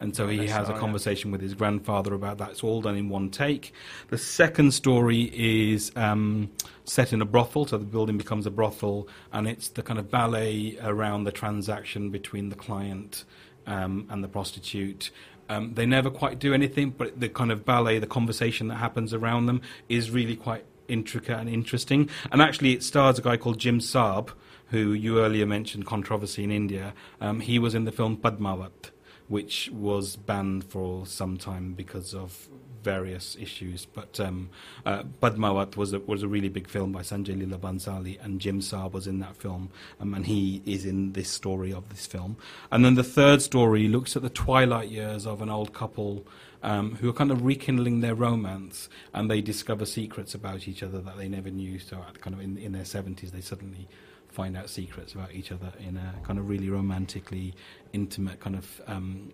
And 0.00 0.14
so 0.14 0.28
he 0.28 0.46
has 0.48 0.68
a 0.68 0.72
yeah. 0.72 0.78
conversation 0.78 1.30
with 1.30 1.40
his 1.40 1.54
grandfather 1.54 2.14
about 2.14 2.38
that. 2.38 2.50
It's 2.50 2.64
all 2.64 2.82
done 2.82 2.96
in 2.96 3.08
one 3.08 3.30
take. 3.30 3.72
The 4.08 4.18
second 4.18 4.72
story 4.72 5.30
is 5.32 5.92
um, 5.96 6.50
set 6.84 7.12
in 7.12 7.22
a 7.22 7.24
brothel, 7.24 7.66
so 7.66 7.78
the 7.78 7.84
building 7.84 8.18
becomes 8.18 8.44
a 8.44 8.50
brothel, 8.50 9.08
and 9.32 9.46
it's 9.46 9.68
the 9.68 9.82
kind 9.82 9.98
of 9.98 10.10
ballet 10.10 10.76
around 10.82 11.24
the 11.24 11.32
transaction 11.32 12.10
between 12.10 12.48
the 12.48 12.56
client 12.56 13.24
um, 13.66 14.06
and 14.10 14.22
the 14.22 14.28
prostitute. 14.28 15.10
Um, 15.48 15.74
they 15.74 15.86
never 15.86 16.10
quite 16.10 16.38
do 16.38 16.52
anything, 16.52 16.90
but 16.90 17.18
the 17.18 17.28
kind 17.28 17.52
of 17.52 17.64
ballet, 17.64 17.98
the 17.98 18.06
conversation 18.06 18.68
that 18.68 18.76
happens 18.76 19.14
around 19.14 19.46
them, 19.46 19.62
is 19.88 20.10
really 20.10 20.36
quite 20.36 20.64
intricate 20.88 21.38
and 21.38 21.48
interesting. 21.48 22.10
And 22.32 22.42
actually, 22.42 22.72
it 22.72 22.82
stars 22.82 23.18
a 23.18 23.22
guy 23.22 23.36
called 23.36 23.58
Jim 23.58 23.78
Sarbh, 23.78 24.30
who 24.68 24.92
you 24.92 25.20
earlier 25.20 25.46
mentioned 25.46 25.86
controversy 25.86 26.42
in 26.42 26.50
India. 26.50 26.94
Um, 27.20 27.40
he 27.40 27.58
was 27.58 27.74
in 27.74 27.84
the 27.84 27.92
film 27.92 28.16
Padmaavat 28.16 28.90
which 29.28 29.70
was 29.72 30.16
banned 30.16 30.64
for 30.64 31.06
some 31.06 31.36
time 31.36 31.72
because 31.72 32.14
of 32.14 32.48
various 32.84 33.36
issues. 33.40 33.86
But 33.86 34.20
um, 34.20 34.50
uh, 34.84 35.02
was 35.76 35.92
a, 35.92 36.00
was 36.00 36.22
a 36.22 36.28
really 36.28 36.50
big 36.50 36.68
film 36.68 36.92
by 36.92 37.00
Sanjay 37.00 37.34
Leela 37.34 37.58
Bhansali, 37.58 38.22
and 38.22 38.40
Jim 38.40 38.60
Sarbh 38.60 38.92
was 38.92 39.06
in 39.06 39.18
that 39.20 39.36
film, 39.36 39.70
um, 39.98 40.14
and 40.14 40.26
he 40.26 40.62
is 40.66 40.84
in 40.84 41.12
this 41.12 41.30
story 41.30 41.72
of 41.72 41.88
this 41.88 42.06
film. 42.06 42.36
And 42.70 42.84
then 42.84 42.94
the 42.94 43.02
third 43.02 43.42
story 43.42 43.88
looks 43.88 44.14
at 44.14 44.22
the 44.22 44.30
twilight 44.30 44.90
years 44.90 45.26
of 45.26 45.42
an 45.42 45.50
old 45.50 45.72
couple. 45.72 46.26
Um, 46.62 46.94
who 46.94 47.10
are 47.10 47.12
kind 47.12 47.30
of 47.30 47.44
rekindling 47.44 48.00
their 48.00 48.14
romance, 48.14 48.88
and 49.12 49.30
they 49.30 49.42
discover 49.42 49.84
secrets 49.84 50.34
about 50.34 50.66
each 50.66 50.82
other 50.82 50.98
that 51.02 51.18
they 51.18 51.28
never 51.28 51.50
knew. 51.50 51.78
So, 51.78 52.02
kind 52.22 52.32
of 52.34 52.40
in, 52.40 52.56
in 52.56 52.72
their 52.72 52.86
seventies, 52.86 53.32
they 53.32 53.42
suddenly 53.42 53.86
find 54.34 54.56
out 54.56 54.68
secrets 54.68 55.14
about 55.14 55.32
each 55.32 55.52
other 55.52 55.72
in 55.78 55.96
a 55.96 56.14
kind 56.24 56.38
of 56.38 56.48
really 56.48 56.68
romantically 56.68 57.54
intimate, 57.92 58.40
kind 58.40 58.56
of 58.56 58.80
um, 58.88 59.32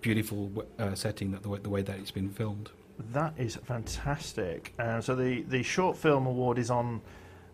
beautiful 0.00 0.50
uh, 0.78 0.94
setting. 0.94 1.30
That 1.32 1.42
the 1.42 1.50
way, 1.50 1.58
the 1.58 1.68
way 1.68 1.82
that 1.82 1.98
it's 1.98 2.10
been 2.10 2.30
filmed. 2.30 2.70
That 3.12 3.34
is 3.36 3.56
fantastic. 3.56 4.72
Uh, 4.78 5.02
so 5.02 5.14
the, 5.14 5.42
the 5.42 5.62
short 5.62 5.98
film 5.98 6.26
award 6.26 6.58
is 6.58 6.70
on 6.70 7.02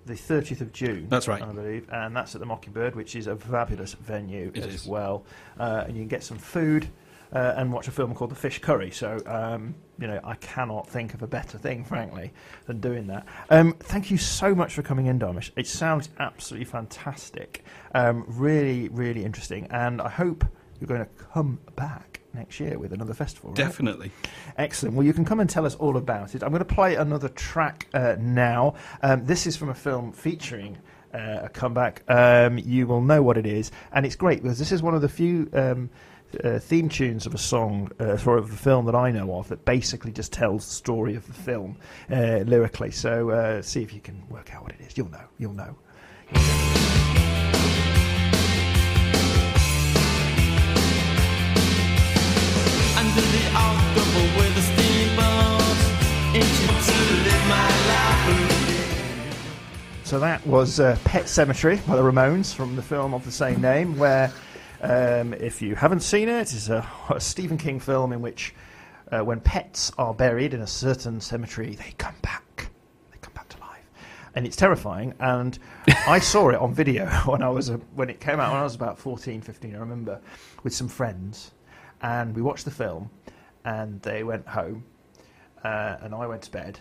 the 0.07 0.15
30th 0.15 0.61
of 0.61 0.73
June. 0.73 1.09
That's 1.09 1.27
right. 1.27 1.43
I 1.43 1.53
believe, 1.53 1.89
and 1.93 2.15
that's 2.15 2.35
at 2.37 2.41
the 2.41 2.47
Mockingbird, 2.47 2.95
which 2.95 3.17
is 3.17 3.27
a 3.27 3.37
fabulous 3.37 3.95
venue 3.95 4.53
It 4.55 4.65
as 4.65 4.75
is. 4.75 4.87
well. 4.87 5.25
Uh, 5.59 5.85
and 5.87 5.97
you 5.97 6.03
can 6.03 6.09
get 6.09 6.23
some 6.23 6.39
food 6.39 6.89
uh, 7.33 7.55
and 7.57 7.73
watch 7.73 7.89
a 7.89 7.91
film 7.91 8.15
called 8.15 8.31
The 8.31 8.37
Fish 8.37 8.61
Curry. 8.61 8.91
So 8.91 9.21
um, 9.27 9.75
you 9.99 10.07
know, 10.07 10.21
I 10.25 10.35
cannot 10.35 10.89
think 10.89 11.15
of 11.15 11.23
a 11.23 11.27
better 11.27 11.59
thing, 11.59 11.85
frankly, 11.93 12.33
than 12.67 12.81
doing 12.81 13.07
that. 13.07 13.27
Um, 13.51 13.75
thank 13.75 14.11
you 14.11 14.19
so 14.19 14.55
much 14.55 14.75
for 14.75 14.83
coming 14.83 15.07
in, 15.07 15.19
Dharmesh. 15.19 15.51
It 15.57 15.67
sounds 15.67 16.11
absolutely 16.19 16.65
fantastic. 16.65 17.65
Um, 17.95 18.25
really, 18.27 18.89
really 18.89 19.25
interesting, 19.25 19.67
and 19.71 20.03
I 20.03 20.09
hope 20.09 20.45
you're 20.81 20.89
going 20.89 21.05
to 21.05 21.25
come 21.33 21.61
back 21.77 22.21
next 22.35 22.59
year 22.59 22.79
with 22.79 22.93
another 22.93 23.15
festival. 23.15 23.51
Right? 23.51 23.57
Definitely. 23.57 24.11
Excellent. 24.57 24.97
Well, 24.97 25.07
you 25.07 25.13
can 25.13 25.25
come 25.25 25.39
and 25.39 25.49
tell 25.49 25.67
us 25.67 25.75
all 25.77 25.97
about 25.97 26.35
it. 26.35 26.43
I'm 26.43 26.51
going 26.51 26.65
to 26.65 26.75
play 26.75 26.97
another 26.97 27.29
track 27.29 27.89
uh, 27.95 28.17
now. 28.19 28.75
Um, 29.03 29.25
this 29.25 29.47
is 29.47 29.57
from 29.57 29.69
a 29.69 29.75
film 29.75 30.13
featuring 30.13 30.79
uh, 31.15 31.41
a 31.43 31.49
comeback. 31.49 32.03
Um, 32.09 32.59
you 32.59 32.87
will 32.87 33.01
know 33.01 33.23
what 33.23 33.37
it 33.37 33.47
is, 33.47 33.71
and 33.93 34.05
it's 34.07 34.17
great 34.17 34.43
because 34.43 34.59
this 34.59 34.73
is 34.73 34.83
one 34.83 34.95
of 34.95 35.03
the 35.03 35.09
few. 35.09 35.49
Um, 35.53 35.91
uh, 36.45 36.59
theme 36.59 36.89
tunes 36.89 37.27
of 37.27 37.35
a 37.35 37.39
song 37.39 37.91
uh, 37.99 38.17
for 38.17 38.37
of 38.37 38.51
the 38.51 38.57
film 38.57 38.87
that 38.87 38.95
I 38.95 39.11
know 39.11 39.35
of 39.37 39.49
that 39.49 39.65
basically 39.65 40.13
just 40.13 40.33
tells 40.33 40.67
the 40.67 40.75
story 40.75 41.15
of 41.15 41.27
the 41.27 41.33
film 41.33 41.77
uh, 42.11 42.39
lyrically. 42.47 42.91
So 42.91 43.31
uh, 43.31 43.63
see 43.63 43.83
if 43.83 43.93
you 43.93 44.01
can 44.01 44.27
work 44.29 44.55
out 44.55 44.63
what 44.63 44.73
it 44.73 44.81
is. 44.81 44.97
You'll 44.97 45.11
know. 45.11 45.25
You'll 45.39 45.55
know. 45.55 45.77
to 53.15 53.21
the 53.21 53.47
October 53.55 54.39
with 54.39 54.55
the 54.55 54.63
steamboats. 54.63 55.85
Into 56.35 56.67
to 56.87 56.97
live 57.25 57.47
my 57.47 57.69
life. 57.89 58.73
So 60.05 60.19
that 60.19 60.47
was 60.47 60.81
uh, 60.81 60.97
Pet 61.05 61.25
Sematary 61.25 61.87
by 61.87 61.97
the 61.97 62.03
Ramones 62.03 62.55
from 62.55 62.75
the 62.75 62.81
film 62.81 63.13
of 63.13 63.27
the 63.27 63.31
same 63.31 63.61
name, 63.61 63.99
where, 63.99 64.33
um, 64.83 65.33
if 65.35 65.63
you 65.63 65.77
haven't 65.77 66.01
seen 66.01 66.29
it, 66.29 66.53
it's 66.53 66.69
a, 66.69 66.87
a 67.11 67.21
Stephen 67.21 67.57
King 67.57 67.81
film 67.81 68.13
in 68.13 68.21
which, 68.21 68.55
uh, 69.11 69.21
when 69.21 69.41
pets 69.41 69.93
are 69.99 70.13
buried 70.13 70.55
in 70.55 70.61
a 70.61 70.67
certain 70.67 71.21
cemetery, 71.21 71.75
they 71.75 71.95
come 71.99 72.15
back. 72.23 72.71
They 73.13 73.19
come 73.21 73.35
back 73.35 73.49
to 73.51 73.61
life, 73.61 73.89
and 74.35 74.47
it's 74.47 74.57
terrifying. 74.57 75.15
And 75.21 75.59
I 76.07 76.19
saw 76.21 76.49
it 76.51 76.57
on 76.57 76.75
video 76.75 77.07
when 77.27 77.43
I 77.43 77.49
was 77.49 77.69
a, 77.69 77.77
when 77.95 78.11
it 78.11 78.21
came 78.21 78.41
out 78.41 78.53
when 78.53 78.61
I 78.61 78.65
was 78.65 78.75
about 78.75 78.99
14, 78.99 79.41
15, 79.41 79.75
I 79.75 79.79
remember, 79.79 80.21
with 80.65 80.75
some 80.75 80.89
friends, 80.89 81.53
and 82.03 82.35
we 82.35 82.43
watched 82.43 82.65
the 82.65 82.71
film, 82.71 83.11
and 83.65 84.03
they 84.03 84.25
went 84.25 84.49
home, 84.49 84.85
uh, 85.63 85.97
and 86.01 86.15
I 86.15 86.27
went 86.27 86.43
to 86.43 86.51
bed. 86.51 86.81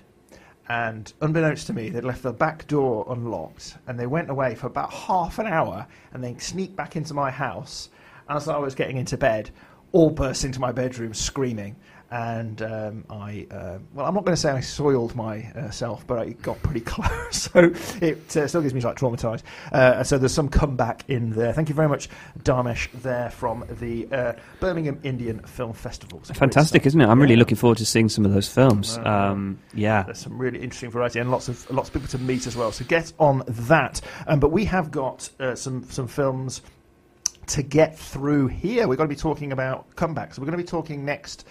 And 0.70 1.12
unbeknownst 1.22 1.68
to 1.68 1.74
me, 1.74 1.89
they'd 1.89 2.03
left 2.03 2.24
the 2.24 2.32
back 2.32 2.68
door 2.68 3.05
unlocked, 3.09 3.78
and 3.88 3.99
they 3.99 4.07
went 4.07 4.30
away 4.30 4.55
for 4.55 4.68
about 4.68 4.93
half 4.93 5.39
an 5.39 5.47
hour, 5.47 5.88
and 6.14 6.24
then 6.24 6.39
sneaked 6.39 6.76
back 6.76 6.95
into 6.95 7.14
my 7.14 7.32
house. 7.32 7.89
As 8.30 8.47
I 8.47 8.57
was 8.57 8.76
getting 8.76 8.97
into 8.97 9.18
bed, 9.18 9.49
all 9.91 10.09
burst 10.09 10.45
into 10.45 10.59
my 10.59 10.72
bedroom 10.72 11.14
screaming, 11.14 11.76
and 12.12 12.62
um, 12.62 13.05
I, 13.09 13.47
uh, 13.49 13.80
well, 13.93 14.05
I'm 14.05 14.14
not 14.14 14.26
going 14.26 14.36
to 14.36 14.41
say 14.41 14.51
I 14.51 14.59
soiled 14.59 15.16
myself, 15.16 16.05
but 16.05 16.20
I 16.20 16.32
got 16.32 16.62
pretty 16.62 16.82
close, 16.86 17.49
so 17.49 17.72
it 18.01 18.38
uh, 18.38 18.47
still 18.47 18.62
gives 18.62 18.74
me 18.74 18.82
like 18.82 18.97
traumatised. 18.97 19.43
Uh, 19.72 20.03
so 20.03 20.18
there's 20.18 20.34
some 20.34 20.49
comeback 20.49 21.09
in 21.09 21.32
there. 21.32 21.53
Thank 21.53 21.70
you 21.70 21.76
very 21.76 21.88
much, 21.88 22.09
Dharmesh, 22.39 22.89
there 23.01 23.30
from 23.30 23.64
the 23.80 24.07
uh, 24.12 24.34
Birmingham 24.59 24.99
Indian 25.03 25.39
Film 25.39 25.72
Festival. 25.72 26.20
Fantastic, 26.20 26.86
isn't 26.86 26.99
it? 26.99 27.07
I'm 27.07 27.22
really 27.22 27.38
looking 27.38 27.55
forward 27.55 27.78
to 27.78 27.86
seeing 27.86 28.09
some 28.09 28.26
of 28.26 28.34
those 28.34 28.49
films. 28.49 28.97
Um, 28.97 29.59
yeah. 29.74 30.03
There's 30.03 30.20
some 30.20 30.38
really 30.38 30.59
interesting 30.59 30.91
variety 30.91 31.20
and 31.20 31.32
lots 31.32 31.47
of 31.47 31.70
lots 31.72 31.88
of 31.88 31.93
people 31.93 32.09
to 32.09 32.18
meet 32.18 32.45
as 32.45 32.57
well. 32.57 32.74
So 32.74 32.84
get 32.84 33.14
on 33.20 33.43
that. 33.47 34.01
Um, 34.28 34.41
but 34.41 34.51
we 34.51 34.66
have 34.66 34.91
got 34.91 35.30
uh, 35.39 35.55
some 35.55 35.84
some 35.86 36.07
films 36.07 36.62
to 37.47 37.64
get 37.64 37.97
through 37.97 38.47
here. 38.47 38.88
We're 38.88 38.95
going 38.95 39.09
to 39.09 39.16
be 39.16 39.20
talking 39.20 39.51
about 39.51 39.95
comebacks. 39.95 40.38
We're 40.38 40.45
going 40.45 40.57
to 40.57 40.57
be 40.57 40.64
talking 40.64 41.05
next 41.05 41.45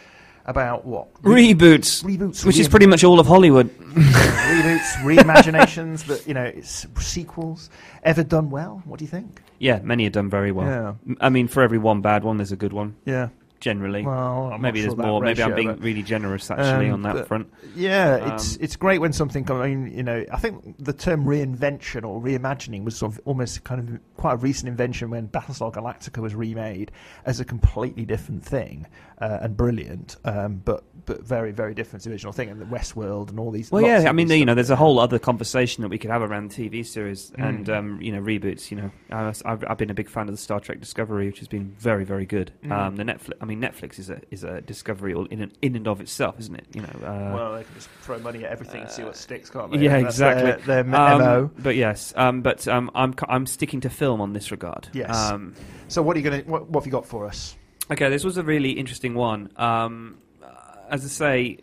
about 0.50 0.84
what 0.84 1.14
Reboots, 1.22 2.02
reboots, 2.02 2.44
which 2.44 2.58
is 2.58 2.68
pretty 2.68 2.86
much 2.86 3.04
all 3.04 3.20
of 3.20 3.26
Hollywood. 3.26 3.70
reboots, 3.78 4.92
reimaginations, 5.02 6.06
but 6.06 6.26
you 6.26 6.34
know, 6.34 6.44
it's 6.44 6.86
sequels. 6.98 7.70
Ever 8.02 8.24
done 8.24 8.50
well? 8.50 8.82
What 8.84 8.98
do 8.98 9.04
you 9.04 9.10
think? 9.10 9.42
Yeah, 9.58 9.78
many 9.82 10.06
are 10.06 10.10
done 10.10 10.28
very 10.28 10.52
well. 10.52 10.66
Yeah. 11.06 11.14
I 11.20 11.28
mean, 11.28 11.46
for 11.48 11.62
every 11.62 11.78
one 11.78 12.00
bad 12.00 12.24
one, 12.24 12.38
there's 12.38 12.52
a 12.52 12.56
good 12.56 12.72
one. 12.72 12.96
Yeah. 13.04 13.28
Generally, 13.60 14.06
Well, 14.06 14.56
maybe 14.58 14.80
sure 14.80 14.94
there's 14.94 15.06
more. 15.06 15.20
Maybe 15.20 15.42
I'm 15.42 15.54
being 15.54 15.78
really 15.80 16.02
generous 16.02 16.50
actually 16.50 16.86
Um, 16.88 16.94
on 16.94 17.02
that 17.02 17.14
but- 17.14 17.28
front. 17.28 17.52
Yeah, 17.76 18.32
it's 18.34 18.54
Um, 18.56 18.62
it's 18.62 18.74
great 18.76 19.00
when 19.02 19.12
something. 19.12 19.48
I 19.50 19.68
mean, 19.68 19.92
you 19.94 20.02
know, 20.02 20.24
I 20.32 20.38
think 20.38 20.76
the 20.78 20.94
term 20.94 21.26
reinvention 21.26 22.04
or 22.04 22.20
reimagining 22.22 22.84
was 22.84 22.96
sort 22.96 23.12
of 23.12 23.20
almost 23.26 23.62
kind 23.64 23.80
of 23.80 24.00
quite 24.16 24.32
a 24.34 24.36
recent 24.36 24.68
invention 24.68 25.10
when 25.10 25.28
Battlestar 25.28 25.72
Galactica 25.72 26.22
was 26.22 26.34
remade 26.34 26.90
as 27.26 27.38
a 27.38 27.44
completely 27.44 28.06
different 28.06 28.44
thing 28.44 28.86
uh, 29.20 29.38
and 29.42 29.56
brilliant, 29.56 30.16
um, 30.24 30.62
but 30.64 30.84
but 31.06 31.22
very 31.24 31.50
very 31.50 31.74
different 31.74 32.06
original 32.06 32.32
thing. 32.32 32.48
And 32.48 32.60
the 32.60 32.64
Westworld 32.66 33.28
and 33.28 33.38
all 33.38 33.50
these. 33.50 33.70
Well, 33.70 33.82
yeah, 33.82 34.08
I 34.08 34.12
mean, 34.12 34.30
you 34.30 34.44
know, 34.46 34.54
there's 34.54 34.70
a 34.70 34.76
whole 34.76 34.98
other 34.98 35.18
conversation 35.18 35.82
that 35.82 35.88
we 35.88 35.98
could 35.98 36.10
have 36.10 36.22
around 36.22 36.50
TV 36.50 36.82
series 36.84 37.30
Mm. 37.32 37.48
and 37.48 37.70
um, 37.70 37.98
you 38.00 38.10
know 38.12 38.20
reboots. 38.22 38.70
You 38.70 38.76
know, 38.78 38.90
I, 39.10 39.32
I've, 39.44 39.64
I've 39.68 39.78
been 39.78 39.90
a 39.90 39.94
big 39.94 40.08
fan 40.08 40.28
of 40.28 40.34
the 40.34 40.38
Star 40.40 40.60
Trek 40.60 40.80
Discovery, 40.80 41.26
which 41.26 41.40
has 41.40 41.48
been 41.48 41.74
very, 41.78 42.04
very 42.04 42.24
good. 42.24 42.52
Mm. 42.64 42.72
Um, 42.72 42.96
the 42.96 43.02
Netflix, 43.04 43.32
I 43.40 43.44
mean, 43.44 43.49
Netflix 43.56 43.98
is 43.98 44.10
a 44.10 44.20
is 44.30 44.44
a 44.44 44.60
Discovery 44.60 45.14
all 45.14 45.26
in 45.26 45.42
and, 45.42 45.52
in 45.62 45.76
and 45.76 45.86
of 45.88 46.00
itself, 46.00 46.36
isn't 46.40 46.54
it? 46.54 46.66
You 46.74 46.82
know, 46.82 46.88
uh, 47.02 47.32
well, 47.34 47.54
they 47.54 47.64
can 47.64 47.74
just 47.74 47.88
throw 48.02 48.18
money 48.18 48.44
at 48.44 48.50
everything 48.50 48.82
and 48.82 48.90
see 48.90 49.04
what 49.04 49.16
sticks, 49.16 49.50
can't 49.50 49.70
they? 49.72 49.78
yeah, 49.78 50.00
That's 50.00 50.14
exactly. 50.16 50.62
Their, 50.64 50.80
m- 50.80 50.94
Um, 50.94 51.50
But 51.58 51.76
yes, 51.76 52.12
um, 52.16 52.42
but 52.42 52.66
um, 52.68 52.90
I'm 52.94 53.14
I'm 53.28 53.46
sticking 53.46 53.80
to 53.82 53.90
film 53.90 54.20
on 54.20 54.32
this 54.32 54.50
regard. 54.50 54.88
Yes. 54.92 55.14
Um, 55.16 55.54
So 55.88 56.02
what 56.02 56.16
are 56.16 56.20
you 56.20 56.28
going 56.30 56.44
to? 56.44 56.50
What, 56.50 56.68
what 56.70 56.80
have 56.82 56.86
you 56.86 56.92
got 56.92 57.06
for 57.06 57.26
us? 57.26 57.56
Okay, 57.90 58.08
this 58.08 58.22
was 58.24 58.36
a 58.36 58.42
really 58.44 58.70
interesting 58.70 59.14
one. 59.14 59.50
Um, 59.56 60.18
uh, 60.42 60.46
as 60.90 61.04
I 61.04 61.08
say, 61.08 61.58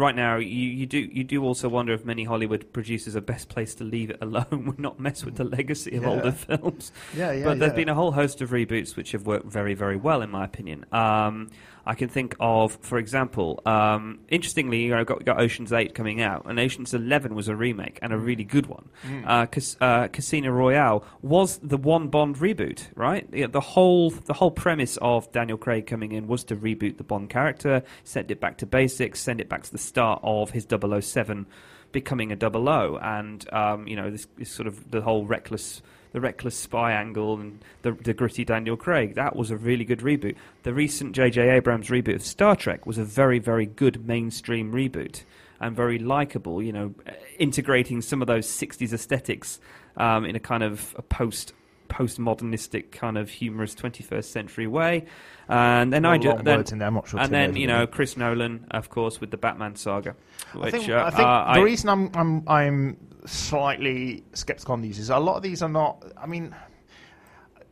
right 0.00 0.16
now 0.16 0.36
you, 0.36 0.46
you 0.46 0.86
do 0.86 0.98
you 0.98 1.22
do 1.24 1.44
also 1.44 1.68
wonder 1.68 1.92
if 1.92 2.04
many 2.04 2.24
Hollywood 2.24 2.72
producers 2.72 3.14
are 3.14 3.20
best 3.20 3.48
placed 3.48 3.78
to 3.78 3.84
leave 3.84 4.10
it 4.10 4.18
alone, 4.20 4.64
would 4.66 4.78
not 4.80 4.98
mess 4.98 5.24
with 5.24 5.36
the 5.36 5.44
legacy 5.44 5.96
of 5.96 6.02
Yeah. 6.02 6.08
older 6.10 6.32
films. 6.32 6.92
Yeah, 7.14 7.32
yeah, 7.32 7.44
But 7.44 7.58
there's 7.60 7.70
yeah. 7.72 7.76
been 7.76 7.88
a 7.88 7.94
whole 7.94 8.12
host 8.12 8.40
of 8.40 8.50
reboots 8.50 8.96
which 8.96 9.12
have 9.12 9.26
worked 9.26 9.46
very, 9.46 9.74
very 9.74 9.96
well, 9.96 10.22
in 10.22 10.30
my 10.30 10.44
opinion. 10.44 10.86
Um, 10.92 11.50
I 11.86 11.94
can 11.94 12.08
think 12.08 12.36
of, 12.40 12.78
for 12.82 12.98
example, 12.98 13.60
um, 13.66 14.20
interestingly, 14.28 14.82
you 14.82 14.90
know, 14.90 15.04
got, 15.04 15.24
got 15.24 15.40
Ocean's 15.40 15.72
Eight 15.72 15.94
coming 15.94 16.20
out, 16.20 16.46
and 16.46 16.58
Ocean's 16.58 16.94
Eleven 16.94 17.34
was 17.34 17.48
a 17.48 17.56
remake 17.56 17.98
and 18.02 18.12
a 18.12 18.18
really 18.18 18.44
good 18.44 18.66
one. 18.66 18.88
Mm. 19.06 19.24
Uh, 19.26 19.46
Cas- 19.46 19.76
uh, 19.80 20.08
Casino 20.08 20.50
Royale 20.50 21.04
was 21.22 21.58
the 21.58 21.76
one 21.76 22.08
Bond 22.08 22.36
reboot, 22.36 22.88
right? 22.94 23.28
Yeah, 23.32 23.46
the 23.46 23.60
whole 23.60 24.10
the 24.10 24.34
whole 24.34 24.50
premise 24.50 24.98
of 24.98 25.30
Daniel 25.32 25.58
Craig 25.58 25.86
coming 25.86 26.12
in 26.12 26.26
was 26.26 26.44
to 26.44 26.56
reboot 26.56 26.96
the 26.96 27.04
Bond 27.04 27.30
character, 27.30 27.82
send 28.04 28.30
it 28.30 28.40
back 28.40 28.58
to 28.58 28.66
basics, 28.66 29.20
send 29.20 29.40
it 29.40 29.48
back 29.48 29.62
to 29.64 29.72
the 29.72 29.78
start 29.78 30.20
of 30.22 30.50
his 30.50 30.66
007 30.68 31.46
becoming 31.92 32.30
a 32.30 32.36
double 32.36 32.68
O, 32.68 32.98
and 33.02 33.52
um, 33.52 33.86
you 33.86 33.96
know 33.96 34.10
this, 34.10 34.26
this 34.36 34.50
sort 34.50 34.66
of 34.66 34.90
the 34.90 35.00
whole 35.00 35.24
reckless 35.26 35.82
the 36.12 36.20
reckless 36.20 36.56
spy 36.56 36.92
angle 36.92 37.38
and 37.40 37.64
the, 37.82 37.92
the 37.92 38.12
gritty 38.14 38.44
Daniel 38.44 38.76
Craig. 38.76 39.14
That 39.14 39.36
was 39.36 39.50
a 39.50 39.56
really 39.56 39.84
good 39.84 40.00
reboot. 40.00 40.36
The 40.64 40.74
recent 40.74 41.14
J.J. 41.14 41.50
Abrams 41.50 41.88
reboot 41.88 42.16
of 42.16 42.22
Star 42.22 42.56
Trek 42.56 42.86
was 42.86 42.98
a 42.98 43.04
very 43.04 43.38
very 43.38 43.66
good 43.66 44.06
mainstream 44.06 44.72
reboot 44.72 45.22
and 45.60 45.76
very 45.76 45.98
likable. 45.98 46.62
You 46.62 46.72
know, 46.72 46.94
uh, 47.06 47.12
integrating 47.38 48.00
some 48.02 48.20
of 48.22 48.28
those 48.28 48.46
'60s 48.46 48.92
aesthetics 48.92 49.60
um, 49.96 50.24
in 50.24 50.36
a 50.36 50.40
kind 50.40 50.62
of 50.62 50.94
a 50.98 51.02
post 51.02 51.52
postmodernistic 51.88 52.92
kind 52.92 53.18
of 53.18 53.28
humorous 53.28 53.74
21st 53.74 54.24
century 54.24 54.66
way. 54.68 55.04
And 55.48 55.92
then 55.92 56.02
More 56.02 56.12
I 56.12 56.18
ju- 56.18 56.28
long 56.30 56.44
then, 56.44 56.58
words 56.58 56.70
in 56.72 56.78
there, 56.78 56.86
I'm 56.86 56.94
not 56.94 57.08
sure 57.08 57.18
and 57.18 57.32
then 57.32 57.56
you 57.56 57.66
know 57.66 57.86
Chris 57.86 58.16
Nolan, 58.16 58.66
of 58.70 58.88
course, 58.90 59.20
with 59.20 59.32
the 59.32 59.36
Batman 59.36 59.74
saga. 59.74 60.14
Which, 60.54 60.66
I 60.66 60.70
think, 60.70 60.88
uh, 60.88 61.02
I 61.04 61.10
think 61.10 61.20
uh, 61.28 61.52
the 61.54 61.60
I- 61.60 61.62
reason 61.62 61.88
I'm, 61.88 62.10
I'm 62.14 62.48
I'm 62.48 62.96
slightly 63.26 64.24
skeptical 64.32 64.72
on 64.72 64.82
these 64.82 64.98
is 64.98 65.10
a 65.10 65.18
lot 65.18 65.36
of 65.36 65.42
these 65.42 65.62
are 65.62 65.68
not. 65.68 66.04
I 66.16 66.26
mean, 66.26 66.54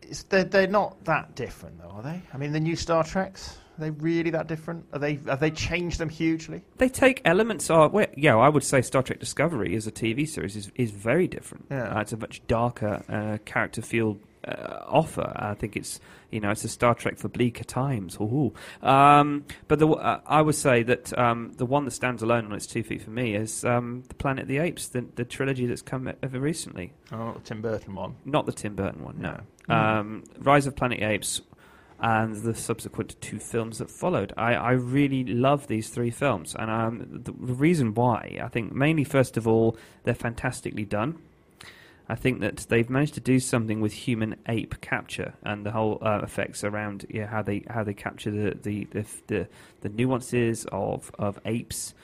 it's, 0.03 0.25
they're 0.25 0.45
they're 0.45 0.67
not 0.67 1.05
that 1.05 1.35
different, 1.35 1.79
though, 1.79 1.91
are 1.91 2.03
they? 2.03 2.23
I 2.33 2.37
mean, 2.37 2.53
the 2.53 2.61
new 2.61 2.77
Star 2.77 3.05
Treks 3.05 3.57
are 3.79 3.83
they 3.83 3.91
really 3.91 4.31
that 4.31 4.49
different? 4.49 4.87
Are 4.93 4.99
they 4.99 5.21
have 5.27 5.41
they 5.41 5.51
changed 5.51 5.99
them 5.99 6.09
hugely? 6.09 6.63
They 6.79 6.89
take 6.89 7.23
elements 7.25 7.71
of 7.71 7.93
well, 7.93 8.07
yeah. 8.17 8.37
I 8.37 8.49
would 8.49 8.65
say 8.65 8.83
Star 8.83 9.03
Trek 9.03 9.21
Discovery 9.21 9.77
as 9.77 9.87
a 9.87 9.93
TV 9.93 10.29
series 10.29 10.57
is 10.57 10.71
is 10.75 10.91
very 10.91 11.29
different. 11.29 11.67
Yeah. 11.71 11.97
Uh, 11.97 12.01
it's 12.01 12.13
a 12.13 12.17
much 12.17 12.45
darker 12.47 13.03
uh, 13.09 13.39
character 13.45 13.83
field 13.83 14.21
uh, 14.47 14.85
offer. 14.87 15.33
I 15.37 15.55
think 15.55 15.77
it's 15.77 16.01
you 16.31 16.41
know 16.41 16.51
it's 16.51 16.65
a 16.65 16.69
Star 16.69 16.95
Trek 16.95 17.19
for 17.19 17.29
bleaker 17.29 17.65
times. 17.65 18.19
Um, 18.83 19.45
but 19.69 19.79
the, 19.79 19.89
uh, 19.89 20.21
I 20.27 20.43
would 20.43 20.55
say 20.55 20.83
that 20.83 21.17
um, 21.19 21.53
the 21.57 21.67
one 21.67 21.85
that 21.85 21.93
stands 21.93 22.23
alone 22.23 22.47
on 22.47 22.53
its 22.53 22.67
two 22.67 22.83
feet 22.83 23.03
for 23.03 23.11
me 23.11 23.35
is 23.35 23.65
um, 23.65 24.05
the 24.09 24.15
Planet 24.15 24.43
of 24.43 24.49
the 24.49 24.59
Apes, 24.59 24.89
the, 24.89 25.07
the 25.15 25.25
trilogy 25.25 25.67
that's 25.67 25.83
come 25.83 26.13
ever 26.23 26.41
recently. 26.41 26.93
Oh, 27.13 27.33
the 27.35 27.41
Tim 27.41 27.63
Burton 27.63 27.95
one. 27.95 28.17
Not 28.25 28.47
the 28.47 28.53
Tim 28.53 28.75
Burton 28.75 29.05
one, 29.05 29.21
no. 29.21 29.41
No. 29.69 29.75
Um, 29.75 30.25
Rise 30.39 30.67
of 30.67 30.77
Planet 30.77 30.99
of 30.99 31.09
the 31.09 31.15
Apes 31.15 31.43
and 32.01 32.37
the 32.37 32.55
subsequent 32.55 33.21
two 33.21 33.39
films 33.39 33.79
that 33.79 33.91
followed. 33.91 34.33
I, 34.37 34.55
I 34.55 34.71
really 34.73 35.25
love 35.25 35.67
these 35.67 35.89
three 35.89 36.11
films, 36.11 36.55
and 36.57 36.71
um, 36.71 37.23
the 37.25 37.33
reason 37.33 37.95
why, 37.95 38.39
I 38.43 38.49
think 38.49 38.73
mainly, 38.73 39.05
first 39.05 39.37
of 39.37 39.49
all, 39.49 39.77
they're 40.05 40.15
fantastically 40.15 40.85
done. 40.85 41.19
I 42.09 42.15
think 42.15 42.41
that 42.41 42.57
they've 42.69 42.89
managed 42.89 43.15
to 43.15 43.21
do 43.21 43.39
something 43.39 43.81
with 43.81 43.93
human 43.93 44.37
ape 44.47 44.81
capture 44.81 45.35
and 45.43 45.67
the 45.67 45.73
whole 45.73 45.99
uh, 46.01 46.21
effects 46.23 46.65
around 46.65 47.05
yeah, 47.11 47.27
how 47.27 47.43
they 47.43 47.65
how 47.69 47.85
they 47.85 47.95
capture 47.95 48.31
the 48.31 48.57
the, 48.63 48.85
the, 48.93 49.05
the, 49.27 49.49
the 49.83 49.89
nuances 49.91 50.65
of, 50.73 51.11
of 51.19 51.39
apes 51.45 51.95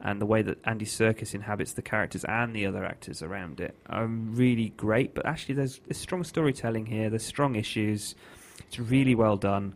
and 0.00 0.20
the 0.20 0.26
way 0.26 0.42
that 0.42 0.58
Andy 0.64 0.86
Serkis 0.86 1.34
inhabits 1.34 1.72
the 1.72 1.82
characters 1.82 2.24
and 2.24 2.56
the 2.56 2.64
other 2.66 2.84
actors 2.84 3.22
around 3.22 3.60
it 3.60 3.76
are 3.86 4.06
really 4.06 4.70
great. 4.70 5.14
But 5.14 5.26
actually, 5.26 5.56
there's, 5.56 5.80
there's 5.86 5.98
strong 5.98 6.24
storytelling 6.24 6.86
here. 6.86 7.10
There's 7.10 7.26
strong 7.26 7.54
issues. 7.54 8.14
It's 8.66 8.78
really 8.78 9.14
well 9.14 9.36
done, 9.36 9.74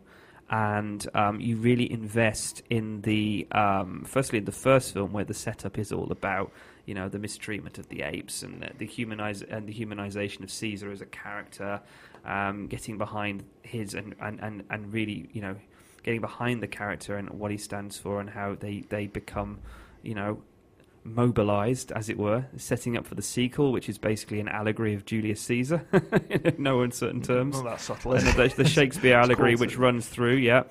and 0.49 1.07
um, 1.15 1.39
you 1.39 1.57
really 1.57 1.91
invest 1.91 2.61
in 2.69 3.01
the 3.01 3.47
um, 3.51 4.03
firstly 4.05 4.37
in 4.39 4.45
the 4.45 4.51
first 4.51 4.93
film 4.93 5.11
where 5.11 5.25
the 5.25 5.33
setup 5.33 5.79
is 5.79 5.91
all 5.91 6.11
about 6.11 6.51
you 6.85 6.93
know 6.93 7.09
the 7.09 7.17
mistreatment 7.17 7.77
of 7.77 7.89
the 7.89 8.03
apes 8.03 8.43
and 8.43 8.61
the, 8.61 8.69
the 8.77 8.85
humanize 8.85 9.41
and 9.41 9.67
the 9.67 9.73
humanization 9.73 10.43
of 10.43 10.51
Caesar 10.51 10.91
as 10.91 11.01
a 11.01 11.05
character, 11.07 11.81
um, 12.25 12.67
getting 12.67 12.97
behind 12.97 13.43
his 13.63 13.95
and, 13.95 14.15
and, 14.21 14.39
and, 14.39 14.63
and 14.69 14.93
really 14.93 15.29
you 15.33 15.41
know 15.41 15.55
getting 16.03 16.21
behind 16.21 16.61
the 16.61 16.67
character 16.67 17.17
and 17.17 17.27
what 17.31 17.49
he 17.49 17.57
stands 17.57 17.97
for 17.97 18.19
and 18.19 18.29
how 18.29 18.53
they, 18.53 18.83
they 18.89 19.07
become 19.07 19.57
you 20.03 20.13
know 20.13 20.41
mobilized, 21.05 21.91
as 21.91 22.09
it 22.09 22.17
were, 22.17 22.45
setting 22.57 22.97
up 22.97 23.05
for 23.05 23.15
the 23.15 23.21
sequel, 23.21 23.71
which 23.71 23.87
is 23.87 23.97
basically 23.97 24.39
an 24.39 24.49
allegory 24.49 24.95
of 24.95 25.05
Julius 25.05 25.39
Caesar, 25.41 25.85
in 26.29 26.55
no 26.57 26.81
uncertain 26.81 27.21
terms. 27.21 27.55
Well, 27.55 27.65
that's 27.65 27.83
subtle. 27.83 28.13
The, 28.13 28.53
the 28.57 28.65
Shakespeare 28.67 29.15
allegory, 29.15 29.55
which 29.55 29.73
it. 29.73 29.77
runs 29.77 30.07
through, 30.07 30.37
yeah, 30.37 30.63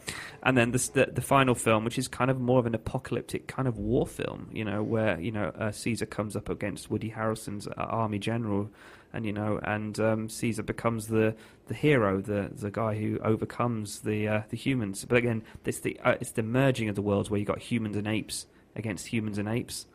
and 0.42 0.56
then 0.56 0.72
the, 0.72 0.90
the 0.92 1.12
the 1.14 1.22
final 1.22 1.54
film, 1.54 1.84
which 1.84 1.98
is 1.98 2.08
kind 2.08 2.30
of 2.30 2.40
more 2.40 2.58
of 2.58 2.66
an 2.66 2.74
apocalyptic 2.74 3.46
kind 3.46 3.68
of 3.68 3.78
war 3.78 4.06
film, 4.06 4.50
you 4.52 4.64
know, 4.64 4.82
where 4.82 5.18
you 5.20 5.30
know 5.30 5.52
uh, 5.58 5.70
Caesar 5.70 6.06
comes 6.06 6.34
up 6.36 6.48
against 6.48 6.90
Woody 6.90 7.10
Harrelson's 7.10 7.68
uh, 7.68 7.72
army 7.76 8.18
general, 8.18 8.70
and 9.12 9.24
you 9.24 9.32
know, 9.32 9.60
and 9.62 9.98
um, 10.00 10.28
Caesar 10.28 10.64
becomes 10.64 11.06
the 11.06 11.36
the 11.68 11.74
hero, 11.74 12.20
the 12.20 12.50
the 12.52 12.70
guy 12.70 12.96
who 12.96 13.18
overcomes 13.20 14.00
the 14.00 14.28
uh, 14.28 14.42
the 14.50 14.56
humans. 14.56 15.04
But 15.04 15.18
again, 15.18 15.44
it's 15.64 15.80
the 15.80 15.98
uh, 16.00 16.16
it's 16.20 16.32
the 16.32 16.42
merging 16.42 16.88
of 16.88 16.96
the 16.96 17.02
worlds 17.02 17.30
where 17.30 17.38
you 17.38 17.46
got 17.46 17.60
humans 17.60 17.96
and 17.96 18.08
apes 18.08 18.46
against 18.76 19.06
humans 19.06 19.38
and 19.38 19.48
apes, 19.48 19.86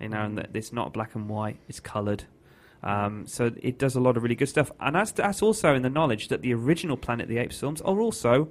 you 0.00 0.08
know, 0.08 0.22
and 0.22 0.38
that 0.38 0.50
it's 0.54 0.72
not 0.72 0.92
black 0.92 1.14
and 1.14 1.28
white; 1.28 1.58
it's 1.68 1.80
coloured. 1.80 2.24
Um, 2.82 3.26
so 3.26 3.52
it 3.60 3.78
does 3.78 3.94
a 3.94 4.00
lot 4.00 4.16
of 4.16 4.22
really 4.22 4.34
good 4.34 4.48
stuff, 4.48 4.72
and 4.80 4.94
that's 4.94 5.12
that's 5.12 5.42
also 5.42 5.74
in 5.74 5.82
the 5.82 5.90
knowledge 5.90 6.28
that 6.28 6.42
the 6.42 6.54
original 6.54 6.96
Planet 6.96 7.24
of 7.24 7.28
the 7.28 7.38
Apes 7.38 7.58
films 7.58 7.80
are 7.82 8.00
also 8.00 8.48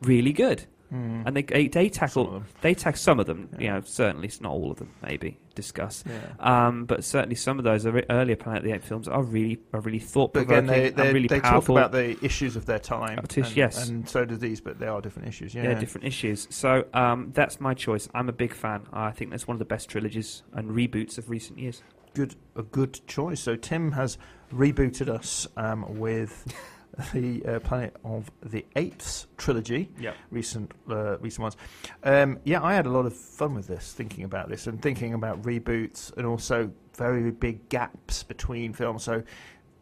really 0.00 0.32
good, 0.32 0.64
Mm. 0.92 1.24
and 1.26 1.36
they 1.36 1.42
they, 1.42 1.68
they 1.68 1.88
tackle 1.90 2.42
they 2.62 2.74
tackle 2.74 2.98
some 2.98 3.20
of 3.20 3.26
them. 3.26 3.50
You 3.58 3.68
know, 3.68 3.82
certainly 3.84 4.28
it's 4.28 4.40
not 4.40 4.52
all 4.52 4.70
of 4.70 4.78
them. 4.78 4.90
Maybe 5.02 5.38
discuss, 5.54 6.04
Yeah. 6.06 6.66
um, 6.66 6.84
but 6.86 7.02
certainly 7.04 7.34
some 7.34 7.58
of 7.58 7.64
those 7.64 7.84
earlier 7.84 8.36
Planet 8.36 8.58
of 8.58 8.64
the 8.64 8.72
Apes 8.72 8.86
films 8.86 9.08
are 9.08 9.22
really 9.22 9.58
are 9.74 9.80
really 9.80 9.98
thought 9.98 10.32
provoking 10.32 10.66
they, 10.66 10.90
really 11.12 11.26
they 11.26 11.40
talk 11.40 11.68
about 11.68 11.92
the 11.92 12.16
issues 12.24 12.56
of 12.56 12.64
their 12.64 12.78
time. 12.78 13.18
Tish, 13.26 13.48
and, 13.48 13.56
yes. 13.56 13.88
and 13.88 14.08
so 14.08 14.24
do 14.24 14.36
these, 14.36 14.60
but 14.60 14.78
they 14.78 14.86
are 14.86 15.00
different 15.00 15.28
issues. 15.28 15.54
Yeah, 15.54 15.64
yeah. 15.64 15.74
different 15.74 16.06
issues. 16.06 16.46
So 16.50 16.84
um, 16.94 17.32
that's 17.34 17.60
my 17.60 17.74
choice. 17.74 18.08
I'm 18.14 18.28
a 18.28 18.32
big 18.32 18.54
fan. 18.54 18.86
I 18.92 19.10
think 19.10 19.30
that's 19.30 19.46
one 19.46 19.56
of 19.56 19.58
the 19.58 19.64
best 19.64 19.90
trilogies 19.90 20.42
and 20.52 20.70
reboots 20.70 21.18
of 21.18 21.28
recent 21.28 21.58
years. 21.58 21.82
good 22.14 22.36
a 22.56 22.62
good 22.62 23.00
choice. 23.06 23.40
So 23.40 23.56
Tim 23.56 23.92
has 23.92 24.16
rebooted 24.52 25.08
us 25.08 25.46
um, 25.56 25.98
with 25.98 26.46
the 27.12 27.44
uh, 27.46 27.60
Planet 27.60 27.94
of 28.04 28.30
the 28.42 28.64
Apes 28.76 29.26
trilogy, 29.36 29.90
Yeah. 30.00 30.12
recent 30.30 30.72
uh, 30.90 31.18
recent 31.18 31.42
ones. 31.42 31.56
Um, 32.02 32.38
yeah, 32.44 32.62
I 32.62 32.74
had 32.74 32.86
a 32.86 32.90
lot 32.90 33.06
of 33.06 33.16
fun 33.16 33.54
with 33.54 33.66
this, 33.68 33.92
thinking 33.92 34.24
about 34.24 34.48
this 34.48 34.66
and 34.66 34.80
thinking 34.82 35.14
about 35.14 35.42
reboots 35.42 36.16
and 36.16 36.26
also 36.26 36.70
very 36.96 37.30
big 37.30 37.68
gaps 37.68 38.22
between 38.24 38.72
films. 38.72 39.04
So 39.04 39.22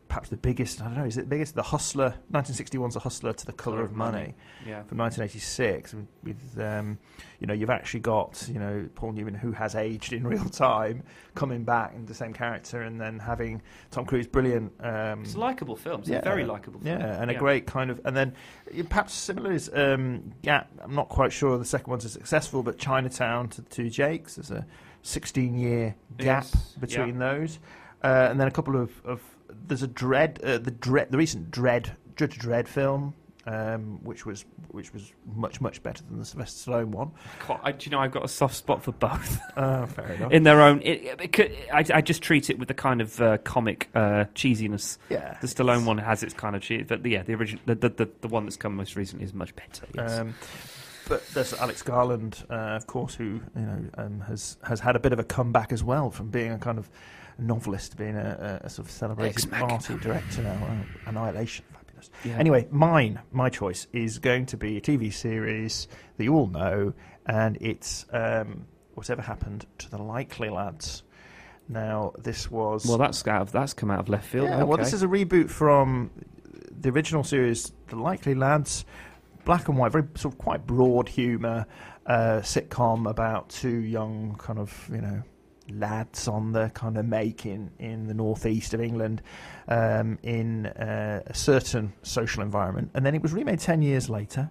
perhaps 0.08 0.28
the 0.28 0.36
biggest, 0.36 0.80
I 0.80 0.86
don't 0.86 0.98
know, 0.98 1.04
is 1.04 1.16
it 1.16 1.22
the 1.22 1.26
biggest? 1.26 1.54
The 1.54 1.62
Hustler, 1.62 2.14
1961's 2.32 2.94
The 2.94 3.00
Hustler 3.00 3.32
to 3.32 3.46
The 3.46 3.52
Colour 3.52 3.82
of 3.82 3.92
Money. 3.92 4.34
Yeah. 4.66 4.82
from 4.84 4.98
1986 4.98 5.94
with 6.24 6.58
um, 6.60 6.98
you 7.38 7.46
know 7.46 7.54
you've 7.54 7.70
actually 7.70 8.00
got 8.00 8.48
you 8.52 8.58
know 8.58 8.88
Paul 8.96 9.12
Newman 9.12 9.34
who 9.34 9.52
has 9.52 9.76
aged 9.76 10.12
in 10.12 10.26
real 10.34 10.44
time 10.48 11.04
coming 11.36 11.62
back 11.62 11.94
in 11.94 12.04
the 12.06 12.14
same 12.14 12.32
character 12.32 12.82
and 12.82 13.00
then 13.00 13.18
having 13.20 13.62
Tom 13.92 14.06
Cruise 14.06 14.26
brilliant 14.26 14.72
um, 14.80 15.22
It's 15.22 15.34
a 15.34 15.38
likable 15.38 15.76
film. 15.76 16.00
It's 16.00 16.10
a 16.10 16.20
very 16.20 16.44
likable 16.44 16.80
film. 16.80 16.98
yeah 17.00 17.20
and 17.22 17.30
a 17.30 17.34
great 17.34 17.66
kind 17.66 17.90
of 17.90 18.00
and 18.04 18.16
then 18.16 18.34
perhaps 18.88 19.12
similar 19.14 19.52
is 19.52 19.70
um, 19.72 20.32
Gap 20.42 20.68
I'm 20.82 20.94
not 20.96 21.08
quite 21.08 21.32
sure 21.32 21.56
the 21.58 21.64
second 21.64 21.90
one's 21.90 22.04
as 22.04 22.12
successful 22.12 22.62
but 22.64 22.76
Chinatown 22.78 23.48
to 23.50 23.62
Two 23.62 23.88
Jakes 23.88 24.34
there's 24.36 24.50
a 24.50 24.66
16 25.02 25.56
year 25.56 25.94
gap 26.16 26.44
Yes, 26.52 26.74
between 26.80 27.18
those 27.18 27.60
uh, 28.02 28.28
and 28.30 28.40
then 28.40 28.48
a 28.48 28.50
couple 28.50 28.74
of, 28.80 28.90
of 29.04 29.20
there's 29.66 29.82
a 29.82 29.88
dread 29.88 30.40
uh, 30.42 30.58
the 30.58 30.70
dread 30.70 31.10
the 31.10 31.18
recent 31.18 31.50
dread 31.50 31.96
Judge 32.16 32.38
Dredd 32.38 32.66
film 32.68 33.14
um, 33.46 34.02
which 34.02 34.26
was 34.26 34.44
which 34.72 34.92
was 34.92 35.12
much 35.34 35.60
much 35.60 35.82
better 35.82 36.02
than 36.04 36.18
the 36.18 36.24
Sylvester 36.24 36.70
Stallone 36.70 36.86
one. 36.86 37.12
I, 37.62 37.72
do 37.72 37.84
you 37.84 37.90
know 37.92 38.00
I've 38.00 38.10
got 38.10 38.24
a 38.24 38.28
soft 38.28 38.56
spot 38.56 38.82
for 38.82 38.92
both 38.92 39.40
Uh, 39.56 39.86
fair 39.86 40.12
enough. 40.12 40.32
in 40.32 40.42
their 40.42 40.60
own. 40.60 40.82
It, 40.82 41.20
it 41.20 41.32
could, 41.32 41.52
I, 41.72 41.84
I 41.94 42.00
just 42.00 42.22
treat 42.22 42.50
it 42.50 42.58
with 42.58 42.68
the 42.68 42.74
kind 42.74 43.00
of 43.00 43.20
uh, 43.20 43.38
comic 43.38 43.88
uh, 43.94 44.24
cheesiness. 44.34 44.98
yeah, 45.08 45.38
The 45.40 45.46
Stallone 45.46 45.86
one 45.86 45.98
has 45.98 46.22
its 46.24 46.34
kind 46.34 46.56
of 46.56 46.62
cheese, 46.62 46.86
but 46.88 47.06
yeah, 47.06 47.22
the 47.22 47.34
original, 47.34 47.62
the, 47.66 47.76
the, 47.76 47.88
the, 47.88 48.10
the 48.22 48.28
one 48.28 48.44
that's 48.46 48.56
come 48.56 48.74
most 48.74 48.96
recently 48.96 49.24
is 49.24 49.32
much 49.32 49.54
better. 49.54 49.86
Yes. 49.94 50.18
Um, 50.18 50.34
but 51.08 51.24
there's 51.28 51.54
Alex 51.54 51.82
Garland, 51.82 52.44
uh, 52.50 52.54
of 52.54 52.88
course, 52.88 53.14
who 53.14 53.24
you 53.54 53.62
know 53.62 53.84
um, 53.96 54.20
has 54.22 54.56
has 54.64 54.80
had 54.80 54.96
a 54.96 54.98
bit 54.98 55.12
of 55.12 55.20
a 55.20 55.24
comeback 55.24 55.72
as 55.72 55.84
well 55.84 56.10
from 56.10 56.30
being 56.30 56.50
a 56.50 56.58
kind 56.58 56.78
of 56.78 56.90
novelist 57.38 57.96
being 57.96 58.16
a, 58.16 58.60
a, 58.62 58.66
a 58.66 58.70
sort 58.70 58.86
of 58.86 58.92
celebrated 58.92 59.50
party 59.50 59.96
director 59.96 60.42
now. 60.42 60.54
Wow, 60.60 60.78
Annihilation, 61.06 61.64
fabulous. 61.72 62.10
Yeah. 62.24 62.38
Anyway, 62.38 62.66
mine, 62.70 63.20
my 63.32 63.48
choice 63.48 63.86
is 63.92 64.18
going 64.18 64.46
to 64.46 64.56
be 64.56 64.76
a 64.76 64.80
TV 64.80 65.12
series 65.12 65.88
that 66.16 66.24
you 66.24 66.34
all 66.34 66.46
know, 66.48 66.94
and 67.26 67.58
it's 67.60 68.06
um, 68.12 68.66
whatever 68.94 69.22
happened 69.22 69.66
to 69.78 69.90
the 69.90 69.98
Likely 69.98 70.50
Lads. 70.50 71.02
Now, 71.68 72.12
this 72.18 72.50
was 72.50 72.86
well, 72.86 72.98
that's 72.98 73.26
out 73.26 73.42
of, 73.42 73.52
that's 73.52 73.72
come 73.72 73.90
out 73.90 73.98
of 73.98 74.08
left 74.08 74.28
field. 74.28 74.48
yeah, 74.48 74.62
well, 74.62 74.78
this 74.78 74.92
is 74.92 75.02
a 75.02 75.08
reboot 75.08 75.50
from 75.50 76.10
the 76.80 76.90
original 76.90 77.24
series, 77.24 77.72
The 77.88 77.96
Likely 77.96 78.34
Lads, 78.34 78.84
black 79.44 79.68
and 79.68 79.76
white, 79.76 79.90
very 79.90 80.04
sort 80.14 80.34
of 80.34 80.38
quite 80.38 80.64
broad 80.64 81.08
humour 81.08 81.66
uh, 82.06 82.40
sitcom 82.42 83.08
about 83.08 83.48
two 83.48 83.78
young 83.78 84.36
kind 84.38 84.58
of 84.58 84.88
you 84.92 85.00
know 85.00 85.22
lads 85.70 86.28
on 86.28 86.52
the 86.52 86.70
kind 86.74 86.96
of 86.96 87.04
make 87.04 87.46
in, 87.46 87.70
in 87.78 88.06
the 88.06 88.14
northeast 88.14 88.74
of 88.74 88.80
England 88.80 89.22
um, 89.68 90.18
in 90.22 90.66
uh, 90.66 91.22
a 91.26 91.34
certain 91.34 91.92
social 92.02 92.42
environment, 92.42 92.90
and 92.94 93.04
then 93.04 93.14
it 93.14 93.22
was 93.22 93.32
remade 93.32 93.60
ten 93.60 93.82
years 93.82 94.08
later, 94.08 94.48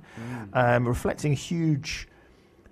um, 0.53 0.87
reflecting 0.87 1.31
a 1.31 1.35
huge 1.35 2.07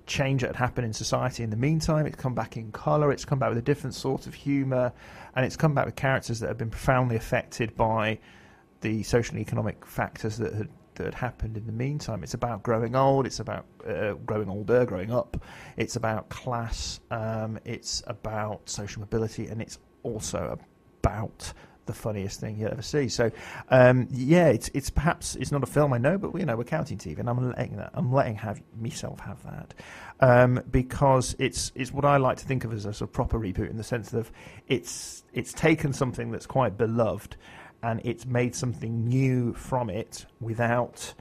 change 0.05 0.41
that 0.41 0.47
had 0.47 0.55
happened 0.57 0.85
in 0.85 0.93
society 0.93 1.43
in 1.43 1.49
the 1.49 1.55
meantime. 1.55 2.05
It's 2.05 2.17
come 2.17 2.35
back 2.35 2.57
in 2.57 2.71
colour, 2.71 3.11
it's 3.11 3.25
come 3.25 3.39
back 3.39 3.49
with 3.49 3.57
a 3.57 3.61
different 3.61 3.93
sort 3.93 4.27
of 4.27 4.33
humour, 4.33 4.91
and 5.35 5.45
it's 5.45 5.55
come 5.55 5.73
back 5.73 5.85
with 5.85 5.95
characters 5.95 6.39
that 6.39 6.47
have 6.47 6.57
been 6.57 6.69
profoundly 6.69 7.15
affected 7.15 7.75
by 7.75 8.19
the 8.81 9.01
social 9.03 9.35
and 9.35 9.41
economic 9.41 9.85
factors 9.85 10.37
that 10.37 10.53
had 10.53 10.67
that 10.95 11.05
had 11.05 11.13
happened 11.13 11.57
in 11.57 11.65
the 11.65 11.71
meantime. 11.71 12.23
It's 12.23 12.33
about 12.33 12.63
growing 12.63 12.95
old. 12.95 13.25
It's 13.25 13.39
about 13.39 13.65
uh, 13.87 14.13
growing 14.25 14.49
older, 14.49 14.85
growing 14.85 15.11
up. 15.11 15.43
It's 15.77 15.95
about 15.95 16.29
class. 16.29 16.99
Um, 17.11 17.59
it's 17.65 18.03
about 18.07 18.69
social 18.69 19.01
mobility, 19.01 19.47
and 19.47 19.61
it's 19.61 19.79
also 20.03 20.59
about 21.01 21.53
the 21.85 21.93
funniest 21.93 22.39
thing 22.39 22.57
you'll 22.57 22.71
ever 22.71 22.81
see. 22.81 23.09
So, 23.09 23.31
um, 23.69 24.07
yeah, 24.11 24.47
it's 24.47 24.69
it's 24.73 24.89
perhaps 24.89 25.35
it's 25.35 25.51
not 25.51 25.63
a 25.63 25.67
film 25.67 25.93
I 25.93 25.97
know, 25.97 26.17
but 26.17 26.37
you 26.37 26.45
know 26.45 26.55
we're 26.55 26.63
counting 26.63 26.97
TV, 26.97 27.19
and 27.19 27.29
I'm 27.29 27.49
letting 27.49 27.77
that 27.77 27.91
I'm 27.93 28.11
letting 28.11 28.35
have 28.35 28.61
myself 28.79 29.19
have 29.21 29.43
that 29.43 29.73
um, 30.19 30.63
because 30.71 31.35
it's 31.39 31.71
it's 31.75 31.91
what 31.91 32.05
I 32.05 32.17
like 32.17 32.37
to 32.37 32.45
think 32.45 32.63
of 32.63 32.73
as 32.73 32.85
a 32.85 32.93
sort 32.93 33.09
of 33.09 33.13
proper 33.13 33.39
reboot 33.39 33.69
in 33.69 33.77
the 33.77 33.83
sense 33.83 34.13
of 34.13 34.31
it's 34.67 35.23
it's 35.33 35.53
taken 35.53 35.93
something 35.93 36.31
that's 36.31 36.45
quite 36.45 36.77
beloved 36.77 37.35
and 37.83 38.01
it's 38.03 38.25
made 38.25 38.55
something 38.55 39.05
new 39.05 39.53
from 39.53 39.89
it 39.89 40.25
without 40.39 41.13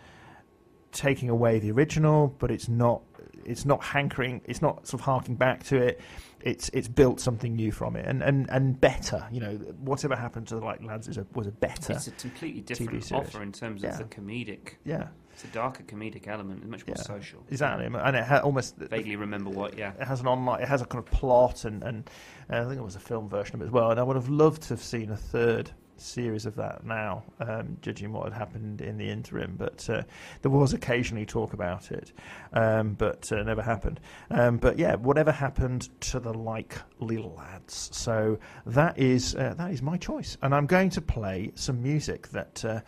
taking 0.92 1.28
away 1.28 1.58
the 1.58 1.70
original, 1.70 2.34
but 2.38 2.50
it's 2.50 2.68
not 2.68 3.02
it's 3.44 3.64
not 3.64 3.82
hankering 3.82 4.40
it's 4.44 4.62
not 4.62 4.86
sort 4.86 5.00
of 5.00 5.04
harking 5.04 5.34
back 5.34 5.62
to 5.64 5.76
it. 5.76 6.00
It's 6.42 6.68
it's 6.70 6.88
built 6.88 7.20
something 7.20 7.54
new 7.54 7.70
from 7.72 7.94
it 7.96 8.04
and, 8.06 8.20
and, 8.22 8.50
and 8.50 8.80
better. 8.80 9.26
You 9.30 9.40
know, 9.40 9.54
whatever 9.80 10.16
happened 10.16 10.48
to 10.48 10.56
the 10.56 10.60
like 10.64 10.82
lads 10.82 11.08
is 11.08 11.16
a, 11.18 11.26
was 11.34 11.46
a 11.46 11.52
better. 11.52 11.92
It's 11.94 12.08
a 12.08 12.12
completely 12.12 12.60
different 12.62 13.12
offer 13.12 13.42
in 13.42 13.52
terms 13.52 13.82
Yeah. 13.82 13.90
of 13.90 13.98
the 13.98 14.04
comedic. 14.04 14.74
yeah, 14.84 15.08
It's 15.32 15.44
a 15.44 15.48
darker 15.48 15.84
comedic 15.84 16.26
element, 16.26 16.60
it's 16.62 16.70
much 16.70 16.84
more 16.86 16.96
Yeah. 16.96 17.02
social. 17.02 17.44
exactly. 17.48 17.86
And 17.86 18.16
it 18.16 18.24
ha- 18.24 18.40
almost 18.40 18.76
Vaguely 18.76 19.14
remember 19.16 19.50
what, 19.50 19.78
yeah. 19.78 19.92
it 20.00 20.04
has 20.06 20.20
an 20.20 20.26
online 20.26 20.62
it 20.62 20.68
has 20.68 20.82
a 20.82 20.84
kind 20.84 21.04
of 21.04 21.10
plot 21.12 21.64
and 21.64 21.82
and 21.84 22.10
uh, 22.50 22.60
I 22.60 22.64
think 22.64 22.78
it 22.78 22.84
was 22.84 22.96
a 22.96 23.00
film 23.00 23.28
version 23.28 23.54
of 23.56 23.62
it 23.62 23.66
as 23.66 23.70
well 23.70 23.90
and 23.92 23.98
I 24.00 24.02
would 24.02 24.16
have 24.16 24.28
loved 24.28 24.62
to 24.62 24.68
have 24.70 24.82
seen 24.82 25.10
a 25.10 25.16
third 25.16 25.70
series 26.02 26.46
of 26.46 26.54
that 26.56 26.84
now 26.84 27.22
um, 27.40 27.76
judging 27.80 28.12
what 28.12 28.24
had 28.24 28.32
happened 28.32 28.80
in 28.80 28.96
the 28.98 29.08
interim 29.08 29.54
but 29.56 29.88
uh, 29.88 30.02
there 30.42 30.50
was 30.50 30.72
occasionally 30.72 31.26
talk 31.26 31.52
about 31.52 31.90
it 31.90 32.12
um, 32.52 32.94
but 32.94 33.30
uh, 33.32 33.42
never 33.42 33.62
happened. 33.62 34.00
Um, 34.30 34.58
but 34.58 34.78
yeah 34.78 34.96
whatever 34.96 35.32
happened 35.32 35.88
to 36.02 36.20
the 36.20 36.32
likely 36.34 37.18
lads? 37.18 37.90
So 37.92 38.38
that 38.66 38.98
is 38.98 39.34
uh, 39.34 39.54
that 39.56 39.70
is 39.70 39.82
my 39.82 39.96
choice 39.96 40.36
and 40.42 40.54
I'm 40.54 40.66
going 40.66 40.90
to 40.90 41.00
play 41.00 41.52
some 41.54 41.82
music 41.82 42.28
that 42.28 42.64
uh, 42.64 42.80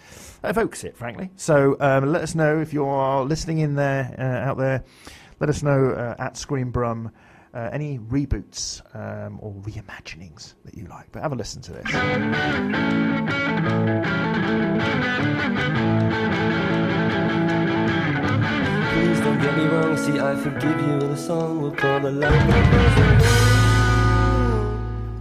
evokes 0.43 0.85
it 0.85 0.97
frankly. 0.97 1.31
So 1.37 1.77
um, 1.81 2.13
let 2.13 2.23
us 2.23 2.35
know 2.35 2.61
if 2.61 2.73
you're 2.73 3.25
listening 3.25 3.59
in 3.59 3.75
there 3.75 4.15
uh, 4.19 4.49
out 4.49 4.59
there. 4.59 4.85
Let 5.41 5.51
us 5.51 5.63
know 5.63 5.91
uh, 5.91 6.15
at 6.19 6.37
Screen 6.37 6.71
Brum 6.71 7.11
uh, 7.55 7.71
any 7.73 7.99
reboots 8.01 8.83
um, 8.97 9.39
or 9.41 9.53
reimaginings 9.63 10.55
that 10.65 10.75
you 10.75 10.87
like. 10.87 11.11
But 11.13 11.23
have 11.23 11.33
a 11.33 11.37
listen 11.37 11.63
to 11.63 11.73
this. 11.73 11.85
Please 18.93 19.21
don't 19.21 19.41
get 19.41 19.57
me 19.57 19.65
wrong, 19.67 19.97
see 19.97 20.19
I 20.19 20.35
forgive 20.37 20.81
you 20.81 20.99
the 20.99 21.17
song 21.17 21.63
we'll 21.63 21.71
call 21.71 22.01
the 22.01 22.11
love. 22.11 22.35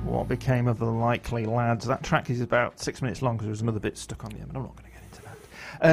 What 0.03 0.27
became 0.27 0.67
of 0.67 0.79
the 0.79 0.85
likely 0.85 1.45
lads? 1.45 1.85
That 1.85 2.01
track 2.03 2.29
is 2.29 2.41
about 2.41 2.79
six 2.79 3.01
minutes 3.01 3.21
long 3.21 3.35
because 3.35 3.45
there 3.45 3.51
was 3.51 3.61
another 3.61 3.79
bit 3.79 3.97
stuck 3.97 4.23
on 4.23 4.31
the 4.31 4.39
end, 4.39 4.47
but 4.53 4.57
I'm 4.57 4.63
not 4.63 4.75
going 4.75 4.89
to 4.89 4.91
get 4.91 5.03
into 5.03 5.21
that. 5.21 5.37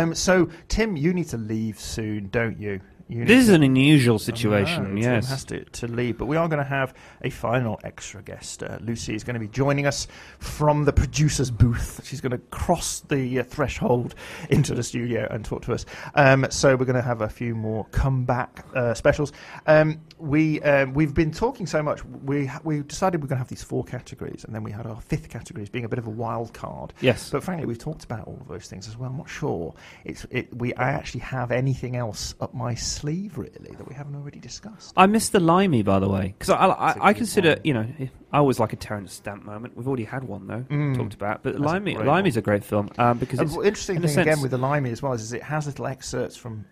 Um, 0.02 0.14
so, 0.14 0.48
Tim, 0.68 0.96
you 0.96 1.12
need 1.12 1.28
to 1.28 1.36
leave 1.36 1.78
soon, 1.78 2.28
don't 2.28 2.58
you? 2.58 2.80
This 3.10 3.44
is 3.44 3.48
an 3.48 3.62
unusual 3.62 4.18
situation, 4.18 4.94
know, 4.94 5.00
yes. 5.00 5.28
has 5.28 5.44
to, 5.46 5.64
to 5.64 5.88
leave, 5.88 6.16
but 6.16 6.26
we 6.26 6.36
are 6.36 6.48
going 6.48 6.58
to 6.58 6.64
have 6.64 6.94
a 7.22 7.30
final 7.30 7.80
extra 7.82 8.22
guest. 8.22 8.62
Uh, 8.62 8.78
Lucy 8.80 9.14
is 9.14 9.24
going 9.24 9.34
to 9.34 9.40
be 9.40 9.48
joining 9.48 9.86
us 9.86 10.06
from 10.38 10.84
the 10.84 10.92
producer's 10.92 11.50
booth. 11.50 12.00
She's 12.04 12.20
going 12.20 12.32
to 12.32 12.38
cross 12.38 13.00
the 13.00 13.40
uh, 13.40 13.42
threshold 13.42 14.14
into 14.48 14.74
the 14.74 14.82
studio 14.82 15.26
and 15.28 15.44
talk 15.44 15.62
to 15.62 15.72
us. 15.72 15.84
Um, 16.14 16.46
so 16.50 16.76
we're 16.76 16.84
going 16.84 16.94
to 16.94 17.02
have 17.02 17.20
a 17.20 17.28
few 17.28 17.54
more 17.56 17.84
comeback 17.86 18.64
uh, 18.74 18.94
specials. 18.94 19.32
Um, 19.66 20.00
we 20.20 20.60
um, 20.62 20.92
we've 20.94 21.14
been 21.14 21.30
talking 21.32 21.66
so 21.66 21.82
much. 21.82 22.04
We 22.04 22.50
we 22.62 22.80
decided 22.82 23.22
we're 23.22 23.28
going 23.28 23.36
to 23.38 23.40
have 23.40 23.48
these 23.48 23.62
four 23.62 23.84
categories, 23.84 24.44
and 24.44 24.54
then 24.54 24.62
we 24.62 24.70
had 24.70 24.86
our 24.86 25.00
fifth 25.00 25.28
category 25.28 25.62
as 25.62 25.68
being 25.70 25.84
a 25.84 25.88
bit 25.88 25.98
of 25.98 26.06
a 26.06 26.10
wild 26.10 26.52
card. 26.52 26.92
Yes. 27.00 27.30
But 27.30 27.42
frankly, 27.42 27.66
we've 27.66 27.78
talked 27.78 28.04
about 28.04 28.26
all 28.26 28.38
of 28.40 28.48
those 28.48 28.66
things 28.66 28.86
as 28.88 28.96
well. 28.96 29.10
I'm 29.10 29.16
not 29.16 29.28
sure 29.28 29.74
it's 30.04 30.26
it, 30.30 30.54
we 30.56 30.74
I 30.74 30.90
actually 30.90 31.20
have 31.20 31.50
anything 31.50 31.96
else 31.96 32.34
up 32.40 32.54
my 32.54 32.74
sleeve 32.74 33.38
really 33.38 33.74
that 33.76 33.88
we 33.88 33.94
haven't 33.94 34.14
already 34.14 34.38
discussed. 34.40 34.92
I 34.96 35.06
missed 35.06 35.32
the 35.32 35.40
limey, 35.40 35.82
by 35.82 35.98
the 35.98 36.08
way, 36.08 36.34
because 36.38 36.50
I, 36.50 36.56
I, 36.66 36.92
a 36.92 37.02
I 37.02 37.12
good 37.12 37.18
consider, 37.18 37.56
you 37.64 37.74
know, 37.74 37.86
I 38.32 38.38
always 38.38 38.60
like 38.60 38.72
a 38.72 38.76
Terrence 38.76 39.12
Stamp 39.14 39.44
moment. 39.44 39.76
We've 39.76 39.88
already 39.88 40.04
had 40.04 40.24
one 40.24 40.46
though, 40.46 40.64
Mm. 40.70 40.96
talked 40.96 41.14
about, 41.14 41.42
but 41.42 41.54
That's 41.54 41.64
Limey, 41.64 41.94
great 41.94 42.06
Limey's 42.06 42.34
one. 42.36 42.38
a 42.40 42.42
great 42.42 42.64
film 42.64 42.90
um, 42.98 43.18
because 43.18 43.40
it's 43.40 43.54
interesting 43.56 43.96
in 43.96 44.04
a 44.04 44.08
thing 44.08 44.18
again 44.20 44.40
with 44.42 44.50
the 44.50 44.58
Limey 44.58 44.90
as 44.90 45.02
well 45.02 45.12
is, 45.14 45.22
is 45.22 45.32
it 45.32 45.42
has 45.42 45.66
little 45.66 45.86
excerpts 45.86 46.36
from 46.36 46.64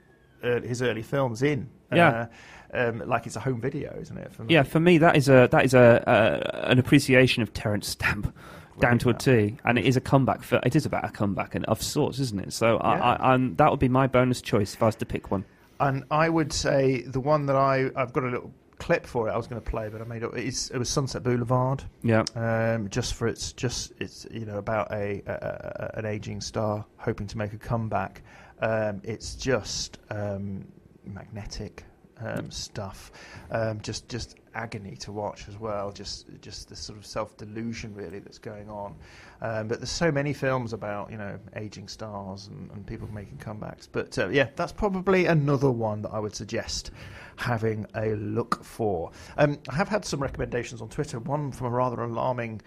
early, 0.45 0.69
his 0.69 0.83
early 0.83 1.03
films 1.03 1.43
in. 1.43 1.69
Yeah. 1.93 2.09
Uh, 2.09 2.27
um, 2.73 3.03
like 3.07 3.27
it's 3.27 3.37
a 3.37 3.41
home 3.41 3.61
video, 3.61 3.97
isn't 4.01 4.17
it? 4.17 4.33
From 4.33 4.51
yeah, 4.51 4.63
for 4.63 4.81
me 4.81 4.99
that 4.99 5.17
is 5.17 5.29
a 5.29 5.49
that 5.51 5.65
is 5.65 5.75
a 5.75 6.09
uh, 6.09 6.67
an 6.71 6.79
appreciation 6.79 7.43
of 7.43 7.53
Terrence 7.53 7.89
Stamp. 7.89 8.35
Down 8.81 8.97
to 9.01 9.11
a 9.11 9.15
T, 9.15 9.57
and 9.65 9.77
it 9.77 9.85
is 9.85 9.97
a 9.97 10.01
comeback. 10.01 10.45
For, 10.45 10.61
it 10.65 10.77
is 10.77 10.87
about 10.87 11.05
a 11.05 11.09
comeback 11.09 11.57
and 11.57 11.65
of 11.65 11.83
sorts, 11.83 12.21
isn't 12.21 12.39
it? 12.39 12.53
So 12.53 12.75
Yeah. 12.75 12.87
I, 12.87 13.33
I'm, 13.33 13.57
that 13.57 13.73
would 13.73 13.81
be 13.81 13.89
my 13.89 14.07
bonus 14.07 14.41
choice 14.41 14.73
if 14.73 14.81
I 14.81 14.87
was 14.87 14.95
to 14.95 15.05
pick 15.05 15.33
one. 15.33 15.45
And 15.81 16.05
I 16.13 16.29
would 16.29 16.53
say 16.53 17.03
the 17.03 17.19
one 17.19 17.47
that 17.47 17.57
I 17.57 17.91
I've 17.97 18.13
got 18.13 18.23
a 18.23 18.29
little 18.29 18.53
clip 18.79 19.05
for 19.05 19.29
it. 19.29 19.33
I 19.33 19.37
was 19.37 19.47
going 19.47 19.61
to 19.61 19.69
play, 19.69 19.89
but 19.89 20.01
I 20.01 20.05
made 20.05 20.23
it. 20.23 20.31
It's, 20.35 20.71
it 20.71 20.79
was 20.79 20.89
Sunset 20.89 21.23
Boulevard. 21.25 21.83
Yeah. 22.03 22.23
Um, 22.37 22.89
just 22.89 23.15
for 23.15 23.27
its 23.27 23.53
just 23.53 23.93
it's 23.99 24.27
you 24.31 24.47
know 24.47 24.59
about 24.59 24.93
a, 24.93 25.23
a, 25.27 25.33
a 25.33 25.99
an 25.99 26.07
aging 26.07 26.41
star 26.41 26.85
hoping 26.99 27.27
to 27.27 27.39
make 27.39 27.53
a 27.53 27.59
comeback. 27.59 28.23
Um, 28.61 29.01
it's 29.03 29.35
just 29.35 29.99
um, 30.11 30.65
magnetic 31.05 31.85
um, 32.21 32.51
stuff. 32.51 33.13
Um, 33.51 33.81
just 33.81 34.09
just 34.09 34.37
agony 34.55 34.97
to 34.97 35.13
watch 35.13 35.49
as 35.49 35.59
well. 35.59 35.93
Just 35.93 36.27
just 36.41 36.69
the 36.69 36.77
sort 36.77 36.99
of 36.99 37.07
self 37.07 37.37
delusion 37.37 37.95
really 37.95 38.19
that's 38.19 38.39
going 38.39 38.69
on. 38.69 38.95
Um, 39.41 39.69
but 39.69 39.79
there's 39.79 39.91
so 39.91 40.11
many 40.11 40.33
films 40.33 40.73
about 40.73 41.11
you 41.11 41.19
know 41.19 41.39
aging 41.57 41.89
stars 41.89 42.49
and, 42.49 42.71
and 42.71 42.87
people 42.87 43.09
making 43.13 43.39
comebacks. 43.39 43.89
But 43.91 44.19
uh, 44.19 44.29
yeah, 44.29 44.49
that's 44.57 44.73
probably 44.73 45.27
another 45.27 45.71
one 45.71 46.03
that 46.03 46.11
I 46.11 46.19
would 46.19 46.35
suggest 46.35 46.91
having 47.37 47.87
a 47.95 48.15
look 48.17 48.65
for. 48.65 49.13
Um, 49.37 49.59
I 49.69 49.75
have 49.75 49.89
had 49.89 50.05
some 50.05 50.21
recommendations 50.21 50.83
on 50.83 50.89
Twitter. 50.89 51.19
One 51.21 51.53
from 51.53 51.69
a 51.69 51.71
rather 51.71 52.03
alarming 52.03 52.61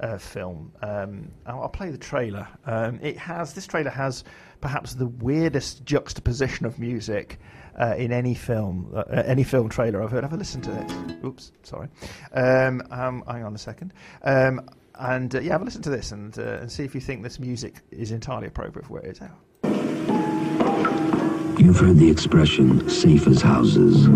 uh, 0.00 0.18
film. 0.18 0.72
Um, 0.82 1.30
I'll, 1.46 1.62
I'll 1.62 1.68
play 1.68 1.90
the 1.90 1.98
trailer. 1.98 2.46
Um, 2.66 2.98
it 3.02 3.16
has 3.16 3.54
this 3.54 3.66
trailer 3.66 3.90
has 3.90 4.24
perhaps 4.60 4.94
the 4.94 5.06
weirdest 5.06 5.84
juxtaposition 5.84 6.66
of 6.66 6.78
music. 6.78 7.38
Uh, 7.78 7.94
in 7.96 8.10
any 8.12 8.34
film, 8.34 8.90
uh, 8.92 9.04
any 9.24 9.44
film 9.44 9.68
trailer 9.68 10.02
I've 10.02 10.10
heard. 10.10 10.24
Have 10.24 10.32
a 10.32 10.36
listen 10.36 10.60
to 10.62 10.70
this. 10.70 10.92
Oops, 11.24 11.52
sorry. 11.62 11.88
Um, 12.32 12.82
um, 12.90 13.22
hang 13.28 13.44
on 13.44 13.54
a 13.54 13.58
second. 13.58 13.94
Um, 14.24 14.68
and 14.96 15.32
uh, 15.34 15.40
yeah, 15.40 15.52
have 15.52 15.62
a 15.62 15.64
listen 15.64 15.82
to 15.82 15.90
this 15.90 16.10
and 16.10 16.36
uh, 16.38 16.58
and 16.60 16.72
see 16.72 16.82
if 16.82 16.92
you 16.94 17.00
think 17.00 17.22
this 17.22 17.38
music 17.38 17.82
is 17.92 18.10
entirely 18.10 18.48
appropriate 18.48 18.86
for 18.86 18.94
where 18.94 19.02
it 19.02 19.12
is 19.12 19.20
out. 19.22 19.38
You've 21.58 21.78
heard 21.78 21.98
the 21.98 22.10
expression 22.10 22.88
safe 22.88 23.26
as 23.28 23.42
houses. 23.42 24.06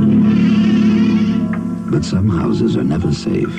But 1.90 2.04
some 2.04 2.28
houses 2.30 2.76
are 2.76 2.84
never 2.84 3.12
safe. 3.12 3.52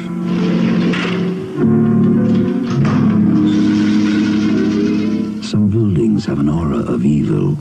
Some 5.45 5.69
buildings 5.69 6.25
have 6.25 6.39
an 6.39 6.49
aura 6.49 6.80
of 6.80 7.05
evil, 7.05 7.57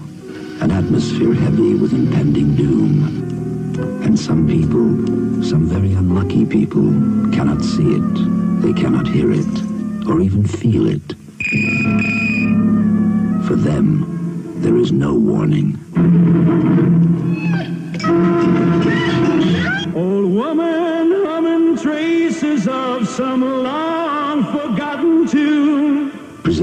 an 0.63 0.71
atmosphere 0.71 1.35
heavy 1.35 1.75
with 1.75 1.93
impending 1.93 2.55
doom. 2.55 3.03
And 4.05 4.17
some 4.17 4.47
people, 4.47 5.43
some 5.43 5.67
very 5.67 5.93
unlucky 5.93 6.47
people, 6.47 6.89
cannot 7.33 7.63
see 7.65 7.97
it, 7.99 8.63
they 8.63 8.73
cannot 8.73 9.09
hear 9.09 9.33
it, 9.33 9.55
or 10.07 10.21
even 10.21 10.47
feel 10.47 10.87
it. 10.87 11.17
For 13.49 13.57
them, 13.57 14.07
there 14.63 14.77
is 14.77 14.93
no 14.93 15.15
warning. 15.15 15.81
Old 19.97 20.33
woman 20.33 21.25
humming 21.27 21.77
traces 21.77 22.69
of 22.69 23.09
some 23.09 23.65
long 23.65 24.45
forgotten 24.45 25.27
tune. 25.27 25.72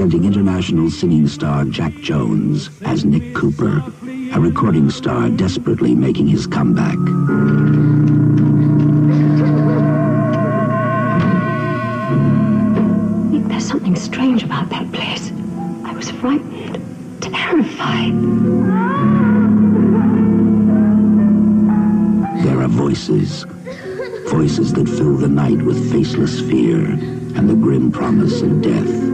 Presenting 0.00 0.24
international 0.24 0.90
singing 0.90 1.28
star 1.28 1.62
Jack 1.66 1.92
Jones 1.96 2.70
as 2.86 3.04
Nick 3.04 3.34
Cooper, 3.34 3.84
a 4.32 4.40
recording 4.40 4.88
star 4.88 5.28
desperately 5.28 5.94
making 5.94 6.26
his 6.26 6.46
comeback. 6.46 6.96
There's 13.50 13.66
something 13.66 13.94
strange 13.94 14.42
about 14.42 14.70
that 14.70 14.90
place. 14.90 15.32
I 15.84 15.92
was 15.92 16.10
frightened, 16.12 16.80
terrified. 17.20 18.14
There 22.42 22.58
are 22.58 22.68
voices, 22.68 23.44
voices 24.30 24.72
that 24.72 24.88
fill 24.88 25.18
the 25.18 25.28
night 25.28 25.60
with 25.60 25.92
faceless 25.92 26.40
fear 26.40 26.86
and 26.86 27.50
the 27.50 27.54
grim 27.54 27.92
promise 27.92 28.40
of 28.40 28.62
death. 28.62 29.09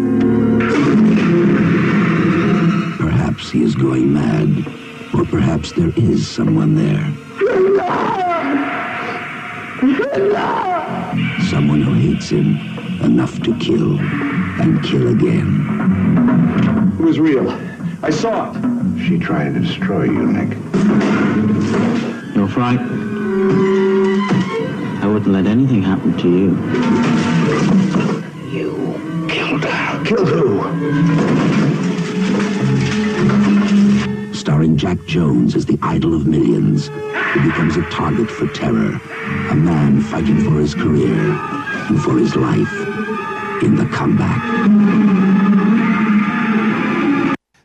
Perhaps 3.36 3.50
he 3.50 3.62
is 3.64 3.74
going 3.74 4.14
mad, 4.14 4.66
or 5.12 5.26
perhaps 5.26 5.72
there 5.72 5.92
is 5.94 6.26
someone 6.26 6.74
there. 6.74 7.04
Someone 11.50 11.82
who 11.82 11.92
hates 11.92 12.30
him 12.30 12.56
enough 13.02 13.38
to 13.42 13.54
kill 13.58 13.98
and 14.00 14.82
kill 14.82 15.08
again. 15.08 16.96
It 16.98 17.02
was 17.02 17.20
real. 17.20 17.50
I 18.02 18.08
saw 18.08 18.52
it. 18.52 19.06
She 19.06 19.18
tried 19.18 19.52
to 19.52 19.60
destroy 19.60 20.04
you, 20.04 20.32
Nick. 20.32 20.56
You're 22.34 22.48
frightened. 22.48 23.02
I 25.04 25.06
wouldn't 25.06 25.28
let 25.28 25.46
anything 25.46 25.82
happen 25.82 26.16
to 26.16 26.28
you. 26.30 26.56
You 28.50 29.26
killed 29.28 29.62
her. 29.62 30.04
Killed 30.06 30.28
who? 30.30 31.85
Starring 34.66 34.76
Jack 34.76 35.06
Jones 35.06 35.54
as 35.54 35.66
the 35.66 35.78
idol 35.82 36.14
of 36.14 36.26
millions, 36.26 36.88
who 36.88 37.44
becomes 37.44 37.76
a 37.76 37.82
target 37.90 38.28
for 38.28 38.48
terror, 38.48 39.00
a 39.50 39.54
man 39.54 40.00
fighting 40.00 40.42
for 40.42 40.58
his 40.58 40.74
career 40.74 41.14
and 41.88 42.02
for 42.02 42.18
his 42.18 42.34
life 42.34 42.72
in 43.62 43.76
the 43.76 43.86
comeback. 43.92 44.42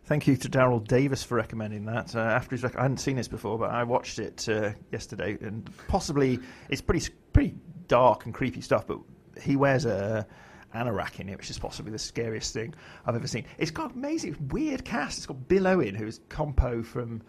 Thank 0.06 0.28
you 0.28 0.36
to 0.38 0.49
Daryl 0.49 0.86
Davis 0.86 1.23
for 1.23 1.36
recommending 1.36 1.86
that. 1.86 2.15
Uh, 2.15 2.19
after 2.19 2.56
his 2.56 2.64
rec- 2.64 2.78
I 2.78 2.84
hadn't 2.84 2.98
seen 2.98 3.15
this 3.15 3.28
before, 3.28 3.57
but 3.57 3.72
I 3.72 3.84
watched 3.84 4.19
it 4.19 4.48
uh, 4.48 4.72
yesterday, 4.91 5.38
and 5.41 5.68
possibly 5.88 6.40
it's 6.69 6.82
pretty 6.82 7.11
pretty 7.34 7.56
dark 7.88 8.26
and 8.26 8.34
creepy 8.34 8.61
stuff. 8.61 8.86
But 8.86 8.99
he 9.41 9.56
wears 9.56 9.86
a 9.86 10.28
anorak 10.73 11.19
in 11.19 11.30
it, 11.30 11.38
which 11.38 11.49
is 11.49 11.60
possibly 11.60 11.91
the 11.91 11.99
scariest 11.99 12.53
thing 12.53 12.73
I've 13.06 13.15
ever 13.15 13.27
seen. 13.27 13.45
It's 13.57 13.72
got 13.72 13.93
amazing, 13.93 14.49
weird 14.52 14.85
cast. 14.85 15.18
It's 15.18 15.27
got 15.27 15.48
Bill 15.48 15.68
Owen, 15.68 15.95
who's 15.95 16.19
Compo 16.30 16.84
from. 16.84 17.22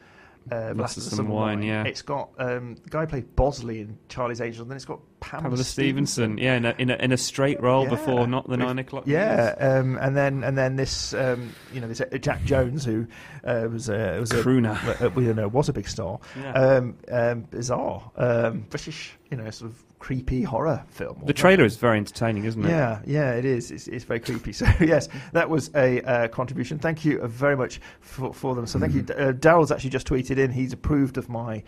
Uh, 0.50 0.74
of 0.76 0.90
Summer 0.90 1.30
Wine, 1.30 1.62
yeah. 1.62 1.84
It's 1.84 2.02
got 2.02 2.30
um, 2.36 2.74
the 2.82 2.90
guy 2.90 3.02
who 3.02 3.06
played 3.06 3.36
Bosley 3.36 3.78
in 3.80 3.96
Charlie's 4.08 4.40
Angels, 4.40 4.62
and 4.62 4.70
then 4.72 4.74
it's 4.74 4.84
got 4.84 4.98
Pamela, 5.20 5.50
Pamela 5.50 5.62
Stephenson, 5.62 6.36
yeah, 6.36 6.56
in 6.56 6.64
a, 6.64 6.74
in 6.78 6.90
a, 6.90 6.96
in 6.96 7.12
a 7.12 7.16
straight 7.16 7.62
role 7.62 7.84
Yeah. 7.84 7.90
before 7.90 8.26
not 8.26 8.46
the 8.46 8.50
With- 8.56 8.58
nine 8.58 8.80
o'clock. 8.80 9.04
Yeah, 9.06 9.54
um, 9.60 9.96
and 10.00 10.16
then 10.16 10.42
and 10.42 10.58
then 10.58 10.74
this, 10.74 11.14
um, 11.14 11.52
you 11.72 11.80
know, 11.80 11.86
this 11.86 12.00
uh, 12.00 12.06
Jack 12.18 12.42
Jones, 12.42 12.84
who 12.84 13.06
uh, 13.44 13.68
was 13.70 13.88
a 13.88 14.18
was 14.18 14.32
a 14.32 14.42
Crooner. 14.42 14.76
uh, 15.00 15.10
well, 15.10 15.24
you 15.24 15.32
know, 15.32 15.46
was 15.46 15.68
a 15.68 15.72
big 15.72 15.86
star. 15.88 16.18
Yeah. 16.36 16.52
Um, 16.54 16.96
um, 17.08 17.40
bizarre, 17.42 18.10
um, 18.16 18.66
British, 18.68 19.12
you 19.30 19.36
know, 19.36 19.48
sort 19.50 19.70
of 19.70 19.84
creepy 20.02 20.42
horror 20.42 20.84
film. 20.88 21.22
The 21.24 21.32
trailer 21.32 21.64
is 21.64 21.76
very 21.76 21.96
entertaining, 21.96 22.44
isn't 22.44 22.64
it? 22.64 22.68
Yeah, 22.68 23.00
yeah, 23.06 23.34
it 23.34 23.44
is. 23.44 23.70
It's, 23.70 23.86
it's 23.86 24.04
very 24.04 24.18
creepy. 24.18 24.52
So 24.62 24.66
yes, 24.80 25.08
that 25.32 25.48
was 25.48 25.70
a 25.76 26.02
uh, 26.02 26.28
contribution. 26.28 26.78
Thank 26.78 27.04
you 27.04 27.24
very 27.28 27.56
much 27.56 27.80
for, 28.00 28.34
for 28.34 28.56
them. 28.56 28.66
So 28.66 28.80
thank 28.80 28.94
you. 28.94 29.00
Uh, 29.02 29.32
Daryl's 29.32 29.70
actually 29.70 29.90
just 29.90 30.08
tweeted 30.08 30.38
in. 30.38 30.50
He's 30.50 30.72
approved 30.72 31.18
of 31.18 31.28
my 31.28 31.62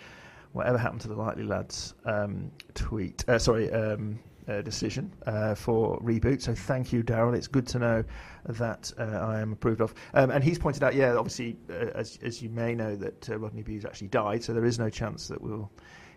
whatever 0.52 0.78
happened 0.78 1.01
to 1.02 1.09
the 1.09 1.15
Likely 1.15 1.44
Lads 1.44 1.94
um, 2.06 2.51
tweet. 2.74 3.27
Uh, 3.28 3.39
sorry, 3.39 3.73
um, 3.73 4.19
uh, 4.48 4.62
decision 4.62 5.12
uh, 5.27 5.55
for 5.55 6.01
reboot. 6.01 6.43
So 6.43 6.55
thank 6.55 6.93
you, 6.93 7.05
Daryl. 7.05 7.36
It's 7.36 7.47
good 7.47 7.69
to 7.69 7.78
know 7.78 8.05
that 8.48 8.93
uh, 8.98 9.02
I 9.02 9.40
am 9.40 9.52
approved 9.52 9.81
of. 9.81 9.94
Um, 10.12 10.32
and 10.32 10.43
he's 10.43 10.59
pointed 10.59 10.82
out, 10.82 10.94
yeah, 10.94 11.15
obviously, 11.15 11.56
uh, 11.70 11.90
as 11.94 12.19
as 12.23 12.43
you 12.43 12.51
may 12.51 12.74
know, 12.74 12.97
that 12.97 13.31
uh, 13.31 13.39
Rodney 13.39 13.62
Bewes 13.62 13.85
actually 13.85 14.09
died, 14.09 14.43
so 14.43 14.52
there 14.52 14.65
is 14.65 14.78
no 14.78 14.90
chance 14.90 15.28
that 15.28 15.40
we'll 15.40 15.70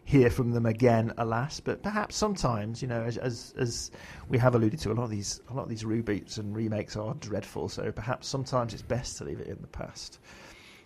hear 0.07 0.29
from 0.29 0.51
them 0.51 0.65
again, 0.65 1.11
alas. 1.17 1.59
But 1.59 1.83
perhaps 1.83 2.15
sometimes, 2.15 2.81
you 2.81 2.87
know, 2.87 3.03
as, 3.03 3.17
as 3.17 3.53
as 3.57 3.91
we 4.29 4.37
have 4.37 4.55
alluded 4.55 4.79
to, 4.79 4.91
a 4.91 4.93
lot 4.93 5.03
of 5.03 5.09
these 5.09 5.41
a 5.49 5.53
lot 5.53 5.63
of 5.63 5.69
these 5.69 5.83
reboots 5.83 6.37
and 6.37 6.55
remakes 6.55 6.95
are 6.95 7.13
dreadful. 7.15 7.67
So 7.67 7.91
perhaps 7.91 8.27
sometimes 8.27 8.73
it's 8.73 8.81
best 8.81 9.17
to 9.17 9.25
leave 9.25 9.41
it 9.41 9.47
in 9.47 9.57
the 9.61 9.67
past. 9.67 10.19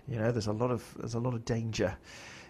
You 0.07 0.17
know, 0.17 0.31
there's 0.31 0.47
a 0.47 0.51
lot 0.51 0.71
of 0.71 0.83
there's 0.97 1.13
a 1.13 1.19
lot 1.19 1.35
of 1.35 1.45
danger 1.45 1.95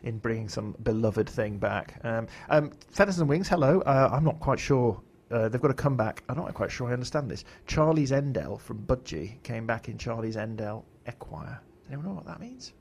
in 0.04 0.18
bringing 0.18 0.48
some 0.48 0.74
beloved 0.84 1.30
thing 1.30 1.58
back. 1.58 2.00
Um, 2.06 2.28
um, 2.50 2.72
Feathers 2.90 3.20
and 3.20 3.28
Wings, 3.28 3.50
hello. 3.50 3.82
Uh, 3.82 4.10
I'm 4.12 4.24
not 4.24 4.40
quite 4.40 4.60
sure. 4.60 5.00
Uh, 5.30 5.50
they've 5.50 5.62
got 5.62 5.68
to 5.68 5.74
come 5.74 5.98
back. 5.98 6.24
I'm 6.30 6.38
not 6.38 6.54
quite 6.54 6.72
sure 6.72 6.90
I 6.90 6.94
understand 6.94 7.30
this. 7.30 7.44
Charlie's 7.68 8.12
Endell 8.12 8.60
from 8.60 8.80
Budgie 8.80 9.44
came 9.44 9.68
back 9.68 9.90
in 9.90 9.98
Charlie's 9.98 10.38
Endell 10.38 10.86
Esquire. 11.06 11.60
Does 11.84 11.88
anyone 11.90 12.06
know 12.06 12.14
what 12.14 12.26
that 12.26 12.40
means? 12.40 12.74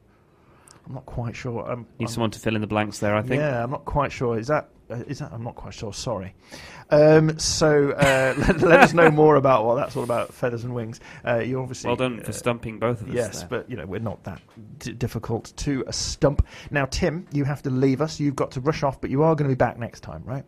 I'm 0.87 0.95
not 0.95 1.07
quite 1.07 1.37
sure. 1.37 1.71
Um, 1.71 1.87
Need 1.99 2.07
I'm- 2.07 2.13
someone 2.15 2.31
to 2.33 2.39
fill 2.41 2.55
in 2.55 2.61
the 2.61 2.67
blanks 2.67 2.99
there, 2.99 3.15
I 3.15 3.23
think. 3.23 3.41
yeah, 3.41 3.63
I'm 3.63 3.71
not 3.71 3.85
quite 3.85 4.13
sure. 4.13 4.39
Is 4.39 4.49
that 4.49 4.69
uh, 4.91 4.97
is 5.07 5.21
that? 5.21 5.33
I'm 5.33 5.45
not 5.45 5.55
quite 5.55 5.73
sure. 5.73 5.93
Sorry. 5.93 6.35
Um, 6.91 7.39
so 7.39 7.91
uh, 7.93 8.35
let, 8.39 8.61
let 8.61 8.81
us 8.81 8.93
know 8.93 9.11
more 9.11 9.37
about 9.37 9.65
what 9.65 9.77
that's 9.77 9.97
all 9.97 10.03
about. 10.03 10.35
Feathers 10.35 10.65
and 10.65 10.75
wings. 10.75 10.99
Uh, 11.25 11.39
you 11.39 11.61
obviously 11.61 11.89
Well 11.89 11.97
done 11.97 12.21
for 12.21 12.31
uh, 12.31 12.33
stumping 12.33 12.79
both 12.81 13.01
of 13.01 13.09
us. 13.09 13.15
Yes, 13.15 13.41
there. 13.41 13.49
but 13.49 13.71
you 13.71 13.77
know 13.77 13.87
we're 13.87 14.01
not 14.01 14.25
that 14.25 14.41
d- 14.79 14.93
difficult 14.93 15.53
to 15.59 15.85
stump. 15.91 16.45
Now, 16.73 16.87
Tim, 16.87 17.27
you 17.33 17.45
have 17.45 17.63
to 17.63 17.71
leave 17.71 18.01
us. 18.01 18.19
You've 18.19 18.37
got 18.37 18.51
to 18.53 18.61
rush 18.61 18.83
off, 18.83 19.01
but 19.01 19.11
you 19.11 19.23
are 19.23 19.35
going 19.37 19.49
to 19.49 19.55
be 19.55 19.59
back 19.59 19.79
next 19.79 20.01
time, 20.01 20.23
right? 20.25 20.45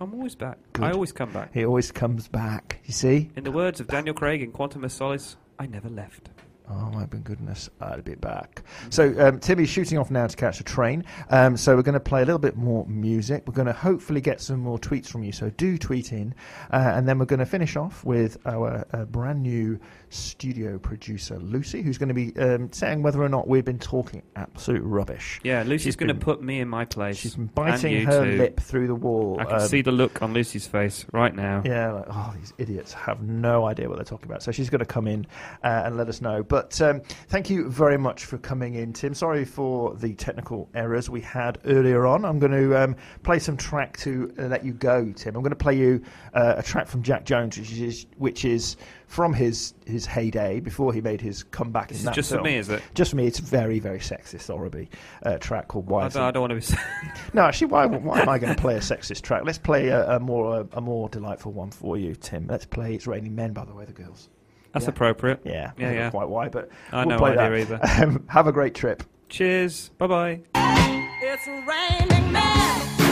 I'm 0.00 0.12
always 0.12 0.34
back. 0.34 0.58
Good. 0.72 0.84
I 0.84 0.90
always 0.90 1.12
come 1.12 1.30
back. 1.32 1.54
He 1.54 1.64
always 1.64 1.92
comes 1.92 2.26
back. 2.26 2.80
You 2.84 2.92
see? 2.92 3.30
In 3.36 3.44
the 3.44 3.52
words 3.52 3.78
of 3.78 3.86
Daniel 3.86 4.14
Craig 4.14 4.42
in 4.42 4.50
Quantum 4.50 4.82
of 4.82 4.90
Solace, 4.90 5.36
I 5.56 5.66
never 5.66 5.88
left. 5.88 6.30
Oh 6.66 6.90
my 6.90 7.04
goodness, 7.04 7.68
I'll 7.78 8.00
be 8.00 8.14
back. 8.14 8.62
So 8.88 9.14
um, 9.18 9.38
Timmy's 9.38 9.68
shooting 9.68 9.98
off 9.98 10.10
now 10.10 10.26
to 10.26 10.34
catch 10.34 10.60
a 10.60 10.64
train. 10.64 11.04
Um, 11.28 11.58
so 11.58 11.76
we're 11.76 11.82
going 11.82 11.92
to 11.92 12.00
play 12.00 12.22
a 12.22 12.24
little 12.24 12.38
bit 12.38 12.56
more 12.56 12.86
music. 12.86 13.42
We're 13.46 13.52
going 13.52 13.66
to 13.66 13.74
hopefully 13.74 14.22
get 14.22 14.40
some 14.40 14.60
more 14.60 14.78
tweets 14.78 15.08
from 15.08 15.24
you. 15.24 15.32
So 15.32 15.50
do 15.50 15.76
tweet 15.76 16.12
in, 16.12 16.34
uh, 16.72 16.92
and 16.94 17.06
then 17.06 17.18
we're 17.18 17.26
going 17.26 17.40
to 17.40 17.46
finish 17.46 17.76
off 17.76 18.02
with 18.02 18.38
our 18.46 18.86
uh, 18.94 19.04
brand 19.04 19.42
new 19.42 19.78
studio 20.14 20.78
producer 20.78 21.38
Lucy, 21.38 21.82
who's 21.82 21.98
going 21.98 22.08
to 22.08 22.14
be 22.14 22.34
um, 22.38 22.72
saying 22.72 23.02
whether 23.02 23.22
or 23.22 23.28
not 23.28 23.48
we've 23.48 23.64
been 23.64 23.78
talking 23.78 24.22
absolute 24.36 24.82
rubbish. 24.82 25.40
Yeah, 25.42 25.62
Lucy's 25.64 25.96
going 25.96 26.08
to 26.08 26.14
put 26.14 26.42
me 26.42 26.60
in 26.60 26.68
my 26.68 26.84
place. 26.84 27.16
She's 27.16 27.34
been 27.34 27.46
biting 27.46 28.06
her 28.06 28.24
too. 28.24 28.38
lip 28.38 28.60
through 28.60 28.86
the 28.86 28.94
wall. 28.94 29.36
I 29.40 29.44
can 29.44 29.54
um, 29.60 29.68
see 29.68 29.82
the 29.82 29.92
look 29.92 30.22
on 30.22 30.32
Lucy's 30.32 30.66
face 30.66 31.04
right 31.12 31.34
now. 31.34 31.62
Yeah, 31.64 31.92
like, 31.92 32.06
oh, 32.08 32.34
these 32.38 32.52
idiots 32.58 32.92
have 32.92 33.22
no 33.22 33.66
idea 33.66 33.88
what 33.88 33.96
they're 33.96 34.04
talking 34.04 34.26
about. 34.26 34.42
So 34.42 34.52
she's 34.52 34.70
going 34.70 34.80
to 34.80 34.86
come 34.86 35.06
in 35.06 35.26
uh, 35.62 35.82
and 35.84 35.96
let 35.96 36.08
us 36.08 36.20
know. 36.20 36.42
But 36.42 36.80
um, 36.80 37.00
thank 37.28 37.50
you 37.50 37.68
very 37.68 37.98
much 37.98 38.24
for 38.24 38.38
coming 38.38 38.74
in, 38.74 38.92
Tim. 38.92 39.14
Sorry 39.14 39.44
for 39.44 39.94
the 39.94 40.14
technical 40.14 40.68
errors 40.74 41.10
we 41.10 41.20
had 41.20 41.58
earlier 41.64 42.06
on. 42.06 42.24
I'm 42.24 42.38
going 42.38 42.52
to 42.52 42.82
um, 42.82 42.96
play 43.22 43.38
some 43.38 43.56
track 43.56 43.96
to 43.98 44.32
uh, 44.38 44.42
let 44.44 44.64
you 44.64 44.72
go, 44.72 45.12
Tim. 45.12 45.34
I'm 45.36 45.42
going 45.42 45.50
to 45.50 45.56
play 45.56 45.76
you 45.76 46.02
uh, 46.34 46.54
a 46.56 46.62
track 46.62 46.86
from 46.86 47.02
Jack 47.02 47.24
Jones, 47.24 47.58
which 47.58 47.72
is 47.72 48.06
which 48.16 48.44
is 48.44 48.76
from 49.14 49.32
his 49.32 49.74
his 49.86 50.04
heyday 50.06 50.58
before 50.58 50.92
he 50.92 51.00
made 51.00 51.20
his 51.20 51.44
comeback. 51.44 51.86
This 51.88 51.98
in 51.98 52.00
is 52.00 52.04
that 52.06 52.14
just 52.16 52.32
for 52.32 52.42
me, 52.42 52.56
is 52.56 52.68
it? 52.68 52.82
Just 52.94 53.12
for 53.12 53.16
me. 53.16 53.28
It's 53.28 53.38
very 53.38 53.78
very 53.78 54.00
sexist, 54.00 54.48
horribly 54.48 54.90
uh, 55.24 55.38
track 55.38 55.68
called 55.68 55.86
Why. 55.88 56.06
I 56.06 56.08
don't, 56.08 56.22
I 56.22 56.30
don't 56.32 56.50
want 56.50 56.60
to 56.60 56.72
be. 56.74 56.82
No, 57.32 57.42
actually, 57.42 57.68
why, 57.68 57.86
why 57.86 58.20
am 58.22 58.28
I 58.28 58.38
going 58.40 58.54
to 58.54 58.60
play 58.60 58.74
a 58.74 58.80
sexist 58.80 59.22
track? 59.22 59.42
Let's 59.44 59.58
play 59.58 59.88
a, 59.88 60.16
a 60.16 60.20
more 60.20 60.66
a, 60.72 60.80
more 60.80 61.08
delightful 61.08 61.52
one 61.52 61.70
for 61.70 61.96
you, 61.96 62.16
Tim. 62.16 62.48
Let's 62.48 62.64
play 62.66 62.94
"It's 62.94 63.06
Raining 63.06 63.36
Men" 63.36 63.52
by 63.52 63.64
the 63.64 63.72
way, 63.74 63.84
the 63.84 63.92
girls. 63.92 64.30
That's 64.72 64.86
Yeah. 64.86 64.90
appropriate. 64.90 65.40
Yeah, 65.44 65.52
I 65.52 65.80
yeah, 65.80 65.86
don't 65.86 65.94
yeah. 65.96 66.10
quite 66.10 66.28
why, 66.28 66.48
but 66.48 66.68
I 66.90 67.04
we'll 67.04 67.10
know 67.10 67.18
play 67.18 67.38
idea 67.38 67.66
that. 67.66 67.84
either. 67.88 68.04
Um, 68.04 68.24
have 68.28 68.48
a 68.48 68.52
great 68.52 68.74
trip. 68.74 69.04
Cheers. 69.28 69.90
Bye 69.98 70.06
bye. 70.08 70.40
It's 70.56 71.46
raining 71.46 72.32
men. 72.32 73.03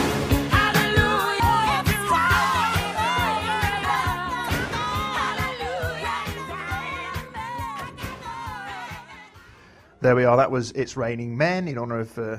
There 10.02 10.16
we 10.16 10.24
are. 10.24 10.36
That 10.36 10.50
was 10.50 10.72
"It's 10.72 10.96
Raining 10.96 11.36
Men" 11.38 11.68
in 11.68 11.78
honour 11.78 12.00
of. 12.00 12.18
Uh, 12.18 12.38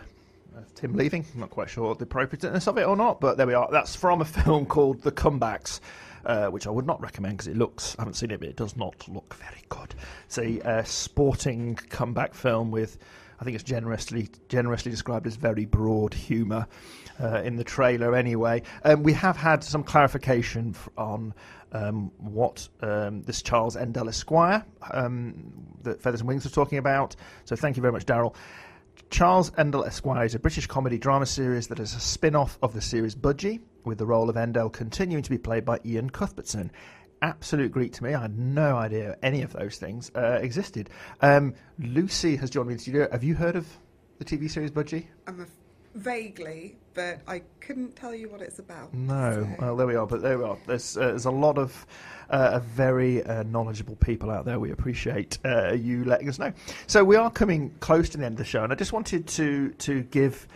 of 0.54 0.76
Tim 0.76 0.96
leaving. 0.96 1.26
I'm 1.34 1.40
not 1.40 1.50
quite 1.50 1.70
sure 1.70 1.96
the 1.96 2.04
appropriateness 2.04 2.68
of 2.68 2.78
it 2.78 2.86
or 2.86 2.98
not, 2.98 3.22
but 3.22 3.38
there 3.38 3.48
we 3.48 3.54
are. 3.54 3.70
That's 3.72 3.96
from 3.96 4.20
a 4.20 4.26
film 4.44 4.66
called 4.66 5.02
The 5.02 5.14
Comebacks, 5.14 5.80
uh, 6.26 6.48
which 6.48 6.68
I 6.68 6.72
would 6.72 6.86
not 6.86 7.00
recommend 7.02 7.38
because 7.38 7.48
it 7.48 7.56
looks, 7.56 7.96
I 7.98 8.02
haven't 8.02 8.16
seen 8.16 8.32
it, 8.32 8.42
but 8.42 8.50
it 8.50 8.58
does 8.58 8.76
not 8.76 9.08
look 9.08 9.34
very 9.36 9.64
good. 9.70 9.96
It's 10.26 10.38
a 10.38 10.60
uh, 10.62 10.84
sporting 10.84 11.76
comeback 11.76 12.36
film 12.36 12.70
with, 12.70 12.98
I 13.40 13.46
think 13.46 13.56
it's 13.56 13.64
generously 13.64 14.28
generously 14.50 14.92
described 14.92 15.26
as 15.26 15.38
very 15.38 15.66
broad 15.66 16.14
humour 16.14 16.68
uh, 17.20 17.42
in 17.44 17.56
the 17.56 17.64
trailer 17.64 18.14
anyway. 18.14 18.62
Um, 18.84 19.04
we 19.04 19.14
have 19.14 19.38
had 19.38 19.64
some 19.64 19.84
clarification 19.84 20.76
on 20.98 21.34
um, 21.74 22.12
what 22.18 22.68
um, 22.82 23.24
this 23.24 23.42
Charles 23.42 23.76
Endell 23.76 24.08
Esquire 24.08 24.66
um, 24.92 25.52
that 25.82 26.02
Feathers 26.02 26.22
and 26.22 26.28
Wings 26.28 26.44
was 26.44 26.54
talking 26.54 26.78
about. 26.78 27.16
So 27.46 27.56
thank 27.56 27.76
you 27.76 27.82
very 27.82 27.92
much, 27.92 28.06
Daryl. 28.06 28.36
Charles 29.10 29.52
Endell 29.52 29.86
Esquire 29.86 30.26
is 30.26 30.36
a 30.36 30.40
British 30.40 30.68
comedy 30.68 30.98
drama 30.98 31.26
series 31.26 31.68
that 31.68 31.80
is 31.80 31.96
a 31.96 32.00
spin 32.00 32.36
off 32.36 32.58
of 32.62 32.74
the 32.74 32.82
series 32.82 33.16
Budgie, 33.16 33.62
with 33.84 33.98
the 33.98 34.06
role 34.06 34.30
of 34.30 34.36
Endell 34.36 34.72
continuing 34.72 35.24
to 35.24 35.30
be 35.30 35.38
played 35.38 35.66
by 35.66 35.80
Iain 35.86 36.10
Cuthbertson. 36.10 36.72
Absolute 37.22 37.72
Greek 37.72 37.94
to 37.94 38.04
me. 38.04 38.14
I 38.14 38.22
had 38.22 38.38
no 38.38 38.76
idea 38.76 39.18
any 39.24 39.44
of 39.44 39.54
those 39.54 39.78
things 39.78 40.12
uh, 40.16 40.40
existed. 40.42 40.90
Um, 41.22 41.56
Lucy 41.80 42.36
has 42.36 42.50
joined 42.50 42.68
me 42.68 42.74
in 42.74 42.78
the 42.78 42.82
studio. 42.82 43.08
Have 43.12 43.24
you 43.24 43.34
heard 43.34 43.56
of 43.56 43.68
the 44.18 44.26
TV 44.26 44.50
series 44.50 44.72
Budgie? 44.72 45.06
I'm 45.28 45.48
vaguely, 45.96 46.78
but 46.94 47.22
I 47.28 47.42
couldn't 47.60 47.96
tell 47.96 48.14
you 48.14 48.30
what 48.30 48.42
it's 48.42 48.60
about. 48.60 48.94
No. 48.94 49.48
Well, 49.60 49.76
there 49.76 49.88
we 49.88 49.96
are. 49.96 50.06
But 50.06 50.22
there 50.22 50.38
we 50.38 50.44
are. 50.44 50.58
There's, 50.68 50.98
uh, 50.98 51.08
there's 51.08 51.26
a 51.26 51.32
lot 51.32 51.58
of 51.58 51.86
uh, 52.30 52.60
very 52.60 53.24
uh, 53.24 53.44
knowledgeable 53.44 53.96
people 53.98 54.30
out 54.30 54.46
there. 54.46 54.60
We 54.60 54.72
appreciate 54.72 55.38
uh, 55.46 55.74
you 55.74 56.04
letting 56.06 56.30
us 56.30 56.40
know. 56.40 56.54
So 56.88 57.04
we 57.04 57.16
are 57.16 57.30
coming 57.32 57.74
close 57.80 58.10
to 58.10 58.18
the 58.18 58.26
end 58.26 58.34
of 58.34 58.38
the 58.40 58.46
show, 58.46 58.64
and 58.64 58.72
I 58.72 58.76
just 58.76 58.94
wanted 58.94 59.28
to 59.28 59.70
to 59.70 60.04
give 60.04 60.48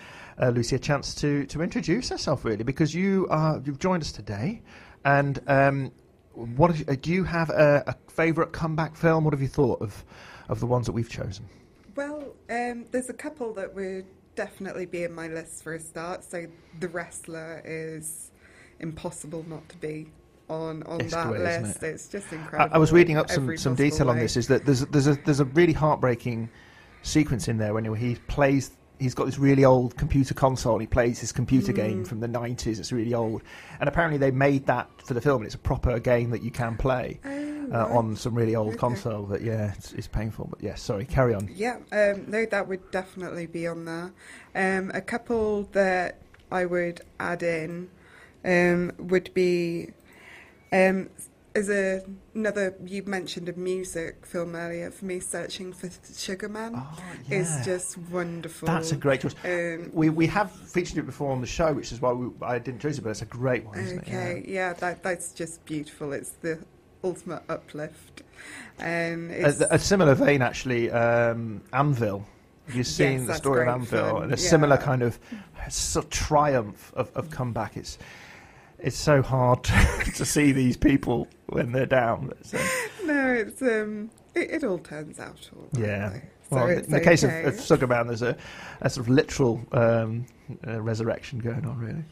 uh, 0.41 0.49
Lucy 0.49 0.75
a 0.75 0.79
chance 0.79 1.15
to 1.15 1.45
to 1.47 1.61
introduce 1.61 2.09
herself, 2.09 2.45
really, 2.45 2.63
because 2.63 2.93
you 2.93 3.27
are 3.29 3.61
you've 3.65 3.79
joined 3.79 4.03
us 4.03 4.11
today, 4.11 4.61
and. 5.05 5.39
Um, 5.47 5.91
what 6.33 6.77
you- 6.77 6.85
uh, 6.87 6.95
do 7.01 7.11
you 7.11 7.23
have 7.23 7.49
a, 7.49 7.83
a 7.87 7.95
favourite 8.11 8.51
comeback 8.51 8.95
film? 8.95 9.23
What 9.23 9.33
have 9.33 9.41
you 9.41 9.47
thought 9.47 9.81
of 9.81 10.05
of 10.49 10.59
the 10.59 10.67
ones 10.67 10.85
that 10.85 10.91
we've 10.91 11.09
chosen? 11.09 11.45
Well, 11.95 12.35
um, 12.47 12.85
there's 12.91 13.09
a 13.09 13.13
couple 13.13 13.53
that 13.55 13.73
would 13.73 14.05
definitely 14.37 14.85
be 14.85 15.03
in 15.03 15.13
my 15.13 15.27
list 15.27 15.63
for 15.63 15.73
a 15.73 15.79
start. 15.79 16.23
So, 16.23 16.45
The 16.79 16.87
Wrestler 16.87 17.61
is 17.65 18.31
impossible 18.79 19.43
not 19.49 19.67
to 19.69 19.77
be 19.77 20.07
on 20.49 20.81
on 20.83 21.01
It's 21.01 21.13
that 21.13 21.27
great, 21.27 21.41
list. 21.41 21.83
it? 21.83 21.87
It's 21.87 22.07
just 22.07 22.31
incredible. 22.31 22.73
I 22.73 22.77
was 22.77 22.93
reading 22.93 23.17
up 23.17 23.29
some, 23.29 23.57
some 23.57 23.75
detail 23.75 24.09
on 24.09 24.17
this. 24.17 24.37
Is 24.37 24.47
that 24.47 24.65
there's 24.65 24.85
there's 24.85 25.07
a 25.07 25.15
there's 25.25 25.41
a 25.41 25.45
really 25.45 25.73
heartbreaking 25.73 26.49
sequence 27.01 27.49
in 27.49 27.57
there 27.57 27.73
when 27.73 27.83
he 27.95 28.15
plays. 28.27 28.71
He's 28.99 29.13
got 29.13 29.25
this 29.25 29.37
really 29.37 29.63
old 29.65 29.95
computer 29.97 30.33
console. 30.33 30.73
and 30.73 30.81
He 30.81 30.87
plays 30.87 31.19
his 31.19 31.31
computer 31.31 31.71
game 31.71 32.03
Mm. 32.03 32.07
from 32.07 32.19
the 32.19 32.27
nineties. 32.27 32.79
It's 32.79 32.91
really 32.91 33.13
old, 33.13 33.43
and 33.79 33.87
apparently 33.89 34.17
they 34.17 34.31
made 34.31 34.65
that 34.67 34.89
for 35.05 35.13
the 35.13 35.21
film. 35.21 35.41
and 35.41 35.45
It's 35.47 35.55
a 35.55 35.59
proper 35.59 35.99
game 35.99 36.29
that 36.31 36.41
you 36.41 36.49
can 36.51 36.77
play 36.77 37.19
Oh, 37.25 37.56
uh, 37.71 37.85
on 37.87 38.15
some 38.15 38.35
really 38.35 38.55
old 38.55 38.69
Okay. 38.69 38.77
console. 38.77 39.25
That 39.25 39.41
yeah, 39.41 39.73
it's, 39.73 39.93
it's 39.93 40.07
painful. 40.07 40.47
But 40.49 40.61
yeah, 40.63 40.75
sorry. 40.75 41.05
Carry 41.05 41.33
on. 41.33 41.49
Yeah, 41.53 41.77
um, 41.91 42.25
no, 42.27 42.45
that 42.45 42.67
would 42.67 42.91
definitely 42.91 43.45
be 43.47 43.67
on 43.67 43.85
there. 43.85 44.13
Um, 44.55 44.91
a 44.93 45.01
couple 45.01 45.63
that 45.73 46.19
I 46.51 46.65
would 46.65 47.01
add 47.19 47.43
in 47.43 47.89
um, 48.45 48.91
would 48.97 49.33
be 49.33 49.91
um, 50.71 51.09
is 51.55 51.69
a, 51.69 52.03
another 52.35 52.75
you 52.85 53.01
mentioned 53.03 53.49
a 53.49 53.53
music 53.53 54.25
film 54.25 54.55
earlier. 54.55 54.91
For 54.91 55.05
me, 55.05 55.19
searching 55.19 55.73
for 55.73 55.89
Sugar 56.15 56.49
Man 56.49 56.75
is 57.29 57.49
Oh, 57.49 57.57
yeah. 57.57 57.63
just 57.63 57.97
wonderful. 57.97 58.67
That's 58.67 58.91
a 58.91 58.95
great 58.95 59.21
choice. 59.21 59.35
Um, 59.43 59.89
we 59.93 60.09
we 60.09 60.27
have 60.27 60.51
featured 60.51 60.99
it 60.99 61.05
before 61.05 61.31
on 61.31 61.41
the 61.41 61.47
show, 61.47 61.73
which 61.73 61.91
is 61.91 61.99
why 62.01 62.11
we, 62.11 62.29
I 62.41 62.59
didn't 62.59 62.79
choose 62.81 62.97
it. 62.99 63.01
But 63.03 63.09
it's 63.11 63.23
a 63.23 63.25
great 63.25 63.65
one, 63.65 63.77
isn't 63.79 63.99
it? 63.99 64.07
Yeah. 64.07 64.13
Okay, 64.19 64.45
yeah, 64.47 64.73
that 64.73 65.03
that's 65.03 65.31
just 65.31 65.65
beautiful. 65.65 66.13
It's 66.13 66.31
the 66.41 66.59
ultimate 67.07 67.43
uplift. 67.49 68.23
Um, 68.79 69.31
it's, 69.31 69.61
A, 69.61 69.67
a 69.71 69.79
similar 69.79 70.13
vein, 70.13 70.41
actually, 70.41 70.91
um, 70.91 71.61
Anvil. 71.73 72.25
Have 72.67 72.87
seen 72.87 73.19
Yes, 73.19 73.27
the 73.27 73.33
story 73.35 73.61
of 73.61 73.69
Anvil? 73.69 74.21
And 74.21 74.33
a 74.33 74.35
yeah. 74.35 74.49
similar 74.49 74.77
kind 74.77 75.01
of 75.01 75.17
sort 75.69 76.05
of 76.05 76.11
triumph 76.11 76.91
of, 76.95 77.09
of 77.15 77.29
comeback. 77.29 77.77
It's 77.77 77.97
it's 78.79 78.97
so 78.97 79.23
hard 79.23 79.63
to 80.15 80.25
see 80.25 80.51
these 80.51 80.77
people 80.77 81.27
when 81.47 81.71
they're 81.71 81.85
down. 81.87 82.31
It's, 82.39 82.53
uh, 82.53 82.67
no, 83.05 83.33
it's 83.33 83.61
um, 83.61 84.11
it, 84.35 84.51
it 84.51 84.63
all 84.63 84.77
turns 84.79 85.19
out 85.19 85.49
all 85.55 85.63
right. 85.73 85.87
yeah. 85.87 86.09
though. 86.09 86.21
Well, 86.49 86.67
So 86.67 86.73
in 86.73 86.91
the 86.91 87.01
case 87.01 87.23
of, 87.23 87.31
okay. 87.31 87.43
of 87.47 87.59
Sugarman, 87.59 88.07
there's 88.07 88.21
a, 88.21 88.37
a 88.81 88.89
sort 88.89 89.07
of 89.07 89.09
literal 89.13 89.65
um, 89.71 90.25
uh, 90.65 90.81
resurrection 90.81 91.39
going 91.39 91.65
on, 91.65 91.77
really. 91.79 92.03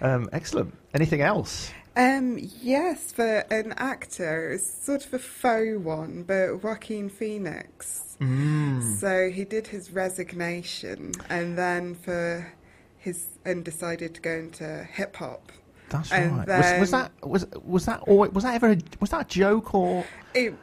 Um, 0.00 0.28
excellent. 0.32 0.74
Anything 0.94 1.20
else? 1.20 1.70
Um, 1.96 2.38
yes, 2.62 3.10
for 3.12 3.38
an 3.50 3.72
actor, 3.78 4.52
it's 4.52 4.84
sort 4.84 5.06
of 5.06 5.14
a 5.14 5.18
faux 5.18 5.78
one, 5.78 6.24
but 6.24 6.62
Joaquin 6.62 7.08
Phoenix. 7.08 8.16
Mm. 8.20 8.98
So 9.00 9.30
he 9.30 9.44
did 9.44 9.66
his 9.68 9.90
resignation, 9.90 11.12
and 11.30 11.56
then 11.56 11.94
for 11.94 12.52
his 12.98 13.26
and 13.44 13.64
decided 13.64 14.14
to 14.14 14.20
go 14.20 14.32
into 14.32 14.84
hip 14.84 15.16
hop. 15.16 15.52
That's 15.88 16.10
And 16.12 16.38
right. 16.38 16.48
Was, 16.48 16.80
was 16.80 16.90
that 16.90 17.12
was 17.22 17.46
was 17.64 17.86
that 17.86 18.00
always, 18.00 18.32
was 18.32 18.44
that 18.44 18.54
ever 18.54 18.72
a, 18.72 18.78
was 19.00 19.10
that 19.10 19.20
a 19.22 19.28
joke 19.28 19.74
or 19.74 20.04
It 20.34 20.54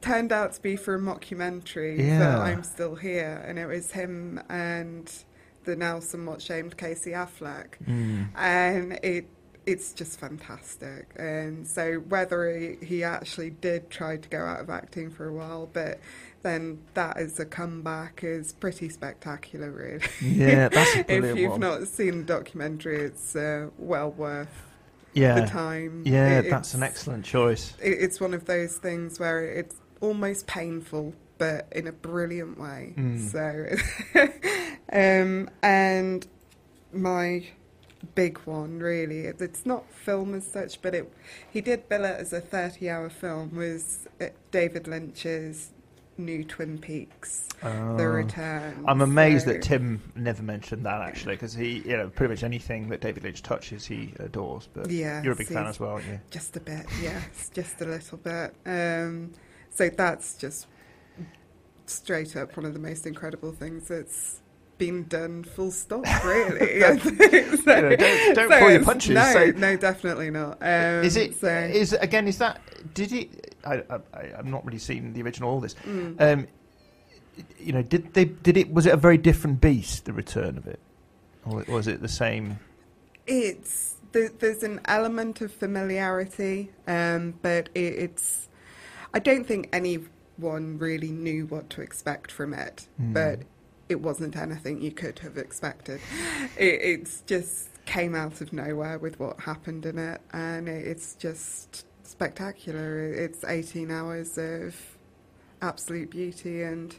turned 0.00 0.32
out 0.32 0.52
to 0.54 0.62
be 0.62 0.76
for 0.76 0.94
a 0.94 0.98
mockumentary 0.98 1.98
Yeah. 1.98 2.18
that 2.18 2.38
I'm 2.38 2.62
still 2.62 2.94
here, 2.94 3.44
and 3.46 3.58
it 3.58 3.66
was 3.66 3.92
him 3.92 4.40
and 4.48 5.12
the 5.64 5.76
now 5.76 6.00
somewhat 6.00 6.42
shamed 6.42 6.76
Casey 6.76 7.10
Affleck, 7.12 7.74
Mm. 7.86 8.28
and 8.34 8.92
it 9.02 9.26
it's 9.66 9.92
just 9.92 10.18
fantastic. 10.18 11.10
And 11.16 11.66
so 11.66 11.94
whether 12.08 12.56
he, 12.58 12.84
he 12.84 13.04
actually 13.04 13.50
did 13.50 13.90
try 13.90 14.16
to 14.16 14.28
go 14.28 14.44
out 14.44 14.60
of 14.60 14.70
acting 14.70 15.10
for 15.10 15.26
a 15.28 15.32
while, 15.32 15.68
but 15.72 16.00
then 16.42 16.78
that 16.94 17.18
is 17.18 17.38
a 17.38 17.44
comeback 17.44 18.24
is 18.24 18.52
pretty 18.52 18.88
spectacular, 18.88 19.70
really. 19.70 20.04
Yeah, 20.20 20.68
that's 20.68 20.96
a 20.96 21.04
brilliant 21.04 21.38
if 21.38 21.42
you've 21.42 21.50
one. 21.52 21.60
not 21.60 21.86
seen 21.86 22.18
the 22.18 22.24
documentary, 22.24 23.02
it's 23.02 23.36
uh, 23.36 23.68
well 23.78 24.10
worth 24.10 24.48
yeah 25.14 25.40
the 25.40 25.46
time. 25.46 26.02
Yeah, 26.06 26.40
It- 26.40 26.50
that's 26.50 26.74
an 26.74 26.82
excellent 26.82 27.24
choice. 27.24 27.74
it, 27.80 27.90
it's 27.90 28.20
one 28.20 28.34
of 28.34 28.46
those 28.46 28.76
things 28.78 29.20
where 29.20 29.44
it's 29.44 29.76
almost 30.00 30.46
painful, 30.48 31.14
but 31.38 31.68
in 31.70 31.86
a 31.86 31.92
brilliant 31.92 32.58
way. 32.58 32.94
Mm. 32.96 33.30
So, 33.30 34.28
um, 34.92 35.48
and 35.62 36.26
my 36.92 37.46
big 38.14 38.38
one, 38.38 38.78
really, 38.78 39.20
it's 39.26 39.64
not 39.66 39.90
film 39.92 40.34
as 40.34 40.46
such, 40.46 40.80
but 40.82 40.94
it 40.94 41.12
he 41.50 41.60
did 41.60 41.88
bill 41.88 42.04
it 42.04 42.18
as 42.18 42.32
a 42.32 42.40
thirty-hour 42.40 43.08
film. 43.10 43.54
Was 43.56 44.06
uh, 44.20 44.26
David 44.50 44.86
Lynch's 44.88 45.70
new 46.18 46.44
Twin 46.44 46.76
Peaks, 46.78 47.48
Oh. 47.62 47.96
The 47.96 48.06
Return. 48.06 48.84
I'm 48.86 49.00
amazed 49.00 49.46
So- 49.46 49.54
that 49.54 49.62
Tim 49.62 50.02
never 50.14 50.42
mentioned 50.42 50.84
that 50.84 51.00
actually, 51.00 51.36
because 51.36 51.54
he, 51.54 51.78
you 51.78 51.96
know, 51.96 52.08
pretty 52.10 52.32
much 52.32 52.42
anything 52.42 52.88
that 52.90 53.00
David 53.00 53.22
Lynch 53.24 53.42
touches, 53.42 53.86
he 53.86 54.12
adores. 54.18 54.68
But 54.74 54.90
Yeah, 54.90 55.22
you're 55.22 55.32
a 55.32 55.36
big 55.36 55.46
fan 55.48 55.66
as 55.66 55.80
well, 55.80 55.92
aren't 55.92 56.06
you? 56.06 56.20
Just 56.30 56.54
a 56.56 56.60
bit, 56.60 56.84
yes, 57.00 57.50
just 57.54 57.80
a 57.80 57.86
little 57.86 58.18
bit. 58.18 58.54
Um, 58.66 59.32
so 59.70 59.88
that's 59.88 60.34
just 60.36 60.66
straight 61.86 62.36
up 62.36 62.56
one 62.56 62.66
of 62.66 62.74
the 62.74 62.80
most 62.80 63.06
incredible 63.06 63.52
things 63.52 63.88
that's 63.88 64.41
been 64.78 65.04
done. 65.08 65.44
Full 65.44 65.70
stop, 65.70 66.04
really. 66.24 66.80
So- 67.62 67.76
You 67.76 67.82
know, 67.82 67.96
don't- 67.96 68.34
don't 68.34 68.50
so 68.50 68.58
pull 68.58 68.70
your 68.70 68.84
punches, 68.84 69.14
No, 69.14 69.32
so- 69.32 69.50
no, 69.52 69.76
definitely 69.76 70.30
not. 70.30 70.58
Um, 70.60 71.04
is 71.04 71.16
it? 71.16 71.38
So, 71.40 71.48
Is 71.48 71.92
again? 71.92 72.26
Is 72.28 72.38
that? 72.38 72.60
Did 72.94 73.12
it? 73.12 73.54
I, 73.64 73.82
I, 73.88 73.98
I've 74.38 74.46
not 74.46 74.64
really 74.64 74.78
seen 74.78 75.12
the 75.12 75.22
original. 75.22 75.50
All 75.50 75.60
this. 75.60 75.74
Mm. 75.86 76.20
Um, 76.20 76.46
you 77.58 77.72
know, 77.72 77.82
did 77.82 78.12
they? 78.14 78.24
Did 78.26 78.56
it? 78.56 78.72
Was 78.72 78.86
it 78.86 78.92
a 78.92 78.96
very 78.96 79.18
different 79.18 79.60
beast? 79.60 80.04
The 80.04 80.12
return 80.12 80.58
of 80.58 80.66
it, 80.66 80.80
or 81.46 81.64
was 81.68 81.86
it 81.86 82.02
the 82.02 82.08
same? 82.08 82.58
It's 83.26 83.94
there, 84.12 84.30
there's 84.40 84.62
an 84.64 84.80
element 84.86 85.40
of 85.40 85.52
familiarity, 85.52 86.70
um, 86.88 87.34
but 87.42 87.68
it, 87.74 87.94
it's. 87.94 88.48
I 89.14 89.18
don't 89.20 89.46
think 89.46 89.68
anyone 89.72 90.08
really 90.78 91.10
knew 91.12 91.46
what 91.46 91.70
to 91.70 91.82
expect 91.82 92.32
from 92.32 92.52
it, 92.54 92.88
Hmm. 92.98 93.12
but 93.12 93.40
it 93.92 94.00
wasn't 94.00 94.36
anything 94.36 94.82
you 94.82 94.90
could 94.90 95.20
have 95.20 95.36
expected. 95.36 96.00
It, 96.58 96.80
it's 96.82 97.20
just 97.22 97.68
came 97.84 98.14
out 98.14 98.40
of 98.40 98.52
nowhere 98.52 98.98
with 98.98 99.20
what 99.20 99.40
happened 99.40 99.86
in 99.86 99.98
it, 99.98 100.20
and 100.32 100.68
it, 100.68 100.86
it's 100.86 101.14
just 101.14 101.86
spectacular. 102.02 103.12
It's 103.12 103.44
18 103.44 103.90
hours 103.90 104.38
of 104.38 104.74
absolute 105.60 106.10
beauty 106.10 106.62
and 106.62 106.96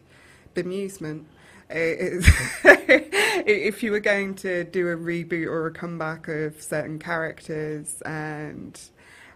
bemusement. 0.56 1.26
It 1.70 2.24
if 3.46 3.82
you 3.84 3.92
were 3.92 4.00
going 4.00 4.36
to 4.36 4.64
do 4.64 4.90
a 4.90 4.96
reboot 4.96 5.48
or 5.48 5.68
a 5.68 5.72
comeback 5.72 6.28
of 6.28 6.62
certain 6.62 7.00
characters 7.00 8.02
and 8.06 8.80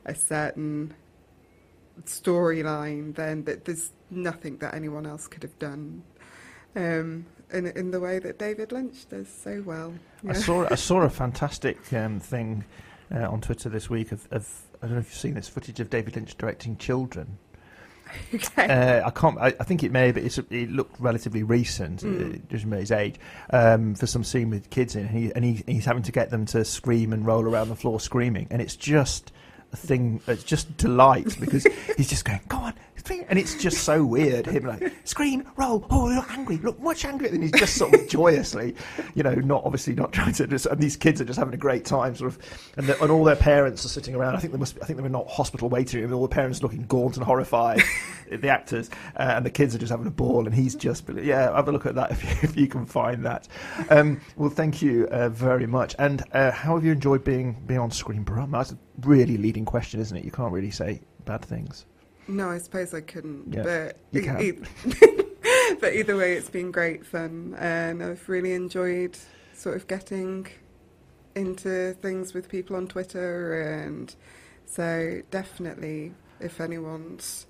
a 0.05 0.13
certain 0.13 0.93
storyline, 2.03 3.15
then 3.15 3.43
th- 3.43 3.61
there's 3.63 3.91
nothing 4.11 4.57
that 4.57 4.75
anyone 4.75 5.05
else 5.07 5.27
could 5.27 5.43
have 5.43 5.57
done 5.57 6.03
um, 6.75 7.25
in 7.53 7.67
in 7.67 7.91
the 7.91 7.99
way 7.99 8.19
that 8.19 8.37
David 8.39 8.71
Lynch 8.71 9.07
does 9.09 9.27
so 9.27 9.63
well. 9.65 9.93
I 10.27 10.33
saw 10.33 10.67
I 10.69 10.75
saw 10.89 11.01
a 11.01 11.09
fantastic 11.09 11.91
um, 11.93 12.19
thing 12.19 12.65
uh, 13.13 13.29
on 13.29 13.41
Twitter 13.41 13.69
this 13.69 13.89
week 13.89 14.11
of, 14.11 14.27
of 14.31 14.47
I 14.81 14.87
don't 14.87 14.95
know 14.95 14.99
if 14.99 15.07
you've 15.07 15.15
seen 15.15 15.33
this 15.33 15.47
footage 15.47 15.79
of 15.79 15.89
David 15.89 16.15
Lynch 16.15 16.37
directing 16.37 16.77
children. 16.77 17.37
okay. 18.33 18.67
Uh, 18.67 19.05
I 19.07 19.09
can't. 19.09 19.37
I, 19.37 19.47
I 19.47 19.63
think 19.63 19.83
it 19.83 19.91
may, 19.91 20.11
but 20.11 20.23
it's, 20.23 20.37
it 20.37 20.71
looked 20.71 20.99
relatively 20.99 21.43
recent, 21.43 22.01
Mm. 22.01 22.35
uh, 22.35 22.39
judging 22.49 22.69
by 22.69 22.77
his 22.77 22.91
age, 22.91 23.15
um, 23.49 23.95
for 23.95 24.07
some 24.07 24.23
scene 24.23 24.49
with 24.49 24.69
kids 24.69 24.95
in, 24.95 25.07
and, 25.07 25.17
he, 25.17 25.31
and 25.35 25.43
he, 25.43 25.63
he's 25.67 25.83
having 25.85 26.03
to 26.03 26.11
get 26.11 26.29
them 26.29 26.45
to 26.47 26.63
scream 26.63 27.11
and 27.11 27.25
roll 27.25 27.43
around 27.43 27.67
the 27.69 27.75
floor 27.75 27.99
screaming, 27.99 28.47
and 28.49 28.61
it's 28.61 28.77
just 28.77 29.33
a 29.71 29.77
thing. 29.77 30.21
It's 30.27 30.43
just 30.43 30.75
delight 30.77 31.37
because 31.39 31.65
he's 31.95 32.09
just 32.09 32.25
going, 32.25 32.41
"Go 32.47 32.57
on." 32.57 32.73
scream," 33.07 33.25
And 33.29 33.39
it's 33.39 33.55
just 33.55 33.83
so 33.83 34.03
weird. 34.03 34.45
Him 34.45 34.65
like 34.65 34.93
scream, 35.03 35.47
roll. 35.55 35.85
Oh, 35.89 36.05
look 36.05 36.29
angry. 36.31 36.57
Look 36.57 36.79
much 36.79 37.05
angrier, 37.05 37.31
And 37.33 37.43
he's 37.43 37.51
just 37.51 37.75
sort 37.75 37.93
of 37.93 38.07
joyously, 38.07 38.75
you 39.15 39.23
know, 39.23 39.33
not 39.33 39.63
obviously 39.63 39.93
not 39.95 40.11
trying 40.11 40.33
to. 40.33 40.47
Just, 40.47 40.65
and 40.65 40.81
these 40.81 40.95
kids 40.95 41.21
are 41.21 41.25
just 41.25 41.39
having 41.39 41.53
a 41.53 41.57
great 41.57 41.85
time, 41.85 42.15
sort 42.15 42.31
of. 42.31 42.73
And, 42.77 42.89
and 42.89 43.11
all 43.11 43.23
their 43.23 43.35
parents 43.35 43.85
are 43.85 43.89
sitting 43.89 44.15
around. 44.15 44.35
I 44.35 44.39
think 44.39 44.53
they 44.53 44.59
must. 44.59 44.75
Be, 44.75 44.81
I 44.81 44.85
think 44.85 44.97
they 44.97 45.03
were 45.03 45.09
not 45.09 45.27
hospital 45.27 45.69
waiting 45.69 46.01
room. 46.01 46.13
All 46.13 46.21
the 46.21 46.27
parents 46.27 46.61
looking 46.61 46.83
gaunt 46.83 47.17
and 47.17 47.25
horrified. 47.25 47.81
the 48.31 48.49
actors 48.49 48.89
uh, 49.15 49.33
and 49.35 49.45
the 49.45 49.49
kids 49.49 49.73
are 49.73 49.79
just 49.79 49.91
having 49.91 50.07
a 50.07 50.11
ball, 50.11 50.45
and 50.45 50.53
he's 50.53 50.75
just. 50.75 51.05
Yeah, 51.09 51.53
have 51.55 51.67
a 51.67 51.71
look 51.71 51.85
at 51.85 51.95
that 51.95 52.11
if 52.17 52.23
you, 52.23 52.49
if 52.49 52.57
you 52.57 52.67
can 52.67 52.85
find 52.85 53.25
that. 53.25 53.47
Um, 53.89 54.21
well, 54.35 54.49
thank 54.49 54.81
you 54.81 55.07
uh, 55.07 55.29
very 55.29 55.67
much. 55.67 55.95
And 55.99 56.23
uh, 56.33 56.51
how 56.51 56.75
have 56.75 56.83
you 56.83 56.91
enjoyed 56.91 57.23
being 57.23 57.57
being 57.65 57.79
on 57.79 57.91
Screen 57.91 58.23
Brum? 58.23 58.51
That's 58.51 58.75
really 59.01 59.37
leading 59.37 59.65
question, 59.65 59.99
isn't 59.99 60.15
it? 60.17 60.25
You 60.25 60.31
can't 60.31 60.51
really 60.51 60.71
say 60.71 61.01
bad 61.25 61.43
things. 61.43 61.85
No, 62.27 62.49
I 62.49 62.57
suppose 62.57 62.93
I 62.93 63.01
couldn't. 63.01 63.53
Yeah, 63.53 63.63
but 63.63 63.97
you 64.11 64.21
can. 64.21 64.41
e- 64.41 64.59
but 65.79 65.93
either 65.93 66.15
way, 66.17 66.33
it's 66.33 66.49
been 66.49 66.71
great 66.71 67.05
fun, 67.05 67.55
and 67.57 68.03
I've 68.03 68.27
really 68.27 68.53
enjoyed 68.53 69.17
sort 69.53 69.75
of 69.75 69.87
getting 69.87 70.47
into 71.35 71.93
things 72.01 72.33
with 72.33 72.49
people 72.49 72.75
on 72.75 72.87
Twitter, 72.87 73.61
and 73.61 74.13
so 74.65 75.21
definitely, 75.31 76.13
if 76.39 76.59
anyone's 76.59 77.47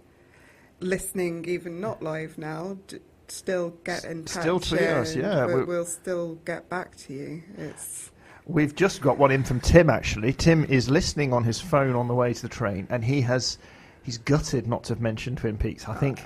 listening, 0.79 1.45
even 1.45 1.79
not 1.81 2.03
live 2.03 2.37
now, 2.37 2.77
d- 2.87 2.99
still 3.27 3.71
get 3.83 4.03
in 4.05 4.25
touch. 4.25 4.41
Still 4.43 4.59
tweet 4.59 4.81
us, 4.81 5.15
yeah, 5.15 5.45
We'll, 5.45 5.65
we'll 5.65 5.85
still 5.85 6.35
get 6.45 6.69
back 6.69 6.95
to 6.97 7.13
you. 7.13 7.43
It's 7.57 8.11
We've 8.47 8.73
just 8.73 9.01
got 9.01 9.17
one 9.17 9.31
in 9.31 9.43
from 9.43 9.59
Tim. 9.59 9.89
Actually, 9.89 10.31
Tim 10.33 10.63
is 10.65 10.89
listening 10.89 11.33
on 11.33 11.43
his 11.43 11.59
phone 11.59 11.95
on 11.95 12.07
the 12.07 12.15
way 12.15 12.33
to 12.33 12.41
the 12.41 12.47
train, 12.49 12.87
and 12.89 13.03
he 13.03 13.21
has. 13.21 13.57
He's 14.03 14.19
gutted 14.19 14.67
not 14.67 14.85
to 14.85 14.93
have 14.93 15.01
mentioned 15.01 15.39
Twin 15.39 15.57
Peaks. 15.57 15.85
I 15.89 15.93
think 15.93 16.21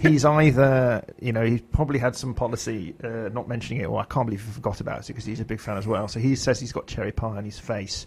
he's 0.00 0.24
either, 0.24 1.04
you 1.20 1.30
know, 1.30 1.44
he's 1.44 1.60
probably 1.60 1.98
had 1.98 2.16
some 2.16 2.32
policy 2.32 2.94
uh, 3.04 3.28
not 3.34 3.46
mentioning 3.46 3.82
it, 3.82 3.84
or 3.84 4.00
I 4.00 4.04
can't 4.06 4.24
believe 4.26 4.42
he 4.42 4.50
forgot 4.50 4.80
about 4.80 5.00
it 5.00 5.08
because 5.08 5.26
he's 5.26 5.38
a 5.38 5.44
big 5.44 5.60
fan 5.60 5.76
as 5.76 5.86
well. 5.86 6.08
So 6.08 6.20
he 6.20 6.34
says 6.36 6.58
he's 6.58 6.72
got 6.72 6.86
cherry 6.86 7.12
pie 7.12 7.36
on 7.36 7.44
his 7.44 7.58
face 7.58 8.06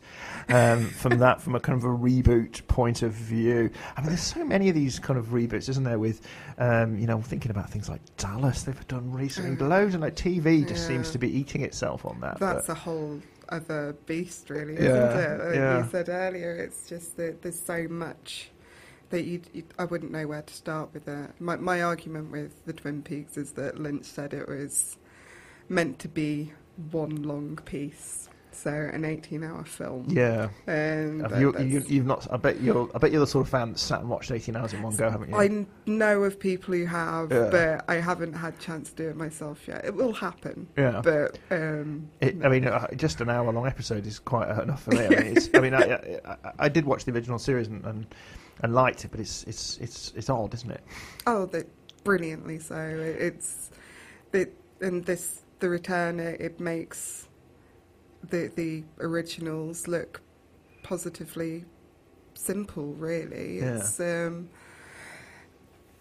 um, 0.50 0.88
from 0.88 1.20
that, 1.20 1.40
from 1.40 1.54
a 1.54 1.60
kind 1.60 1.78
of 1.78 1.84
a 1.86 1.96
reboot 1.96 2.66
point 2.66 3.04
of 3.04 3.12
view. 3.12 3.70
I 3.96 4.02
mean, 4.02 4.08
there's 4.10 4.22
so 4.24 4.44
many 4.44 4.70
of 4.70 4.74
these 4.74 4.98
kind 4.98 5.20
of 5.20 5.28
reboots, 5.28 5.70
isn't 5.70 5.84
there? 5.84 6.00
With, 6.00 6.28
um, 6.58 6.98
you 6.98 7.06
know, 7.06 7.22
thinking 7.22 7.52
about 7.52 7.70
things 7.70 7.90
like 7.90 8.02
Dallas, 8.18 8.64
they've 8.64 8.88
done 8.88 9.12
recently, 9.12 9.56
Mm. 9.56 9.70
loads, 9.70 9.94
and 9.94 10.02
like 10.02 10.16
TV 10.16 10.68
just 10.68 10.82
Yeah. 10.90 10.96
seems 10.96 11.12
to 11.12 11.20
be 11.20 11.30
eating 11.30 11.62
itself 11.62 12.08
on 12.08 12.20
that. 12.22 12.40
That's 12.40 12.66
but- 12.66 12.74
a 12.74 12.76
whole 12.76 13.22
other 13.52 13.94
beast, 14.06 14.50
really, 14.50 14.78
isn't 14.78 15.12
Yeah, 15.12 15.16
it? 15.16 15.40
Like 15.40 15.56
yeah. 15.56 15.78
you 15.78 15.84
said 15.84 16.10
earlier, 16.10 16.52
it's 16.56 16.88
just 16.88 17.18
that 17.18 17.42
there's 17.42 17.62
so 17.62 17.88
much 17.90 18.52
that 19.10 19.24
you, 19.26 19.42
you 19.54 19.64
I 19.80 19.86
wouldn't 19.86 20.12
know 20.12 20.28
where 20.28 20.42
to 20.44 20.54
start 20.54 20.94
with 20.94 21.08
it. 21.08 21.32
My 21.40 21.58
my 21.58 21.82
argument 21.84 22.32
with 22.32 22.66
the 22.66 22.74
Twin 22.74 23.04
Peaks 23.04 23.38
is 23.38 23.54
that 23.54 23.80
Lynch 23.80 24.06
said 24.06 24.34
it 24.34 24.48
was 24.48 24.98
meant 25.70 26.00
to 26.00 26.10
be 26.10 26.54
one 26.92 27.24
long 27.24 27.58
piece, 27.58 28.30
so 28.62 28.70
an 28.72 29.02
18-hour 29.04 29.64
film. 29.66 30.06
Yeah. 30.10 30.50
and 30.68 31.22
Have 31.22 31.40
you, 31.40 31.52
that's- 31.52 31.72
you, 31.72 31.84
you've 31.88 32.06
not. 32.06 32.28
I 32.32 32.38
bet 32.38 32.62
you're. 32.62 32.90
I 32.94 32.98
bet 33.00 33.12
you're 33.12 33.20
the 33.22 33.28
sort 33.28 33.46
of 33.46 33.50
fan 33.50 33.72
that 33.72 33.80
sat 33.80 34.02
and 34.02 34.10
watched 34.10 34.32
18 34.32 34.56
hours 34.56 34.74
in 34.74 34.82
one 34.82 34.96
go, 34.96 35.10
haven't 35.10 35.30
you? 35.30 35.36
I 35.36 35.66
know 35.86 36.24
of 36.24 36.40
people 36.40 36.74
who 36.74 36.86
have, 36.86 37.32
Yeah. 37.32 37.50
but 37.52 37.86
I 37.88 37.96
haven't 37.96 38.34
had 38.34 38.60
chance 38.60 38.90
to 38.92 38.96
do 38.96 39.10
it 39.10 39.16
myself 39.16 39.68
yet. 39.68 39.84
It 39.86 39.96
will 39.96 40.14
happen. 40.14 40.68
Yeah. 40.78 41.02
But 41.04 41.38
um, 41.50 42.10
It, 42.22 42.44
I 42.44 42.50
mean, 42.50 42.68
uh, 42.68 42.88
just 42.96 43.20
an 43.22 43.30
hour-long 43.30 43.66
episode 43.68 44.06
is 44.06 44.20
quite 44.20 44.50
enough 44.62 44.84
for 44.84 44.92
me. 44.92 45.06
I 45.06 45.10
mean, 45.10 45.38
it's, 45.38 45.50
I, 45.54 45.60
mean 45.60 45.74
I, 45.74 46.20
I, 46.26 46.38
I 46.60 46.70
did 46.70 46.86
watch 46.86 47.06
the 47.06 47.12
original 47.12 47.40
series 47.40 47.68
and, 47.68 47.84
and, 47.86 48.06
and 48.62 48.74
liked 48.74 49.04
it, 49.06 49.12
but 49.12 49.20
it's 49.20 49.44
it's 49.46 49.78
it's 49.80 50.14
it's 50.16 50.30
odd, 50.30 50.54
isn't 50.54 50.72
it? 50.72 50.84
Oh, 51.26 51.50
brilliantly 52.04 52.60
so. 52.60 52.76
It, 52.76 53.22
it's 53.22 53.72
the 54.32 54.50
and 54.82 55.04
this 55.06 55.42
the 55.60 55.70
return. 55.70 56.20
It, 56.20 56.42
it 56.42 56.60
makes 56.60 57.28
the 58.30 58.52
the 58.56 58.84
originals 59.00 59.88
look 59.88 60.22
positively 60.84 61.66
simple, 62.34 62.94
really. 62.94 63.60
Yeah. 63.60 63.78
It's 63.78 64.00
um, 64.00 64.50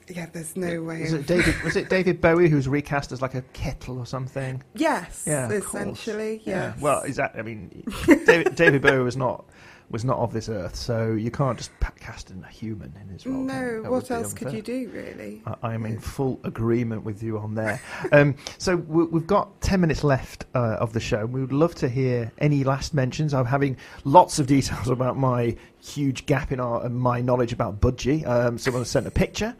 yeah. 0.08 0.26
There's 0.32 0.56
no 0.56 0.82
way. 0.82 1.02
Was 1.02 1.12
it 1.12 1.26
David? 1.26 1.54
Was 1.64 1.76
it 1.76 1.88
David 1.88 2.20
Bowie 2.20 2.48
who 2.48 2.56
was 2.56 2.68
recast 2.68 3.12
as 3.12 3.22
like 3.22 3.34
a 3.34 3.42
kettle 3.52 3.98
or 3.98 4.06
something? 4.06 4.62
Yes, 4.74 5.24
Yeah, 5.26 5.48
essentially, 5.50 6.42
Yeah. 6.44 6.74
Well, 6.80 7.02
is 7.02 7.16
that? 7.16 7.34
I 7.36 7.42
mean, 7.42 7.84
David, 8.06 8.54
David 8.54 8.82
Bowie 8.82 9.04
was 9.04 9.16
not 9.16 9.44
was 9.90 10.04
not 10.04 10.18
of 10.18 10.32
this 10.32 10.48
earth, 10.48 10.76
so 10.76 11.12
you 11.12 11.30
can't 11.30 11.58
just 11.58 11.70
cast 11.98 12.30
in 12.30 12.42
a 12.44 12.48
human 12.48 12.92
in 13.02 13.08
his 13.08 13.26
role. 13.26 13.36
no, 13.42 13.82
what 13.88 14.10
else 14.10 14.32
could 14.32 14.52
you 14.52 14.62
do, 14.62 14.88
really? 14.94 15.42
I- 15.46 15.72
I'm 15.72 15.84
in 15.84 15.98
full 15.98 16.38
agreement 16.44 17.04
with 17.04 17.22
you 17.22 17.38
on 17.38 17.54
there. 17.56 17.80
um, 18.12 18.36
so 18.58 18.76
we- 18.76 19.04
we've 19.04 19.26
got 19.26 19.60
10 19.60 19.80
minutes 19.80 20.02
left 20.04 20.44
uh, 20.54 20.76
of 20.78 20.92
the 20.92 21.00
show. 21.00 21.26
We 21.26 21.40
would 21.40 21.52
love 21.52 21.74
to 21.76 21.88
hear 21.88 22.30
any 22.38 22.62
last 22.64 22.94
mentions. 22.94 23.34
I'm 23.34 23.46
having 23.46 23.76
lots 24.04 24.38
of 24.38 24.46
details 24.46 24.88
about 24.96 25.18
my 25.18 25.56
huge 25.80 26.24
gap 26.26 26.52
in 26.52 26.60
our, 26.60 26.88
my 26.88 27.20
knowledge 27.20 27.52
about 27.52 27.80
Budgie. 27.80 28.26
Um, 28.26 28.58
someone 28.58 28.82
has 28.82 28.90
sent 28.90 29.06
a 29.06 29.10
picture, 29.10 29.54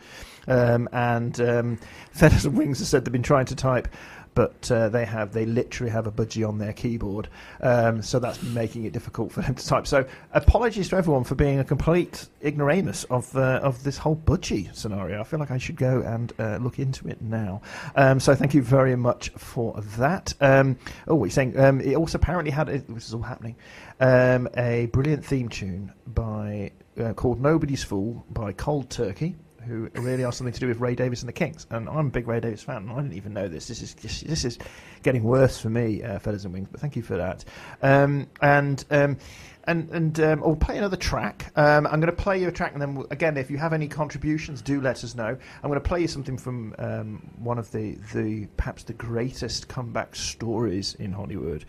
um, 0.49 0.89
and 0.93 1.41
um, 1.41 1.79
Feathers 2.13 2.47
and 2.47 2.57
Wings 2.57 2.79
has 2.79 2.89
said 2.89 3.05
they've 3.05 3.13
been 3.13 3.23
trying 3.23 3.47
to 3.47 3.57
type. 3.57 3.89
But 4.35 4.71
uh, 4.71 4.89
they 4.89 5.05
have, 5.05 5.33
they 5.33 5.45
literally 5.45 5.91
have 5.91 6.07
a 6.07 6.13
budgie 6.13 6.49
on 6.49 6.59
their 6.59 6.73
keyboard, 6.73 7.29
um, 7.61 8.01
so 8.01 8.21
that's 8.21 8.41
making 8.43 8.85
it 8.85 8.93
difficult 8.93 9.33
for 9.33 9.43
them 9.43 9.55
to 9.57 9.67
type. 9.67 9.87
So 9.87 10.07
apologies 10.33 10.89
to 10.91 10.97
everyone 10.97 11.25
for 11.25 11.35
being 11.35 11.59
a 11.59 11.65
complete 11.65 12.29
ignoramus 12.45 13.05
of 13.05 13.37
uh, 13.37 13.61
of 13.63 13.83
this 13.83 13.99
whole 13.99 14.17
budgie 14.17 14.75
scenario. 14.75 15.21
I 15.21 15.25
feel 15.25 15.41
like 15.41 15.51
I 15.51 15.59
should 15.59 15.77
go 15.77 16.01
and 16.03 16.33
uh, 16.39 16.59
look 16.59 16.79
into 16.79 17.09
it 17.09 17.21
now. 17.21 17.63
Um, 17.97 18.21
so 18.21 18.35
thank 18.35 18.55
you 18.55 18.63
very 18.63 18.97
much 18.97 19.31
for 19.31 19.81
that. 19.99 20.33
Um, 20.41 20.79
oh, 21.09 21.17
we're 21.17 21.31
saying 21.31 21.59
um, 21.59 21.81
it 21.81 21.97
also 21.97 22.17
apparently 22.17 22.53
had 22.53 22.69
this 22.69 23.09
is 23.09 23.15
all 23.15 23.23
happening. 23.23 23.57
Um, 23.99 24.49
a 24.57 24.87
brilliant 24.87 25.25
theme 25.25 25.49
tune 25.49 25.93
by 26.07 26.73
uh, 26.99 27.15
called 27.15 27.41
"Nobody's 27.41 27.83
Fool" 27.83 28.25
by 28.31 28.53
Cold 28.53 28.91
Turkey 28.91 29.37
who 29.67 29.91
really 29.95 30.25
are 30.25 30.33
something 30.33 30.53
to 30.53 30.61
do 30.61 30.69
with 30.69 30.81
Ray 30.81 30.95
Davies 30.95 31.23
and 31.23 31.29
the 31.29 31.33
Kinks. 31.33 31.67
And 31.71 31.89
I'm 31.89 32.07
a 32.07 32.11
big 32.11 32.27
Ray 32.27 32.41
Davies 32.41 32.63
fan. 32.63 32.77
and 32.79 32.91
I 32.93 32.97
didn't 32.97 33.15
even 33.15 33.33
know 33.33 33.49
this. 33.49 33.69
This 33.69 33.83
is 33.83 33.95
just, 33.95 34.27
this 34.27 34.45
is 34.45 34.59
getting 35.03 35.23
worse 35.23 35.61
for 35.61 35.71
me, 35.71 36.03
uh, 36.03 36.19
Feathers 36.19 36.45
and 36.45 36.55
Wings. 36.55 36.69
But 36.71 36.81
thank 36.81 36.97
you 36.97 37.03
for 37.03 37.17
that. 37.17 37.45
Um, 37.83 38.29
and 38.41 38.85
um, 38.91 39.19
and 39.65 39.91
and 39.91 40.21
um, 40.21 40.43
I'll 40.43 40.57
play 40.57 40.79
another 40.79 40.97
track. 40.97 41.53
Um, 41.57 41.87
I'm 41.87 42.01
going 42.01 42.07
to 42.07 42.13
play 42.13 42.41
you 42.41 42.49
a 42.49 42.53
track, 42.53 42.73
and 42.73 42.81
then 42.81 43.05
again, 43.11 43.37
if 43.37 43.51
you 43.51 43.59
have 43.59 43.73
any 43.73 43.89
contributions, 43.89 44.63
do 44.63 44.81
let 44.81 45.05
us 45.05 45.15
know. 45.15 45.27
I'm 45.27 45.71
going 45.71 45.75
to 45.75 45.89
play 45.89 46.01
you 46.01 46.09
something 46.09 46.39
from 46.39 46.75
um, 46.79 47.31
one 47.39 47.59
of 47.59 47.71
the 47.73 47.97
the 48.15 48.47
perhaps 48.57 48.85
the 48.85 48.95
greatest 48.95 49.69
comeback 49.69 50.17
stories 50.17 50.95
in 50.95 51.13
Hollywood, 51.13 51.65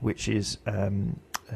which 0.00 0.28
is. 0.28 0.58
Uh, 1.50 1.54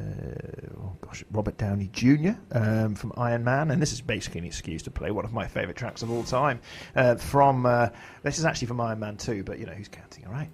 oh 0.79 0.97
gosh, 1.01 1.25
Robert 1.33 1.57
Downey 1.57 1.89
Jr. 1.93 2.31
Um, 2.53 2.95
from 2.95 3.13
Iron 3.17 3.43
Man, 3.43 3.71
and 3.71 3.83
this 3.83 3.93
is 3.93 4.01
basically 4.01 4.39
an 4.39 4.45
excuse 4.47 4.83
to 4.85 4.91
play 4.91 5.11
one 5.11 5.25
of 5.25 5.33
my 5.33 5.47
favourite 5.49 5.77
tracks 5.77 6.03
of 6.03 6.11
all 6.11 6.23
time. 6.23 6.61
Uh, 6.95 7.17
from 7.17 7.67
uh, 7.67 7.89
this 8.23 8.39
is 8.39 8.45
actually 8.45 8.69
from 8.69 8.81
Iron 8.81 9.01
Man 9.01 9.17
2, 9.17 9.43
but 9.43 9.59
you 9.59 9.67
know 9.67 9.73
who's 9.73 9.89
counting, 9.89 10.27
all 10.27 10.33
right? 10.33 10.51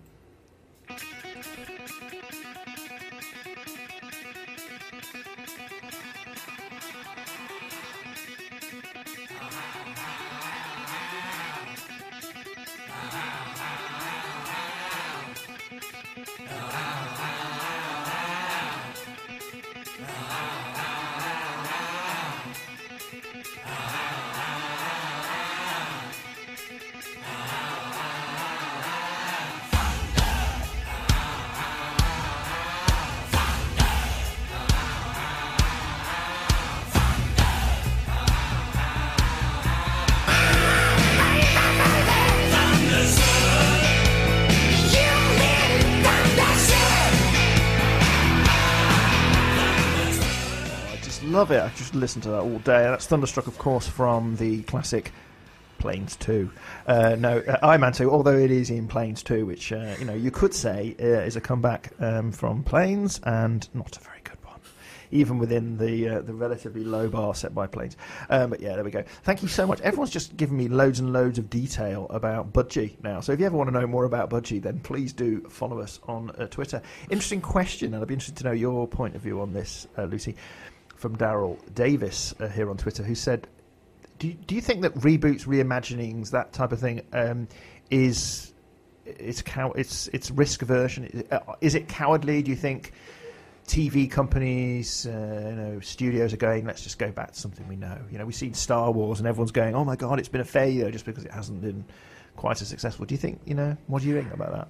Love 51.37 51.51
it. 51.51 51.63
I 51.63 51.69
just 51.77 51.95
listen 51.95 52.23
to 52.23 52.31
that 52.31 52.41
all 52.41 52.59
day. 52.61 52.85
That's 52.85 53.07
Thunderstruck, 53.07 53.47
of 53.47 53.59
course, 53.59 53.87
from 53.87 54.37
the 54.37 54.63
classic 54.63 55.13
Planes 55.77 56.17
2. 56.17 56.51
Uh, 56.87 57.17
no, 57.19 57.41
uh, 57.41 57.59
Iron 57.63 57.83
Man 57.83 57.93
2, 57.93 58.11
although 58.11 58.39
it 58.39 58.51
is 58.51 58.71
in 58.71 58.89
Planes 58.89 59.23
2, 59.23 59.45
which, 59.45 59.71
uh, 59.71 59.97
you 59.99 60.07
know, 60.07 60.15
you 60.15 60.31
could 60.31 60.55
say 60.55 60.97
uh, 60.99 61.05
is 61.05 61.37
a 61.37 61.43
comeback 61.43 61.93
um, 62.01 62.33
from 62.33 62.63
Planes 62.63 63.21
and 63.23 63.69
not 63.75 63.99
a 63.99 64.01
very 64.01 64.21
good 64.25 64.39
one. 64.45 64.61
Even 65.11 65.39
within 65.39 65.77
the 65.77 66.09
uh, 66.09 66.21
the 66.23 66.33
relatively 66.33 66.83
low 66.83 67.07
bar 67.07 67.35
set 67.35 67.55
by 67.55 67.67
planes, 67.67 67.99
um, 68.31 68.49
but 68.51 68.61
yeah, 68.61 68.75
there 68.75 68.83
we 68.83 68.91
go. 68.91 69.05
Thank 69.23 69.43
you 69.43 69.49
so 69.49 69.67
much. 69.67 69.81
Everyone's 69.83 70.11
just 70.11 70.37
given 70.39 70.57
me 70.57 70.69
loads 70.69 71.01
and 71.01 71.13
loads 71.13 71.39
of 71.39 71.51
detail 71.51 72.07
about 72.09 72.53
Budgie 72.55 72.95
now. 73.05 73.21
So 73.21 73.33
if 73.33 73.41
you 73.41 73.47
ever 73.47 73.57
want 73.57 73.69
to 73.69 73.79
know 73.79 73.87
more 73.87 74.05
about 74.05 74.31
Budgie, 74.31 74.61
then 74.61 74.81
please 74.81 75.13
do 75.13 75.43
follow 75.51 75.81
us 75.81 76.01
on 76.09 76.31
uh, 76.31 76.47
Twitter. 76.47 76.81
Interesting 77.11 77.43
question, 77.43 77.93
and 77.93 78.03
I'd 78.03 78.09
be 78.09 78.15
interested 78.15 78.39
to 78.39 78.45
know 78.45 78.53
your 78.53 78.89
point 78.89 79.15
of 79.15 79.21
view 79.21 79.43
on 79.43 79.53
this, 79.53 79.87
Lucy 79.99 80.35
from 80.97 81.17
Daryl 81.17 81.59
Davis 81.75 82.35
uh, 82.41 82.49
here 82.49 82.71
on 82.71 82.77
Twitter, 82.77 83.03
who 83.03 83.15
said, 83.15 83.47
"Do 84.19 84.33
do 84.33 84.55
you 84.55 84.61
think 84.61 84.83
that 84.83 84.95
reboots, 84.97 85.47
reimaginings, 85.47 86.31
that 86.31 86.53
type 86.53 86.73
of 86.73 86.81
thing, 86.81 87.03
um, 87.13 87.49
is 87.91 88.53
it's 89.05 89.43
cow- 89.43 89.73
it's 89.73 90.09
it's 90.09 90.31
risk 90.31 90.63
aversion? 90.63 91.25
Uh, 91.31 91.39
Is 91.61 91.75
it 91.75 91.89
cowardly? 91.89 92.43
Do 92.43 92.51
you 92.51 92.57
think 92.57 92.93
TV 93.67 94.11
companies, 94.11 95.07
uh, 95.07 95.11
you 95.51 95.57
know, 95.57 95.81
studios 95.81 96.33
are 96.33 96.37
going, 96.39 96.65
let's 96.65 96.83
just 96.83 96.99
go 96.99 97.11
back 97.11 97.33
to 97.33 97.39
something 97.39 97.67
we 97.69 97.77
know? 97.77 97.99
You 98.11 98.19
know, 98.19 98.27
we've 98.27 98.35
seen 98.35 98.55
Star 98.55 98.91
Wars, 98.91 99.19
and 99.19 99.29
everyone's 99.29 99.53
going, 99.53 99.75
oh 99.75 99.85
my 99.85 99.97
god, 99.97 100.19
it's 100.19 100.29
been 100.29 100.41
a 100.41 100.45
failure 100.45 100.91
just 100.91 101.05
because 101.05 101.25
it 101.25 101.33
hasn't 101.33 101.61
been 101.61 101.85
quite 102.37 102.61
as 102.61 102.69
successful. 102.69 103.07
Do 103.07 103.15
you 103.15 103.19
think? 103.19 103.41
You 103.45 103.55
know, 103.55 103.77
what 103.87 104.03
do 104.03 104.09
you 104.09 104.15
think 104.21 104.33
about 104.33 104.53
that? 104.53 104.69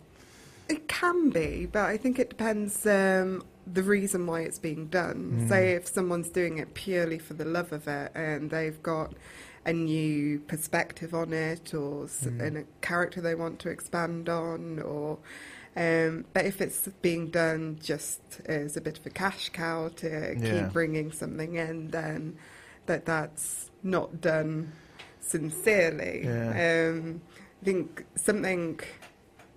It 0.68 0.88
can 0.88 1.30
be, 1.30 1.66
but 1.70 1.84
I 1.84 1.96
think 1.96 2.18
it 2.18 2.28
depends 2.28 2.84
um, 2.86 3.44
the 3.66 3.82
reason 3.82 4.26
why 4.26 4.40
it's 4.42 4.58
being 4.58 4.86
done. 4.86 5.40
Mm. 5.42 5.48
Say 5.48 5.72
if 5.72 5.86
someone's 5.88 6.28
doing 6.28 6.58
it 6.58 6.74
purely 6.74 7.18
for 7.18 7.34
the 7.34 7.44
love 7.44 7.72
of 7.72 7.88
it 7.88 8.12
and 8.14 8.50
they've 8.50 8.80
got 8.82 9.12
a 9.64 9.72
new 9.72 10.38
perspective 10.40 11.12
on 11.14 11.32
it 11.32 11.74
or 11.74 12.04
Mm. 12.06 12.60
a 12.60 12.64
character 12.80 13.20
they 13.20 13.34
want 13.34 13.58
to 13.60 13.68
expand 13.68 14.28
on 14.28 14.78
or 14.78 15.18
um, 15.78 16.24
but 16.32 16.46
if 16.46 16.60
it's 16.62 16.88
being 17.02 17.26
done 17.28 17.78
just 17.82 18.20
as 18.46 18.76
a 18.78 18.80
bit 18.80 18.98
of 18.98 19.04
a 19.04 19.10
cash 19.10 19.50
cow 19.50 19.88
to 19.96 20.08
Yeah. 20.38 20.62
keep 20.62 20.72
bringing 20.72 21.12
something 21.12 21.54
in, 21.56 21.88
then 21.90 22.36
that 22.86 23.04
that's 23.04 23.70
not 23.82 24.20
done 24.22 24.72
sincerely. 25.20 26.22
Yeah. 26.24 26.88
Um, 26.90 27.20
I 27.60 27.64
think 27.64 28.04
something 28.14 28.80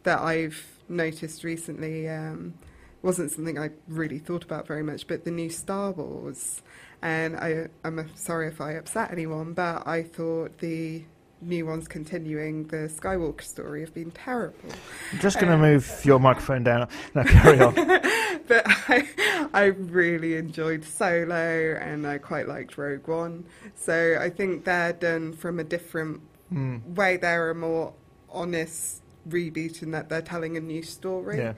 that 0.03 0.19
I've 0.19 0.65
noticed 0.89 1.43
recently 1.43 2.09
um, 2.09 2.55
wasn't 3.01 3.31
something 3.31 3.57
I 3.57 3.69
really 3.87 4.19
thought 4.19 4.43
about 4.43 4.67
very 4.67 4.83
much, 4.83 5.07
but 5.07 5.23
the 5.25 5.31
new 5.31 5.49
Star 5.49 5.91
Wars. 5.91 6.61
And 7.01 7.37
I, 7.37 7.67
I'm 7.83 8.09
sorry 8.15 8.47
if 8.47 8.59
I 8.59 8.73
upset 8.73 9.11
anyone, 9.11 9.53
but 9.53 9.87
I 9.87 10.03
thought 10.03 10.57
the 10.59 11.03
new 11.41 11.65
ones 11.65 11.87
continuing 11.87 12.65
the 12.67 12.91
Skywalker 12.93 13.41
story 13.41 13.79
have 13.79 13.93
been 13.93 14.11
terrible. 14.11 14.69
I'm 15.13 15.19
just 15.19 15.39
going 15.39 15.47
to 15.47 15.53
Um, 15.53 15.61
move 15.61 16.01
your 16.03 16.19
microphone 16.19 16.63
down. 16.65 16.89
No, 17.15 17.23
carry 17.23 17.59
on. 17.61 17.73
but 18.47 18.63
I, 18.67 19.07
I 19.53 19.63
really 19.65 20.35
enjoyed 20.35 20.83
Solo 20.83 21.77
and 21.79 22.05
I 22.05 22.17
quite 22.17 22.49
liked 22.49 22.77
Rogue 22.77 23.07
One. 23.07 23.45
So 23.75 24.17
I 24.19 24.29
think 24.29 24.65
they're 24.65 24.91
done 24.93 25.31
from 25.33 25.59
a 25.59 25.63
different 25.63 26.21
Hmm. 26.49 26.79
way. 26.95 27.15
They're 27.17 27.51
a 27.51 27.55
more 27.55 27.93
honest 28.31 29.01
reboot 29.29 29.83
in 29.83 29.91
that 29.91 30.09
they're 30.09 30.21
telling 30.21 30.57
a 30.57 30.59
new 30.59 30.81
story. 30.81 31.37
Yeah. 31.37 31.53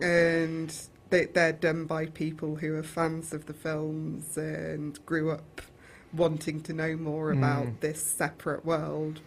And 0.00 0.74
they, 1.10 1.26
they're 1.26 1.52
done 1.52 1.86
by 1.86 2.06
people 2.06 2.56
who 2.56 2.74
are 2.76 2.82
fans 2.82 3.32
of 3.32 3.46
the 3.46 3.54
films 3.54 4.36
and 4.36 5.04
grew 5.06 5.30
up 5.30 5.62
wanting 6.12 6.60
to 6.62 6.72
know 6.72 6.96
more 6.96 7.30
about 7.32 7.66
Mm. 7.66 7.80
this 7.80 8.02
separate 8.02 8.64
world. 8.64 9.20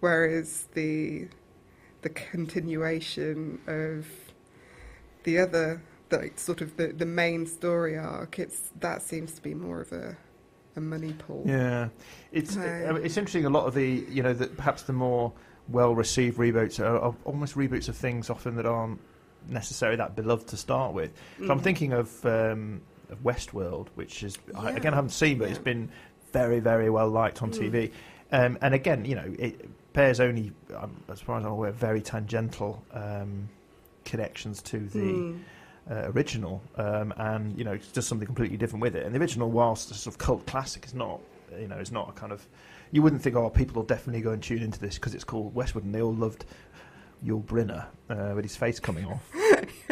Whereas 0.00 0.68
the 0.74 1.28
the 2.02 2.08
continuation 2.10 3.58
of 3.66 4.06
the 5.24 5.38
other 5.38 5.82
the 6.10 6.30
sort 6.36 6.60
of 6.60 6.76
the, 6.76 6.88
the 6.88 7.04
main 7.04 7.44
story 7.44 7.98
arc 7.98 8.38
it's 8.38 8.70
that 8.78 9.02
seems 9.02 9.32
to 9.32 9.42
be 9.42 9.52
more 9.52 9.80
of 9.80 9.90
a 9.92 10.16
a 10.76 10.80
money 10.80 11.12
pool 11.14 11.42
Yeah, 11.44 11.88
it's 12.30 12.54
So- 12.54 12.60
I 12.60 12.92
mean, 12.92 13.04
it's 13.04 13.16
interesting. 13.16 13.44
A 13.46 13.50
lot 13.50 13.66
of 13.66 13.74
the 13.74 14.04
you 14.08 14.22
know 14.22 14.32
that 14.32 14.56
perhaps 14.56 14.82
the 14.82 14.92
more 14.92 15.32
well 15.68 15.94
received 15.94 16.38
reboots 16.38 16.78
are, 16.78 16.98
are 16.98 17.14
almost 17.24 17.56
reboots 17.56 17.88
of 17.88 17.96
things 17.96 18.30
often 18.30 18.54
that 18.56 18.64
aren't 18.66 19.00
necessarily 19.48 19.96
that 19.96 20.14
beloved 20.16 20.48
to 20.48 20.56
start 20.56 20.92
with. 20.94 21.12
So 21.44 21.50
I'm 21.52 21.60
Mhm. 21.60 21.62
thinking 21.62 21.92
of, 21.92 22.24
um, 22.26 22.80
of 23.10 23.22
Westworld, 23.22 23.88
which 23.94 24.22
is 24.22 24.38
I, 24.54 24.70
again 24.72 24.92
I 24.92 24.96
haven't 24.96 25.10
seen, 25.10 25.38
but 25.38 25.48
it's 25.48 25.58
been 25.58 25.88
very, 26.32 26.60
very 26.60 26.90
well 26.90 27.08
liked 27.08 27.42
on 27.42 27.50
TV. 27.50 27.90
Um, 28.30 28.58
and 28.60 28.74
again, 28.74 29.04
you 29.06 29.14
know, 29.14 29.34
it 29.38 29.68
bears 29.94 30.20
only, 30.20 30.52
um, 30.76 31.02
as 31.08 31.20
far 31.20 31.38
as 31.38 31.44
I'm 31.46 31.52
aware, 31.52 31.72
very 31.72 32.02
tangential 32.02 32.84
um, 32.92 33.48
connections 34.04 34.62
to 34.62 34.78
the 34.88 34.98
Mm. 35.22 35.40
uh, 35.90 36.10
original, 36.14 36.62
um, 36.76 37.14
and 37.16 37.56
you 37.56 37.64
know, 37.64 37.72
it's 37.72 37.90
just 37.90 38.08
something 38.08 38.26
completely 38.26 38.58
different 38.58 38.82
with 38.82 38.94
it. 38.94 39.06
And 39.06 39.14
the 39.14 39.18
original, 39.20 39.50
whilst 39.50 39.90
a 39.90 39.94
sort 39.94 40.14
of 40.14 40.18
cult 40.18 40.46
classic, 40.46 40.84
is 40.84 40.92
not, 40.92 41.18
you 41.58 41.66
know, 41.66 41.76
it's 41.76 41.90
not 41.90 42.10
a 42.10 42.12
kind 42.12 42.30
of. 42.32 42.46
You 42.90 43.00
wouldn't 43.02 43.20
think, 43.22 43.36
oh, 43.36 43.48
people 43.50 43.74
will 43.76 43.86
definitely 43.86 44.20
go 44.22 44.30
and 44.32 44.42
tune 44.42 44.62
into 44.62 44.78
this 44.78 44.94
because 44.96 45.14
it's 45.14 45.24
called 45.24 45.54
Westworld, 45.54 45.84
and 45.84 45.94
they 45.94 46.02
all 46.02 46.14
loved 46.14 46.44
Yul 47.24 47.42
Brynner 47.44 47.86
uh, 48.10 48.34
with 48.34 48.44
his 48.44 48.56
face 48.56 48.78
coming 48.80 49.04
off. 49.06 49.22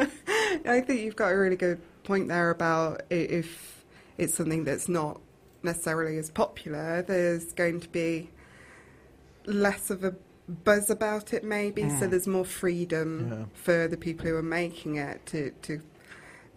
I 0.66 0.80
think 0.80 1.00
you've 1.00 1.16
got 1.16 1.32
a 1.32 1.36
really 1.36 1.56
good 1.56 1.80
point 2.04 2.28
there 2.28 2.50
about 2.50 3.02
if 3.10 3.84
it's 4.18 4.34
something 4.34 4.64
that's 4.64 4.88
not 4.88 5.20
necessarily 5.62 6.18
as 6.18 6.30
popular, 6.30 7.02
there's 7.02 7.52
going 7.52 7.80
to 7.80 7.88
be 7.88 8.30
less 9.46 9.90
of 9.90 10.04
a 10.04 10.14
buzz 10.48 10.90
about 10.90 11.32
it, 11.32 11.42
maybe. 11.44 11.82
So 11.82 12.06
Mm. 12.06 12.10
there's 12.10 12.26
more 12.28 12.44
freedom 12.44 13.28
Yeah. 13.30 13.44
for 13.54 13.88
the 13.88 13.96
people 13.96 14.26
who 14.26 14.36
are 14.36 14.42
making 14.42 14.96
it 14.96 15.24
to, 15.26 15.50
to 15.62 15.80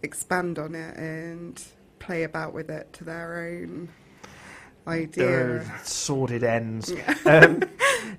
expand 0.02 0.58
on 0.58 0.74
it 0.74 0.96
and 0.96 1.62
play 1.98 2.22
about 2.22 2.54
with 2.54 2.70
it 2.70 2.92
to 2.94 3.04
their 3.04 3.38
own 3.40 3.88
are 5.18 5.80
sordid 5.84 6.44
ends. 6.44 6.92
Yeah. 6.92 7.14
um, 7.26 7.62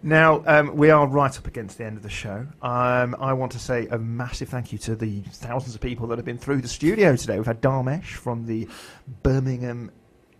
now, 0.03 0.43
um, 0.45 0.75
we 0.75 0.89
are 0.89 1.07
right 1.07 1.37
up 1.37 1.47
against 1.47 1.77
the 1.77 1.85
end 1.85 1.97
of 1.97 2.03
the 2.03 2.09
show. 2.09 2.47
Um, 2.61 3.15
I 3.19 3.33
want 3.33 3.51
to 3.53 3.59
say 3.59 3.87
a 3.87 3.97
massive 3.97 4.49
thank 4.49 4.71
you 4.71 4.77
to 4.79 4.95
the 4.95 5.21
thousands 5.21 5.75
of 5.75 5.81
people 5.81 6.07
that 6.07 6.17
have 6.17 6.25
been 6.25 6.37
through 6.37 6.61
the 6.61 6.67
studio 6.67 7.15
today. 7.15 7.37
We've 7.37 7.45
had 7.45 7.61
Dharmesh 7.61 8.13
from 8.13 8.45
the 8.45 8.67
Birmingham 9.23 9.91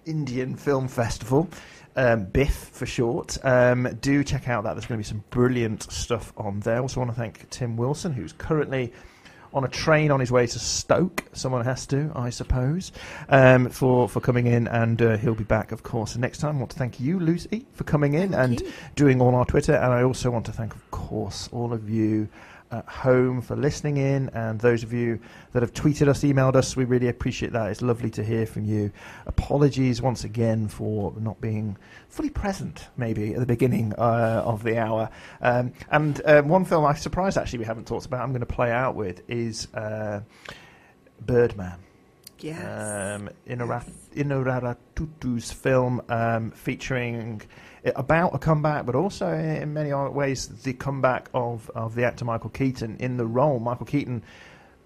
Indian 0.06 0.56
Film 0.56 0.88
Festival. 0.88 1.50
Um, 1.96 2.26
Biff 2.26 2.70
for 2.72 2.86
short. 2.86 3.38
Um, 3.44 3.98
do 4.02 4.24
check 4.24 4.48
out 4.48 4.64
that. 4.64 4.74
There's 4.74 4.86
going 4.86 4.98
to 4.98 5.06
be 5.06 5.10
some 5.10 5.24
brilliant 5.30 5.92
stuff 5.92 6.32
on 6.38 6.62
there. 6.62 6.80
Also, 6.80 7.02
want 7.02 7.12
to 7.12 7.18
thank 7.18 7.50
Tim 7.50 7.76
Wilson, 7.76 8.14
who's 8.14 8.32
currently 8.34 8.94
on 9.54 9.64
a 9.64 9.68
train 9.68 10.12
on 10.12 10.20
his 10.20 10.32
way 10.32 10.48
to 10.48 10.60
Stoke. 10.60 11.24
Someone 11.34 11.64
has 11.66 11.86
to, 11.88 12.12
I 12.16 12.30
suppose, 12.30 12.92
um, 13.30 13.70
for 13.70 14.08
for 14.08 14.20
coming 14.20 14.48
in, 14.48 14.68
and 14.68 15.02
uh, 15.02 15.18
he'll 15.18 15.36
be 15.36 15.44
back, 15.44 15.72
of 15.72 15.84
course, 15.84 16.16
next 16.16 16.40
time. 16.40 16.56
I 16.56 16.60
want 16.60 16.72
to 16.72 16.78
thank 16.78 17.00
you, 17.00 17.20
Lucy, 17.20 17.66
for 17.74 17.84
coming 17.84 18.14
in 18.14 18.34
and 18.34 18.62
doing 18.96 19.22
all 19.22 19.36
our 19.36 19.46
Twitter, 19.46 19.74
and 19.74 19.94
I 19.94 20.04
also 20.04 20.32
want 20.32 20.46
to 20.46 20.52
thank, 20.52 20.76
of 20.76 20.92
course, 20.92 21.50
all 21.52 21.74
of 21.74 21.90
you 21.90 22.30
at 22.72 22.88
home 22.88 23.42
for 23.42 23.56
listening 23.56 23.98
in, 23.98 24.30
and 24.30 24.60
those 24.60 24.84
of 24.84 24.94
you 24.94 25.20
that 25.52 25.62
have 25.62 25.74
tweeted 25.74 26.08
us, 26.08 26.24
emailed 26.24 26.56
us. 26.56 26.76
We 26.76 26.86
really 26.86 27.08
appreciate 27.08 27.52
that. 27.54 27.70
It's 27.70 27.82
lovely 27.82 28.10
to 28.12 28.24
hear 28.24 28.46
from 28.46 28.66
you. 28.66 28.92
Apologies 29.26 30.02
once 30.02 30.24
again 30.24 30.68
for 30.68 31.14
not 31.20 31.40
being 31.42 31.78
fully 32.10 32.30
present, 32.30 32.88
maybe 32.98 33.34
at 33.34 33.40
the 33.40 33.46
beginning 33.46 33.94
uh, 33.98 34.44
of 34.46 34.64
the 34.64 34.78
hour. 34.78 35.10
Um, 35.42 35.74
and 35.90 36.22
uh, 36.26 36.42
one 36.44 36.66
film 36.66 36.86
I'm 36.86 36.96
surprised 36.96 37.38
actually 37.38 37.60
we 37.60 37.66
haven't 37.66 37.88
talked 37.88 38.06
about. 38.06 38.22
I'm 38.22 38.32
going 38.32 38.42
to 38.42 38.46
play 38.46 38.72
out 38.72 38.96
with 38.96 39.22
is 39.30 39.68
uh, 39.74 40.22
Birdman. 41.26 41.80
Yes. 42.40 42.60
Um, 42.60 43.30
Inarath- 43.48 44.16
Inararatutu's 44.16 45.52
film 45.52 46.02
um, 46.10 46.52
featuring 46.52 47.42
about 47.96 48.36
a 48.36 48.40
comeback, 48.40 48.86
but 48.86 48.96
also 48.96 49.32
in 49.32 49.74
many 49.74 49.92
other 49.92 50.12
ways 50.12 50.48
the 50.64 50.74
comeback 50.74 51.30
of, 51.34 51.70
of 51.76 51.96
the 51.96 52.04
actor 52.04 52.26
Michael 52.26 52.50
Keaton 52.50 52.98
in 53.00 53.18
the 53.18 53.26
role. 53.26 53.60
Michael 53.60 53.86
Keaton 53.86 54.24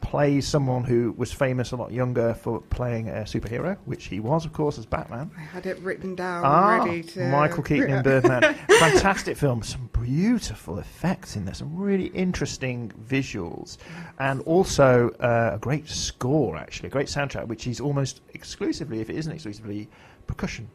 plays 0.01 0.47
someone 0.47 0.84
who 0.84 1.13
was 1.17 1.31
famous 1.31 1.72
a 1.72 1.76
lot 1.76 1.91
younger 1.91 2.35
for 2.35 2.61
playing 2.61 3.09
a 3.09 3.23
superhero, 3.23 3.76
which 3.85 4.05
he 4.05 4.19
was, 4.19 4.45
of 4.45 4.53
course, 4.53 4.77
as 4.77 4.85
Batman. 4.85 5.31
I 5.35 5.41
had 5.41 5.65
it 5.65 5.80
written 5.80 6.13
down 6.15 6.43
Ah, 6.45 6.84
ready 6.84 7.01
to. 7.01 7.27
Michael 7.30 7.63
Keaton 7.69 7.89
in 7.89 8.03
Birdman. 8.03 8.53
Fantastic 8.80 9.35
film. 9.35 9.63
Some 9.63 9.89
beautiful 9.93 10.77
effects 10.77 11.35
in 11.35 11.45
there. 11.45 11.55
Some 11.55 11.76
really 11.76 12.07
interesting 12.07 12.91
visuals. 13.09 13.77
And 14.19 14.41
also 14.41 15.09
uh, 15.19 15.51
a 15.55 15.57
great 15.57 15.89
score, 15.89 16.55
actually. 16.55 16.88
A 16.88 16.91
great 16.91 17.07
soundtrack, 17.07 17.47
which 17.47 17.65
is 17.65 17.80
almost 17.80 18.22
exclusively, 18.35 19.01
if 19.01 19.09
it 19.09 19.15
isn't 19.15 19.31
exclusively, 19.31 19.89
percussion. 20.27 20.69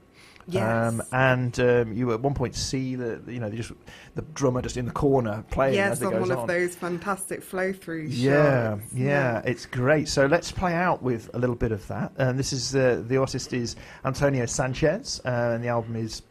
Yes. 0.47 0.93
Um, 0.93 1.03
and 1.13 1.61
um, 1.61 1.93
you 1.93 2.13
at 2.13 2.21
one 2.21 2.35
point 2.35 2.55
see 2.57 2.97
the 2.97 3.21
you 3.29 3.39
know 3.39 3.51
just 3.51 3.73
the 4.15 4.23
drummer 4.35 4.63
just 4.63 4.77
in 4.77 4.85
the 4.87 4.91
corner 4.91 5.45
playing 5.51 5.75
yes, 5.75 5.93
as 5.93 6.03
it 6.03 6.07
on 6.07 6.13
goes 6.13 6.21
one 6.23 6.33
on. 6.33 6.39
of 6.39 6.49
those 6.49 6.75
fantastic 6.75 7.43
flow 7.43 7.73
through 7.73 8.07
Yeah, 8.09 8.79
shots. 8.79 8.95
yeah, 8.95 9.43
it's 9.45 9.67
great. 9.67 10.09
So 10.09 10.27
let's 10.27 10.51
play 10.51 10.75
out 10.75 11.03
with 11.03 11.31
a 11.35 11.39
little 11.39 11.55
bit 11.57 11.73
of 11.73 11.87
that. 11.89 12.13
And 12.17 12.39
this 12.39 12.53
is 12.53 12.75
uh, 12.75 13.03
the 13.07 13.19
artist 13.19 13.53
is 13.53 13.77
Antonio 14.05 14.47
Sanchez, 14.47 15.21
uh, 15.25 15.29
and 15.29 15.63
the 15.63 15.69
album 15.69 15.95
is 15.97 16.23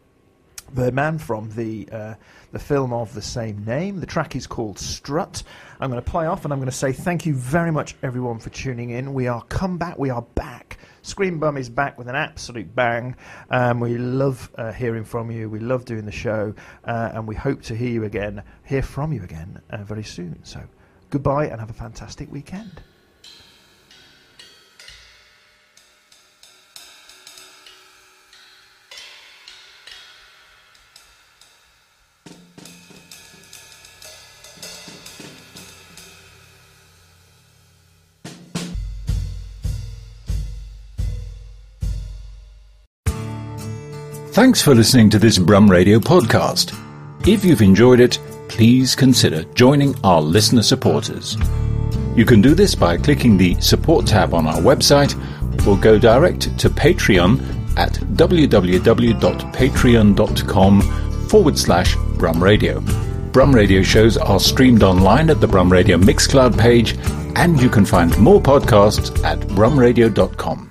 Birdman 0.73 1.17
from 1.17 1.49
the 1.51 1.87
uh, 1.91 2.13
the 2.51 2.59
film 2.59 2.91
of 2.93 3.13
the 3.13 3.21
same 3.21 3.63
name. 3.63 3.99
The 3.99 4.05
track 4.05 4.35
is 4.35 4.47
called 4.47 4.79
Strut. 4.79 5.43
I'm 5.79 5.89
going 5.91 6.03
to 6.03 6.09
play 6.11 6.25
off, 6.25 6.43
and 6.45 6.51
I'm 6.53 6.59
going 6.59 6.69
to 6.69 6.75
say 6.75 6.91
thank 6.91 7.25
you 7.25 7.35
very 7.35 7.71
much, 7.71 7.95
everyone, 8.03 8.39
for 8.39 8.49
tuning 8.49 8.89
in. 8.89 9.13
We 9.13 9.27
are 9.27 9.41
come 9.43 9.77
back. 9.77 9.97
We 9.97 10.09
are 10.09 10.23
back. 10.23 10.77
Screen 11.09 11.39
Brum 11.39 11.57
is 11.57 11.71
back 11.71 11.97
with 11.97 12.07
an 12.07 12.15
absolute 12.15 12.75
bang. 12.75 13.15
Um, 13.49 13.79
we 13.79 13.97
love 13.97 14.51
uh, 14.55 14.71
hearing 14.71 15.03
from 15.03 15.31
you. 15.31 15.49
We 15.49 15.57
love 15.57 15.83
doing 15.83 16.05
the 16.05 16.11
show, 16.11 16.53
uh, 16.85 17.09
and 17.13 17.27
we 17.27 17.33
hope 17.33 17.63
to 17.63 17.75
hear 17.75 17.89
you 17.89 18.03
again, 18.03 18.43
hear 18.63 18.83
from 18.83 19.11
you 19.11 19.23
again 19.23 19.59
uh, 19.71 19.83
very 19.83 20.03
soon. 20.03 20.39
So 20.43 20.61
goodbye, 21.09 21.47
and 21.47 21.59
have 21.59 21.71
a 21.71 21.73
fantastic 21.73 22.31
weekend. 22.31 22.83
Thanks 44.39 44.61
for 44.61 44.73
listening 44.73 45.09
to 45.09 45.19
this 45.19 45.37
Brum 45.37 45.69
Radio 45.69 45.99
podcast. 45.99 46.73
If 47.27 47.43
you've 47.43 47.61
enjoyed 47.61 47.99
it, 47.99 48.17
please 48.47 48.95
consider 48.95 49.43
joining 49.53 49.93
our 50.01 50.21
listener 50.21 50.63
supporters. 50.63 51.35
You 52.15 52.23
can 52.23 52.41
do 52.41 52.55
this 52.55 52.73
by 52.73 52.95
clicking 52.95 53.37
the 53.37 53.59
support 53.59 54.07
tab 54.07 54.33
on 54.33 54.47
our 54.47 54.61
website 54.61 55.13
or 55.67 55.77
go 55.77 55.99
direct 55.99 56.57
to 56.57 56.69
Patreon 56.69 57.77
at 57.77 57.95
www.patreon.com 57.95 60.81
forward 61.27 61.59
slash 61.59 61.97
Brum 62.17 62.41
Radio. 62.41 62.79
Brum 63.33 63.53
Radio 63.53 63.83
shows 63.83 64.15
are 64.15 64.39
streamed 64.39 64.83
online 64.83 65.29
at 65.29 65.41
the 65.41 65.47
Brum 65.49 65.69
Radio 65.69 65.97
Mixcloud 65.97 66.57
page, 66.57 66.97
and 67.35 67.61
you 67.61 67.69
can 67.69 67.83
find 67.83 68.17
more 68.17 68.39
podcasts 68.39 69.21
at 69.25 69.37
brumradio.com. 69.49 70.68